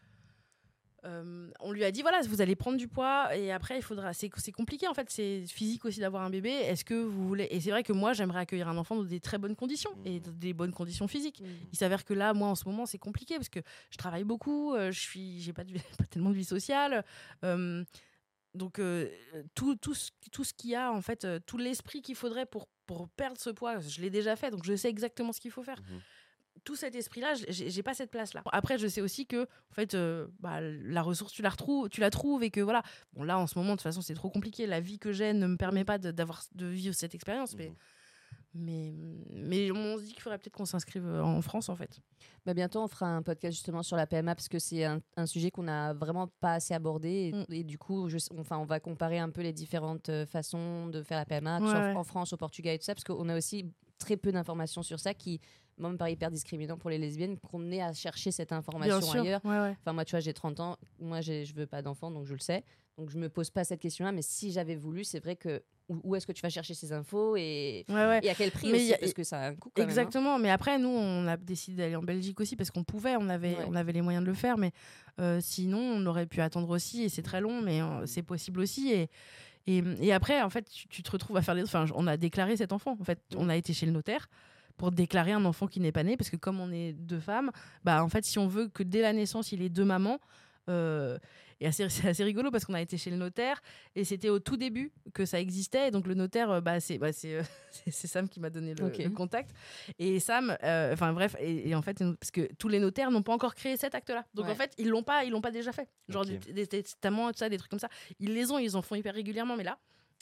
euh, 1.06 1.50
on 1.60 1.72
lui 1.72 1.84
a 1.84 1.92
dit 1.92 2.02
voilà, 2.02 2.22
vous 2.22 2.42
allez 2.42 2.56
prendre 2.56 2.78
du 2.78 2.88
poids 2.88 3.36
et 3.36 3.52
après 3.52 3.78
il 3.78 3.82
faudra. 3.82 4.14
C'est 4.14 4.30
c'est 4.38 4.52
compliqué 4.52 4.88
en 4.88 4.94
fait, 4.94 5.10
c'est 5.10 5.46
physique 5.48 5.86
aussi 5.86 6.00
d'avoir 6.00 6.24
un 6.24 6.30
bébé. 6.30 6.50
Est-ce 6.50 6.84
que 6.84 6.94
vous 6.94 7.28
voulez 7.28 7.48
Et 7.52 7.60
c'est 7.62 7.72
vrai 7.72 7.84
que 7.84 7.94
moi 7.94 8.14
j'aimerais 8.14 8.40
accueillir 8.42 8.68
un 8.68 8.78
enfant 8.78 8.96
dans 8.96 9.04
des 9.04 9.20
très 9.20 9.38
bonnes 9.38 9.56
conditions 9.56 9.92
et 10.06 10.20
dans 10.20 10.32
des 10.32 10.54
bonnes 10.54 10.74
conditions 10.74 11.08
physiques. 11.08 11.42
Il 11.72 11.78
s'avère 11.78 12.04
que 12.06 12.14
là, 12.14 12.34
moi, 12.34 12.50
en 12.50 12.56
ce 12.56 12.66
moment, 12.68 12.86
c'est 12.86 12.98
compliqué 12.98 13.36
parce 13.36 13.50
que 13.50 13.60
je 13.92 13.98
travaille 13.98 14.24
beaucoup, 14.26 14.74
euh, 14.74 14.92
je 14.92 15.00
suis, 15.00 15.40
j'ai 15.42 15.54
pas, 15.54 15.64
de- 15.64 15.74
pas 15.98 16.06
tellement 16.10 16.30
de 16.32 16.36
vie 16.36 16.46
sociale. 16.46 17.04
euh, 17.44 17.84
donc, 18.56 18.80
euh, 18.80 19.08
tout, 19.54 19.76
tout, 19.76 19.94
ce, 19.94 20.10
tout 20.32 20.44
ce 20.44 20.54
qu'il 20.56 20.72
y 20.72 20.76
a, 20.76 20.92
en 20.92 21.02
fait, 21.04 21.28
tout 21.46 21.58
l'esprit 21.60 22.02
qu'il 22.02 22.16
faudrait 22.16 22.48
pour, 22.48 22.68
pour 22.88 23.08
perdre 23.10 23.40
ce 23.40 23.52
poids, 23.52 23.80
je 23.80 24.02
l'ai 24.02 24.10
déjà 24.10 24.36
fait, 24.36 24.50
donc 24.50 24.64
je 24.66 24.76
sais 24.76 24.90
exactement 24.90 25.32
ce 25.34 25.40
qu'il 25.40 25.52
faut 25.52 25.62
faire. 25.62 25.80
Mhm. 25.82 26.02
Tout 26.64 26.76
cet 26.76 26.96
esprit-là, 26.96 27.34
je- 27.36 27.46
j'ai 27.70 27.84
pas 27.84 27.94
cette 27.94 28.12
place-là. 28.12 28.42
Après, 28.52 28.78
je 28.78 28.88
sais 28.88 29.02
aussi 29.02 29.26
que, 29.26 29.44
en 29.44 29.74
fait, 29.74 29.94
euh, 29.96 30.28
bah, 30.40 30.60
la 30.62 31.02
ressource, 31.02 31.32
tu 31.32 31.42
la, 31.42 31.50
retrouves, 31.50 31.90
tu 31.90 32.02
la 32.02 32.10
trouves 32.10 32.44
et 32.44 32.52
que 32.52 32.62
voilà. 32.62 32.84
Bon, 33.14 33.24
là, 33.24 33.38
en 33.40 33.48
ce 33.48 33.58
moment, 33.58 33.72
de 33.72 33.76
toute 33.78 33.84
façon, 33.84 34.02
c'est 34.02 34.14
trop 34.16 34.30
compliqué. 34.30 34.66
La 34.68 34.80
vie 34.80 35.00
que 35.00 35.12
j'ai 35.12 35.34
ne 35.34 35.48
me 35.48 35.58
permet 35.58 35.86
pas 35.86 35.98
de, 35.98 36.12
d'avoir, 36.12 36.44
de 36.56 36.66
vivre 36.68 36.94
cette 36.96 37.16
expérience, 37.16 37.56
mais 37.56 37.70
Mhm. 37.70 37.76
Mais, 38.56 38.94
mais 39.32 39.72
on 39.72 39.98
se 39.98 40.04
dit 40.04 40.14
qu'il 40.14 40.22
faudrait 40.24 40.40
peut-être 40.40 40.56
qu'on 40.56 40.66
s'inscrive 40.66 41.06
euh, 41.06 41.22
en 41.24 41.40
France, 41.44 41.70
en 41.70 41.76
fait. 41.76 42.00
Bah, 42.48 42.56
bientôt, 42.56 42.80
on 42.82 42.88
fera 42.88 43.06
un 43.06 43.22
podcast 43.22 43.54
justement 43.56 43.84
sur 43.84 43.96
la 43.96 44.08
PMA 44.08 44.34
parce 44.34 44.50
que 44.50 44.58
c'est 44.58 44.86
un, 44.86 45.02
un 45.18 45.28
sujet 45.28 45.52
qu'on 45.52 45.64
n'a 45.64 45.94
vraiment 45.94 46.26
pas 46.40 46.56
assez 46.56 46.74
abordé. 46.74 47.10
Et, 47.10 47.32
Mm. 47.34 47.46
et 47.54 47.64
du 47.64 47.78
coup, 47.78 48.10
je, 48.10 48.18
enfin, 48.40 48.58
on 48.58 48.66
va 48.66 48.80
comparer 48.80 49.20
un 49.20 49.30
peu 49.30 49.42
les 49.42 49.54
différentes 49.54 50.10
euh, 50.10 50.26
façons 50.26 50.88
de 50.88 51.04
faire 51.04 51.20
la 51.20 51.26
PMA, 51.26 51.60
Ouais, 51.60 51.72
ouais. 51.72 51.96
en 51.96 52.04
France, 52.04 52.34
au 52.34 52.38
Portugal 52.38 52.74
et 52.74 52.80
tout 52.80 52.86
ça, 52.86 52.96
parce 52.96 53.04
qu'on 53.04 53.30
a 53.30 53.38
aussi 53.38 53.66
très 54.00 54.18
peu 54.18 54.32
d'informations 54.32 54.82
sur 54.82 55.00
ça 55.00 55.14
qui, 55.14 55.40
moi, 55.80 55.90
me 55.92 55.98
paraît 55.98 56.14
hyper 56.14 56.30
discriminant 56.30 56.78
pour 56.78 56.90
les 56.90 56.98
lesbiennes 56.98 57.38
qu'on 57.38 57.72
ait 57.72 57.82
à 57.82 57.94
chercher 57.94 58.32
cette 58.32 58.52
information 58.52 59.12
ailleurs. 59.14 59.42
Ouais, 59.46 59.60
ouais. 59.60 59.76
Enfin, 59.82 59.94
moi, 59.94 60.06
tu 60.06 60.12
vois, 60.12 60.20
j'ai 60.20 60.34
30 60.34 60.60
ans. 60.60 60.78
Moi, 61.00 61.22
je 61.22 61.54
veux 61.54 61.66
pas 61.68 61.82
d'enfant, 61.82 62.12
donc 62.12 62.26
je 62.26 62.34
le 62.34 62.40
sais. 62.40 62.64
Donc, 62.98 63.10
je 63.10 63.18
me 63.18 63.30
pose 63.30 63.50
pas 63.50 63.64
cette 63.64 63.80
question-là. 63.80 64.12
Mais 64.12 64.22
si 64.22 64.52
j'avais 64.52 64.76
voulu, 64.76 65.04
c'est 65.06 65.20
vrai 65.20 65.36
que 65.38 65.64
où, 66.04 66.16
est-ce 66.16 66.28
que 66.28 66.32
tu 66.34 66.42
vas 66.44 66.50
chercher 66.50 66.76
ces 66.76 66.92
infos 66.94 67.36
et, 67.36 67.84
Ouais, 67.90 67.96
ouais. 67.96 68.20
et 68.22 68.30
à 68.30 68.36
quel 68.36 68.52
prix 68.52 68.72
Mais 68.72 68.78
aussi, 68.78 68.94
a- 68.94 68.98
Parce 69.00 69.14
que 69.14 69.24
ça 69.24 69.40
a 69.40 69.48
un 69.50 69.56
coût 69.56 69.72
quand 69.74 69.82
même, 69.82 69.88
hein. 69.88 69.92
Exactement, 69.92 70.38
mais 70.38 70.52
après 70.52 70.78
nous 70.78 70.88
on 70.90 71.26
a 71.26 71.36
décidé 71.36 71.78
d'aller 71.78 71.96
en 71.96 72.04
Belgique 72.04 72.40
aussi 72.40 72.56
parce 72.56 72.70
qu'on 72.70 72.84
pouvait, 72.84 73.16
on 73.16 73.28
avait, 73.28 73.56
Ouais. 73.58 73.66
on 73.68 73.74
avait 73.74 73.92
les 73.94 74.04
moyens 74.04 74.24
de 74.24 74.30
le 74.30 74.36
faire, 74.36 74.60
mais 74.60 74.72
euh, 75.20 75.40
sinon 75.42 75.80
on 75.80 76.06
aurait 76.06 76.28
pu 76.28 76.42
attendre 76.42 76.70
aussi 76.70 77.02
et 77.02 77.10
c'est 77.10 77.24
très 77.24 77.42
long, 77.42 77.64
mais 77.64 77.82
euh, 77.82 78.06
c'est 78.06 78.22
possible 78.22 78.60
aussi 78.60 78.92
et, 78.92 79.10
et, 79.66 79.82
et 80.00 80.14
après 80.14 80.44
en 80.44 80.52
fait 80.52 80.70
tu, 80.70 80.88
tu 80.90 81.02
te 81.02 81.10
retrouves 81.10 81.38
à 81.38 81.42
faire 81.42 81.56
les, 81.56 81.64
enfin 81.64 81.86
on 81.96 82.06
a 82.06 82.18
déclaré 82.18 82.56
cet 82.56 82.72
enfant, 82.72 82.96
en 83.00 83.04
fait 83.04 83.20
on 83.36 83.50
a 83.50 83.56
été 83.56 83.74
chez 83.74 83.88
le 83.88 83.92
notaire 83.92 84.30
pour 84.80 84.92
déclarer 84.92 85.34
un 85.34 85.46
enfant 85.46 85.68
qui 85.68 85.80
n'est 85.80 85.92
pas 85.92 86.04
né 86.04 86.18
parce 86.18 86.32
que 86.32 86.38
comme 86.38 86.60
on 86.60 86.72
est 86.72 86.94
deux 86.94 87.20
femmes, 87.20 87.52
bah 87.84 88.04
en 88.04 88.10
fait 88.10 88.26
si 88.26 88.40
on 88.40 88.48
veut 88.48 88.68
que 88.70 88.82
dès 88.82 89.02
la 89.02 89.14
naissance 89.14 89.52
il 89.52 89.62
ait 89.62 89.70
deux 89.70 89.86
mamans 89.86 90.20
euh, 90.70 91.18
et 91.62 91.68
assez- 91.68 91.90
c'est 91.90 92.08
assez 92.08 92.24
rigolo 92.24 92.52
parce 92.52 92.64
qu'on 92.66 92.74
a 92.76 92.82
été 92.82 92.98
chez 92.98 93.10
le 93.10 93.18
notaire 93.18 93.62
et 93.96 94.04
c'était 94.06 94.30
au 94.30 94.40
tout 94.40 94.56
début 94.56 94.92
que 95.14 95.26
ça 95.26 95.40
existait. 95.40 95.90
Et 95.90 95.92
donc 95.92 96.08
le 96.08 96.14
notaire, 96.14 96.50
euh, 96.52 96.62
bah, 96.62 96.80
c'est 96.80 96.98
bah, 96.98 97.12
c'est, 97.12 97.36
euh, 97.36 97.44
Sam 97.92 98.30
qui 98.30 98.40
m'a 98.40 98.50
donné 98.50 98.74
le, 98.76 99.10
contact. 99.10 99.52
Et 99.98 100.20
Sam, 100.20 100.56
euh, 100.64 100.94
enfin 100.94 101.12
bref, 101.12 101.36
et, 101.40 101.70
et 101.70 101.76
en 101.76 101.82
fait, 101.82 101.98
parce 102.20 102.32
que 102.32 102.48
tous 102.58 102.70
les 102.70 102.80
notaires 102.80 103.12
n'ont 103.12 103.24
pas 103.24 103.34
encore 103.34 103.56
créé 103.56 103.76
cet 103.78 103.94
acte-là. 103.96 104.26
Donc 104.34 104.46
Ouais. 104.46 104.52
en 104.52 104.56
fait, 104.56 104.74
ils 104.78 104.88
l'ont 104.90 105.04
pas, 105.04 105.26
ils 105.26 105.32
l'ont 105.32 105.42
pas 105.42 105.52
déjà 105.52 105.72
fait. 105.74 105.90
Genre 106.08 106.26
des 106.26 106.68
testaments, 106.68 107.30
tout 107.32 107.38
ça, 107.40 107.50
des 107.50 107.58
trucs 107.58 107.70
comme 107.72 107.80
ça. 107.80 107.90
Ils 108.20 108.34
les 108.34 108.52
ont, 108.52 108.60
ils 108.60 108.78
en 108.78 108.82
font 108.82 108.96
hyper 108.96 109.14
régulièrement, 109.14 109.58
mais 109.58 109.64
là. 109.66 109.78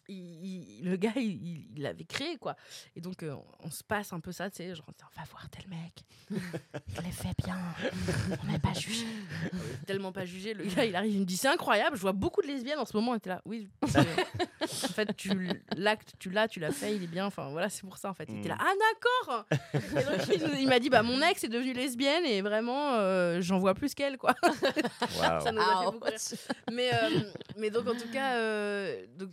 Il- 0.07 0.79
il- 0.79 0.85
le 0.89 0.95
gars, 0.97 1.11
il- 1.15 1.23
il 1.45 1.67
il 1.75 1.81
l'avait 1.83 2.05
créé, 2.05 2.37
quoi. 2.37 2.55
Et 2.95 3.01
donc, 3.01 3.21
euh, 3.23 3.35
on 3.59 3.69
se 3.69 3.83
passe 3.83 4.13
un 4.13 4.19
peu 4.19 4.31
ça, 4.31 4.49
tu 4.49 4.57
sais, 4.57 4.73
genre, 4.75 4.85
on 4.87 5.19
va 5.19 5.25
voir 5.29 5.49
tel 5.49 5.67
mec. 5.69 6.03
Il 6.29 7.05
les 7.05 7.11
fait 7.11 7.29
bien. 7.45 7.57
On 8.43 8.51
n'est 8.51 8.59
pas 8.59 8.73
jugé. 8.73 9.05
Tellement 9.85 10.11
pas 10.11 10.25
jugé. 10.25 10.53
Le 10.53 10.65
gars, 10.65 10.83
il 10.83 10.95
arrive, 10.95 11.13
il 11.13 11.19
me 11.21 11.25
dit, 11.25 11.37
c'est 11.37 11.47
incroyable, 11.47 11.95
je 11.95 12.01
vois 12.01 12.11
beaucoup 12.11 12.41
de 12.41 12.47
lesbiennes 12.47 12.79
en 12.79 12.85
ce 12.85 12.97
moment. 12.97 13.15
Et 13.15 13.19
t'es 13.19 13.29
là, 13.29 13.41
oui. 13.45 13.69
en 13.83 14.67
fait, 14.67 15.15
tu 15.15 15.29
l'acte, 15.77 16.13
tu 16.19 16.29
l'as, 16.29 16.47
tu 16.47 16.59
l'as 16.59 16.71
fait, 16.71 16.95
il 16.95 17.03
est 17.03 17.07
bien. 17.07 17.25
Enfin, 17.27 17.49
voilà, 17.51 17.69
c'est 17.69 17.83
pour 17.83 17.97
ça, 17.97 18.09
en 18.09 18.13
fait. 18.13 18.25
Il 18.29 18.39
était 18.39 18.49
là, 18.49 18.55
Mm. 18.55 18.65
ah, 18.67 18.73
d'accord. 19.23 19.45
Et 20.33 20.37
donc, 20.39 20.57
il, 20.59 20.67
m'a 20.67 20.79
dit, 20.79 20.89
bah, 20.89 21.03
mon 21.03 21.21
ex 21.21 21.43
est 21.43 21.47
devenue 21.49 21.73
lesbienne 21.73 22.25
et 22.25 22.41
vraiment, 22.41 22.95
euh, 22.95 23.39
j'en 23.41 23.59
vois 23.59 23.73
plus 23.73 23.93
qu'elle, 23.93 24.17
quoi. 24.17 24.35
Waouh. 24.41 25.41
Ça 25.41 25.51
nous 25.51 25.59
a 25.61 25.63
fait 25.63 25.71
Ah, 25.75 25.91
beaucoup 25.91 26.05
rire. 26.05 26.17
Mais, 26.71 26.89
euh, 26.93 27.31
mais 27.57 27.69
donc, 27.69 27.87
en 27.87 27.95
tout 27.95 28.09
cas, 28.11 28.35
euh, 28.37 29.05
donc, 29.17 29.29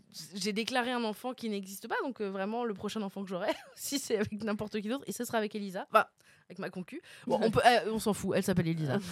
j'ai 0.65 0.67
déclaré 0.67 0.93
un 0.93 1.05
enfant 1.05 1.35
qui 1.35 1.51
n'existe 1.51 1.89
pas. 1.89 1.97
Donc, 2.03 2.21
euh, 2.21 2.31
vraiment, 2.31 2.65
le 2.65 2.73
prochain 2.73 3.03
enfant 3.03 3.23
que 3.23 3.29
j'aurai, 3.29 3.51
si 3.75 3.99
c'est 3.99 4.17
avec 4.17 4.43
n'importe 4.43 4.81
qui 4.81 4.89
d'autre, 4.89 5.05
et 5.07 5.13
ce 5.13 5.25
sera 5.25 5.39
avec 5.39 5.55
Elisa. 5.55 5.87
Enfin, 5.91 6.07
avec 6.49 6.59
ma 6.59 6.71
concu. 6.71 7.03
Bon, 7.27 7.39
on, 7.43 7.51
peut, 7.51 7.61
euh, 7.65 7.93
on 7.93 7.99
s'en 7.99 8.15
fout, 8.15 8.33
elle 8.35 8.43
s'appelle 8.43 8.69
Elisa. 8.69 8.99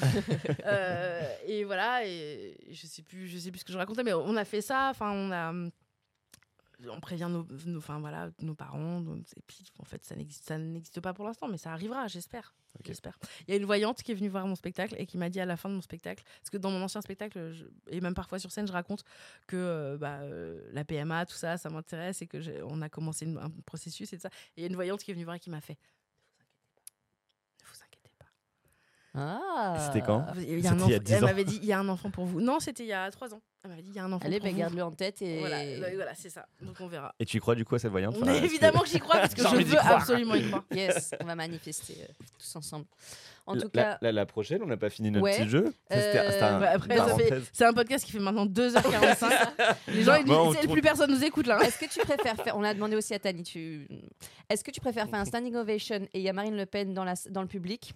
Euh, 0.64 1.34
et 1.46 1.64
voilà, 1.64 2.06
et 2.06 2.56
je 2.70 2.86
sais 2.86 3.02
plus, 3.02 3.26
je 3.26 3.36
sais 3.36 3.50
plus 3.50 3.60
ce 3.60 3.64
que 3.64 3.72
je 3.72 3.78
racontais, 3.78 4.02
mais 4.02 4.12
on 4.12 4.36
a 4.36 4.44
fait 4.44 4.60
ça. 4.60 4.88
Enfin, 4.90 5.10
on 5.10 5.32
a. 5.32 5.52
On 6.90 7.00
prévient 7.00 7.28
nos, 7.30 7.46
nos- 7.66 7.78
enfin, 7.78 8.00
voilà, 8.00 8.30
nos 8.40 8.54
parents. 8.54 9.00
donc, 9.00 9.24
Et 9.36 9.42
puis, 9.46 9.64
en 9.78 9.84
fait, 9.84 10.04
ça 10.04 10.16
n'existe 10.16 10.44
ça 10.44 10.58
n'existe 10.58 11.00
pas 11.00 11.12
pour 11.14 11.24
l'instant, 11.24 11.48
mais 11.48 11.58
ça 11.58 11.72
arrivera, 11.72 12.08
j'espère. 12.08 12.54
J'espère. 12.84 13.18
Il 13.46 13.50
y 13.50 13.54
a 13.54 13.56
une 13.60 13.66
voyante 13.66 14.02
qui 14.02 14.12
est 14.12 14.14
venue 14.14 14.28
voir 14.30 14.46
mon 14.46 14.54
spectacle 14.54 14.94
et 14.98 15.04
qui 15.06 15.18
m'a 15.18 15.28
dit 15.28 15.38
à 15.40 15.44
la 15.44 15.56
fin 15.58 15.68
de 15.68 15.74
mon 15.74 15.82
spectacle, 15.82 16.24
parce 16.40 16.48
que 16.50 16.56
dans 16.56 16.70
mon 16.70 16.82
ancien 16.82 17.02
spectacle, 17.02 17.52
je- 17.52 17.66
et 17.88 18.00
même 18.00 18.14
parfois 18.14 18.38
sur 18.38 18.50
scène, 18.50 18.66
je 18.66 18.72
raconte 18.72 19.04
que 19.46 19.56
euh, 19.56 19.98
bah, 19.98 20.20
euh, 20.22 20.68
la 20.72 20.82
PMA, 20.84 21.26
tout 21.26 21.34
ça, 21.36 21.58
ça 21.58 21.68
m'intéresse 21.68 22.22
et 22.22 22.26
que 22.26 22.62
on 22.64 22.80
a 22.80 22.88
commencé 22.88 23.26
une- 23.26 23.36
un 23.38 23.50
processus 23.66 24.10
et 24.12 24.16
tout 24.16 24.22
ça. 24.22 24.30
Et 24.56 24.60
il 24.60 24.60
y 24.62 24.64
a 24.64 24.68
une 24.68 24.74
voyante 24.74 25.02
qui 25.02 25.10
est 25.10 25.14
venue 25.14 25.24
voir 25.24 25.36
et 25.36 25.40
qui 25.40 25.50
m'a 25.50 25.60
fait 25.60 25.78
Ne 27.62 27.66
vous 27.68 27.82
inquiétez 27.84 28.14
pas. 28.18 28.26
Ah. 29.14 29.76
C'était 29.92 30.04
quand 30.04 30.24
Il 30.36 30.58
y 30.60 30.66
a 30.66 30.70
C'était 30.70 30.82
un 30.84 30.88
il 30.88 30.90
y 30.90 30.94
a 30.94 30.96
enfant- 30.96 31.02
10 31.04 31.12
Elle 31.12 31.20
m'avait 31.22 31.44
dit 31.44 31.58
il 31.62 31.66
y 31.68 31.72
a 31.72 31.78
un 31.78 31.88
enfant 31.88 32.10
pour 32.10 32.24
vous. 32.24 32.40
Non, 32.40 32.60
c'était 32.60 32.82
il 32.84 32.88
y 32.88 32.92
a 32.94 33.10
3 33.10 33.34
ans. 33.34 33.42
Elle 33.64 33.70
m'avait 33.70 33.82
dit 33.82 33.90
il 33.90 33.96
y 33.96 33.98
a 33.98 34.04
un 34.04 34.12
enfant 34.12 34.24
Allez, 34.26 34.38
pour 34.40 34.46
bah, 34.48 34.52
vous. 34.52 34.58
garde-le 34.58 34.82
en 34.82 34.90
tête 34.90 35.20
et. 35.22 35.38
Voilà, 35.38 35.64
là, 35.64 35.86
voilà, 35.94 36.14
c'est 36.14 36.30
ça. 36.30 36.46
Donc 36.62 36.76
on 36.80 36.86
verra. 36.88 37.14
Et 37.20 37.24
tu 37.26 37.36
y 37.36 37.40
crois 37.40 37.54
du 37.54 37.64
coup 37.64 37.74
à 37.74 37.78
cette 37.78 37.90
voyante? 37.90 38.16
Enfin, 38.16 38.26
Mais 38.26 38.38
évidemment 38.38 38.80
que 38.80 38.88
j'y 38.88 38.98
crois 38.98 39.20
parce 39.20 39.34
que 39.34 39.42
je 39.48 39.56
veux 39.56 39.78
absolument 39.78 40.34
y 40.34 40.46
croire. 40.48 40.64
Yes, 40.72 41.14
on 41.20 41.24
va 41.26 41.34
manifester 41.34 41.96
euh, 42.00 42.06
tous 42.38 42.56
ensemble. 42.56 42.86
En 43.44 43.54
La- 43.54 43.60
tout 43.60 43.70
la, 43.74 43.82
cas, 43.82 43.98
la- 44.00 44.12
la 44.12 44.26
prochaine, 44.26 44.62
on 44.62 44.66
n'a 44.66 44.76
pas 44.76 44.88
fini 44.90 45.10
notre 45.10 45.24
Ouais. 45.24 45.36
petit 45.36 45.48
jeu. 45.48 45.74
Euh, 45.92 46.30
un-. 46.40 47.40
C'est 47.52 47.64
un 47.64 47.72
podcast 47.72 48.04
qui 48.04 48.12
fait 48.12 48.18
maintenant 48.20 48.46
2h45. 48.46 49.30
Les 49.88 50.02
gens, 50.04 50.14
ils 50.14 50.24
Bon, 50.24 50.48
on 50.48 50.52
disent, 50.52 50.70
plus 50.70 50.80
personne 50.80 51.10
nous 51.10 51.22
écoute 51.22 51.46
là. 51.46 51.60
est-ce 51.62 51.78
que 51.78 51.86
tu 51.92 52.00
préfères 52.00 52.36
faire. 52.42 52.56
On 52.56 52.64
a 52.64 52.72
demandé 52.72 52.96
aussi 52.96 53.12
à 53.14 53.18
Tani, 53.18 53.42
tu... 53.42 53.86
est-ce 54.48 54.64
que 54.64 54.70
tu 54.70 54.80
préfères 54.80 55.08
faire 55.08 55.18
un 55.20 55.24
standing 55.24 55.54
ovation 55.56 55.96
et 56.14 56.18
il 56.18 56.22
y 56.22 56.28
a 56.28 56.32
Marine 56.32 56.56
Le 56.56 56.66
Pen 56.66 56.94
dans, 56.94 57.04
la... 57.04 57.14
dans 57.30 57.42
le 57.42 57.48
public 57.48 57.92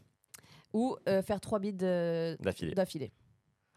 ou 0.76 0.94
euh, 1.08 1.22
faire 1.22 1.40
trois 1.40 1.58
bides 1.58 1.82
euh, 1.82 2.36
D'affilée. 2.38 2.74
d'affilée 2.74 3.10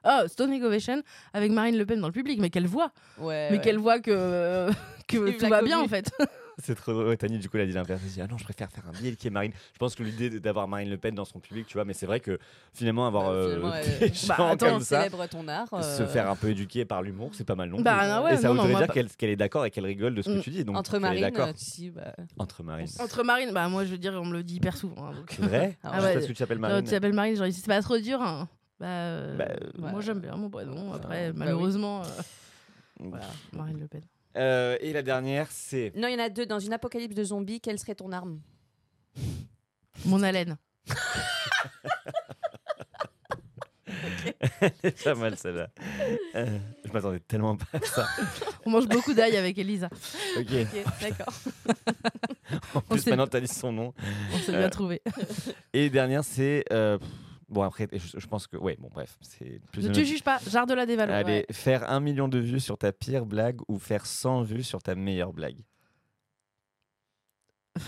Oh, 0.06 0.28
Stone 0.28 0.54
Ovation 0.64 1.02
avec 1.34 1.52
Marine 1.52 1.78
Le 1.78 1.86
Pen 1.86 2.00
dans 2.00 2.08
le 2.08 2.14
public, 2.14 2.40
mais 2.40 2.50
qu'elle 2.50 2.68
voit. 2.68 2.92
Ouais. 3.18 3.50
mais 3.52 3.60
qu'elle 3.60 3.78
voit 3.78 4.00
que, 4.00 4.70
que 5.08 5.18
Vive 5.18 5.38
tout 5.38 5.44
la 5.44 5.50
va 5.50 5.62
bien 5.62 5.80
en 5.80 5.88
fait. 5.88 6.12
C'est 6.62 6.76
trop 6.76 6.92
drôle. 6.94 7.16
Tani, 7.18 7.38
du 7.40 7.50
coup, 7.50 7.58
elle 7.58 7.64
a 7.64 7.66
dit 7.68 7.72
l'inverse. 7.74 8.02
Elle 8.04 8.10
a 8.10 8.14
dit 8.14 8.22
Ah 8.22 8.28
non, 8.30 8.38
je 8.38 8.44
préfère 8.44 8.70
faire 8.72 8.84
un 8.88 8.92
biel 9.00 9.16
qui 9.18 9.28
est 9.28 9.30
Marine. 9.30 9.52
Je 9.74 9.78
pense 9.80 9.96
que 9.96 10.04
l'idée 10.04 10.40
d'avoir 10.40 10.68
Marine 10.68 10.90
Le 10.90 10.98
Pen 10.98 11.16
dans 11.16 11.26
son 11.26 11.40
public, 11.40 11.66
tu 11.68 11.74
vois, 11.76 11.86
mais 11.86 11.94
c'est 11.94 12.06
vrai 12.06 12.20
que 12.20 12.38
finalement, 12.74 13.08
avoir 13.08 13.30
Euh, 13.30 13.34
euh, 13.34 13.56
finalement, 13.56 13.72
des 14.00 14.06
elle- 14.06 14.14
gens 14.14 14.28
Bah, 14.28 14.50
attends, 14.52 14.70
comme 14.72 14.80
ça, 14.82 14.98
célèbre 15.04 15.28
ton 15.28 15.48
art. 15.48 15.68
se 15.70 16.02
euh, 16.04 16.08
faire 16.08 16.30
un 16.30 16.36
peu 16.36 16.50
éduquer 16.50 16.86
par 16.86 17.02
l'humour, 17.02 17.32
c'est 17.34 17.44
pas 17.46 17.56
mal 17.56 17.70
non 17.70 17.82
Bah, 17.82 17.98
plus. 18.00 18.08
non, 18.10 18.24
ouais, 18.26 18.34
Et 18.34 18.38
ça 18.38 18.48
non, 18.50 18.56
non, 18.56 18.62
voudrait 18.64 18.72
moi, 18.72 18.80
dire 18.82 18.88
pas- 18.88 18.94
qu'elle 18.94 19.10
qu'elle 19.10 19.30
est 19.30 19.36
d'accord 19.36 19.66
et 19.66 19.72
qu'elle 19.72 19.86
rigole 19.86 20.16
de 20.16 20.22
ce 20.22 20.30
que 20.30 20.38
Mm. 20.38 20.42
tu 20.42 20.50
dis. 20.50 20.64
Donc, 20.66 20.76
Entre 20.78 21.00
Marine, 21.00 21.24
euh, 21.38 21.54
si, 21.56 21.90
bah, 21.90 22.14
Entre 22.38 22.64
Marine. 22.64 22.88
Entre 23.00 23.24
Marine, 23.24 23.52
bah 23.54 23.68
moi 23.70 23.86
je 23.86 23.92
veux 23.92 23.98
dire, 23.98 24.14
on 24.22 24.26
me 24.26 24.34
le 24.34 24.44
dit 24.44 24.56
hyper 24.56 24.76
souvent. 24.78 25.08
hein, 25.08 25.14
donc. 25.16 25.32
C'est 25.32 25.42
vrai 25.44 25.78
Ah 25.84 25.92
Ah 25.94 26.02
ouais. 26.02 26.14
Parce 26.14 26.26
que 26.26 26.32
tu 26.32 26.38
t'appelles 26.38 26.60
Marine. 26.60 26.84
tu 26.84 26.90
t'appelles 26.92 27.14
Marine, 27.14 27.36
genre 27.36 27.48
c'est 27.52 27.66
pas 27.66 27.82
trop 27.82 27.98
dur. 27.98 28.22
hein. 28.22 28.48
Bah, 28.80 28.86
euh, 28.88 29.38
Bah, 29.38 29.46
moi 29.78 29.92
ouais. 29.94 30.02
j'aime 30.02 30.20
bien 30.20 30.36
mon 30.36 30.50
prénom. 30.50 30.94
Après, 30.94 31.28
Bah 31.28 31.32
oui. 31.34 31.40
malheureusement, 31.40 32.02
euh, 32.02 32.06
voilà, 33.00 33.26
Marine 33.54 33.80
Le 33.80 33.88
Pen. 33.88 34.02
Euh, 34.38 34.78
et 34.82 34.94
la 34.94 35.02
dernière, 35.02 35.48
c'est. 35.52 35.92
Non, 35.96 36.08
il 36.08 36.14
y 36.14 36.16
en 36.16 36.24
a 36.24 36.30
deux. 36.30 36.46
Dans 36.46 36.60
une 36.60 36.74
apocalypse 36.74 37.16
de 37.16 37.24
zombies, 37.24 37.60
quelle 37.62 37.80
serait 37.80 37.96
ton 37.96 38.12
arme? 38.12 38.40
Mon 40.06 40.22
haleine. 40.24 40.58
C'est 44.84 45.04
pas 45.04 45.16
mal 45.16 45.36
celle-là. 45.38 45.70
Euh, 46.36 46.58
je 46.86 46.92
m'attendais 46.92 47.20
tellement 47.22 47.56
pas 47.58 47.66
à 47.74 47.82
ça. 47.82 48.08
On 48.66 48.70
mange 48.70 48.88
beaucoup 48.88 49.14
d'ail 49.14 49.36
avec 49.36 49.58
Elisa. 49.58 49.90
Ok. 50.38 50.48
Ok, 50.52 50.84
d'accord. 51.02 51.34
En 52.74 52.82
plus, 52.82 53.00
s'est- 53.00 53.12
maintenant, 53.12 53.28
t'as 53.28 53.40
dit 53.42 53.48
son 53.48 53.72
nom. 53.72 53.94
On 54.34 54.38
s'est 54.40 54.54
Euh, 54.56 54.58
bien 54.60 54.70
trouvé. 54.70 55.02
Et 55.74 55.90
dernière, 55.92 56.24
c'est. 56.24 56.66
euh, 56.72 56.98
pff, 56.98 57.08
Bon, 57.50 57.64
après, 57.64 57.88
je, 57.92 58.20
je 58.20 58.28
pense 58.28 58.48
que. 58.48 58.58
Ouais, 58.58 58.78
bon, 58.80 58.90
bref. 58.92 59.18
C'est 59.22 59.60
plus 59.72 59.88
Ne 59.88 59.94
te 59.94 60.04
juge 60.04 60.24
pas, 60.24 60.40
jarre 60.48 60.68
de 60.68 60.74
la 60.74 60.86
dévalo. 60.86 61.12
Allez, 61.12 61.46
faire 61.52 61.90
un 61.90 62.00
million 62.00 62.28
de 62.28 62.38
vues 62.40 62.60
sur 62.60 62.78
ta 62.78 62.92
pire 62.92 63.26
blague 63.26 63.60
ou 63.68 63.80
faire 63.80 64.06
100 64.06 64.44
vues 64.44 64.64
sur 64.64 64.82
ta 64.82 64.96
meilleure 64.96 65.34
blague? 65.34 65.58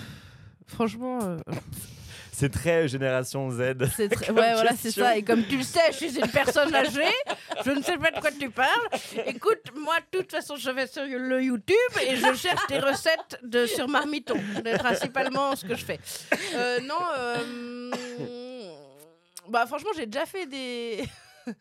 Franchement, 0.67 1.19
euh, 1.21 1.37
C'est 2.41 2.49
très 2.49 2.87
génération 2.87 3.51
Z. 3.51 3.75
c'est 3.95 4.09
Ouais, 4.31 4.53
voilà, 4.53 4.71
c'est 4.75 4.89
ça. 4.89 5.15
Et 5.15 5.21
comme 5.21 5.43
tu 5.45 5.57
le 5.57 5.63
sais, 5.63 5.91
je 5.91 5.97
suis 5.97 6.17
une 6.17 6.27
personne 6.27 6.73
âgée. 6.73 7.13
Je 7.63 7.71
ne 7.71 7.83
sais 7.83 7.97
pas 7.97 8.09
de 8.09 8.19
quoi 8.19 8.31
tu 8.31 8.49
parles. 8.49 8.87
Écoute, 9.27 9.61
moi, 9.75 9.95
de 10.11 10.19
toute 10.19 10.31
façon, 10.31 10.55
je 10.55 10.71
vais 10.71 10.87
sur 10.87 11.03
le 11.03 11.43
YouTube 11.43 11.75
et 12.07 12.15
je 12.15 12.33
cherche 12.33 12.65
des 12.67 12.79
recettes 12.79 13.39
de, 13.43 13.65
sur 13.65 13.87
Marmiton. 13.87 14.39
C'est 14.55 14.77
principalement 14.79 15.55
ce 15.55 15.65
que 15.65 15.75
je 15.75 15.85
fais. 15.85 15.99
Euh, 16.55 16.79
non, 16.79 16.95
euh, 17.17 17.37
bah 19.51 19.65
franchement, 19.67 19.91
j'ai 19.95 20.05
déjà 20.07 20.25
fait 20.25 20.45
des... 20.47 21.03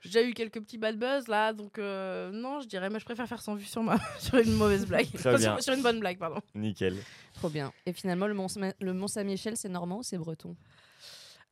J'ai 0.00 0.10
déjà 0.10 0.22
eu 0.22 0.32
quelques 0.32 0.60
petits 0.60 0.78
bad 0.78 0.96
buzz 0.96 1.26
là, 1.26 1.52
donc 1.52 1.76
euh, 1.76 2.30
non, 2.30 2.60
je 2.60 2.68
dirais, 2.68 2.88
mais 2.88 3.00
je 3.00 3.04
préfère 3.04 3.26
faire 3.26 3.42
sans 3.42 3.56
vue 3.56 3.64
sur, 3.64 3.82
ma... 3.82 3.96
sur 4.20 4.38
une 4.38 4.52
mauvaise 4.54 4.86
blague. 4.86 5.10
Très 5.12 5.18
Enfin, 5.30 5.38
bien. 5.38 5.54
sur, 5.56 5.62
sur 5.64 5.74
une 5.74 5.82
bonne 5.82 5.98
blague, 5.98 6.18
pardon. 6.18 6.40
Nickel. 6.54 6.96
Trop 7.34 7.48
bien. 7.48 7.72
Et 7.84 7.92
finalement, 7.92 8.28
le 8.28 8.34
Mont, 8.34 8.46
le 8.80 8.92
Mont 8.92 9.08
Saint-Michel, 9.08 9.56
c'est 9.56 9.68
normand 9.68 9.96
ou 9.98 10.02
c'est 10.04 10.16
breton? 10.16 10.54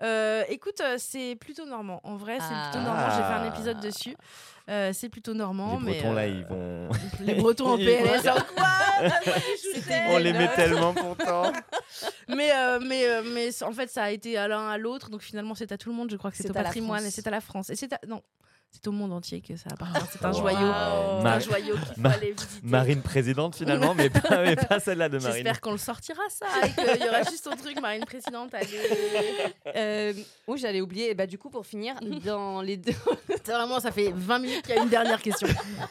Euh, 0.00 0.44
écoute, 0.48 0.80
euh, 0.80 0.94
c'est 0.98 1.34
plutôt 1.34 1.66
normand. 1.66 2.00
En 2.04 2.14
vrai, 2.16 2.38
c'est 2.38 2.70
plutôt 2.70 2.84
normand. 2.84 3.10
J'ai 3.10 3.16
fait 3.16 3.48
un 3.48 3.52
épisode 3.52 3.80
dessus. 3.80 4.16
Euh, 4.68 4.90
c'est 4.92 5.08
plutôt 5.08 5.32
normand, 5.32 5.78
les 5.78 5.84
mais 5.86 5.92
Bretons, 6.00 6.12
là, 6.14 6.22
euh, 6.22 6.26
ils 6.28 6.44
vont. 6.44 6.88
les 7.20 7.34
Bretons 7.34 7.66
en 7.68 7.76
Ils 7.78 7.86
PLS. 7.86 8.22
vont- 8.24 8.30
en 8.30 8.34
quoi 8.54 8.66
On 10.08 10.18
les 10.18 10.32
met 10.32 10.48
tellement 10.56 10.92
pourtant. 10.94 11.52
Mais 12.28 12.50
euh, 12.52 12.80
mais 12.82 13.06
euh, 13.08 13.22
mais 13.32 13.62
en 13.62 13.72
fait, 13.72 13.88
ça 13.90 14.02
a 14.04 14.10
été 14.10 14.36
à 14.36 14.48
l'un 14.48 14.68
à 14.68 14.76
l'autre. 14.78 15.08
Donc 15.10 15.22
finalement, 15.22 15.54
c'est 15.54 15.70
à 15.70 15.78
tout 15.78 15.90
le 15.90 15.94
monde. 15.94 16.10
Je 16.10 16.16
crois 16.16 16.30
que 16.32 16.36
c'est 16.36 16.44
C'est 16.44 16.50
au 16.50 16.54
patrimoine 16.54 16.98
France. 17.00 17.08
et 17.08 17.10
c'est 17.14 17.26
à 17.28 17.30
la 17.30 17.40
France. 17.40 17.70
Et 17.70 17.76
c'est 17.76 17.92
à... 17.92 18.00
non, 18.08 18.22
C'est 18.76 18.88
au 18.88 18.92
monde 18.92 19.12
entier 19.14 19.40
que 19.40 19.56
ça 19.56 19.70
appartient. 19.72 20.06
C'est 20.12 20.24
un 20.24 20.32
Wow. 20.32 20.38
joyau. 20.38 20.58
Un 20.58 21.38
joyau 21.40 21.74
qu'il 21.74 21.84
faut 21.94 22.00
Ma- 22.00 22.10
aller 22.10 22.32
visiter. 22.32 22.60
Marine 22.62 23.00
présidente 23.02 23.56
finalement, 23.56 23.94
mais 23.94 24.10
pas, 24.10 24.42
mais 24.42 24.54
pas 24.56 24.78
celle-là 24.80 25.08
de 25.08 25.18
Marine. 25.18 25.32
J'espère 25.34 25.60
qu'on 25.62 25.72
le 25.72 25.78
sortira 25.78 26.20
ça 26.28 26.46
et 26.66 26.70
qu'il 26.72 27.04
y 27.06 27.08
aura 27.08 27.22
juste 27.22 27.46
au 27.46 27.54
truc 27.56 27.80
Marine 27.80 28.04
présidente. 28.04 28.52
Allez. 28.54 28.66
Euh, 29.74 30.12
oui, 30.46 30.58
j'allais 30.58 30.80
oublier. 30.82 31.10
Et 31.10 31.14
bah, 31.14 31.26
du 31.26 31.38
coup, 31.38 31.48
pour 31.50 31.64
finir, 31.66 31.94
dans 32.24 32.60
les 32.60 32.76
deux, 32.76 32.92
C'est 33.44 33.52
vraiment, 33.52 33.80
ça 33.80 33.92
fait 33.92 34.12
20 34.14 34.38
minutes 34.40 34.62
qu'il 34.62 34.74
y 34.74 34.78
a 34.78 34.82
une 34.82 34.88
dernière 34.88 35.22
question. 35.22 35.48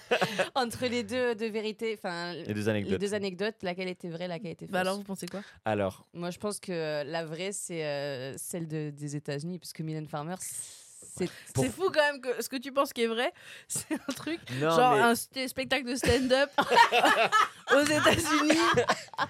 entre 0.56 0.86
les 0.88 1.04
deux 1.04 1.34
de 1.36 1.46
vérité, 1.46 1.98
enfin, 1.98 2.34
Les 2.34 2.44
deux 2.48 2.54
les 2.54 2.70
anecdotes. 2.70 3.00
deux 3.02 3.14
anecdotes, 3.14 3.56
laquelle 3.64 3.88
était 3.88 4.10
vraie, 4.10 4.28
laquelle 4.28 4.52
était 4.52 4.66
fausse 4.66 4.74
Bah 4.74 4.82
alors, 4.82 4.98
vous 4.98 5.04
pensez 5.04 5.26
quoi? 5.26 5.42
Alors, 5.66 6.06
Moi, 6.14 6.30
je 6.32 6.38
pense 6.38 6.60
que 6.60 7.04
la 7.04 7.26
vraie, 7.26 7.52
c'est 7.52 7.84
euh, 7.86 8.36
celle 8.38 8.68
de- 8.68 8.90
des 8.92 9.16
États-Unis, 9.16 9.58
parce 9.60 9.74
que 9.74 9.84
Mylène 9.84 10.08
Farmer, 10.08 10.36
c'est. 11.18 11.30
Pour- 11.54 11.66
fou 11.68 11.90
quand 11.94 12.02
même 12.12 12.22
que 12.22 12.42
ce 12.44 12.50
que 12.50 12.58
tu 12.58 12.72
penses 12.72 12.92
qui 12.94 13.04
est 13.04 13.08
vrai, 13.08 13.32
c'est 13.68 13.94
un 13.94 14.14
truc 14.14 14.40
non, 14.62 14.70
genre 14.72 14.96
mais- 15.34 15.42
un 15.44 15.48
spectacle 15.48 15.86
de 15.90 15.96
stand-up 15.96 16.50
aux 17.76 17.82
États-Unis 17.82 18.60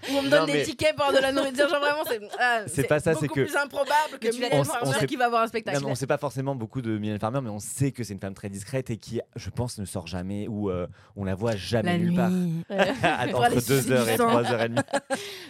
où 0.10 0.18
on 0.18 0.22
me 0.24 0.30
donne 0.30 0.40
Non, 0.42 0.46
des 0.46 0.54
mais- 0.54 0.64
tickets 0.64 0.96
pour 0.96 1.12
de 1.12 1.18
la 1.20 1.32
nourriture. 1.32 1.70
Genre 1.70 1.80
vraiment, 1.80 2.04
c'est 2.08 2.20
C'est 2.68 2.88
pas 2.88 3.00
ça, 3.00 3.14
c'est 3.16 3.28
que- 3.28 3.34
plus 3.46 3.56
improbable 3.56 4.20
que 4.20 4.28
Mylène 4.34 4.64
Farmer 4.66 4.94
sait- 5.00 5.08
qui 5.08 5.16
va 5.16 5.26
avoir 5.26 5.44
un 5.44 5.48
spectacle. 5.48 5.82
Non, 5.82 5.90
on 5.92 5.96
sait 5.96 6.08
pas 6.08 6.18
forcément 6.18 6.56
beaucoup 6.56 6.82
de 6.82 6.98
Mylène 6.98 7.20
Farmer, 7.20 7.40
mais 7.42 7.50
on 7.50 7.60
sait 7.60 7.92
que 7.92 8.04
c'est 8.04 8.14
une 8.14 8.20
femme 8.20 8.34
très 8.34 8.50
discrète 8.50 8.90
et 8.90 8.98
qui, 8.98 9.22
je 9.36 9.50
pense, 9.50 9.78
ne 9.78 9.86
sort 9.86 10.08
jamais 10.08 10.48
ou 10.48 10.70
euh, 10.70 10.88
on 11.16 11.24
la 11.24 11.36
voit 11.36 11.56
jamais 11.56 11.92
La 11.94 11.98
nulle 11.98 12.10
nuit. 12.12 12.64
part. 12.68 12.80
Aller 13.20 13.34
Entre 13.34 13.50
2h 13.50 13.58
et 13.58 13.62
sucer 13.62 13.82
du 14.12 14.18
sang. 14.18 14.42
3h30. 14.42 14.84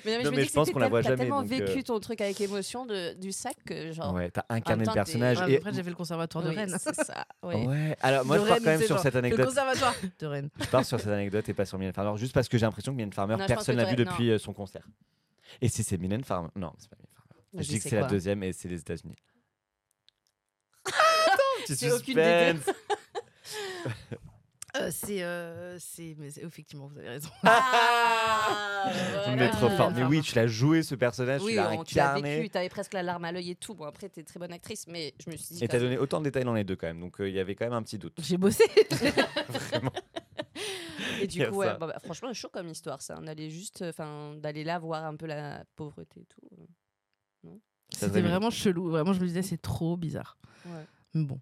Mais, 0.06 0.18
non, 0.18 0.24
Non, 0.26 0.32
mais 0.36 0.44
je 0.46 0.52
pense 0.54 0.70
qu'on 0.72 0.80
la 0.80 0.88
voit 0.90 1.02
t'as 1.02 1.10
jamais, 1.10 1.24
tellement 1.24 1.42
donc, 1.42 1.50
vécu 1.50 1.80
euh, 1.80 1.84
ton 1.84 2.00
truc 2.00 2.22
avec 2.22 2.40
émotion 2.42 2.86
du 3.18 3.32
sac 3.32 3.56
que 3.66 3.92
genre. 3.92 4.14
Ouais, 4.14 4.30
t'as 4.32 4.44
incarné 4.50 4.82
même 4.84 4.90
le 4.90 4.94
personnage. 4.94 5.40
Ouais. 5.40 5.58
Après, 5.58 5.74
j'ai 5.74 5.84
fait 5.84 5.90
le 5.90 5.96
conservatoire 5.96 6.25
de 6.28 6.50
Oui, 6.50 6.56
Rennes. 6.56 6.78
c'est 6.80 6.96
ça. 6.96 7.26
oui. 7.44 7.56
Ouais, 7.66 7.98
alors 8.02 8.26
moi 8.26 8.38
De 8.38 8.44
je 8.44 8.48
pars 8.48 8.56
Rennes, 8.56 8.64
quand 8.64 8.70
même 8.72 8.80
sur 8.82 8.88
genre, 8.96 9.00
cette 9.00 9.14
Le 9.14 9.20
anecdote. 9.20 9.46
conservatoire 9.48 9.96
de 10.20 10.26
Rennes. 10.26 10.50
Je 10.60 10.66
pars 10.68 10.86
sur 10.86 11.00
cette 11.00 11.10
anecdote 11.10 11.48
et 11.50 11.54
pas 11.54 11.66
sur 11.66 11.78
Mylène 11.78 11.94
Farmer, 11.94 12.18
juste 12.18 12.34
parce 12.34 12.48
que 12.50 12.58
j'ai 12.58 12.66
l'impression 12.66 12.92
que 12.92 12.98
Mylène 12.98 13.14
Farmer, 13.14 13.36
Non, 13.38 13.46
personne 13.46 13.76
l'a 13.78 13.86
vu 13.86 13.96
depuis 13.96 14.32
euh, 14.32 14.38
son 14.38 14.54
concert. 14.54 14.88
Et 15.62 15.70
si 15.70 15.84
c'est 15.84 15.98
Mylène 15.98 16.24
Farmer 16.24 16.50
Non, 16.56 16.72
c'est 16.78 16.90
pas 16.90 16.96
Mylène 16.98 17.14
Farmer. 17.16 17.64
Je 17.64 17.68
dis 17.70 17.80
que 17.80 17.90
c'est 17.90 18.00
la 18.00 18.08
deuxième 18.08 18.44
et 18.44 18.52
c'est 18.54 18.68
les 18.68 18.80
États-Unis. 18.82 19.16
Aucune 21.94 22.16
des 22.16 22.54
deux. 22.54 22.60
suspense. 22.60 22.76
Euh, 24.82 24.90
c'est, 24.92 25.24
euh, 25.24 25.78
c'est, 25.80 26.16
mais 26.18 26.30
c'est- 26.32 26.44
effectivement, 26.44 26.88
vous 26.88 26.98
avez 26.98 27.10
raison. 27.10 27.30
Ah, 27.44 28.86
Mais 29.30 29.36
voilà. 29.36 29.50
trop 29.50 29.70
fort. 29.70 29.92
Mais 29.92 30.04
oui, 30.04 30.22
tu 30.22 30.36
l'as 30.36 30.48
joué 30.48 30.84
ce 30.84 30.96
personnage, 30.96 31.42
Oui, 31.42 31.52
tu 31.52 31.56
l'as 31.58 31.72
on- 31.72 31.84
tu 31.84 31.96
l'as 31.96 32.12
incarné. 32.12 32.38
vécu, 32.38 32.50
t'avais 32.50 32.70
presque 32.70 32.94
la 32.94 33.04
larme 33.04 33.26
à 33.26 33.32
l'œil 33.32 33.52
et 33.52 33.56
tout. 33.56 33.74
Bon, 33.74 33.86
après, 33.86 34.10
t'es 34.10 34.24
très 34.24 34.40
bonne 34.40 34.52
actrice, 34.54 34.88
mais 34.88 35.14
je 35.24 35.30
me 35.32 35.36
suis 35.38 35.56
dit. 35.56 35.64
Et 35.64 35.68
t'as 35.68 35.80
donné 35.80 35.98
autant 35.98 36.20
de 36.20 36.26
détails 36.26 36.44
dans 36.46 36.54
les 36.54 36.64
deux 36.64 36.76
quand 36.76 36.88
même, 36.88 37.00
donc 37.00 37.20
euh, 37.22 37.30
il 37.30 37.36
y 37.36 37.40
avait 37.40 37.56
quand 37.56 37.66
même 37.66 37.74
un 37.74 37.84
petit 37.84 37.98
doute. 37.98 38.14
J'ai 38.22 38.38
bossé. 38.38 38.64
même. 39.72 39.90
Et 41.22 41.28
du 41.28 41.48
coup, 41.48 41.56
ouais, 41.56 41.68
ça. 41.68 41.74
bah, 41.76 41.88
bah, 41.88 42.00
franchement, 42.04 42.34
chaud 42.34 42.50
comme 42.52 42.70
histoire, 42.70 43.02
ça. 43.02 43.18
On 43.22 43.28
allait 43.28 43.50
juste, 43.50 43.82
enfin, 43.88 44.36
d'aller 44.38 44.64
là 44.64 44.80
voir 44.80 45.06
un 45.06 45.16
peu 45.16 45.26
la 45.26 45.64
pauvreté 45.76 46.22
et 46.22 46.26
tout. 46.26 47.52
C'était 47.92 48.22
vraiment 48.22 48.50
chelou. 48.50 48.90
Vraiment, 48.90 49.14
je 49.14 49.22
me 49.22 49.28
disais, 49.28 49.42
c'est 49.42 49.62
trop 49.62 49.96
bizarre. 49.96 50.38
Ouais. 50.66 50.86
Mais 51.14 51.24
bon. 51.24 51.40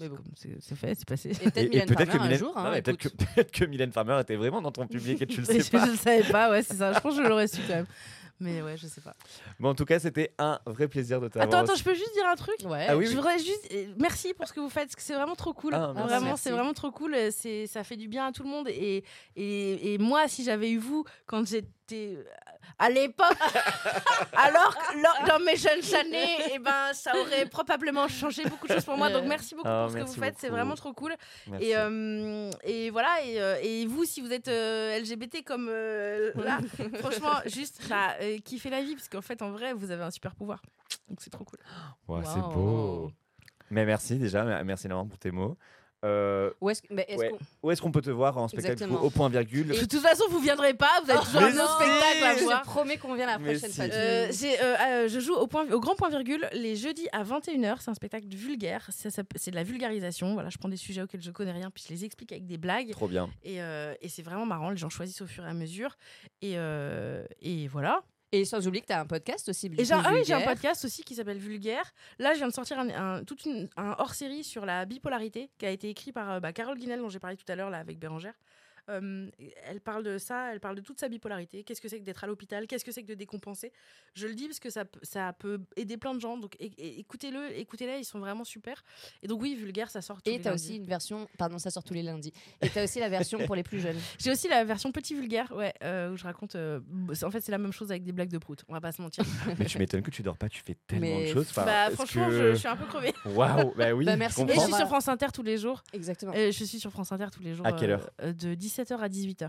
Mais 0.00 0.08
C'est 0.36 0.48
bon. 0.48 0.76
fait, 0.76 0.94
c'est 0.94 1.04
passé. 1.08 1.30
Et 1.30 1.50
peut-être 1.84 2.10
que 2.12 2.16
un 2.18 2.22
Mylène, 2.22 2.38
jour. 2.38 2.56
Hein, 2.56 2.72
peut-être 2.72 2.96
que, 2.96 3.08
écoute. 3.08 3.20
peut-être 3.34 3.50
que 3.50 3.64
Mylène 3.64 3.92
Farmer 3.92 4.18
était 4.20 4.36
vraiment 4.36 4.62
dans 4.62 4.72
ton 4.72 4.86
public 4.86 5.20
et 5.22 5.26
tu 5.26 5.40
le 5.40 5.46
je 5.52 5.60
sais 5.60 5.70
pas. 5.70 5.86
ne 5.86 5.96
savais 5.96 6.22
pas, 6.30 6.50
ouais, 6.50 6.62
c'est 6.62 6.76
ça. 6.76 6.92
Je 6.92 7.00
pense 7.00 7.16
que 7.16 7.22
je 7.22 7.28
l'aurais 7.28 7.48
su 7.48 7.60
quand 7.66 7.74
même. 7.74 7.86
Mais 8.40 8.62
ouais, 8.62 8.76
je 8.76 8.88
sais 8.88 9.00
pas. 9.00 9.14
Bon, 9.60 9.70
en 9.70 9.74
tout 9.74 9.84
cas, 9.84 10.00
c'était 10.00 10.32
un 10.38 10.58
vrai 10.66 10.88
plaisir 10.88 11.20
de 11.20 11.28
t'avoir. 11.28 11.48
Attends, 11.48 11.64
attends, 11.64 11.78
je 11.78 11.84
peux 11.84 11.94
juste 11.94 12.12
dire 12.14 12.26
un 12.26 12.34
truc? 12.34 12.56
Ouais. 12.64 12.86
Ah 12.88 12.96
oui, 12.96 13.06
Je 13.06 13.14
voudrais 13.14 13.38
juste 13.38 13.68
euh, 13.72 13.86
merci 13.96 14.34
pour 14.34 14.48
ce 14.48 14.52
que 14.52 14.58
vous 14.60 14.68
faites, 14.68 14.86
parce 14.86 14.96
que 14.96 15.02
c'est 15.02 15.14
vraiment 15.14 15.36
trop 15.36 15.52
cool. 15.52 15.72
Ah, 15.72 15.92
merci. 15.94 16.08
vraiment, 16.08 16.36
c'est 16.36 16.50
vraiment 16.50 16.72
trop 16.74 16.90
cool. 16.90 17.16
C'est 17.30 17.68
ça 17.68 17.84
fait 17.84 17.96
du 17.96 18.08
bien 18.08 18.26
à 18.26 18.32
tout 18.32 18.42
le 18.42 18.48
monde. 18.48 18.68
Et 18.68 19.04
et, 19.36 19.94
et 19.94 19.98
moi, 19.98 20.26
si 20.26 20.42
j'avais 20.42 20.70
eu 20.70 20.78
vous 20.78 21.04
quand 21.26 21.46
j'étais 21.46 22.18
à 22.78 22.90
l'époque, 22.90 23.36
alors 24.32 24.76
que 24.76 25.28
dans 25.28 25.38
mes 25.44 25.56
jeunes 25.56 25.94
années, 25.98 26.54
et 26.54 26.58
ben 26.58 26.92
ça 26.92 27.12
aurait 27.18 27.46
probablement 27.46 28.08
changé 28.08 28.44
beaucoup 28.44 28.66
de 28.66 28.74
choses 28.74 28.84
pour 28.84 28.96
moi. 28.96 29.10
Donc 29.10 29.24
merci 29.24 29.54
beaucoup 29.54 29.68
Ah, 29.68 29.86
pour 29.88 29.92
ce 29.92 30.02
que 30.02 30.08
vous 30.08 30.20
faites, 30.20 30.36
c'est 30.38 30.48
vraiment 30.48 30.74
trop 30.74 30.92
cool. 30.92 31.14
Merci. 31.46 31.66
Et, 31.66 31.76
euh, 31.76 32.50
et 32.64 32.90
voilà, 32.90 33.22
et, 33.24 33.40
euh, 33.40 33.56
et 33.62 33.86
vous, 33.86 34.04
si 34.04 34.20
vous 34.20 34.32
êtes 34.32 34.48
euh, 34.48 34.98
LGBT 34.98 35.44
comme 35.44 35.68
là, 35.70 36.58
franchement, 37.00 37.40
juste 37.46 37.80
euh, 37.90 38.38
kiffez 38.44 38.70
la 38.70 38.82
vie, 38.82 38.94
parce 38.94 39.08
qu'en 39.08 39.22
fait, 39.22 39.42
en 39.42 39.50
vrai, 39.50 39.72
vous 39.72 39.90
avez 39.90 40.02
un 40.02 40.10
super 40.10 40.34
pouvoir. 40.34 40.62
Donc 41.08 41.20
c'est 41.20 41.30
trop 41.30 41.44
cool. 41.44 41.58
C'est 42.24 42.40
beau. 42.40 43.10
Mais 43.70 43.84
merci 43.84 44.16
déjà, 44.18 44.62
merci 44.62 44.86
énormément 44.86 45.08
pour 45.08 45.18
tes 45.18 45.30
mots. 45.30 45.56
Euh, 46.04 46.50
Où 46.60 46.68
est-ce 46.70 46.82
Ouais. 47.62 47.76
qu'on- 47.80 47.90
peut 47.90 48.02
te 48.02 48.10
voir 48.10 48.36
en 48.36 48.48
spectacle 48.48 48.72
Exactement. 48.74 49.00
au 49.02 49.08
point 49.10 49.28
virgule 49.28 49.68
De 49.68 49.74
toute 49.86 50.00
façon, 50.00 50.24
vous 50.30 50.38
viendrez 50.40 50.74
pas, 50.74 50.90
vous 51.04 51.10
avez 51.10 51.20
toujours 51.24 51.40
mais 51.40 51.46
un 51.48 51.64
autre 51.64 51.76
spectacle 51.80 52.24
à 52.24 52.36
Je 52.36 52.44
voir. 52.44 52.62
te 52.62 52.66
promets 52.66 52.96
qu'on 52.98 53.14
vient 53.14 53.26
la 53.26 53.38
prochaine 53.38 53.70
si. 53.70 53.72
fois. 53.76 53.84
Euh, 53.86 54.28
euh, 54.30 54.76
euh, 55.04 55.08
je 55.08 55.20
joue 55.20 55.34
au, 55.34 55.46
point, 55.46 55.70
au 55.70 55.80
grand 55.80 55.94
point 55.94 56.10
virgule 56.10 56.48
les 56.52 56.76
jeudis 56.76 57.08
à 57.12 57.22
21h. 57.24 57.80
C'est 57.80 57.90
un 57.90 57.94
spectacle 57.94 58.26
vulgaire. 58.28 58.86
C'est 58.90 59.50
de 59.50 59.54
la 59.56 59.62
vulgarisation. 59.62 60.34
Voilà, 60.34 60.50
je 60.50 60.58
prends 60.58 60.68
des 60.68 60.76
sujets 60.76 61.02
auxquels 61.02 61.22
je 61.22 61.30
connais 61.30 61.52
rien, 61.52 61.70
puis 61.70 61.84
je 61.88 61.92
les 61.94 62.04
explique 62.04 62.32
avec 62.32 62.46
des 62.46 62.58
blagues. 62.58 62.90
Trop 62.90 63.08
bien. 63.08 63.30
Et, 63.42 63.62
euh, 63.62 63.94
et 64.02 64.08
c'est 64.08 64.22
vraiment 64.22 64.46
marrant. 64.46 64.70
Les 64.70 64.76
gens 64.76 64.90
choisissent 64.90 65.22
au 65.22 65.26
fur 65.26 65.44
et 65.46 65.48
à 65.48 65.54
mesure. 65.54 65.96
Et, 66.42 66.54
euh, 66.56 67.24
et 67.40 67.66
voilà. 67.68 68.02
Et 68.40 68.44
sans 68.44 68.66
oublier 68.66 68.82
que 68.82 68.86
t'as 68.88 69.00
un 69.00 69.06
podcast 69.06 69.48
aussi. 69.48 69.70
Et 69.78 69.84
j'ai, 69.84 69.94
ah 69.94 70.10
oui, 70.12 70.22
j'ai 70.26 70.32
un 70.34 70.40
podcast 70.42 70.84
aussi 70.84 71.02
qui 71.04 71.14
s'appelle 71.14 71.38
Vulgaire. 71.38 71.92
Là, 72.18 72.32
je 72.32 72.38
viens 72.38 72.48
de 72.48 72.52
sortir 72.52 72.78
un, 72.78 72.88
un- 72.90 73.24
toute 73.24 73.44
une- 73.44 73.68
un 73.76 73.94
hors-série 73.98 74.42
sur 74.44 74.66
la 74.66 74.84
bipolarité 74.86 75.50
qui 75.58 75.66
a 75.66 75.70
été 75.70 75.88
écrit 75.88 76.10
par 76.12 76.30
euh, 76.32 76.40
bah, 76.40 76.52
Carole 76.52 76.78
Guinel, 76.78 77.00
dont 77.00 77.08
j'ai 77.08 77.20
parlé 77.20 77.36
tout 77.36 77.44
à 77.50 77.54
l'heure 77.54 77.70
là, 77.70 77.78
avec 77.78 77.98
Bérangère. 77.98 78.34
Euh, 78.90 79.28
elle 79.66 79.80
parle 79.80 80.02
de 80.02 80.18
ça, 80.18 80.52
elle 80.52 80.60
parle 80.60 80.76
de 80.76 80.80
toute 80.82 81.00
sa 81.00 81.08
bipolarité. 81.08 81.64
Qu'est-ce 81.64 81.80
que 81.80 81.88
c'est 81.88 81.98
que 82.00 82.04
d'être 82.04 82.22
à 82.24 82.26
l'hôpital? 82.26 82.66
Qu'est-ce 82.66 82.84
que 82.84 82.92
c'est 82.92 83.02
que 83.02 83.08
de 83.08 83.14
décompenser? 83.14 83.72
Je 84.14 84.26
le 84.26 84.34
dis 84.34 84.46
parce 84.46 84.60
que 84.60 84.70
ça, 84.70 84.84
peut- 84.84 85.00
ça 85.02 85.32
peut 85.32 85.60
aider 85.76 85.96
plein 85.96 86.14
de 86.14 86.20
gens. 86.20 86.36
Donc 86.36 86.56
écoutez-le, 86.78 87.58
écoutez-les, 87.58 87.98
ils 88.00 88.04
sont 88.04 88.18
vraiment 88.18 88.44
super. 88.44 88.82
Et 89.22 89.26
donc 89.28 89.40
oui, 89.42 89.54
Vulgaire, 89.54 89.90
ça 89.90 90.02
sort 90.02 90.22
tous 90.22 90.30
Et 90.30 90.34
les 90.38 90.40
t'as 90.42 90.50
lundis. 90.50 90.62
aussi 90.64 90.76
une 90.76 90.86
version, 90.86 91.28
pardon, 91.38 91.58
ça 91.58 91.70
sort 91.70 91.82
tous 91.84 91.94
les 91.94 92.02
lundis. 92.02 92.32
Et 92.62 92.68
t'as 92.68 92.84
aussi 92.84 93.00
la 93.00 93.08
version 93.08 93.38
pour 93.46 93.54
les 93.56 93.62
plus 93.62 93.80
jeunes. 93.80 93.96
J'ai 94.18 94.30
aussi 94.30 94.48
la 94.48 94.64
version 94.64 94.92
petit 94.92 95.14
vulgaire, 95.14 95.52
ouais, 95.56 95.72
euh, 95.82 96.12
où 96.12 96.16
je 96.16 96.24
raconte. 96.24 96.54
euh, 96.56 96.80
en 97.22 97.30
fait, 97.30 97.40
c'est 97.40 97.52
la 97.52 97.58
même 97.58 97.72
chose 97.72 97.90
avec 97.90 98.04
des 98.04 98.12
blagues 98.12 98.30
de 98.30 98.38
prout. 98.38 98.62
On 98.68 98.72
va 98.74 98.80
pas 98.80 98.92
se 98.92 99.00
mentir. 99.02 99.24
Mais 99.58 99.64
tu 99.66 99.78
m'étonnes 99.78 100.02
que 100.02 100.10
tu 100.10 100.22
dors 100.22 100.36
pas, 100.36 100.48
tu 100.48 100.62
fais 100.64 100.76
tellement 100.86 101.06
Mais 101.06 101.28
de 101.28 101.32
choses. 101.32 101.46
Enfin, 101.50 101.64
bah, 101.64 101.90
franchement, 101.90 102.26
que- 102.28 102.32
je, 102.32 102.50
je 102.50 102.54
suis 102.56 102.68
un 102.68 102.76
peu 102.76 102.86
crevée. 102.86 103.12
Waouh, 103.26 103.72
bah 103.76 103.92
oui. 103.94 104.04
Bah, 104.04 104.12
je 104.12 104.18
merci. 104.18 104.42
Et 104.42 104.54
je 104.54 104.60
suis 104.60 104.72
sur 104.74 104.86
France 104.88 105.08
Inter 105.08 105.28
tous 105.32 105.42
les 105.42 105.56
jours. 105.58 105.82
Exactement. 105.92 106.32
Euh, 106.36 106.50
je 106.52 106.64
suis 106.64 106.78
sur 106.80 106.90
France 106.90 107.12
Inter 107.12 107.26
tous 107.32 107.42
les 107.42 107.54
jours. 107.54 107.66
À 107.66 107.72
quelle 107.72 107.90
heure? 107.92 108.10
euh, 108.22 108.32
De 108.32 108.54
17h 108.82 108.98
à 108.98 109.08
18h. 109.08 109.48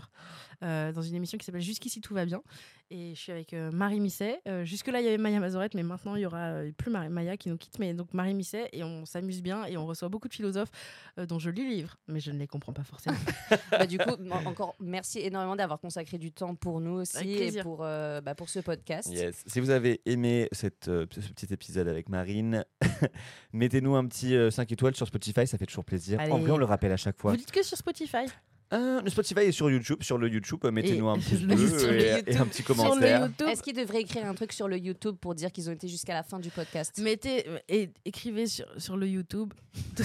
euh, 0.62 0.92
dans 0.92 1.02
une 1.02 1.14
émission 1.14 1.36
qui 1.38 1.44
s'appelle 1.44 1.60
Jusqu'ici 1.60 2.00
tout 2.00 2.14
va 2.14 2.24
bien. 2.24 2.42
Et 2.90 3.16
je 3.16 3.20
suis 3.20 3.32
avec 3.32 3.52
euh, 3.52 3.72
Marie 3.72 3.98
Misset. 3.98 4.40
Euh, 4.46 4.64
Jusque-là, 4.64 5.00
il 5.00 5.04
y 5.04 5.08
avait 5.08 5.18
Maya 5.18 5.40
Mazorette, 5.40 5.74
mais 5.74 5.82
maintenant, 5.82 6.14
il 6.14 6.22
y 6.22 6.26
aura 6.26 6.50
euh, 6.52 6.70
plus 6.70 6.88
Maya 6.92 7.36
qui 7.36 7.48
nous 7.48 7.56
quitte. 7.56 7.80
Mais 7.80 7.92
donc 7.94 8.14
Marie 8.14 8.32
Misset, 8.32 8.68
et 8.72 8.84
on 8.84 9.04
s'amuse 9.04 9.42
bien 9.42 9.64
et 9.66 9.76
on 9.76 9.86
reçoit 9.86 10.08
beaucoup 10.08 10.28
de 10.28 10.32
philosophes 10.34 10.70
euh, 11.18 11.26
dont 11.26 11.40
je 11.40 11.50
lis 11.50 11.68
les 11.68 11.74
livres, 11.76 11.96
mais 12.06 12.20
je 12.20 12.30
ne 12.30 12.38
les 12.38 12.46
comprends 12.46 12.72
pas 12.72 12.84
forcément. 12.84 13.16
Bah, 13.72 13.86
du 13.86 13.98
coup, 13.98 14.10
en- 14.30 14.46
encore 14.46 14.76
merci 14.80 15.18
énormément 15.20 15.56
d'avoir 15.56 15.80
consacré 15.80 16.16
du 16.18 16.30
temps 16.32 16.54
pour 16.54 16.80
nous 16.80 17.00
aussi 17.00 17.28
et 17.32 17.60
pour, 17.62 17.80
euh, 17.82 18.20
bah, 18.20 18.34
pour 18.36 18.48
ce 18.48 18.60
podcast. 18.60 19.08
Yes. 19.12 19.42
Si 19.46 19.58
vous 19.60 19.70
avez 19.70 20.00
aimé 20.06 20.48
cette, 20.52 20.86
euh, 20.88 21.06
ce 21.10 21.28
petit 21.32 21.52
épisode 21.52 21.88
avec 21.88 22.08
Marine, 22.08 22.64
mettez-nous 23.52 23.96
un 23.96 24.06
petit 24.06 24.34
euh, 24.36 24.50
5 24.50 24.70
étoiles 24.72 24.94
sur 24.94 25.06
Spotify, 25.06 25.46
ça 25.46 25.58
fait 25.58 25.66
toujours 25.66 25.84
plaisir. 25.84 26.18
En 26.20 26.22
Allez. 26.22 26.30
vrai, 26.42 26.50
on 26.52 26.56
le 26.58 26.64
rappelle 26.64 26.92
à 26.92 26.96
chaque 26.96 27.18
fois. 27.18 27.32
Vous 27.32 27.36
dites 27.36 27.50
que 27.52 27.62
sur 27.64 27.76
Spotify 27.76 28.26
Euh, 28.72 29.00
le 29.00 29.10
Spotify 29.10 29.40
est 29.42 29.52
sur 29.52 29.70
YouTube. 29.70 30.02
Sur 30.02 30.18
le 30.18 30.28
YouTube, 30.28 30.58
euh, 30.64 30.70
mettez-nous 30.72 31.06
Et- 31.06 31.10
un 31.10 31.14
pouce 31.20 31.40
bleu 31.40 31.54
le 31.54 32.00
et, 32.28 32.36
un 32.36 32.46
petit 32.46 32.62
Sur 32.62 32.74
le 32.74 32.82
commentaire. 32.82 33.20
YouTube. 33.26 33.46
Est-ce 33.48 33.62
qu'ils 33.62 33.76
devraient 33.76 34.00
écrire 34.00 34.26
un 34.26 34.34
truc 34.34 34.52
sur 34.52 34.66
le 34.66 34.76
YouTube 34.76 35.14
pour 35.20 35.34
dire 35.36 35.52
qu'ils 35.52 35.68
ont 35.70 35.72
été 35.72 35.86
jusqu'à 35.86 36.14
la 36.14 36.24
fin 36.24 36.40
du 36.40 36.50
podcast? 36.50 36.98
Mettez 37.00 37.46
et 37.68 37.90
écrivez 38.04 38.46
sur, 38.48 38.66
sur 38.78 38.96
le 38.96 39.06
YouTube. 39.06 39.52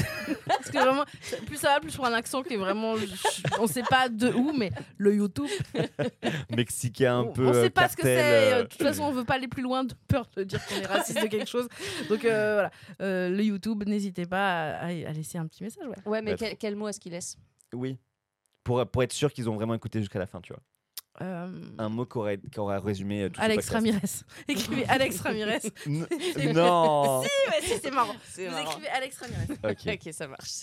Parce 0.46 0.70
que 0.70 0.78
vraiment, 0.78 1.06
plus 1.48 1.58
ça 1.58 1.70
va, 1.70 1.80
plus 1.80 1.96
pour 1.96 2.06
un 2.06 2.14
accent 2.14 2.44
qui 2.44 2.54
est 2.54 2.58
vraiment. 2.58 2.98
je- 2.98 3.06
on 3.60 3.66
sait 3.68 3.84
pas 3.90 4.10
de 4.10 4.28
où, 4.32 4.54
mais 4.54 4.72
le 4.98 5.16
YouTube. 5.16 5.48
Mexicain 6.56 7.16
un 7.18 7.22
on, 7.22 7.32
peu. 7.34 7.46
on 7.48 7.54
euh, 7.54 7.64
sait 7.64 7.70
pas 7.70 7.90
ce 7.90 7.96
que 7.96 8.04
c'est. 8.04 8.22
euh, 8.22 8.54
euh, 8.60 8.64
De 8.64 8.68
toute 8.68 8.82
façon, 8.84 9.04
on 9.04 9.12
veut 9.12 9.24
pas 9.24 9.36
aller 9.36 9.48
plus 9.48 9.64
loin 9.64 9.84
de 9.84 9.94
peur 10.08 10.30
de 10.36 10.44
dire 10.44 10.64
qu'on 10.68 10.76
est 10.76 10.86
raciste 10.86 11.22
de 11.22 11.28
quelque 11.28 11.50
chose. 11.50 11.68
Donc 12.10 12.24
euh, 12.26 12.54
voilà, 12.54 12.72
Euh, 13.02 13.30
le 13.30 13.44
YouTube, 13.44 13.84
n'hésitez 13.88 14.26
pas 14.26 14.74
à, 14.74 14.92
laisser 15.14 15.38
un 15.38 15.48
petit 15.48 15.64
message. 15.64 15.88
Ouais. 15.88 15.96
Ouais, 16.06 16.22
mais 16.22 16.32
Bah, 16.32 16.38
quel, 16.40 16.58
quel 16.58 16.76
mot 16.76 16.88
est-ce 16.88 17.00
qu'ils 17.00 17.14
laissent 17.14 17.38
Oui. 17.74 17.98
Pour, 18.64 18.86
pour 18.88 19.04
être 19.04 19.14
sûr 19.14 19.32
qu'ils 19.34 19.50
ont 19.50 19.56
vraiment 19.56 19.74
écouté 19.76 20.00
jusqu'à 20.00 20.20
la 20.20 20.28
fin, 20.28 20.40
tu 20.42 20.54
vois. 20.54 20.62
Euh, 21.22 21.52
Un 21.78 21.90
mot 21.90 22.06
qui 22.06 22.18
aurait, 22.18 22.40
qui 22.40 22.60
aurait 22.60 22.78
résumé 22.78 23.24
euh, 23.24 23.30
tout 23.30 23.40
Alex. 23.42 23.70
Ramirez. 23.70 24.00
Écrivez 24.48 24.86
Alex 24.88 25.20
Ramirez. 25.20 25.60
N- 25.86 26.08
non 26.54 27.22
si, 27.22 27.28
ouais, 27.52 27.62
si, 27.62 27.80
c'est 27.84 27.92
marrant. 27.92 28.16
Vous 28.38 28.44
marrant. 28.46 28.72
écrivez 28.72 28.88
Alex 28.88 29.18
Ramirez. 29.20 29.60
Ok. 29.64 29.94
Ok, 30.08 30.14
ça 30.14 30.28
marche. 30.28 30.62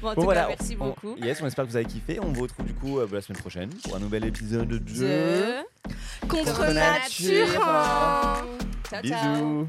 bon, 0.00 0.08
en 0.08 0.14
Bon 0.14 0.14
tout 0.14 0.20
voilà, 0.22 0.42
cas, 0.44 0.48
merci 0.48 0.76
on- 0.80 0.86
beaucoup. 0.88 1.16
yes, 1.18 1.40
on 1.42 1.46
espère 1.46 1.66
que 1.66 1.70
vous 1.70 1.76
avez 1.76 1.84
kiffé. 1.84 2.18
On 2.20 2.32
vous 2.32 2.42
retrouve 2.42 2.64
du 2.66 2.74
coup 2.74 2.98
euh, 2.98 3.06
la 3.12 3.20
semaine 3.20 3.38
prochaine 3.40 3.68
pour 3.84 3.94
un 3.94 4.00
nouvel 4.00 4.24
épisode 4.24 4.68
de 4.68 4.78
De... 4.78 5.62
Contre 6.28 6.44
Contre 6.56 6.72
nature. 6.72 7.46
nature. 7.46 8.46
Ciao, 8.90 9.02
ciao. 9.02 9.68